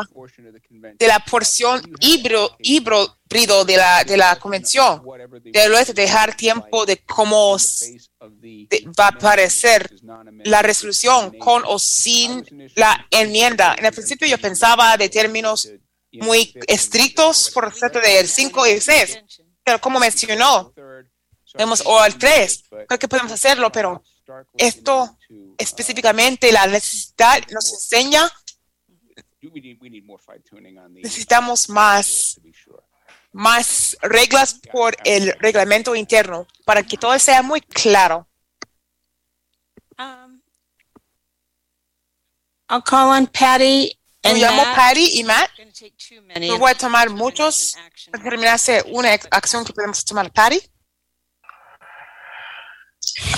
de 0.70 1.08
la 1.08 1.20
porción 1.20 1.82
híbrido, 2.00 2.56
de 3.66 3.78
la, 3.78 4.04
de 4.04 4.18
la 4.18 4.38
convención. 4.38 5.02
Debe 5.44 5.86
dejar 5.94 6.36
tiempo 6.36 6.86
de 6.86 6.98
cómo 6.98 7.58
va 9.00 9.06
a 9.06 9.10
aparecer 9.10 9.94
la 10.46 10.62
resolución 10.62 11.38
con 11.38 11.64
o 11.66 11.78
sin 11.80 12.46
la 12.76 13.06
enmienda. 13.12 13.76
En 13.78 13.86
el 13.86 13.94
principio 13.94 14.28
yo 14.28 14.38
pensaba 14.38 14.98
de 14.98 15.10
términos 15.10 15.70
muy 16.14 16.54
estrictos 16.68 17.52
por 17.52 17.66
respecto 17.66 18.00
del 18.00 18.28
5 18.28 18.68
y 18.68 18.82
6, 18.82 19.24
pero 19.64 19.80
como 19.80 20.00
mencionó, 20.00 20.74
vemos 21.54 21.84
o 21.86 22.00
al 22.00 22.18
3, 22.18 22.64
creo 22.88 23.00
que 23.00 23.08
podemos 23.08 23.32
hacerlo, 23.32 23.72
pero 23.72 24.04
esto 24.58 25.18
específicamente 25.58 26.52
la 26.52 26.68
necesidad 26.68 27.42
nos 27.52 27.72
enseña, 27.74 28.30
necesitamos 30.90 31.70
más, 31.70 32.40
más 33.32 33.98
reglas 34.02 34.60
por 34.72 34.96
el 35.04 35.34
reglamento 35.40 35.96
interno 35.96 36.48
para 36.66 36.84
que 36.84 36.98
todo 36.98 37.18
sea 37.20 37.42
muy 37.42 37.62
claro. 37.62 38.28
Um, 40.00 40.42
I'll 42.70 42.84
call 42.84 43.10
on 43.10 43.28
Patty 43.28 43.98
Yo 44.28 44.34
and 44.34 44.42
llamo 44.42 44.64
Matt. 44.64 44.76
Patty 44.76 45.20
y 45.20 45.24
Matt. 45.24 45.50
of 46.52 46.60
voy 46.60 46.72
a 46.72 46.76
tomar 46.76 47.10
muchos 47.10 47.76
para 48.12 48.24
terminarse 48.24 48.84
una 48.88 49.14
acción 49.32 49.64
que 49.66 49.74
podemos 49.74 50.04
tomar. 50.04 50.32
Patty. 50.32 50.62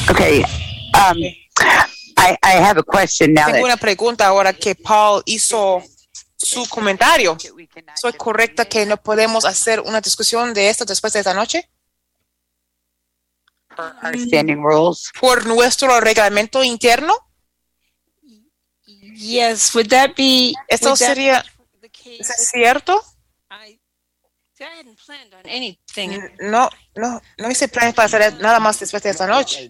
Okay. 0.10 0.42
Um, 0.42 1.18
I, 2.18 2.38
I 2.44 2.58
have 2.58 2.80
a 2.80 2.84
question 2.84 3.34
now 3.34 3.46
Tengo 3.46 3.60
that 3.60 3.66
una 3.66 3.78
pregunta 3.78 4.28
ahora 4.28 4.54
que 4.54 4.76
Paul 4.76 5.22
hizo 5.26 5.84
su 6.36 6.68
comentario. 6.68 7.38
¿Soy 7.96 8.14
correcta 8.14 8.66
que 8.66 8.86
no 8.86 8.98
podemos 8.98 9.46
hacer 9.46 9.80
una 9.82 10.02
discusión 10.02 10.54
de 10.54 10.70
esto 10.70 10.86
después 10.86 11.14
de 11.14 11.20
esta 11.20 11.34
noche? 11.34 11.70
our 14.04 14.18
standing 14.18 14.62
rules. 14.62 15.12
Por 15.20 15.46
nuestro 15.46 16.00
reglamento 16.02 16.64
interno. 16.64 17.14
Yes, 19.20 19.76
would 19.76 19.90
that 19.90 20.16
be? 20.16 20.54
¿Esto 20.70 20.92
would 20.92 21.00
that 21.00 21.08
sería 21.10 21.44
be 21.44 21.80
the 21.82 21.90
case? 21.90 22.22
¿es 22.22 22.50
cierto? 22.54 23.04
I, 23.52 23.78
see, 24.54 24.64
I 24.64 24.80
hadn't 24.80 24.98
planned 25.06 25.34
on 25.34 25.42
anything. 25.46 26.22
No, 26.40 26.70
no, 26.96 27.22
no 27.38 27.52
hice 27.52 27.68
planes 27.68 27.94
para 27.94 28.06
hacer 28.06 28.40
nada 28.40 28.62
más 28.62 28.80
después 28.80 29.04
de 29.04 29.10
esta 29.10 29.28
noche. 29.28 29.70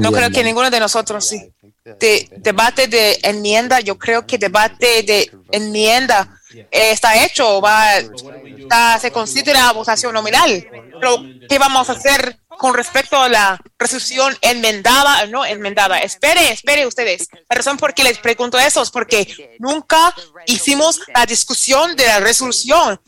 No 0.00 0.12
creo 0.12 0.30
que 0.30 0.44
ninguno 0.44 0.70
de 0.70 0.78
nosotros 0.78 1.26
sí. 1.26 1.50
De, 1.98 2.28
debate 2.36 2.86
de 2.86 3.18
enmienda, 3.22 3.80
yo 3.80 3.98
creo 3.98 4.26
que 4.26 4.36
debate 4.36 5.02
de 5.02 5.30
enmienda 5.50 6.38
está 6.70 7.24
hecho, 7.24 7.60
va, 7.60 7.96
está- 7.98 8.98
se 8.98 9.10
considera 9.12 9.72
votación 9.72 10.12
nominal. 10.14 10.66
Pero, 11.00 11.16
¿qué 11.48 11.58
vamos 11.58 11.88
a 11.88 11.92
hacer 11.92 12.38
con 12.48 12.74
respecto 12.74 13.16
a 13.20 13.28
la 13.28 13.58
resolución 13.78 14.36
enmendada 14.42 15.22
o 15.24 15.26
no 15.28 15.44
enmendada? 15.46 15.98
Espere, 16.00 16.50
espere 16.52 16.86
ustedes. 16.86 17.28
La 17.48 17.56
razón 17.56 17.76
por 17.76 17.94
qué 17.94 18.04
les 18.04 18.18
pregunto 18.18 18.58
eso 18.58 18.82
es 18.82 18.90
porque 18.90 19.56
nunca 19.58 20.14
hicimos 20.46 21.00
la 21.14 21.24
discusión 21.26 21.96
de 21.96 22.06
la 22.06 22.20
resolución. 22.20 23.00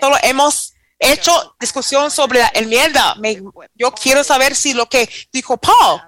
Solo 0.00 0.16
hemos 0.22 0.74
hecho 0.98 1.56
discusión 1.58 2.10
sobre 2.10 2.40
la 2.40 2.50
enmienda. 2.54 3.14
Me- 3.16 3.42
yo 3.74 3.92
quiero 3.92 4.22
saber 4.22 4.54
si 4.54 4.74
lo 4.74 4.86
que 4.86 5.08
dijo 5.32 5.56
Paul 5.56 6.02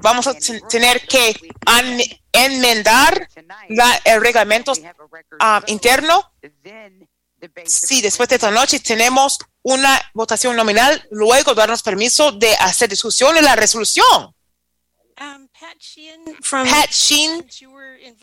vamos 0.00 0.26
a 0.26 0.34
ten- 0.34 0.60
tener 0.68 1.06
que 1.06 1.34
enmendar 2.32 3.28
la- 3.68 4.00
el 4.04 4.20
reglamento 4.20 4.72
ah, 5.40 5.62
interno. 5.66 6.32
Sí, 7.66 8.00
después 8.00 8.28
de 8.28 8.36
esta 8.36 8.50
noche 8.50 8.78
tenemos 8.80 9.38
una 9.62 10.00
votación 10.14 10.54
nominal, 10.56 11.06
luego 11.10 11.54
darnos 11.54 11.82
permiso 11.82 12.30
de 12.32 12.54
hacer 12.54 12.88
discusión 12.88 13.36
en 13.36 13.44
la 13.44 13.56
resolución. 13.56 14.34
Um, 15.20 15.46
Pat 15.48 15.78
Sheehan 15.78 16.20
from 16.40 16.68
Pat 16.68 16.90
Sheen, 16.90 17.46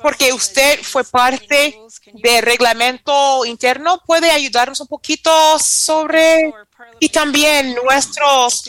porque 0.01 0.33
usted 0.33 0.81
fue 0.81 1.03
parte 1.03 1.77
del 2.13 2.43
reglamento 2.43 3.45
interno, 3.45 4.01
puede 4.05 4.31
ayudarnos 4.31 4.79
un 4.81 4.87
poquito 4.87 5.31
sobre 5.59 6.51
y 6.99 7.09
también 7.09 7.75
nuestros 7.75 8.63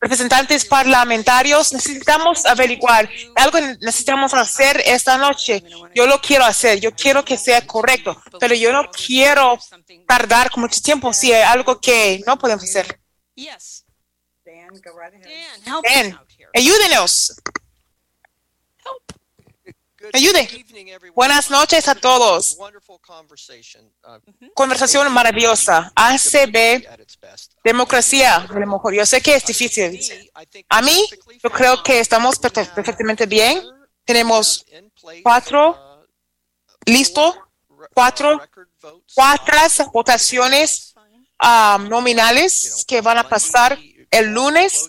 representantes 0.00 0.64
parlamentarios 0.64 1.72
necesitamos 1.72 2.44
averiguar 2.46 3.08
algo 3.36 3.58
que 3.58 3.76
necesitamos 3.80 4.34
hacer 4.34 4.80
esta 4.84 5.16
noche. 5.18 5.62
Yo 5.94 6.06
lo 6.06 6.20
quiero 6.20 6.44
hacer, 6.44 6.80
yo 6.80 6.92
quiero 6.92 7.24
que 7.24 7.36
sea 7.36 7.66
correcto, 7.66 8.20
pero 8.40 8.54
yo 8.54 8.72
no 8.72 8.90
quiero 8.90 9.58
tardar 10.06 10.50
mucho 10.56 10.80
tiempo 10.80 11.12
si 11.12 11.32
hay 11.32 11.42
algo 11.42 11.80
que 11.80 12.22
no 12.26 12.38
podemos 12.38 12.64
hacer. 12.64 13.00
Yes. 13.34 13.84
Dan, 14.44 14.68
go 14.82 14.98
right 14.98 15.14
ahead. 15.14 15.24
Dan, 15.24 15.62
help 15.72 15.84
Ven, 15.84 16.06
us 16.14 16.20
out 16.20 16.30
here. 16.30 16.50
ayúdenos. 16.54 17.34
Ayude. 20.12 20.64
Buenas 21.14 21.50
noches 21.50 21.88
a 21.88 21.94
todos. 21.94 22.56
Conversación 24.54 25.12
maravillosa. 25.12 25.92
ACB, 25.94 26.84
democracia, 27.64 28.36
a 28.36 28.46
lo 28.52 28.66
mejor. 28.66 28.94
Yo 28.94 29.04
sé 29.06 29.20
que 29.20 29.34
es 29.34 29.44
difícil. 29.44 30.30
A 30.68 30.82
mí, 30.82 31.08
yo 31.42 31.50
creo 31.50 31.82
que 31.82 32.00
estamos 32.00 32.40
perfe- 32.40 32.72
perfectamente 32.74 33.26
bien. 33.26 33.62
Tenemos 34.04 34.64
cuatro, 35.22 36.04
listo, 36.86 37.36
cuatro, 37.94 38.40
cuatro 39.14 39.90
votaciones 39.92 40.94
ah, 41.38 41.78
nominales 41.88 42.84
que 42.86 43.00
van 43.00 43.18
a 43.18 43.28
pasar 43.28 43.78
el 44.10 44.26
lunes, 44.32 44.88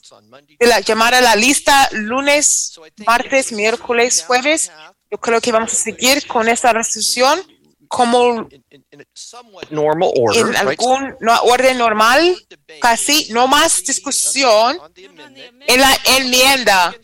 de 0.60 0.66
la, 0.68 0.80
llamar 0.80 1.14
a 1.14 1.20
la 1.20 1.36
lista 1.36 1.90
lunes, 1.92 2.80
martes, 3.06 3.52
miércoles, 3.52 4.24
jueves. 4.26 4.72
Yo 5.12 5.18
creo 5.18 5.42
que 5.42 5.52
vamos 5.52 5.72
a 5.74 5.76
seguir 5.76 6.26
con 6.28 6.48
esta 6.48 6.72
resolución 6.74 7.42
como 7.88 8.48
normal 9.72 10.10
order, 10.16 10.46
en 10.46 11.16
no- 11.22 11.42
orden 11.42 11.78
normal, 11.80 12.36
casi 12.80 13.28
no 13.34 13.48
más 13.48 13.84
discusión 13.84 14.80
en 14.96 15.82
la 15.82 15.98
enmienda. 16.06 16.96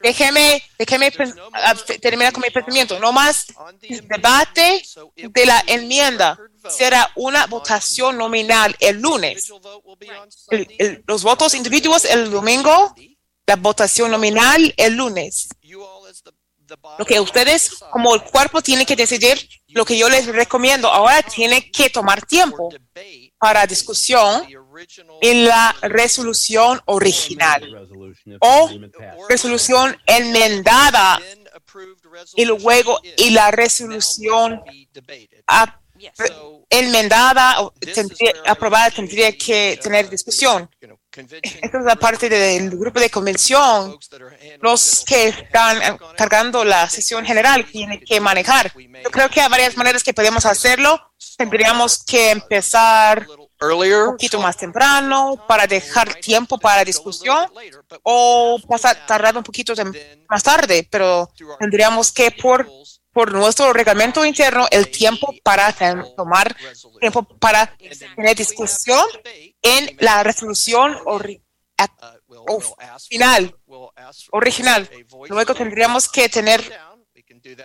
Déjeme, 0.00 0.60
déjeme 0.76 1.12
ah, 1.52 1.74
terminar 2.00 2.32
con 2.32 2.42
mi 2.42 2.50
pensamiento. 2.50 2.98
No 2.98 3.12
más 3.12 3.46
debate 4.08 4.82
de 5.16 5.46
la 5.46 5.62
enmienda. 5.68 6.36
Será 6.68 7.08
una 7.14 7.46
votación 7.46 8.18
nominal 8.18 8.74
el 8.80 9.00
lunes. 9.00 9.52
El- 10.48 10.66
el- 10.78 11.04
los 11.06 11.22
votos 11.22 11.54
individuos 11.54 12.04
el 12.04 12.32
domingo, 12.32 12.92
la 13.46 13.54
votación 13.56 14.10
nominal 14.10 14.74
el 14.76 14.94
lunes. 14.94 15.48
Lo 16.98 17.04
que 17.04 17.20
ustedes 17.20 17.70
como 17.90 18.14
el 18.14 18.22
cuerpo 18.22 18.60
tienen 18.62 18.86
que 18.86 18.96
decidir, 18.96 19.48
lo 19.68 19.84
que 19.84 19.96
yo 19.96 20.08
les 20.08 20.26
recomiendo. 20.26 20.88
Ahora 20.88 21.22
tiene 21.22 21.70
que 21.70 21.90
tomar 21.90 22.24
tiempo 22.26 22.70
para 23.38 23.66
discusión 23.66 24.46
en 25.20 25.44
la 25.46 25.74
resolución 25.82 26.80
original 26.86 27.88
o 28.40 28.70
resolución 29.28 29.96
enmendada 30.06 31.20
y 32.36 32.44
luego 32.44 33.00
y 33.16 33.30
la 33.30 33.50
resolución 33.50 34.62
ap- 35.46 35.81
enmendada 36.70 37.62
o 37.62 37.72
tendría- 37.72 38.34
aprobada 38.46 38.90
tendría 38.90 39.36
que 39.36 39.78
tener 39.82 40.08
discusión. 40.08 40.68
Esta 41.12 41.78
es 41.78 41.84
la 41.84 41.96
parte 41.96 42.28
del 42.28 42.70
grupo 42.70 42.98
de 42.98 43.10
convención. 43.10 43.98
Los 44.60 45.04
que 45.06 45.28
están 45.28 45.98
cargando 46.16 46.64
la 46.64 46.88
sesión 46.88 47.24
general 47.24 47.66
tienen 47.70 48.00
que 48.00 48.18
manejar. 48.20 48.72
Yo 49.04 49.10
creo 49.10 49.28
que 49.28 49.40
hay 49.40 49.48
varias 49.50 49.76
maneras 49.76 50.02
que 50.02 50.14
podemos 50.14 50.46
hacerlo. 50.46 50.98
Tendríamos 51.36 52.02
que 52.02 52.30
empezar 52.30 53.26
un 54.08 54.12
poquito 54.12 54.40
más 54.40 54.56
temprano 54.56 55.36
para 55.46 55.66
dejar 55.66 56.14
tiempo 56.14 56.58
para 56.58 56.84
discusión 56.84 57.46
o 58.02 58.58
pasar, 58.66 59.06
tardar 59.06 59.36
un 59.36 59.42
poquito 59.44 59.74
más 60.28 60.42
tarde, 60.42 60.88
pero 60.90 61.30
tendríamos 61.60 62.10
que 62.10 62.30
por, 62.32 62.68
por 63.12 63.32
nuestro 63.32 63.72
reglamento 63.72 64.24
interno 64.24 64.66
el 64.70 64.90
tiempo 64.90 65.34
para 65.42 65.72
tomar 66.16 66.56
tiempo 67.00 67.24
para 67.24 67.76
tener 67.76 68.36
discusión 68.36 69.04
en 69.62 69.96
la 70.00 70.22
resolución 70.22 70.96
final, 73.08 73.54
original. 74.30 74.90
Luego 75.28 75.54
tendríamos 75.54 76.08
que 76.08 76.28
tener 76.28 76.62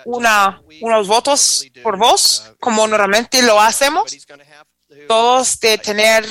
una, 0.05 0.61
unos 0.81 1.07
votos 1.07 1.65
por 1.83 1.97
voz, 1.97 2.53
como 2.59 2.87
normalmente 2.87 3.41
lo 3.41 3.59
hacemos. 3.59 4.15
Todos 5.07 5.59
de 5.59 5.77
tener 5.77 6.25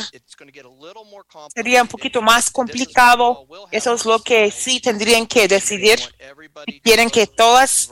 sería 1.54 1.82
un 1.82 1.88
poquito 1.88 2.22
más 2.22 2.50
complicado. 2.50 3.46
Eso 3.70 3.94
es 3.94 4.04
lo 4.04 4.18
que 4.22 4.50
sí 4.50 4.80
tendrían 4.80 5.26
que 5.26 5.46
decidir. 5.46 6.00
Quieren 6.82 7.10
que 7.10 7.26
todas 7.26 7.90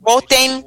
voten 0.00 0.64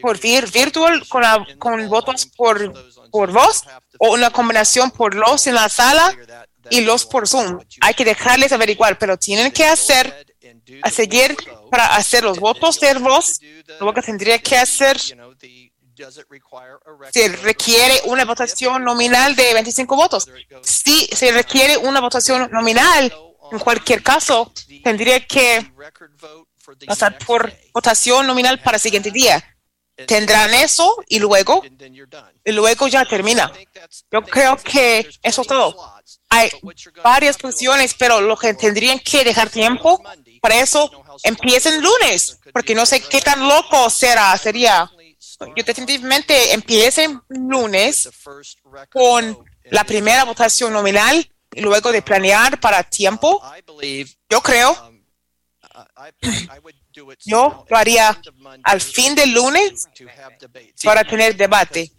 por 0.00 0.18
vir- 0.18 0.50
virtual 0.50 1.06
con, 1.08 1.22
con 1.58 1.88
votos 1.88 2.26
por, 2.26 2.72
por 3.10 3.30
voz 3.32 3.64
o 3.98 4.12
una 4.14 4.30
combinación 4.30 4.90
por 4.90 5.14
los 5.14 5.46
en 5.46 5.54
la 5.56 5.68
sala 5.68 6.16
y 6.70 6.80
los 6.82 7.04
por 7.04 7.28
Zoom. 7.28 7.58
Hay 7.80 7.94
que 7.94 8.04
dejarles 8.04 8.52
averiguar, 8.52 8.98
pero 8.98 9.18
tienen 9.18 9.50
que 9.52 9.64
hacer, 9.64 10.26
a 10.82 10.90
seguir 10.90 11.36
para 11.70 11.96
hacer 11.96 12.22
los 12.24 12.38
votos 12.38 12.78
de 12.80 12.94
voz. 12.94 13.40
Lo 13.80 13.92
que 13.92 14.02
tendría 14.02 14.38
que 14.38 14.56
hacer 14.56 14.98
se 17.12 17.28
requiere 17.28 18.00
una 18.04 18.24
votación 18.24 18.84
nominal 18.84 19.34
de 19.36 19.52
25 19.54 19.96
votos. 19.96 20.28
Si 20.62 21.06
se 21.12 21.32
requiere 21.32 21.76
una 21.76 22.00
votación 22.00 22.48
nominal, 22.52 23.12
en 23.52 23.58
cualquier 23.58 24.02
caso, 24.02 24.52
tendría 24.84 25.26
que 25.26 25.72
pasar 26.86 27.18
por 27.18 27.52
votación 27.72 28.26
nominal 28.26 28.60
para 28.60 28.76
el 28.76 28.80
siguiente 28.80 29.10
día. 29.10 29.44
Tendrán 30.06 30.54
eso 30.54 30.96
y 31.08 31.18
luego, 31.18 31.62
y 32.44 32.52
luego 32.52 32.88
ya 32.88 33.04
termina. 33.04 33.52
Yo 34.10 34.22
creo 34.22 34.56
que 34.56 35.08
eso 35.22 35.42
es 35.42 35.46
todo. 35.46 35.76
Hay 36.30 36.50
varias 37.02 37.36
posiciones, 37.36 37.94
pero 37.94 38.20
lo 38.20 38.36
que 38.36 38.54
tendrían 38.54 38.98
que 39.00 39.24
dejar 39.24 39.50
tiempo 39.50 40.02
para 40.40 40.60
eso 40.60 40.90
empiecen 41.22 41.82
lunes, 41.82 42.38
porque 42.52 42.74
no 42.74 42.86
sé 42.86 43.02
qué 43.02 43.20
tan 43.20 43.46
loco 43.46 43.90
será, 43.90 44.36
sería. 44.38 44.90
Yo 45.56 45.64
definitivamente 45.64 46.52
empiecen 46.52 47.20
lunes 47.28 48.08
con 48.90 49.44
la 49.64 49.84
primera 49.84 50.24
votación 50.24 50.72
nominal 50.72 51.30
y 51.54 51.60
luego 51.60 51.92
de 51.92 52.02
planear 52.02 52.60
para 52.60 52.82
tiempo. 52.84 53.42
Yo 54.28 54.40
creo, 54.40 54.89
yo 57.24 57.64
lo 57.68 57.76
haría 57.76 58.20
al 58.62 58.80
fin 58.80 59.14
del 59.14 59.32
lunes 59.32 59.88
para 60.82 61.04
tener 61.04 61.36
debate, 61.36 61.92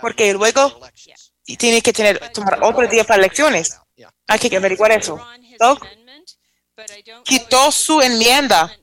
porque 0.00 0.32
luego 0.32 0.80
tiene 1.58 1.80
que 1.82 1.92
tener 1.92 2.32
tomar 2.32 2.62
otro 2.62 2.86
día 2.88 3.04
para 3.04 3.20
elecciones. 3.20 3.78
Hay 4.26 4.38
que 4.38 4.56
averiguar 4.56 4.92
eso. 4.92 5.24
Doug 5.58 5.78
quitó 7.24 7.70
su 7.70 8.00
enmienda. 8.00 8.74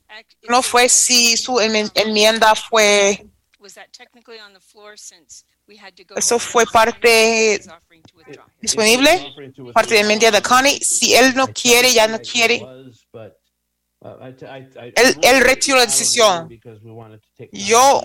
No 0.48 0.62
fue 0.62 0.90
si 0.90 1.38
su 1.38 1.54
enmi- 1.56 1.92
enmienda 1.96 2.56
fue 2.56 3.26
Was 3.60 3.74
that 3.74 3.88
technically 3.92 4.40
on 4.40 4.54
the 4.54 4.60
floor 4.62 4.98
since 4.98 5.44
we 5.68 5.78
had 5.78 5.94
to 5.94 6.04
go? 6.08 6.16
eso 6.16 6.40
fue 6.40 6.66
parte 6.66 7.62
disponible, 8.62 9.34
parte 9.74 9.96
de 9.96 9.96
la 9.96 10.02
enmienda 10.02 10.32
de 10.32 10.42
Connie. 10.42 10.80
Si 10.80 11.14
él 11.14 11.36
no 11.36 11.48
quiere, 11.50 11.92
ya 11.92 12.08
no 12.08 12.20
quiere. 12.20 12.66
Él, 14.02 15.18
él 15.22 15.42
retiró 15.42 15.78
la 15.78 15.86
decisión. 15.86 16.50
Yo 17.52 18.02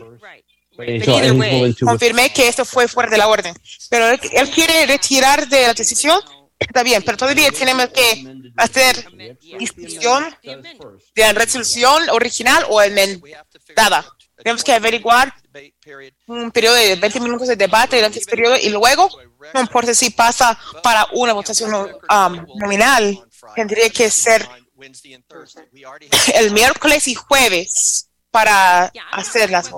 confirmé 1.85 2.33
que 2.33 2.49
esto 2.49 2.65
fue 2.65 2.89
fuera 2.89 3.11
de 3.11 3.19
la 3.19 3.29
orden. 3.29 3.55
Pero 3.89 4.11
él, 4.11 4.21
él 4.33 4.51
quiere 4.51 4.87
retirar 4.87 5.49
de 5.49 5.63
la 5.63 5.75
decisión. 5.75 6.21
Está 6.59 6.83
bien, 6.83 7.03
pero 7.03 7.17
todavía 7.17 7.51
tenemos 7.51 7.89
que 7.89 8.25
hacer 8.57 9.07
discusión 9.59 10.25
de 10.43 11.23
la 11.23 11.33
resolución 11.33 12.09
original 12.11 12.65
o 12.69 12.81
enmendada. 12.83 14.05
Tenemos 14.37 14.65
que 14.65 14.73
averiguar 14.73 15.33
un 16.27 16.51
periodo 16.51 16.75
de 16.75 16.97
20 16.97 17.21
minutos 17.21 17.49
de 17.49 17.57
debate 17.57 17.97
durante 17.97 18.19
ese 18.19 18.31
periodo 18.31 18.57
y 18.57 18.71
luego, 18.71 19.09
no 19.53 19.61
importa 19.61 19.95
si 19.95 20.11
pasa 20.11 20.59
para 20.83 21.07
una 21.13 21.33
votación 21.33 21.73
um, 21.75 22.47
nominal, 22.57 23.25
tendría 23.55 23.91
que 23.91 24.11
ser 24.11 24.47
el 26.35 26.51
miércoles 26.53 27.09
y 27.09 27.15
jueves 27.15 28.09
para 28.35 28.93
hacerlas. 29.13 29.71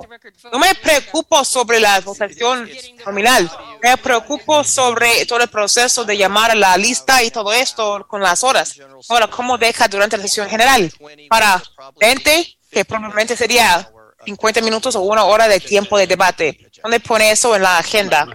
No 0.51 0.57
me 0.57 0.73
preocupo 0.73 1.45
sobre 1.45 1.79
la 1.79 1.99
votación 2.01 2.67
nominal, 3.05 3.51
me 3.83 3.95
preocupo 3.97 4.63
sobre 4.63 5.27
todo 5.27 5.41
el 5.41 5.47
proceso 5.47 6.03
de 6.03 6.17
llamar 6.17 6.49
a 6.49 6.55
la 6.55 6.75
lista 6.75 7.21
y 7.21 7.29
todo 7.29 7.53
esto 7.53 8.07
con 8.07 8.19
las 8.19 8.43
horas. 8.43 8.75
Ahora, 9.09 9.27
¿cómo 9.27 9.59
deja 9.59 9.87
durante 9.87 10.17
la 10.17 10.23
sesión 10.23 10.49
general? 10.49 10.91
Para 11.29 11.61
20, 11.99 12.57
que 12.71 12.83
probablemente 12.83 13.37
sería 13.37 13.91
50 14.25 14.61
minutos 14.61 14.95
o 14.95 15.01
una 15.01 15.25
hora 15.25 15.47
de 15.47 15.59
tiempo 15.59 15.95
de 15.95 16.07
debate. 16.07 16.71
¿Dónde 16.81 16.99
pone 16.99 17.29
eso 17.29 17.55
en 17.55 17.61
la 17.61 17.77
agenda? 17.77 18.27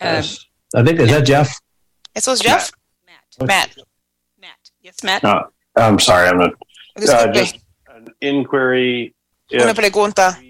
Yes. 0.00 0.46
I 0.74 0.84
think, 0.84 1.00
is 1.00 1.10
that 1.10 1.24
Jeff? 1.24 1.58
¿Eso 2.14 2.34
es 2.34 2.40
Jeff? 2.40 2.70
Matt. 3.40 3.70
Yes, 4.80 5.02
Matt. 5.02 5.22
No, 5.22 5.50
I'm 5.76 5.98
sorry, 5.98 6.28
I'm 6.28 6.38
not. 6.38 6.52
Uh, 6.96 7.32
just 7.32 7.56
an 7.88 8.06
inquiry. 8.20 9.14
Una 9.52 9.74
pregunta. 9.74 10.40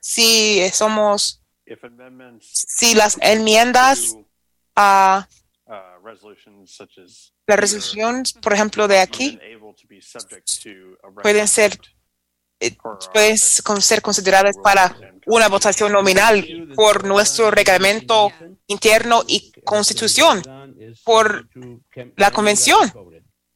Si 0.00 0.68
somos, 0.72 1.40
if 1.66 1.84
amendments 1.84 2.64
si 2.68 2.94
las 2.94 3.18
enmiendas 3.20 4.16
a 4.74 5.28
uh, 5.66 6.04
resolutions 6.04 6.72
such 6.74 6.98
as 6.98 7.32
la 7.46 7.56
resolución, 7.56 8.22
por 8.40 8.52
ejemplo, 8.52 8.88
de 8.88 8.98
aquí, 8.98 9.38
pueden 11.22 11.48
ser, 11.48 11.78
eh, 12.60 12.76
pueden 13.12 13.38
ser 13.38 14.02
consideradas 14.02 14.56
para 14.62 14.96
una 15.26 15.48
votación 15.48 15.92
nominal 15.92 16.68
por 16.74 17.04
nuestro 17.04 17.50
reglamento 17.50 18.32
interno 18.66 19.22
y 19.26 19.52
constitución, 19.64 20.42
por 21.04 21.48
la 22.16 22.30
convención. 22.30 22.92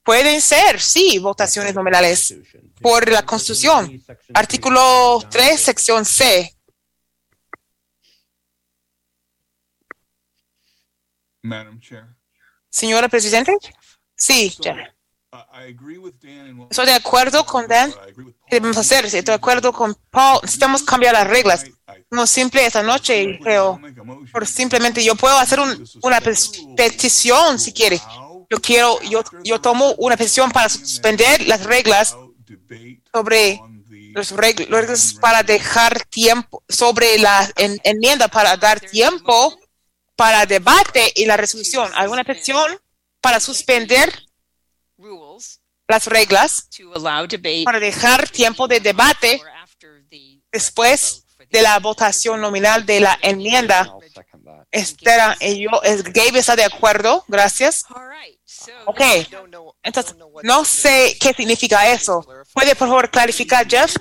Pueden 0.07 0.41
ser, 0.41 0.81
sí, 0.81 1.19
votaciones 1.19 1.75
nominales 1.75 2.33
por 2.81 3.11
la 3.11 3.23
constitución. 3.27 4.01
Artículo 4.33 5.19
3, 5.29 5.61
sección 5.61 6.05
C. 6.05 6.57
Madam 11.43 11.81
Chair, 11.81 12.07
Señora 12.71 13.09
Presidente. 13.09 13.53
Sí, 14.17 14.57
what. 14.59 14.77
Estoy 16.71 16.87
de 16.87 16.95
acuerdo 16.95 17.45
con 17.45 17.67
Dan. 17.67 17.93
¿Qué 18.49 18.57
debemos 18.57 18.77
hacer? 18.77 19.05
Estoy 19.07 19.23
de 19.23 19.33
acuerdo 19.35 19.73
con 19.73 19.95
Paul. 20.11 20.39
Necesitamos 20.43 20.83
cambiar 20.85 21.15
las 21.15 21.27
reglas. 21.27 21.65
No 22.11 22.27
simple 22.27 22.65
esta 22.65 22.83
noche, 22.83 23.39
creo. 23.43 23.81
Por 24.33 24.47
simplemente 24.47 25.05
yo 25.05 25.15
puedo 25.17 25.37
hacer 25.37 25.61
un- 25.61 25.85
una 26.03 26.21
petición 26.21 27.59
si 27.59 27.73
quiere. 27.73 28.01
Yo 28.51 28.61
quiero, 28.61 29.01
yo, 29.03 29.23
yo 29.45 29.61
tomo 29.61 29.93
una 29.99 30.17
petición 30.17 30.51
para 30.51 30.69
suspender 30.69 31.47
las 31.47 31.65
reglas 31.65 32.17
sobre 33.13 33.61
reg- 34.37 34.67
reglas 34.69 35.15
para 35.21 35.43
dejar 35.43 36.05
tiempo 36.07 36.63
sobre 36.69 37.19
la 37.19 37.51
en- 37.57 37.81
enmienda 37.85 38.29
para 38.29 38.57
dar 38.57 38.81
tiempo 38.81 39.59
para 40.15 40.47
debate 40.47 41.13
y 41.17 41.27
la 41.27 41.37
resolución. 41.37 41.91
Hay 41.95 42.07
una 42.09 42.25
petición 42.25 42.79
para 43.21 43.41
suspender 43.41 44.13
las 45.89 46.07
reglas 46.07 46.69
para 47.65 47.79
dejar 47.81 48.29
tiempo 48.29 48.67
de 48.69 48.81
debate 48.81 49.41
después 50.53 51.25
de 51.51 51.63
la 51.63 51.79
votación 51.81 52.41
nominal 52.41 52.87
de 52.87 53.01
la 53.01 53.19
enmienda. 53.23 53.93
Estela 54.77 55.37
y 55.41 55.63
yo, 55.65 55.71
es- 55.83 56.03
Gabe 56.05 56.39
está 56.39 56.55
de 56.57 56.65
acuerdo, 56.65 57.25
gracias. 57.29 57.85
Ok, 58.87 59.01
entonces 59.83 60.17
no 60.43 60.65
sé 60.65 61.17
qué 61.21 61.33
significa 61.33 61.91
eso. 61.91 62.27
¿Puede 62.53 62.75
por 62.75 62.89
favor 62.89 63.11
clarificar, 63.11 63.67
Jeff? 63.69 63.95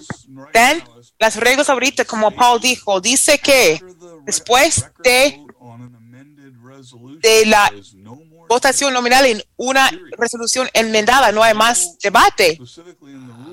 Dan, 0.53 0.83
las 1.19 1.35
reglas 1.37 1.69
ahorita, 1.69 2.05
como 2.05 2.31
Paul 2.31 2.59
dijo, 2.61 2.99
dice 3.01 3.37
que 3.39 3.81
después 4.25 4.85
de, 5.03 5.39
de 7.21 7.45
la 7.45 7.71
votación 8.49 8.93
nominal 8.93 9.25
en 9.25 9.43
una 9.57 9.89
resolución 10.17 10.69
enmendada, 10.73 11.31
no 11.31 11.41
hay 11.43 11.53
más 11.53 11.97
debate. 11.99 12.57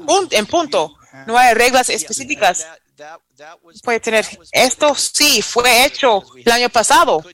Pun- 0.07 0.28
en 0.33 0.47
punto. 0.47 0.94
No 1.26 1.36
hay 1.39 1.55
reglas 1.55 1.89
específicas. 1.89 2.67
Puede 3.82 4.00
tener. 4.00 4.26
Esto 4.50 4.94
sí 4.94 5.42
fue 5.42 5.84
hecho 5.84 6.22
el 6.36 6.52
año 6.52 6.68
pasado 6.68 7.24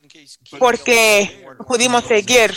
porque 0.59 1.47
pudimos 1.67 2.05
seguir. 2.05 2.53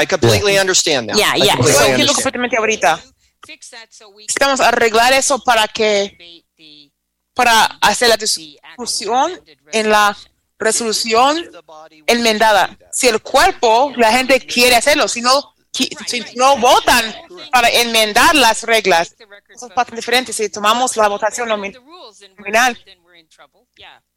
I 0.00 0.06
completely 0.06 0.58
understand 0.58 1.10
that. 1.10 1.16
Ya, 1.16 1.36
I 1.36 1.46
ya. 1.46 1.56
completely 1.56 1.78
Yo 1.78 1.86
entiendo 1.86 2.14
completamente 2.14 2.56
ahorita. 2.56 3.02
Necesitamos 3.48 4.60
arreglar 4.60 5.12
eso 5.12 5.38
para 5.40 5.66
que, 5.66 6.44
para 7.34 7.64
hacer 7.80 8.08
la 8.08 8.16
discusión 8.16 9.40
en 9.72 9.90
la 9.90 10.16
resolución 10.58 11.50
enmendada. 12.06 12.76
Si 12.92 13.08
el 13.08 13.20
cuerpo, 13.20 13.92
la 13.96 14.12
gente 14.12 14.40
quiere 14.40 14.76
hacerlo, 14.76 15.08
si 15.08 15.20
no, 15.20 15.51
si 15.72 16.24
no 16.36 16.56
votan 16.58 17.14
para 17.50 17.68
enmendar 17.68 18.34
las 18.34 18.62
reglas, 18.62 19.14
eso 19.48 19.66
es 19.68 19.74
bastante 19.74 19.96
diferente. 19.96 20.32
Si 20.32 20.48
tomamos 20.50 20.96
la 20.96 21.08
votación 21.08 21.48
nomi- 21.48 21.74
nominal, 22.36 22.78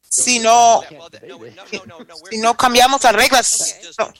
si 0.08 0.38
no, 0.38 0.82
si 2.30 2.38
no 2.38 2.56
cambiamos 2.56 3.02
las 3.02 3.14
reglas, 3.14 3.76
no, 3.98 4.12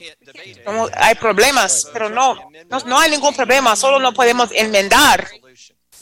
no 0.65 0.89
hay 0.93 1.15
problemas, 1.15 1.87
pero 1.93 2.09
no, 2.09 2.35
no, 2.69 2.79
no 2.85 2.99
hay 2.99 3.11
ningún 3.11 3.35
problema, 3.35 3.75
solo 3.75 3.99
no 3.99 4.13
podemos 4.13 4.49
enmendar, 4.51 5.27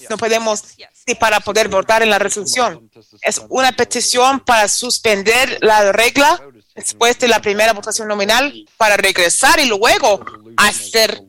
no 0.10 0.18
podemos, 0.18 0.62
sí, 1.06 1.16
para 1.16 1.40
poder 1.40 1.68
votar 1.68 2.02
en 2.02 2.10
la 2.10 2.20
resolución. 2.20 2.90
Es 3.22 3.42
una 3.50 3.72
petición 3.74 4.40
para 4.40 4.68
suspender 4.68 5.58
la 5.62 5.92
regla 5.92 6.42
después 6.76 7.18
de 7.20 7.28
la 7.28 7.42
primera 7.42 7.74
votación 7.74 8.08
nominal 8.08 8.54
para 8.78 8.98
regresar 8.98 9.60
y 9.60 9.68
luego 9.68 10.24
hacer 10.58 11.22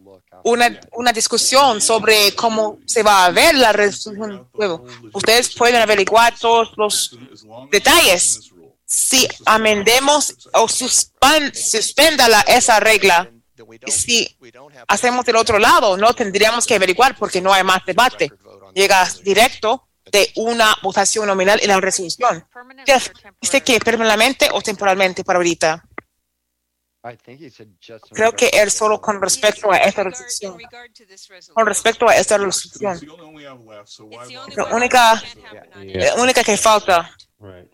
una, 0.43 0.81
una 0.93 1.13
discusión 1.13 1.81
sobre 1.81 2.35
cómo 2.35 2.79
se 2.85 3.03
va 3.03 3.25
a 3.25 3.31
ver 3.31 3.55
la 3.55 3.73
resolución. 3.73 4.49
Ustedes 5.13 5.55
pueden 5.55 5.77
averiguar 5.81 6.37
todos 6.39 6.73
los 6.77 7.17
detalles. 7.71 8.53
Si 8.85 9.27
amendemos 9.45 10.49
o 10.53 10.69
suspenda 10.69 12.29
la, 12.29 12.41
esa 12.43 12.79
regla, 12.79 13.31
si 13.87 14.37
hacemos 14.87 15.25
del 15.25 15.37
otro 15.37 15.59
lado, 15.59 15.97
no 15.97 16.13
tendríamos 16.15 16.67
que 16.67 16.75
averiguar 16.75 17.17
porque 17.17 17.41
no 17.41 17.53
hay 17.53 17.65
más 17.65 17.85
debate. 17.85 18.31
Llega 18.75 19.09
directo 19.23 19.86
de 20.11 20.33
una 20.37 20.77
votación 20.83 21.27
nominal 21.27 21.59
en 21.63 21.69
la 21.69 21.81
resolución. 21.81 22.47
Jeff, 22.87 23.11
¿dice 23.41 23.63
que 23.63 23.81
permanentemente 23.81 24.49
o 24.53 24.61
temporalmente 24.61 25.25
para 25.25 25.39
ahorita? 25.39 25.83
I 27.05 27.17
think 27.17 27.41
he 27.41 27.51
said 27.51 27.69
just. 27.81 28.05
Creo 28.11 28.33
que 28.35 28.49
él 28.49 28.71
solo 28.71 29.01
con 29.01 29.21
respecto 29.21 29.71
a 29.71 29.77
esta 29.77 30.03
resolución. 30.03 30.59
Con 31.55 31.67
respecto 31.67 32.09
a 32.09 32.17
esta 32.17 32.37
resolución. 32.37 33.01
La 34.57 34.65
única, 34.75 35.23
la 35.77 36.15
única 36.17 36.43
que 36.43 36.57
falta. 36.57 37.15
Right. 37.39 37.71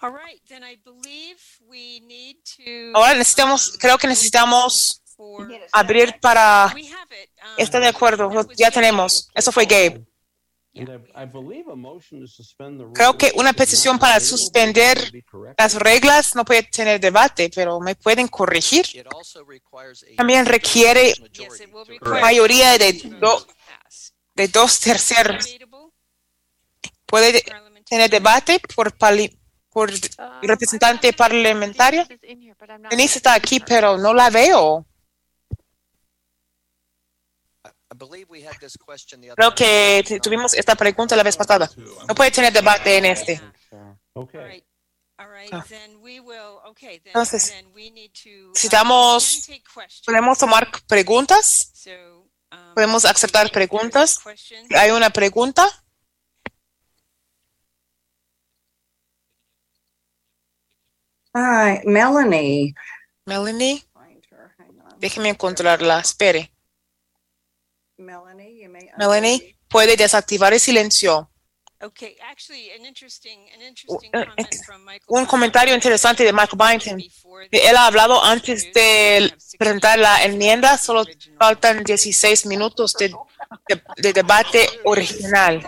All 0.00 0.12
right, 0.12 0.40
then 0.46 0.62
I 0.62 0.76
believe 0.76 1.40
we 1.66 2.00
need 2.00 2.36
to. 2.56 2.96
Ahora 2.96 3.14
necesitamos, 3.14 3.76
creo 3.80 3.98
que 3.98 4.06
necesitamos 4.06 5.02
abrir 5.72 6.18
para. 6.20 6.74
Está 7.56 7.80
de 7.80 7.88
acuerdo, 7.88 8.30
ya 8.56 8.70
tenemos. 8.70 9.28
Eso 9.34 9.50
fue 9.52 9.64
Gabe. 9.66 10.04
And 10.76 10.88
I, 10.90 11.22
I 11.22 11.26
believe 11.26 11.68
a 11.72 11.74
motion 11.74 12.20
to 12.20 12.28
suspend 12.28 12.78
the 12.78 12.84
rules. 12.84 12.94
Creo 12.96 13.16
que 13.18 13.32
una 13.34 13.52
petición 13.52 13.98
para 13.98 14.20
suspender 14.20 14.96
las 15.58 15.74
reglas 15.74 16.36
no 16.36 16.44
puede 16.44 16.62
tener 16.64 17.00
debate, 17.00 17.50
pero 17.52 17.80
me 17.80 17.96
pueden 17.96 18.28
corregir. 18.28 18.86
También 20.16 20.46
requiere 20.46 21.14
mayoría 22.20 22.78
de, 22.78 22.92
do- 23.18 23.44
de 24.36 24.48
dos 24.48 24.78
terceros. 24.78 25.46
¿Puede 27.06 27.42
tener 27.88 28.08
debate 28.10 28.60
por, 28.76 28.92
pali- 28.96 29.36
por 29.70 29.90
representante 30.42 31.12
parlamentaria? 31.12 32.06
Denise 32.90 33.18
está 33.18 33.34
aquí, 33.34 33.58
pero 33.58 33.96
no 33.96 34.14
la 34.14 34.30
veo. 34.30 34.84
I 37.87 37.87
believe 37.87 37.87
we 37.87 37.87
had 37.87 37.87
this 37.87 37.87
question 37.87 37.87
the 37.87 37.87
other 37.87 37.87
Creo 39.36 39.54
que 39.54 40.20
tuvimos 40.22 40.54
esta 40.54 40.74
pregunta 40.74 41.16
la 41.16 41.22
vez 41.22 41.36
pasada. 41.36 41.68
No 42.06 42.14
puede 42.14 42.30
tener 42.30 42.52
debate 42.52 42.96
en 42.96 43.06
este. 43.06 43.40
Okay. 44.14 44.64
Ah. 45.18 45.64
Entonces, 47.04 47.52
uh, 47.60 48.50
Necesitamos, 48.50 49.46
then 49.46 49.56
take 49.56 49.64
questions. 49.64 50.02
podemos 50.06 50.38
tomar 50.38 50.68
preguntas. 50.86 51.72
So 51.74 52.28
Podemos 52.74 53.04
aceptar 53.04 53.50
preguntas. 53.50 54.20
¿Hay 54.74 54.90
una 54.90 55.10
pregunta? 55.10 55.66
Hi, 61.34 61.80
Melanie. 61.84 62.74
Melanie. 63.26 63.84
Déjeme 64.98 65.28
encontrarla. 65.28 66.00
Espere. 66.00 66.52
Melanie, 67.98 68.60
you 68.62 68.68
may 68.70 68.88
Melanie, 68.96 69.56
puede 69.68 69.96
desactivar 69.96 70.52
el 70.52 70.60
silencio. 70.60 71.30
Okay, 71.80 72.16
actually, 72.28 72.70
an 72.72 72.84
interesting, 72.84 73.38
an 73.54 73.62
interesting 73.62 74.10
Eh, 74.12 74.24
comment 74.24 74.54
from 74.66 74.84
Michael. 74.84 75.06
Un 75.08 75.26
comentario 75.26 75.74
interesante 75.74 76.24
de 76.24 76.32
Michael 76.32 76.56
Byington. 76.58 77.00
Él 77.52 77.76
ha 77.76 77.86
hablado 77.86 78.20
antes 78.24 78.72
de 78.72 79.32
presentar 79.58 79.96
la 79.98 80.24
enmienda. 80.24 80.76
Solo 80.76 81.04
faltan 81.38 81.84
16 81.84 82.46
minutos 82.46 82.94
de, 82.94 83.14
de- 83.68 83.82
de 83.96 84.12
debate 84.12 84.68
original. 84.84 85.60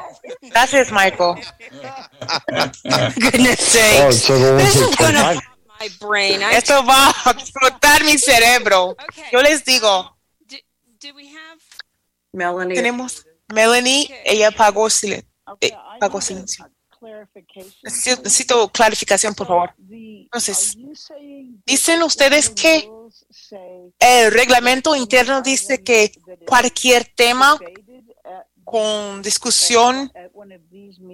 Gracias, 0.42 0.90
Michael. 0.90 1.36
Goodness 3.16 3.60
sakes. 3.60 4.04
Oh, 4.04 4.10
so 4.12 4.38
the 4.38 4.52
ones 4.52 4.64
This 4.64 4.80
that 4.82 4.90
is 4.90 4.96
gonna 4.96 5.18
provide- 5.22 5.40
my 5.80 5.88
brain. 6.00 6.42
I 6.42 6.54
Esto 6.56 6.84
va 6.84 7.10
a 7.24 7.30
explotar 7.30 8.02
mi 8.04 8.18
cerebro. 8.18 8.96
Yo 9.32 9.40
les 9.42 9.64
digo, 9.64 10.16
Did 11.00 11.14
we 11.14 11.28
have? 11.28 11.58
Melanie. 12.32 12.74
tenemos 12.74 13.26
Melanie, 13.52 14.08
ella 14.24 14.50
pagó 14.50 14.88
silencio. 14.88 15.28
pagó 15.98 16.20
silencio. 16.20 16.70
Necesito, 17.82 18.22
necesito 18.22 18.68
clarificación, 18.68 19.34
por 19.34 19.46
favor. 19.46 19.74
Entonces, 19.78 20.76
dicen 21.64 22.02
ustedes 22.02 22.50
que 22.50 22.88
el 23.98 24.32
reglamento 24.32 24.94
interno 24.94 25.40
dice 25.40 25.82
que 25.82 26.12
cualquier 26.46 27.04
tema 27.16 27.58
con 28.64 29.22
discusión 29.22 30.12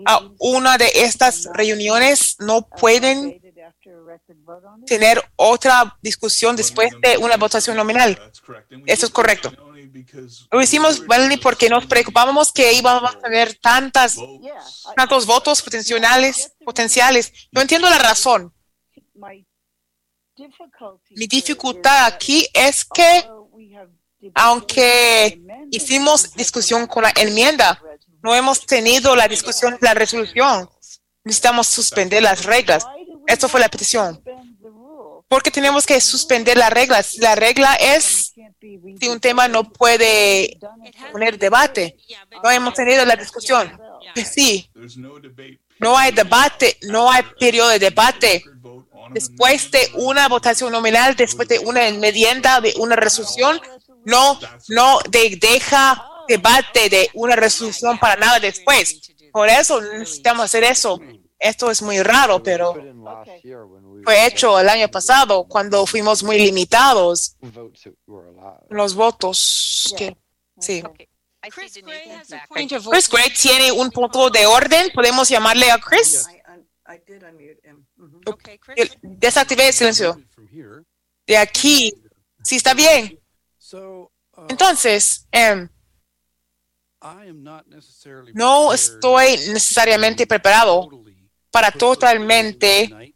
a 0.04 0.20
una 0.38 0.76
de 0.76 0.90
estas 0.94 1.48
reuniones 1.54 2.36
no 2.40 2.68
pueden 2.68 3.40
tener 4.86 5.22
otra 5.36 5.96
discusión 6.02 6.56
después 6.56 6.90
de 7.00 7.16
una 7.16 7.36
votación 7.36 7.76
nominal. 7.76 8.18
Eso 8.86 9.06
es 9.06 9.12
correcto. 9.12 9.52
Lo 10.50 10.60
hicimos, 10.60 11.00
Melanie, 11.06 11.38
porque 11.38 11.68
nos 11.68 11.86
preocupábamos 11.86 12.52
que 12.52 12.72
íbamos 12.72 13.14
a 13.14 13.18
tener 13.18 13.54
tantas, 13.58 14.16
tantos 14.94 15.26
votos 15.26 15.62
potenciales, 15.62 16.52
potenciales. 16.64 17.32
No 17.52 17.60
entiendo 17.60 17.88
la 17.88 17.98
razón. 17.98 18.52
Mi 21.10 21.26
dificultad 21.26 22.06
aquí 22.06 22.46
es 22.52 22.84
que, 22.84 23.28
aunque 24.34 25.40
hicimos 25.70 26.32
discusión 26.34 26.86
con 26.86 27.04
la 27.04 27.12
enmienda, 27.16 27.80
no 28.22 28.34
hemos 28.34 28.66
tenido 28.66 29.14
la 29.14 29.28
discusión 29.28 29.74
de 29.74 29.78
la 29.82 29.94
resolución. 29.94 30.68
Necesitamos 31.24 31.68
suspender 31.68 32.22
las 32.22 32.44
reglas. 32.44 32.86
Esto 33.26 33.48
fue 33.48 33.60
la 33.60 33.68
petición. 33.68 34.22
Porque 35.28 35.50
tenemos 35.50 35.84
que 35.86 36.00
suspender 36.00 36.56
las 36.56 36.70
reglas. 36.70 37.16
La 37.18 37.34
regla 37.34 37.74
es 37.74 38.32
si 39.00 39.08
un 39.08 39.18
tema 39.20 39.48
no 39.48 39.64
puede 39.72 40.58
poner 41.10 41.38
debate. 41.38 41.96
No 42.42 42.50
hemos 42.50 42.74
tenido 42.74 43.04
la 43.04 43.16
discusión. 43.16 43.76
Sí, 44.24 44.70
no 45.80 45.98
hay 45.98 46.12
debate, 46.12 46.78
no 46.82 47.10
hay 47.10 47.22
periodo 47.40 47.70
de 47.70 47.78
debate. 47.80 48.44
Después 49.10 49.70
de 49.70 49.90
una 49.94 50.28
votación 50.28 50.72
nominal, 50.72 51.14
después 51.16 51.48
de 51.48 51.58
una 51.58 51.86
enmienda, 51.88 52.60
de 52.60 52.74
una 52.78 52.96
resolución, 52.96 53.60
no, 54.04 54.38
no 54.68 54.98
de- 55.10 55.36
deja 55.40 56.08
debate 56.28 56.88
de 56.88 57.10
una 57.14 57.36
resolución 57.36 57.98
para 57.98 58.16
nada 58.16 58.38
después. 58.40 59.00
Por 59.32 59.48
eso 59.48 59.80
necesitamos 59.80 60.44
hacer 60.44 60.64
eso. 60.64 61.00
Esto 61.38 61.70
es 61.70 61.82
muy 61.82 62.02
raro, 62.02 62.42
pero 62.42 62.74
fue 64.04 64.26
hecho 64.26 64.58
el 64.58 64.68
año 64.68 64.88
pasado 64.88 65.44
cuando 65.44 65.86
fuimos 65.86 66.22
muy 66.22 66.38
limitados 66.38 67.36
los 68.70 68.94
votos. 68.94 69.94
Que, 69.96 70.16
sí. 70.58 70.82
Chris 71.50 73.08
Gray 73.08 73.30
tiene 73.34 73.72
un 73.72 73.90
punto 73.90 74.30
de 74.30 74.46
orden. 74.46 74.90
¿Podemos 74.94 75.28
llamarle 75.28 75.70
a 75.70 75.78
Chris? 75.78 76.26
Chris. 78.60 78.76
Yo 78.76 78.84
Desactivé 79.02 79.68
el 79.68 79.74
silencio. 79.74 80.20
De 81.26 81.36
aquí. 81.36 81.92
Sí, 82.42 82.56
está 82.56 82.74
bien. 82.74 83.20
So, 83.58 84.12
uh, 84.36 84.46
Entonces, 84.48 85.26
em, 85.32 85.68
I 87.02 87.28
am 87.28 87.42
not 87.42 87.66
necessarily 87.66 88.32
no 88.34 88.72
estoy 88.72 89.36
necesariamente 89.48 90.26
preparado 90.26 90.88
para 91.56 91.70
totalmente 91.70 93.14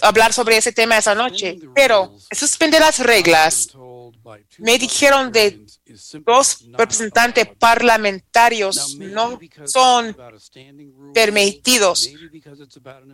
hablar 0.00 0.32
sobre 0.32 0.58
ese 0.58 0.70
tema 0.70 0.96
esa 0.96 1.12
noche, 1.12 1.58
pero 1.74 2.16
suspender 2.30 2.80
las 2.80 3.00
reglas. 3.00 3.70
Me 4.58 4.78
dijeron 4.78 5.32
de 5.32 5.66
dos 6.24 6.64
representantes 6.74 7.48
parlamentarios 7.58 8.96
no 8.96 9.40
son 9.64 10.16
permitidos. 11.12 12.08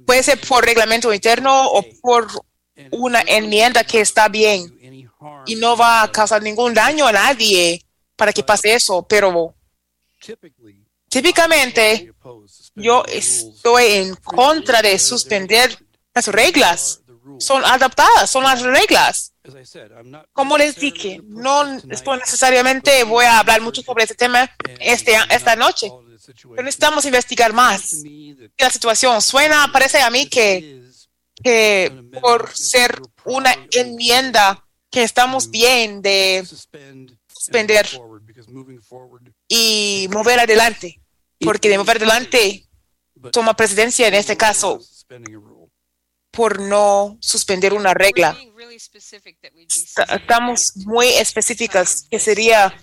Puede 0.04 0.22
ser 0.22 0.38
por 0.42 0.62
reglamento 0.62 1.14
interno 1.14 1.70
o 1.70 1.82
por 2.02 2.28
una 2.90 3.22
enmienda 3.26 3.82
que 3.82 4.02
está 4.02 4.28
bien 4.28 5.10
y 5.46 5.54
no 5.56 5.74
va 5.74 6.02
a 6.02 6.12
causar 6.12 6.42
ningún 6.42 6.74
daño 6.74 7.06
a 7.06 7.12
nadie 7.12 7.82
para 8.14 8.30
que 8.30 8.42
pase 8.42 8.74
eso, 8.74 9.06
pero 9.08 9.54
típicamente 11.14 12.12
yo 12.74 13.04
estoy 13.06 13.84
en 13.84 14.16
contra 14.16 14.82
de 14.82 14.98
suspender 14.98 15.78
las 16.12 16.26
reglas. 16.26 17.02
Son 17.38 17.64
adaptadas, 17.64 18.28
son 18.28 18.42
las 18.42 18.62
reglas. 18.62 19.32
Como 20.32 20.58
les 20.58 20.74
dije, 20.74 21.20
no 21.22 21.64
necesariamente 21.74 23.04
voy 23.04 23.26
a 23.26 23.38
hablar 23.38 23.60
mucho 23.60 23.80
sobre 23.82 24.02
este 24.02 24.16
tema 24.16 24.50
este, 24.80 25.16
esta 25.30 25.54
noche, 25.54 25.88
pero 26.50 26.62
necesitamos 26.64 27.04
investigar 27.04 27.52
más 27.52 27.98
la 28.58 28.70
situación. 28.70 29.22
Suena, 29.22 29.70
parece 29.72 30.00
a 30.00 30.10
mí 30.10 30.26
que, 30.28 30.82
que 31.44 31.92
por 32.20 32.56
ser 32.56 33.00
una 33.24 33.54
enmienda 33.70 34.66
que 34.90 35.04
estamos 35.04 35.48
bien 35.48 36.02
de 36.02 36.44
suspender 36.44 37.86
y 39.48 40.08
mover 40.10 40.40
adelante, 40.40 41.00
porque 41.44 41.68
de 41.68 41.78
mover 41.78 41.96
adelante 41.98 42.66
toma 43.32 43.54
presidencia 43.54 44.08
en 44.08 44.14
este 44.14 44.36
caso 44.36 44.80
por 46.30 46.58
no 46.60 47.16
suspender 47.20 47.72
una 47.72 47.94
regla. 47.94 48.36
Esta- 49.68 50.02
Estamos 50.04 50.72
muy 50.84 51.06
específicas 51.08 52.06
que 52.10 52.18
sería 52.18 52.74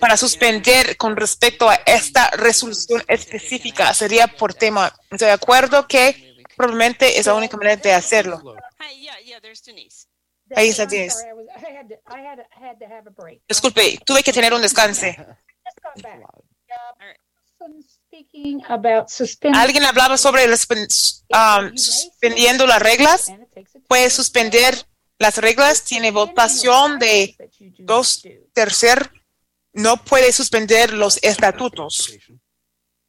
para 0.00 0.16
suspender 0.16 0.96
con 0.96 1.14
respecto 1.16 1.68
a 1.68 1.74
esta 1.86 2.30
resolución 2.30 3.02
específica. 3.06 3.92
Sería 3.94 4.26
por 4.26 4.54
tema. 4.54 4.92
Estoy 5.10 5.26
de 5.28 5.32
acuerdo 5.32 5.86
que 5.86 6.34
probablemente 6.56 7.18
es 7.18 7.26
la 7.26 7.34
única 7.34 7.56
manera 7.56 7.76
de 7.76 7.92
hacerlo. 7.92 8.42
Ahí 10.56 10.68
está 10.68 10.86
Denise. 10.86 11.18
Disculpe, 13.48 13.98
tuve 14.04 14.22
que 14.22 14.32
tener 14.32 14.52
un 14.52 14.62
descanso. 14.62 15.06
Let's 15.06 15.16
go 15.82 16.02
back. 16.02 16.20
Uh, 16.20 16.34
person 16.34 16.34
Speaking 16.34 16.42
about 16.72 17.02
suspending. 17.14 17.53
Alguien 19.54 19.84
hablaba 19.84 20.16
sobre 20.16 20.46
um, 20.46 21.76
suspendiendo 21.76 22.66
las 22.66 22.80
reglas. 22.80 23.32
Puede 23.88 24.10
suspender 24.10 24.86
las 25.18 25.38
reglas. 25.38 25.84
Tiene 25.84 26.10
votación 26.10 26.98
de 26.98 27.36
dos 27.78 28.22
tercer. 28.52 29.10
No 29.72 29.96
puede 29.96 30.32
suspender 30.32 30.92
los 30.92 31.18
estatutos. 31.22 32.16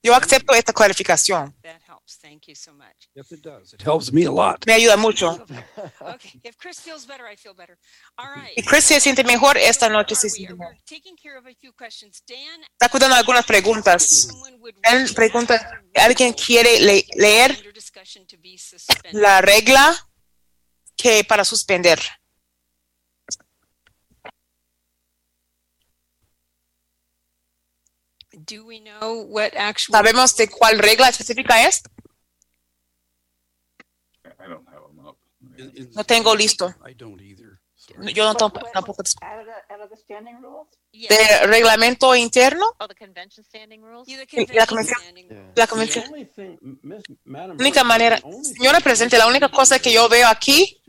Yo 0.01 0.15
acepto 0.15 0.53
esta 0.53 0.73
clarificación. 0.73 1.55
Thank 2.25 2.47
you 2.47 2.55
so 2.55 2.73
much. 2.73 3.07
Yes, 3.13 3.31
it 3.31 3.43
does. 3.43 3.71
It 3.73 3.83
helps 3.83 4.11
me 4.11 4.23
a 4.25 4.31
lot. 4.31 4.65
Me 4.65 4.73
ayuda 4.73 4.97
mucho. 4.97 5.33
Okay, 6.01 6.39
if 6.43 6.57
Chris 6.57 6.79
feels 6.79 7.05
better, 7.05 7.27
I 7.31 7.35
feel 7.35 7.53
better. 7.53 7.77
All 8.17 8.29
right. 8.35 8.51
Y 8.57 8.63
Chris 8.63 8.83
se 8.85 8.99
siente 8.99 9.23
mejor 9.23 9.57
esta 9.57 9.89
noche. 9.89 10.15
Se 10.15 10.27
siente 10.31 10.55
mejor. 10.55 10.75
Taking 10.89 11.15
care 11.15 11.37
of 11.37 11.45
a 11.45 11.53
few 11.53 11.71
questions. 11.71 12.23
Dan, 12.27 12.63
Está 12.71 12.89
cuidando 12.89 13.15
algunas 13.15 13.45
preguntas. 13.45 14.27
Él 14.81 15.13
pregunta, 15.13 15.83
¿alguien 15.93 16.33
quiere 16.33 16.79
le- 16.79 17.05
leer 17.15 17.51
under 17.57 17.71
discussion 17.71 18.25
to 18.25 18.37
be 18.41 18.57
suspended. 18.57 19.21
la 19.21 19.41
regla 19.41 19.95
que 20.97 21.23
para 21.25 21.45
suspender? 21.45 21.99
Do 28.31 28.65
we 28.65 28.79
know 28.79 29.21
what 29.21 29.53
actual 29.55 29.93
¿Sabemos 30.03 30.35
de 30.35 30.47
cuál 30.49 30.79
regla 30.79 31.09
específica 31.09 31.67
es? 31.67 31.83
I 34.25 34.47
don't 34.49 34.67
have 34.67 34.83
them 34.87 35.05
up. 35.05 35.17
No 35.93 36.03
tengo 36.03 36.35
listo. 36.35 36.73
I 36.87 36.93
don't 36.93 37.21
either. 37.21 37.59
Yo 38.13 38.25
no 38.25 38.33
tamp- 38.33 38.71
tampoco 38.73 39.03
de 40.91 41.47
reglamento 41.47 42.15
interno. 42.15 42.65
Oh, 42.79 42.87
La 44.53 44.65
convención, 44.65 44.99
la 45.55 45.67
convención. 45.67 46.05
única 47.59 47.83
manera, 47.83 48.19
señora 48.41 48.79
Presidente, 48.79 49.17
la 49.17 49.27
única 49.27 49.49
cosa 49.49 49.77
que 49.79 49.91
yo 49.93 50.09
veo 50.09 50.27
aquí 50.27 50.81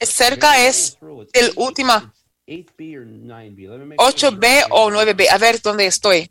cerca 0.00 0.66
es 0.66 0.98
el 1.32 1.52
última 1.56 2.12
8B 2.46 2.96
or 2.96 3.06
9B. 3.06 3.68
Let 3.68 3.78
me 3.78 3.84
make 3.86 4.02
sure. 4.18 4.32
8B 4.32 4.66
o 4.70 4.90
9B. 4.90 5.28
A 5.30 5.38
ver 5.38 5.60
dónde 5.62 5.86
estoy. 5.86 6.28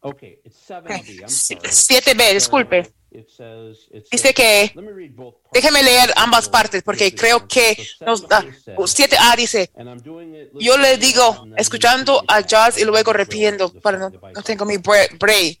Okay, 0.00 0.40
it's 0.44 0.56
7B. 0.68 1.20
I'm 1.22 1.28
sorry. 1.28 1.60
7B, 1.68 2.34
disculpe. 2.34 2.92
It 3.14 3.28
says, 3.30 3.86
it 3.92 4.08
Dice 4.10 4.34
que, 4.34 4.72
let 4.74 4.82
me 4.84 4.90
read 4.90 5.14
both 5.14 5.34
parts. 5.34 5.52
déjeme 5.52 5.84
leer 5.84 6.12
ambas 6.16 6.48
partes 6.48 6.82
porque 6.82 7.14
creo 7.14 7.46
que 7.46 7.76
nos 8.04 8.26
da. 8.26 8.42
7A 8.42 9.36
dice, 9.36 9.70
And 9.76 9.88
I'm 9.88 10.02
doing 10.02 10.34
it 10.34 10.50
yo 10.58 10.76
le 10.76 10.98
digo, 10.98 11.46
escuchando 11.56 12.24
a 12.26 12.40
Jazz 12.40 12.76
y 12.76 12.84
luego 12.84 13.12
repitiendo, 13.12 13.72
para 13.80 13.98
no, 13.98 14.10
no 14.10 14.42
tengo 14.42 14.64
mi 14.64 14.78
bre- 14.78 15.16
break. 15.16 15.60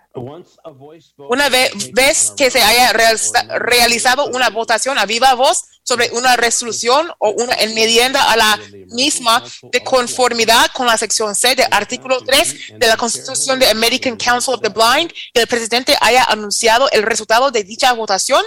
Una 1.29 1.49
vez, 1.49 2.33
que 2.37 2.49
se 2.49 2.61
haya 2.61 2.93
realizado 2.93 4.27
una 4.27 4.49
votación 4.49 4.97
a 4.97 5.05
viva 5.05 5.33
voz 5.33 5.65
sobre 5.83 6.09
una 6.11 6.35
resolución 6.35 7.11
o 7.19 7.31
una 7.31 7.53
enmienda 7.55 8.31
a 8.31 8.37
la 8.37 8.59
misma 8.87 9.43
de 9.71 9.83
conformidad 9.83 10.67
con 10.73 10.87
la 10.87 10.97
sección 10.97 11.35
C 11.35 11.55
del 11.55 11.67
artículo 11.69 12.21
3 12.21 12.79
de 12.79 12.87
la 12.87 12.97
Constitución 12.97 13.59
de 13.59 13.69
American 13.69 14.17
Council 14.17 14.55
of 14.55 14.61
the 14.61 14.69
Blind, 14.69 15.11
que 15.33 15.41
el 15.41 15.47
presidente 15.47 15.95
haya 15.99 16.23
anunciado 16.23 16.89
el 16.91 17.03
resultado 17.03 17.51
de 17.51 17.63
dicha 17.63 17.93
votación, 17.93 18.43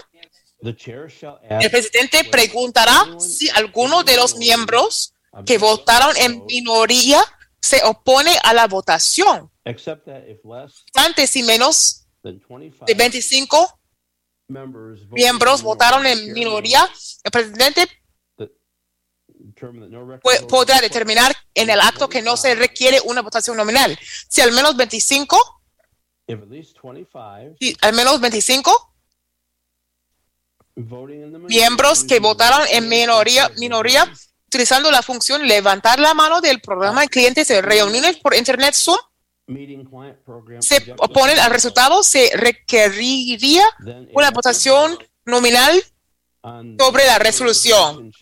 el 0.61 1.71
presidente 1.71 2.25
preguntará 2.25 3.07
si 3.21 3.49
alguno 3.51 4.03
de 4.03 4.17
los 4.17 4.37
miembros 4.37 5.15
que 5.47 5.59
votaron 5.59 6.17
en 6.17 6.45
minoría 6.47 7.23
se 7.61 7.83
opone 7.85 8.37
a 8.43 8.55
la 8.55 8.67
votación. 8.67 9.51
Except 9.69 10.07
that 10.07 10.25
if 10.29 10.45
less 10.45 10.85
Antes 10.95 11.37
y 11.37 11.43
menos 11.43 12.07
than 12.23 12.41
25 12.49 12.87
de 12.87 12.95
25 12.95 13.81
members 14.49 15.01
voted 15.09 15.15
miembros 15.15 15.63
votaron 15.63 16.07
en 16.07 16.33
minoría, 16.33 16.89
el 17.25 17.31
presidente 17.31 17.87
podrá 20.49 20.81
determinar 20.81 21.35
en 21.55 21.71
el 21.71 21.81
acto 21.81 22.09
que 22.09 22.23
no 22.23 22.37
se 22.37 22.55
requiere 22.55 23.01
una 23.05 23.23
votación 23.23 23.57
nominal. 23.57 23.99
Si 24.29 24.41
al 24.41 24.53
menos 24.53 24.77
25, 24.77 25.37
If 26.27 26.43
at 26.43 26.49
least 26.49 26.77
25 26.83 27.57
si 27.59 27.77
al 27.81 27.95
menos 27.95 28.21
25 28.21 28.95
voting 30.77 31.23
in 31.23 31.33
the 31.33 31.39
miembros 31.39 32.05
que 32.05 32.21
votaron 32.21 32.67
en 32.71 32.89
minoría, 32.89 33.49
minoría 33.57 34.11
utilizando 34.47 34.91
la 34.91 35.03
función 35.03 35.47
levantar 35.47 35.99
la 35.99 36.15
mano 36.15 36.41
del 36.41 36.61
programa 36.61 37.03
de 37.03 37.09
clientes 37.09 37.49
de 37.49 37.61
reuniones 37.63 38.17
por 38.19 38.35
internet 38.35 38.75
Zoom, 38.75 38.99
se 40.61 40.95
oponen 40.99 41.39
al 41.39 41.51
resultado, 41.51 42.03
se 42.03 42.31
requeriría 42.35 43.65
una 44.13 44.31
votación 44.31 44.99
nominal 45.25 45.83
sobre 46.79 47.07
la 47.07 47.19
resolución. 47.19 48.13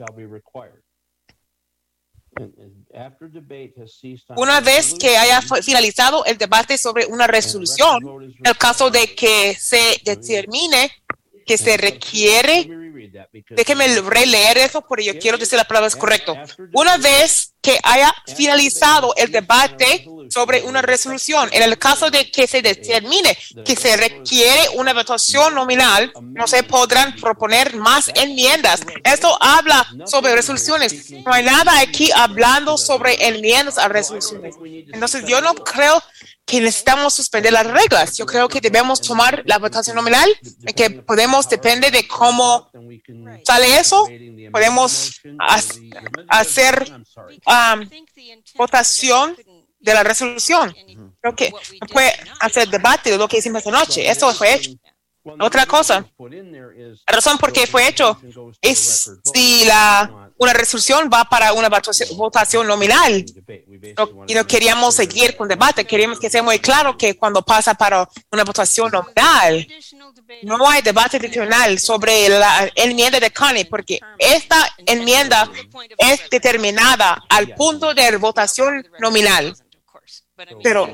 Una 4.37 4.61
vez 4.61 4.95
que 4.95 5.17
haya 5.17 5.41
finalizado 5.63 6.25
el 6.27 6.37
debate 6.37 6.79
sobre 6.79 7.07
una 7.07 7.27
resolución, 7.27 8.03
en 8.23 8.47
el 8.47 8.57
caso 8.57 8.91
de 8.91 9.15
que 9.15 9.55
se 9.55 10.01
determine 10.05 10.93
que 11.47 11.57
se 11.57 11.77
requiere, 11.77 12.69
déjeme 13.51 14.01
releer 14.01 14.59
eso 14.59 14.83
porque 14.83 15.05
yo 15.05 15.19
quiero 15.19 15.39
decir 15.39 15.57
la 15.57 15.65
palabra 15.65 15.89
es 15.89 15.97
correcto. 15.97 16.37
Una 16.73 16.99
vez 16.99 17.55
que 17.67 17.81
haya 17.83 18.15
finalizado 18.37 19.13
el 19.17 19.33
debate 19.33 20.07
sobre 20.31 20.63
una 20.63 20.83
resolución, 20.83 21.49
en 21.51 21.65
el 21.65 21.77
caso 21.79 22.13
de 22.13 22.31
que 22.31 22.47
se 22.47 22.63
determine 22.63 23.37
que 23.65 23.75
se 23.75 23.97
requiere 23.97 24.69
una 24.77 24.93
votación 24.93 25.53
nominal, 25.53 26.13
no 26.23 26.47
se 26.47 26.63
podrán 26.63 27.17
proponer 27.17 27.75
más 27.75 28.09
enmiendas. 28.15 28.83
Esto 29.03 29.37
habla 29.41 29.85
sobre 30.07 30.37
resoluciones. 30.37 31.11
No 31.11 31.33
hay 31.33 31.43
nada 31.43 31.81
aquí 31.81 32.09
hablando 32.15 32.79
sobre 32.79 33.27
enmiendas 33.27 33.79
a 33.79 33.89
resoluciones. 33.89 34.55
Entonces 34.93 35.25
yo 35.27 35.41
no 35.41 35.57
creo 35.57 36.01
que 36.47 36.61
necesitamos 36.61 37.13
suspender 37.13 37.53
las 37.53 37.67
reglas. 37.67 38.17
Yo 38.17 38.25
creo 38.25 38.49
que 38.49 38.61
debemos 38.61 39.01
tomar 39.01 39.43
la 39.47 39.59
votación 39.59 39.97
nominal, 39.97 40.31
que 40.77 40.91
podemos, 40.91 41.49
depende 41.49 41.91
de 41.91 42.07
cómo 42.07 42.71
sale 43.45 43.79
eso, 43.79 44.09
podemos 44.53 45.21
ha- 45.41 45.61
hacer 46.29 46.89
um, 47.47 47.91
votación 48.55 49.37
de 49.81 49.95
la 49.95 50.05
resolución. 50.05 50.75
Creo 51.21 51.35
que 51.35 51.51
no 51.81 51.87
puede 51.89 52.13
hacer 52.41 52.69
debate 52.69 53.11
de 53.11 53.19
lo 53.19 53.27
que 53.27 53.39
hicimos 53.39 53.67
anoche. 53.67 54.09
Eso 54.09 54.33
fue 54.33 54.55
hecho. 54.55 54.71
Otra 55.41 55.67
cosa, 55.67 56.07
la 56.21 57.13
razón 57.17 57.39
por 57.39 57.53
qué 57.53 57.67
fue 57.67 57.89
hecho 57.89 58.17
es 58.63 59.11
si 59.35 59.65
la, 59.65 60.26
una 60.39 60.53
resolución 60.53 61.09
va 61.13 61.25
para 61.25 61.53
una 61.53 61.69
votación, 61.69 62.67
nominal. 62.67 63.25
No- 63.97 64.25
y 64.27 64.35
no 64.35 64.47
queríamos 64.47 64.95
seguir 64.95 65.37
con 65.37 65.49
debate, 65.49 65.85
queríamos 65.87 66.19
que 66.19 66.29
sea 66.31 66.43
muy 66.43 66.59
claro 66.59 66.97
que 66.97 67.17
cuando 67.17 67.43
pasa 67.43 67.75
para 67.75 68.09
una 68.31 68.45
votación 68.45 68.91
nominal, 68.93 69.67
no 70.43 70.69
hay 70.69 70.83
debate 70.83 71.17
adicional 71.17 71.79
sobre 71.79 72.29
la 72.29 72.71
enmienda 72.75 73.19
de 73.21 73.31
Connie, 73.31 73.65
porque 73.65 74.01
esta 74.19 74.75
enmienda 74.85 75.51
es 75.97 76.29
determinada 76.31 77.23
al 77.29 77.55
punto 77.55 77.95
de 77.95 78.17
votación 78.17 78.87
nominal. 78.99 79.57
Pero 80.63 80.91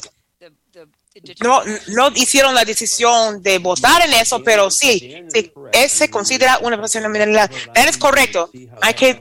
no, 1.41 1.63
no 1.89 2.09
hicieron 2.15 2.55
la 2.55 2.65
decisión 2.65 3.43
de 3.43 3.59
votar 3.59 4.03
en 4.03 4.15
eso, 4.15 4.43
pero 4.43 4.71
sí, 4.71 5.25
sí, 5.33 5.53
se 5.89 6.11
considera 6.11 6.59
una 6.63 6.77
votación 6.77 7.03
nominal. 7.03 7.51
Es 7.75 7.99
correcto. 7.99 8.51
Hay 8.81 8.95
que 8.95 9.21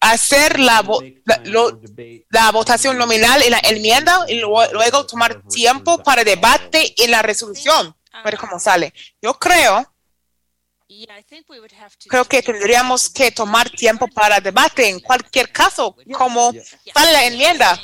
hacer 0.00 0.58
la, 0.60 0.82
la, 1.24 1.40
lo- 1.44 1.80
la 2.30 2.50
votación 2.52 2.96
nominal 2.98 3.42
en 3.42 3.50
la 3.52 3.60
enmienda 3.64 4.24
y 4.28 4.34
luego, 4.40 4.64
luego 4.72 5.06
tomar 5.06 5.42
tiempo 5.48 6.02
para 6.02 6.24
debate 6.24 6.94
en 7.02 7.10
la 7.10 7.22
resolución. 7.22 7.94
A 8.12 8.22
ver 8.22 8.36
cómo 8.38 8.58
sale. 8.58 8.92
Yo 9.22 9.34
creo, 9.38 9.84
creo 12.08 12.24
que 12.24 12.42
tendríamos 12.42 13.10
que 13.10 13.30
tomar 13.30 13.68
tiempo 13.70 14.08
para 14.08 14.40
debate 14.40 14.88
en 14.88 15.00
cualquier 15.00 15.52
caso, 15.52 15.94
como 16.12 16.52
sale 16.94 17.12
la 17.12 17.26
enmienda. 17.26 17.78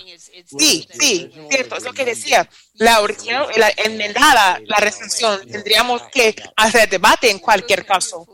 Sí, 0.58 0.88
sí, 0.98 1.30
cierto, 1.50 1.76
es 1.76 1.84
lo 1.84 1.92
que 1.92 2.04
decía. 2.04 2.48
La 2.74 3.00
original, 3.02 3.46
la 3.56 3.70
enmendada, 3.76 4.58
la 4.64 4.78
resolución, 4.78 5.46
tendríamos 5.46 6.02
que 6.12 6.34
hacer 6.56 6.88
debate 6.88 7.30
en 7.30 7.38
cualquier 7.38 7.84
caso. 7.84 8.26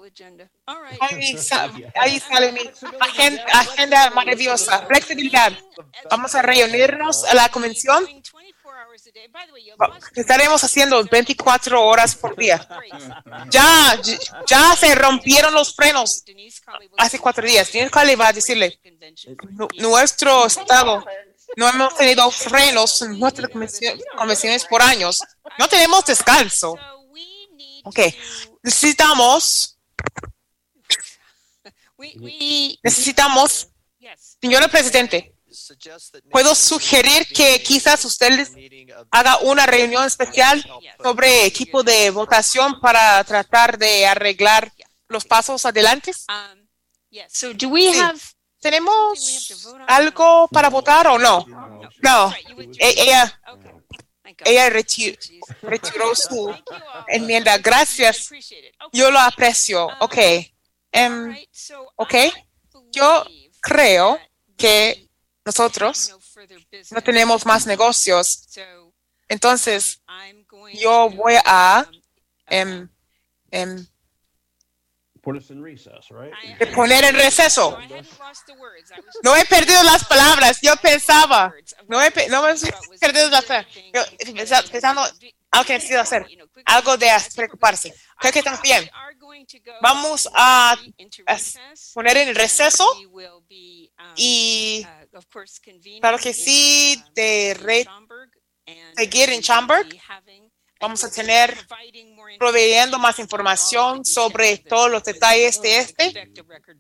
Ahí, 1.01 1.37
sa- 1.39 1.71
ahí 1.97 2.21
sale 2.21 2.53
mi 2.53 2.61
agenda, 3.01 3.45
agenda 3.53 4.11
maravillosa, 4.11 4.87
flexibilidad. 4.87 5.53
Vamos 6.11 6.35
a 6.35 6.43
reunirnos 6.43 7.25
a 7.25 7.35
la 7.35 7.49
convención. 7.49 8.07
Estaremos 10.15 10.63
haciendo 10.65 11.03
24 11.05 11.83
horas 11.83 12.15
por 12.17 12.37
día. 12.37 12.67
Ya, 13.51 13.99
ya 14.47 14.77
se 14.77 14.95
rompieron 14.95 15.55
los 15.55 15.75
frenos 15.75 16.23
hace 16.99 17.19
cuatro 17.19 17.47
días. 17.47 17.71
Denise 17.73 17.91
Carly 17.91 18.15
va 18.15 18.29
a 18.29 18.33
decirle, 18.33 18.79
"Nu- 19.51 19.69
nuestro 19.79 20.47
estado, 20.47 21.05
no 21.57 21.69
hemos 21.69 21.97
tenido 21.97 22.31
frenos 22.31 23.03
en 23.03 23.19
nuestras 23.19 23.51
convencio- 23.51 23.99
convenciones 24.17 24.65
por 24.67 24.83
años. 24.83 25.21
No 25.59 25.69
tenemos 25.69 26.05
descanso. 26.05 26.77
Ok, 27.85 27.99
necesitamos, 28.63 29.79
necesitamos, 32.83 33.69
señora 34.41 34.69
Presidente, 34.69 35.35
puedo 36.31 36.55
sugerir 36.55 37.27
que 37.35 37.63
quizás 37.63 38.05
usted 38.05 38.49
haga 39.11 39.39
una 39.39 39.67
reunión 39.67 40.05
especial 40.05 40.65
sobre 41.03 41.47
equipo 41.47 41.83
de 41.83 42.11
votación 42.11 42.81
para 42.81 43.23
tratar 43.25 43.79
de 43.79 44.07
arreglar 44.07 44.73
los 45.09 45.25
pasos 45.25 45.67
adelante. 45.67 46.13
So 47.29 47.53
do 47.55 47.69
we 47.69 47.93
Sí. 47.93 47.99
have 47.99 48.21
¿Tenemos 48.61 49.51
algo 49.89 50.47
para 50.49 50.69
votar 50.69 51.07
o 51.07 51.19
no? 51.19 51.47
No, 52.03 52.35
ella, 52.79 53.41
ella 54.45 54.71
reti- 54.71 55.17
retiró 55.63 56.15
su 56.15 56.55
enmienda. 57.09 57.59
Gracias. 57.59 58.29
Yo 58.93 59.11
lo 59.11 59.19
aprecio. 59.19 59.89
Ok. 60.01 60.17
Em, 60.93 61.37
ok. 61.97 62.15
Yo 62.93 63.25
creo 63.61 64.19
que 64.57 65.09
nosotros 65.45 66.17
no 66.91 67.03
tenemos 67.03 67.47
más 67.47 67.67
negocios. 67.67 68.47
Entonces, 69.29 70.01
yo 70.75 71.11
voy 71.11 71.35
a 71.45 71.89
em, 72.47 72.89
put 75.23 75.37
us 75.37 75.51
in 75.51 75.63
recess, 75.63 76.09
right? 76.11 76.33
de 76.59 76.67
poner 76.69 77.05
en 77.05 77.15
receso. 77.15 77.79
No 79.23 79.37
he 79.37 79.45
perdido 79.45 79.83
las 79.83 80.05
palabras, 80.07 80.59
yo 80.63 80.75
pensaba, 80.77 81.53
no 81.89 82.01
he, 82.03 82.11
no 82.29 82.43
me 82.43 82.53
he 82.53 82.99
perdido 82.99 83.29
las 83.31 83.45
palabras. 83.45 83.73
Pensando 84.71 85.03
algo 85.53 85.67
que 85.67 85.73
necesito 85.75 86.01
hacer, 86.01 86.27
algo 86.65 86.97
de 86.97 87.09
preocuparse. 87.35 87.93
Creo 88.19 88.33
que 88.33 88.43
también 88.43 88.89
vamos 89.83 90.29
a, 90.35 90.73
a 91.27 91.39
poner 91.95 92.17
en 92.19 92.35
receso 92.35 92.87
y 94.17 94.87
claro 96.01 96.19
que 96.19 96.33
sí, 96.33 97.03
de 97.15 97.55
re- 97.61 97.87
seguir 98.97 99.31
en 99.31 99.43
Chamber. 99.43 99.87
Vamos 100.81 101.05
a 101.05 101.11
tener 101.11 101.57
proveyendo 102.39 102.99
más 102.99 103.19
información 103.19 104.03
sobre 104.05 104.57
todos 104.59 104.91
los 104.91 105.05
detalles 105.05 105.61
de 105.61 105.79
este, 105.79 106.33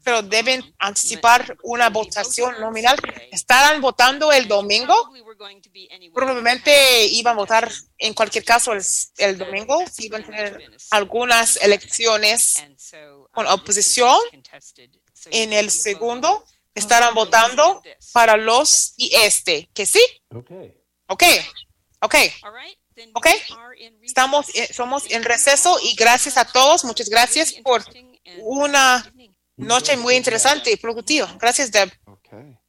pero 0.02 0.22
deben 0.22 0.74
anticipar 0.78 1.56
una 1.62 1.90
votación 1.90 2.58
nominal. 2.60 2.96
¿Estarán 3.30 3.82
votando 3.82 4.32
el 4.32 4.48
domingo? 4.48 4.94
Probablemente 6.14 7.04
iban 7.06 7.34
a 7.34 7.36
votar 7.36 7.70
en 7.98 8.14
cualquier 8.14 8.44
caso 8.44 8.72
el, 8.72 8.82
el 9.18 9.36
domingo, 9.36 9.84
si 9.92 10.06
iban 10.06 10.22
a 10.22 10.26
tener 10.26 10.70
algunas 10.90 11.56
elecciones 11.56 12.64
con 13.32 13.46
oposición. 13.46 14.18
En 15.30 15.52
el 15.52 15.70
segundo, 15.70 16.42
estarán 16.74 17.14
votando 17.14 17.82
para 18.14 18.38
los 18.38 18.94
y 18.96 19.14
este, 19.14 19.68
que 19.74 19.84
sí. 19.84 20.02
Okay. 20.34 20.74
Ok, 21.08 21.24
ok, 22.00 22.14
ok. 23.14 23.26
Estamos, 24.02 24.48
eh, 24.54 24.72
somos 24.72 25.10
en 25.10 25.24
receso 25.24 25.78
y 25.82 25.94
gracias 25.94 26.36
a 26.36 26.44
todos. 26.44 26.84
Muchas 26.84 27.08
gracias 27.08 27.52
por 27.62 27.82
una 28.42 29.12
noche 29.56 29.96
muy 29.96 30.14
interesante 30.14 30.70
y 30.72 30.76
productiva. 30.76 31.34
Gracias, 31.38 31.70
Deb. 31.70 31.90
Okay. 32.04 32.59